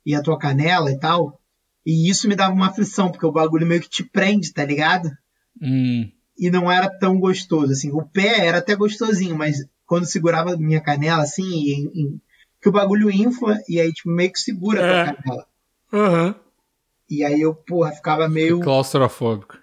e 0.06 0.14
a 0.16 0.22
tua 0.22 0.38
canela 0.38 0.92
e 0.92 1.00
tal. 1.00 1.40
E 1.86 2.10
isso 2.10 2.28
me 2.28 2.36
dava 2.36 2.54
uma 2.54 2.68
aflição, 2.68 3.10
porque 3.12 3.26
o 3.26 3.32
bagulho 3.32 3.66
meio 3.66 3.82
que 3.82 3.90
te 3.90 4.04
prende, 4.04 4.54
tá 4.54 4.64
ligado? 4.66 5.10
Hum, 5.62 6.10
E 6.38 6.50
não 6.52 6.72
era 6.72 6.90
tão 6.90 7.20
gostoso, 7.20 7.72
assim. 7.72 7.92
O 7.92 8.04
pé 8.04 8.46
era 8.46 8.58
até 8.60 8.76
gostosinho, 8.76 9.36
mas 9.38 9.66
quando 9.86 10.06
segurava 10.06 10.56
minha 10.58 10.82
canela, 10.82 11.24
assim, 11.24 11.44
e, 11.50 11.86
e- 11.94 12.18
que 12.62 12.70
o 12.70 12.72
bagulho 12.72 13.10
infla 13.10 13.58
e 13.68 13.80
aí, 13.80 13.92
tipo, 13.92 14.10
meio 14.10 14.32
que 14.32 14.40
segura 14.40 14.80
a 14.82 14.84
É. 14.88 15.04
tua 15.06 15.14
canela. 15.16 15.48
Aham. 15.94 16.36
E 17.10 17.24
aí 17.26 17.42
eu, 17.42 17.54
porra, 17.56 17.92
ficava 17.92 18.30
meio. 18.30 18.60
Claustrofóbico. 18.62 19.58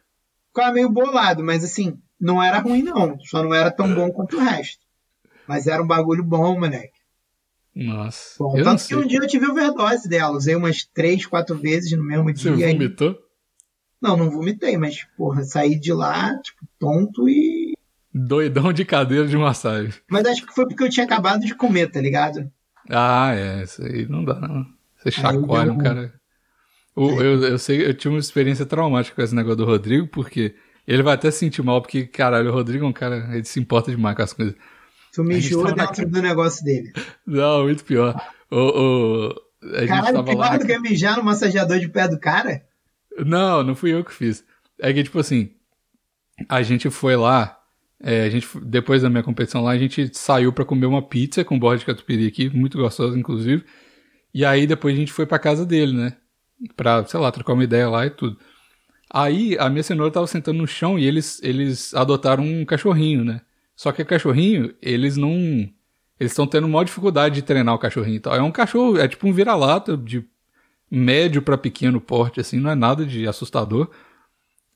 ficava 0.48 0.72
meio 0.72 0.90
bolado, 0.90 1.42
mas 1.44 1.62
assim, 1.64 1.96
não 2.20 2.42
era 2.42 2.58
ruim 2.58 2.82
não, 2.82 3.18
só 3.20 3.42
não 3.42 3.54
era 3.54 3.70
tão 3.70 3.94
bom 3.94 4.10
quanto 4.10 4.36
o 4.36 4.40
resto. 4.40 4.84
Mas 5.48 5.66
era 5.66 5.82
um 5.82 5.86
bagulho 5.86 6.22
bom, 6.22 6.58
moleque. 6.58 6.98
Nossa. 7.74 8.34
Bom, 8.38 8.52
eu 8.58 8.64
não 8.64 8.72
tanto 8.76 8.86
que 8.88 8.94
um 8.96 9.06
dia 9.06 9.20
eu 9.20 9.26
tive 9.26 9.46
overdose 9.46 10.08
dela, 10.08 10.36
usei 10.36 10.54
umas 10.54 10.84
três, 10.84 11.24
quatro 11.24 11.56
vezes 11.56 11.92
no 11.92 12.04
mesmo 12.04 12.34
Você 12.36 12.54
dia. 12.54 12.68
e- 12.68 12.72
vomitou? 12.72 13.16
Não, 14.00 14.16
não 14.16 14.30
vomitei, 14.30 14.76
mas, 14.76 15.04
porra, 15.16 15.42
saí 15.42 15.78
de 15.78 15.92
lá, 15.92 16.36
tipo, 16.40 16.66
tonto 16.78 17.28
e. 17.28 17.72
Doidão 18.14 18.72
de 18.72 18.84
cadeira 18.84 19.26
de 19.26 19.36
massagem. 19.36 19.92
Mas 20.08 20.24
acho 20.26 20.46
que 20.46 20.54
foi 20.54 20.66
porque 20.66 20.84
eu 20.84 20.90
tinha 20.90 21.04
acabado 21.06 21.44
de 21.44 21.54
comer, 21.54 21.90
tá 21.90 22.00
ligado? 22.00 22.50
Ah, 22.88 23.32
é, 23.34 23.62
isso 23.64 23.82
aí 23.82 24.06
não 24.08 24.24
dá, 24.24 24.34
não. 24.40 24.64
Você 24.96 25.10
chacoalha 25.10 25.72
um 25.72 25.76
um- 25.76 25.78
cara. 25.78 26.14
O- 26.96 27.20
eu, 27.22 27.42
eu 27.44 27.58
sei, 27.58 27.86
eu 27.86 27.94
tive 27.94 28.14
uma 28.14 28.20
experiência 28.20 28.66
traumática 28.66 29.14
com 29.16 29.22
esse 29.22 29.34
negócio 29.34 29.56
do 29.58 29.64
Rodrigo, 29.64 30.06
porque 30.08 30.54
ele 30.86 31.02
vai 31.02 31.14
até 31.14 31.30
se 31.30 31.38
sentir 31.38 31.62
mal, 31.62 31.80
porque, 31.80 32.06
caralho, 32.06 32.50
o 32.50 32.52
Rodrigo 32.52 32.84
é 32.84 32.88
um 32.88 32.92
cara, 32.92 33.28
ele 33.32 33.44
se 33.44 33.60
importa 33.60 33.90
demais 33.90 34.16
com 34.16 34.22
as 34.22 34.32
coisas. 34.32 34.54
Tu 35.12 35.24
mijou 35.24 35.72
dentro 35.74 36.08
do 36.08 36.22
negócio 36.22 36.64
dele. 36.64 36.92
Não, 37.26 37.64
muito 37.64 37.84
pior. 37.84 38.14
O, 38.50 38.56
o, 38.56 39.34
a 39.74 39.80
gente 39.80 39.88
Caralho, 39.88 40.16
lá. 40.16 40.24
pior 40.24 40.58
do 40.58 40.66
que 40.66 40.78
mijar 40.78 41.16
no 41.16 41.24
massageador 41.24 41.78
de 41.78 41.88
pé 41.88 42.08
do 42.08 42.18
cara? 42.18 42.62
Não, 43.18 43.62
não 43.62 43.74
fui 43.74 43.92
eu 43.92 44.04
que 44.04 44.14
fiz. 44.14 44.44
É 44.80 44.92
que, 44.92 45.02
tipo 45.02 45.18
assim, 45.18 45.50
a 46.48 46.62
gente 46.62 46.88
foi 46.90 47.16
lá, 47.16 47.58
é, 48.00 48.22
a 48.24 48.30
gente, 48.30 48.46
depois 48.62 49.02
da 49.02 49.10
minha 49.10 49.22
competição 49.22 49.62
lá, 49.62 49.72
a 49.72 49.78
gente 49.78 50.10
saiu 50.16 50.52
pra 50.52 50.64
comer 50.64 50.86
uma 50.86 51.02
pizza 51.02 51.44
com 51.44 51.58
borda 51.58 51.78
de 51.78 51.86
catupiry 51.86 52.26
aqui, 52.26 52.48
muito 52.50 52.78
gostosa, 52.78 53.18
inclusive. 53.18 53.64
E 54.32 54.44
aí 54.44 54.66
depois 54.66 54.94
a 54.94 54.98
gente 54.98 55.12
foi 55.12 55.26
pra 55.26 55.38
casa 55.38 55.66
dele, 55.66 55.92
né? 55.92 56.16
Pra, 56.76 57.04
sei 57.06 57.18
lá, 57.18 57.32
trocar 57.32 57.54
uma 57.54 57.64
ideia 57.64 57.88
lá 57.88 58.06
e 58.06 58.10
tudo. 58.10 58.38
Aí 59.10 59.56
a 59.58 59.68
minha 59.70 59.82
cenoura 59.82 60.12
tava 60.12 60.26
sentando 60.26 60.58
no 60.58 60.66
chão 60.66 60.98
e 60.98 61.04
eles, 61.04 61.40
eles 61.42 61.94
adotaram 61.94 62.44
um 62.44 62.64
cachorrinho, 62.64 63.24
né? 63.24 63.40
Só 63.78 63.92
que 63.92 64.02
o 64.02 64.06
cachorrinho, 64.06 64.74
eles 64.82 65.16
não. 65.16 65.30
Eles 66.18 66.32
estão 66.32 66.48
tendo 66.48 66.66
maior 66.66 66.82
dificuldade 66.82 67.36
de 67.36 67.42
treinar 67.42 67.76
o 67.76 67.78
cachorrinho 67.78 68.16
e 68.16 68.20
tal. 68.20 68.34
É 68.34 68.42
um 68.42 68.50
cachorro, 68.50 68.98
é 68.98 69.06
tipo 69.06 69.28
um 69.28 69.32
vira-lata 69.32 69.96
de 69.96 70.26
médio 70.90 71.40
pra 71.40 71.56
pequeno 71.56 72.00
porte, 72.00 72.40
assim, 72.40 72.58
não 72.58 72.70
é 72.70 72.74
nada 72.74 73.06
de 73.06 73.28
assustador. 73.28 73.88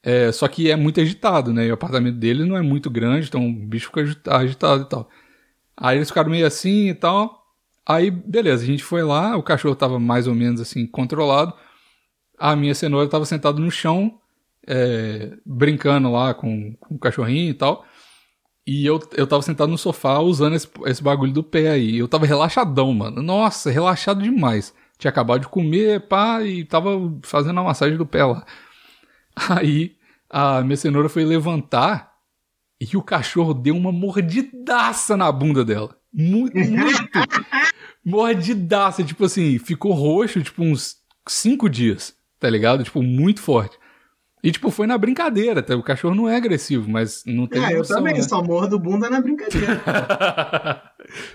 É, 0.05 0.31
só 0.31 0.47
que 0.47 0.71
é 0.71 0.77
muito 0.77 1.01
agitado, 1.01 1.53
né? 1.53 1.67
E 1.67 1.71
o 1.73 1.75
apartamento 1.75 2.17
dele 2.17 2.45
não 2.45 2.57
é 2.57 2.63
muito 2.63 2.89
grande, 2.89 3.27
então 3.27 3.45
o 3.49 3.53
bicho 3.53 3.87
fica 3.89 4.03
agita- 4.03 4.37
agitado 4.37 4.83
e 4.85 4.89
tal. 4.89 5.11
Aí 5.77 5.99
eles 5.99 6.09
ficaram 6.09 6.31
meio 6.31 6.47
assim 6.47 6.91
e 6.91 6.95
tal. 6.95 7.43
Aí, 7.85 8.09
beleza, 8.09 8.63
a 8.63 8.67
gente 8.67 8.85
foi 8.85 9.03
lá, 9.03 9.37
o 9.37 9.43
cachorro 9.43 9.75
tava 9.75 9.99
mais 9.99 10.29
ou 10.29 10.35
menos 10.35 10.61
assim, 10.61 10.87
controlado. 10.87 11.53
A 12.39 12.55
minha 12.55 12.75
cenoura 12.75 13.09
tava 13.09 13.25
sentada 13.25 13.59
no 13.61 13.71
chão, 13.71 14.21
é, 14.67 15.33
brincando 15.45 16.13
lá 16.13 16.35
com, 16.35 16.75
com 16.79 16.95
o 16.95 16.99
cachorrinho 17.01 17.51
e 17.51 17.55
tal. 17.55 17.85
E 18.67 18.87
eu, 18.87 19.01
eu 19.15 19.27
tava 19.27 19.43
sentado 19.43 19.71
no 19.71 19.79
sofá 19.79 20.21
usando 20.21 20.55
esse, 20.55 20.69
esse 20.87 21.03
bagulho 21.03 21.33
do 21.33 21.43
pé 21.43 21.71
aí. 21.71 21.99
Eu 21.99 22.07
tava 22.07 22.27
relaxadão, 22.27 22.93
mano. 22.95 23.21
Nossa, 23.21 23.71
relaxado 23.71 24.23
demais. 24.23 24.73
Tinha 24.99 25.11
acabado 25.11 25.41
de 25.41 25.49
comer, 25.49 26.07
pá, 26.07 26.43
e 26.45 26.65
tava 26.65 26.91
fazendo 27.23 27.59
a 27.59 27.65
massagem 27.65 27.97
do 27.97 28.07
pé 28.07 28.25
lá. 28.25 28.47
Aí 29.51 29.97
a 30.31 30.63
minha 30.63 30.77
cenoura 30.77 31.09
foi 31.09 31.25
levantar 31.25 32.13
e 32.81 32.97
o 32.97 33.03
cachorro 33.03 33.53
deu 33.53 33.77
uma 33.77 33.91
mordidaça 33.91 35.17
na 35.17 35.31
bunda 35.33 35.65
dela. 35.65 35.97
Muito, 36.13 36.57
muito. 36.57 37.11
mordidaça. 38.05 39.03
Tipo 39.03 39.25
assim, 39.25 39.59
ficou 39.59 39.93
roxo, 39.93 40.43
tipo, 40.43 40.63
uns 40.63 40.99
cinco 41.29 41.69
dias, 41.69 42.17
tá 42.39 42.49
ligado? 42.49 42.85
Tipo, 42.85 43.03
muito 43.03 43.41
forte. 43.41 43.77
E, 44.43 44.51
tipo, 44.51 44.71
foi 44.71 44.89
na 44.89 44.99
brincadeira, 44.99 45.63
tá? 45.63 45.77
O 45.77 45.85
cachorro 45.85 46.17
não 46.17 46.29
é 46.29 46.37
agressivo, 46.37 46.91
mas 46.91 47.23
não 47.25 47.47
tem. 47.47 47.65
Ah, 47.65 47.71
eu 47.71 47.79
noção, 47.79 47.99
também, 47.99 48.15
né? 48.15 48.23
só 48.23 48.43
mordo 48.43 48.77
bunda 48.77 49.09
na 49.09 49.21
brincadeira. 49.21 49.81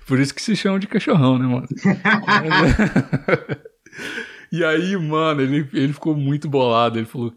Por 0.06 0.20
isso 0.20 0.36
que 0.36 0.42
se 0.42 0.58
chama 0.58 0.78
de 0.78 0.88
cachorrão, 0.88 1.40
né, 1.40 1.48
mano? 1.48 1.68
e 4.52 4.62
aí, 4.62 4.98
mano, 4.98 5.42
ele, 5.42 5.70
ele 5.74 5.94
ficou 5.94 6.16
muito 6.16 6.50
bolado. 6.50 7.00
Ele 7.00 7.06
falou: 7.06 7.34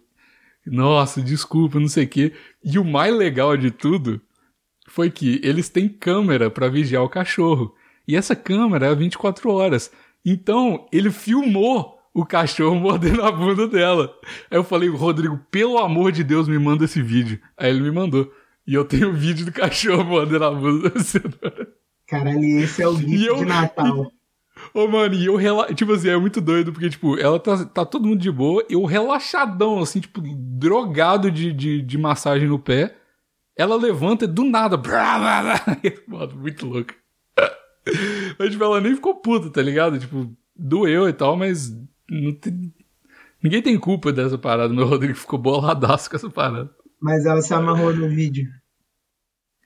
Nossa, 0.67 1.23
desculpa, 1.23 1.79
não 1.79 1.89
sei 1.89 2.05
o 2.05 2.09
quê. 2.09 2.33
E 2.65 2.77
o 2.77 2.85
mais 2.85 3.15
legal 3.15 3.57
de 3.57 3.71
tudo 3.71 4.21
foi 4.89 5.09
que 5.09 5.41
eles 5.45 5.69
têm 5.69 5.89
câmera 5.89 6.51
pra 6.51 6.69
vigiar 6.69 7.05
o 7.05 7.09
cachorro. 7.09 7.73
E 8.09 8.17
essa 8.17 8.35
câmera 8.35 8.87
é 8.87 8.95
24 8.95 9.49
horas. 9.53 9.93
Então, 10.27 10.89
ele 10.93 11.13
filmou 11.13 12.00
o 12.13 12.25
cachorro 12.27 12.75
mordendo 12.75 13.23
a 13.23 13.31
bunda 13.31 13.67
dela. 13.69 14.13
Aí 14.51 14.59
eu 14.59 14.65
falei, 14.65 14.89
Rodrigo, 14.89 15.39
pelo 15.51 15.79
amor 15.79 16.13
de 16.13 16.25
Deus, 16.25 16.49
me 16.49 16.59
manda 16.59 16.85
esse 16.85 17.01
vídeo. 17.01 17.41
Aí 17.57 17.71
ele 17.71 17.81
me 17.81 17.91
mandou. 17.91 18.33
E 18.67 18.75
eu 18.75 18.85
tenho 18.85 19.11
o 19.11 19.15
vídeo 19.15 19.45
do 19.47 19.53
cachorro 19.53 20.05
mordendo 20.05 20.45
a 20.45 20.51
bunda 20.51 20.91
da 20.91 21.01
cenoura. 21.01 21.69
Caralho, 22.07 22.45
esse 22.61 22.83
é 22.83 22.89
o 22.89 23.01
E 23.01 23.27
eu- 23.27 23.37
de 23.37 23.45
Natal. 23.45 24.11
Ô, 24.75 24.87
mano, 24.87 25.15
e 25.15 25.25
eu 25.25 25.37
rela... 25.37 25.73
Tipo 25.73 25.93
assim, 25.95 26.11
é 26.11 26.17
muito 26.19 26.41
doido, 26.41 26.71
porque, 26.73 26.91
tipo, 26.91 27.19
ela 27.19 27.41
tá, 27.41 27.65
tá 27.65 27.85
todo 27.87 28.07
mundo 28.07 28.21
de 28.21 28.31
boa, 28.31 28.63
eu 28.69 28.85
relaxadão, 28.85 29.79
assim, 29.81 30.01
tipo, 30.01 30.21
drogado 30.21 31.31
de, 31.31 31.51
de, 31.53 31.81
de 31.81 31.97
massagem 31.99 32.47
no 32.47 32.59
pé. 32.59 32.95
Ela 33.57 33.75
levanta 33.77 34.27
do 34.27 34.45
nada. 34.45 34.77
Brá, 34.77 35.19
brá. 35.19 35.77
Mano, 36.07 36.35
muito 36.37 36.67
louco. 36.67 36.93
Mas, 38.39 38.51
tipo, 38.51 38.63
ela 38.63 38.81
nem 38.81 38.95
ficou 38.95 39.15
puta, 39.15 39.49
tá 39.51 39.63
ligado? 39.63 39.99
Tipo, 39.99 40.31
doeu 40.55 41.09
e 41.09 41.13
tal, 41.13 41.37
mas 41.37 41.73
tem... 42.41 42.75
ninguém 43.43 43.63
tem 43.63 43.79
culpa 43.79 44.13
dessa 44.13 44.37
parada. 44.37 44.73
Meu 44.73 44.87
Rodrigo 44.87 45.15
ficou 45.15 45.39
boladaço 45.39 46.11
com 46.11 46.17
essa 46.17 46.31
parada. 46.31 46.71
Mas 47.01 47.25
ela 47.25 47.41
se 47.41 47.55
amarrou 47.55 47.95
no 47.95 48.09
vídeo. 48.09 48.47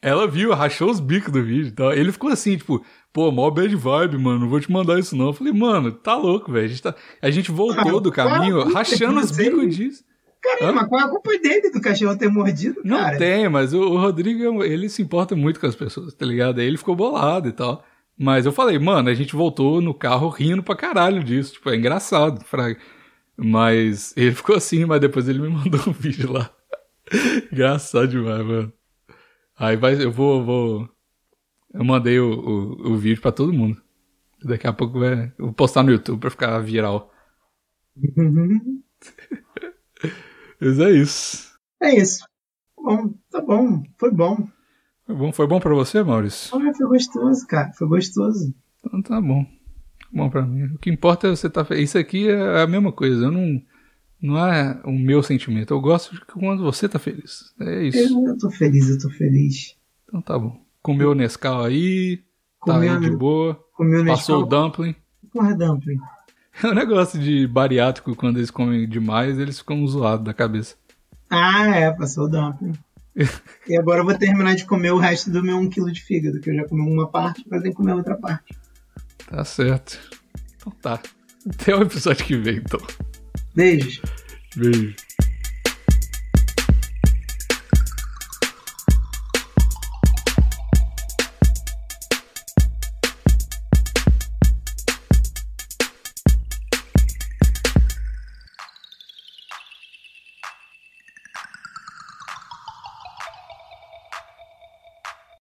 Ela 0.01 0.29
viu, 0.29 0.53
rachou 0.53 0.91
os 0.91 1.01
bicos 1.01 1.33
do 1.33 1.43
vídeo 1.43 1.69
e 1.69 1.73
tal. 1.73 1.93
Ele 1.93 2.13
ficou 2.13 2.31
assim, 2.31 2.59
tipo, 2.59 2.85
pô, 3.11 3.33
mó 3.33 3.51
bad 3.51 3.75
vibe, 3.75 4.19
mano, 4.19 4.41
não 4.41 4.49
vou 4.51 4.61
te 4.61 4.71
mandar 4.71 4.99
isso 4.99 5.17
não. 5.17 5.29
Eu 5.29 5.33
falei, 5.33 5.53
mano, 5.53 5.91
tá 5.91 6.15
louco, 6.15 6.53
velho. 6.53 6.67
A 6.67 6.69
gente, 6.69 6.83
tá... 6.83 6.95
a 7.23 7.31
gente 7.31 7.51
voltou 7.51 8.01
do 8.01 8.13
caminho 8.13 8.65
rachando 8.69 9.19
os 9.19 9.31
bicos 9.31 9.75
disso. 9.75 10.05
Caramba, 10.43 10.83
Hã? 10.83 10.89
qual 10.89 11.01
é 11.01 11.05
a 11.05 11.09
culpa 11.09 11.39
dele 11.39 11.71
do 11.71 11.81
cachorro 11.81 12.19
ter 12.19 12.29
mordido, 12.29 12.83
Não 12.85 12.99
cara? 12.99 13.17
tem, 13.17 13.49
mas 13.49 13.73
o, 13.73 13.81
o 13.81 13.97
Rodrigo, 13.99 14.63
ele 14.63 14.91
se 14.91 15.01
importa 15.01 15.35
muito 15.35 15.59
com 15.59 15.67
as 15.67 15.75
pessoas, 15.75 16.13
tá 16.13 16.27
ligado? 16.27 16.61
Aí 16.61 16.67
ele 16.67 16.77
ficou 16.77 16.95
bolado 16.95 17.49
e 17.49 17.53
tal. 17.53 17.83
Mas 18.19 18.47
eu 18.47 18.53
falei, 18.53 18.79
mano, 18.79 19.09
a 19.09 19.15
gente 19.15 19.35
voltou 19.35 19.81
no 19.81 19.93
carro 19.95 20.29
rindo 20.29 20.63
pra 20.63 20.77
caralho 20.77 21.23
disso. 21.25 21.55
Tipo, 21.55 21.71
é 21.71 21.77
engraçado, 21.77 22.45
fraga. 22.45 22.79
Mas 23.37 24.15
ele 24.17 24.33
ficou 24.37 24.57
assim, 24.57 24.85
mas 24.85 25.01
depois 25.01 25.29
ele 25.29 25.41
me 25.41 25.49
mandou 25.49 25.81
um 25.89 25.93
vídeo 25.95 26.33
lá. 26.33 26.51
Engraçado 27.53 28.09
demais, 28.09 28.45
mano. 28.47 28.73
Aí 29.59 29.77
vai, 29.77 30.03
eu 30.03 30.13
vou, 30.13 30.45
vou. 30.45 30.89
Eu 31.73 31.85
mandei 31.85 32.21
o, 32.21 32.33
o, 32.33 32.93
o 32.93 32.97
vídeo 32.99 33.23
pra 33.23 33.33
todo 33.33 33.53
mundo. 33.53 33.83
Daqui 34.45 34.67
a 34.67 34.73
pouco 34.73 35.01
vai, 35.01 35.33
eu 35.39 35.47
vou 35.47 35.55
postar 35.55 35.83
no 35.83 35.93
YouTube 35.93 36.21
pra 36.21 36.31
ficar 36.31 36.59
viral. 36.61 37.13
Mas 40.61 40.79
é 40.81 40.91
isso. 40.91 41.55
É 41.81 41.95
isso. 41.95 42.25
Bom, 42.77 43.15
tá 43.31 43.41
bom. 43.41 43.83
Foi 43.99 44.11
bom. 44.13 44.49
Foi 45.07 45.15
bom, 45.15 45.33
foi 45.33 45.47
bom 45.47 45.61
pra 45.61 45.75
você, 45.75 46.03
Maurício? 46.03 46.57
Ah, 46.57 46.73
foi 46.75 46.87
gostoso, 46.87 47.47
cara. 47.47 47.73
Foi 47.73 47.87
gostoso. 47.87 48.55
Então 48.81 49.03
tá 49.03 49.21
bom. 49.21 49.47
Bom 50.13 50.31
pra 50.31 50.43
mim. 50.43 50.65
O 50.75 50.79
que 50.79 50.91
importa 50.91 51.27
é 51.27 51.31
você 51.31 51.49
estar 51.49 51.65
feliz. 51.65 51.91
Isso 51.91 51.99
aqui 51.99 52.29
é 52.29 52.63
a 52.63 52.67
mesma 52.67 52.93
coisa. 52.93 53.25
Eu 53.25 53.31
não, 53.31 53.61
não 54.21 54.39
é 54.39 54.81
o 54.85 54.93
meu 54.93 55.23
sentimento. 55.23 55.75
Eu 55.75 55.81
gosto 55.81 56.15
de 56.15 56.21
quando 56.23 56.63
você 56.63 56.89
tá 56.89 56.99
feliz. 56.99 57.53
É 57.61 57.85
isso. 57.85 57.99
Eu, 57.99 58.29
eu 58.29 58.39
tô 58.39 58.51
feliz, 58.51 58.89
eu 58.89 58.99
tô 58.99 59.11
feliz. 59.11 59.77
Então 60.07 60.23
tá 60.23 60.39
bom. 60.39 60.59
Comeu 60.81 61.11
o 61.11 61.15
Nescau 61.15 61.65
aí. 61.65 62.19
Tá 62.65 62.75
Comeu 62.75 62.93
aí 62.93 63.01
de 63.01 63.11
boa. 63.11 63.63
Comeu 63.75 64.05
Passou 64.07 64.43
o 64.43 64.47
dumpling. 64.47 64.95
Porra, 65.33 65.55
dumpling. 65.55 65.99
É 66.63 66.69
um 66.69 66.75
negócio 66.75 67.19
de 67.19 67.49
bariátrico, 67.49 68.15
quando 68.15 68.37
eles 68.37 68.51
comem 68.51 68.89
demais, 68.89 69.39
eles 69.39 69.59
ficam 69.59 69.85
zoados 69.89 70.25
da 70.25 70.33
cabeça. 70.33 70.77
Ah, 71.29 71.67
é, 71.77 71.91
passou 71.91 72.27
o 72.27 72.29
dumpling. 72.29 72.75
e 73.69 73.77
agora 73.77 74.01
eu 74.01 74.05
vou 74.05 74.15
terminar 74.15 74.55
de 74.55 74.65
comer 74.65 74.91
o 74.91 74.99
resto 74.99 75.31
do 75.31 75.43
meu 75.43 75.57
1 75.59 75.71
kg 75.71 75.93
de 75.93 76.03
fígado, 76.03 76.41
que 76.41 76.51
eu 76.51 76.55
já 76.55 76.65
comi 76.65 76.83
uma 76.83 77.09
parte, 77.09 77.43
agora 77.47 77.63
tem 77.63 77.71
que 77.71 77.77
comer 77.77 77.93
a 77.93 77.97
outra 77.97 78.17
parte. 78.17 78.57
Tá 79.27 79.45
certo. 79.45 79.99
Então 80.57 80.73
tá. 80.81 81.01
Até 81.49 81.77
o 81.77 81.83
episódio 81.83 82.25
que 82.25 82.37
vem, 82.37 82.57
então. 82.57 82.81
Beijos. 83.55 84.01
Beijo. 84.57 84.97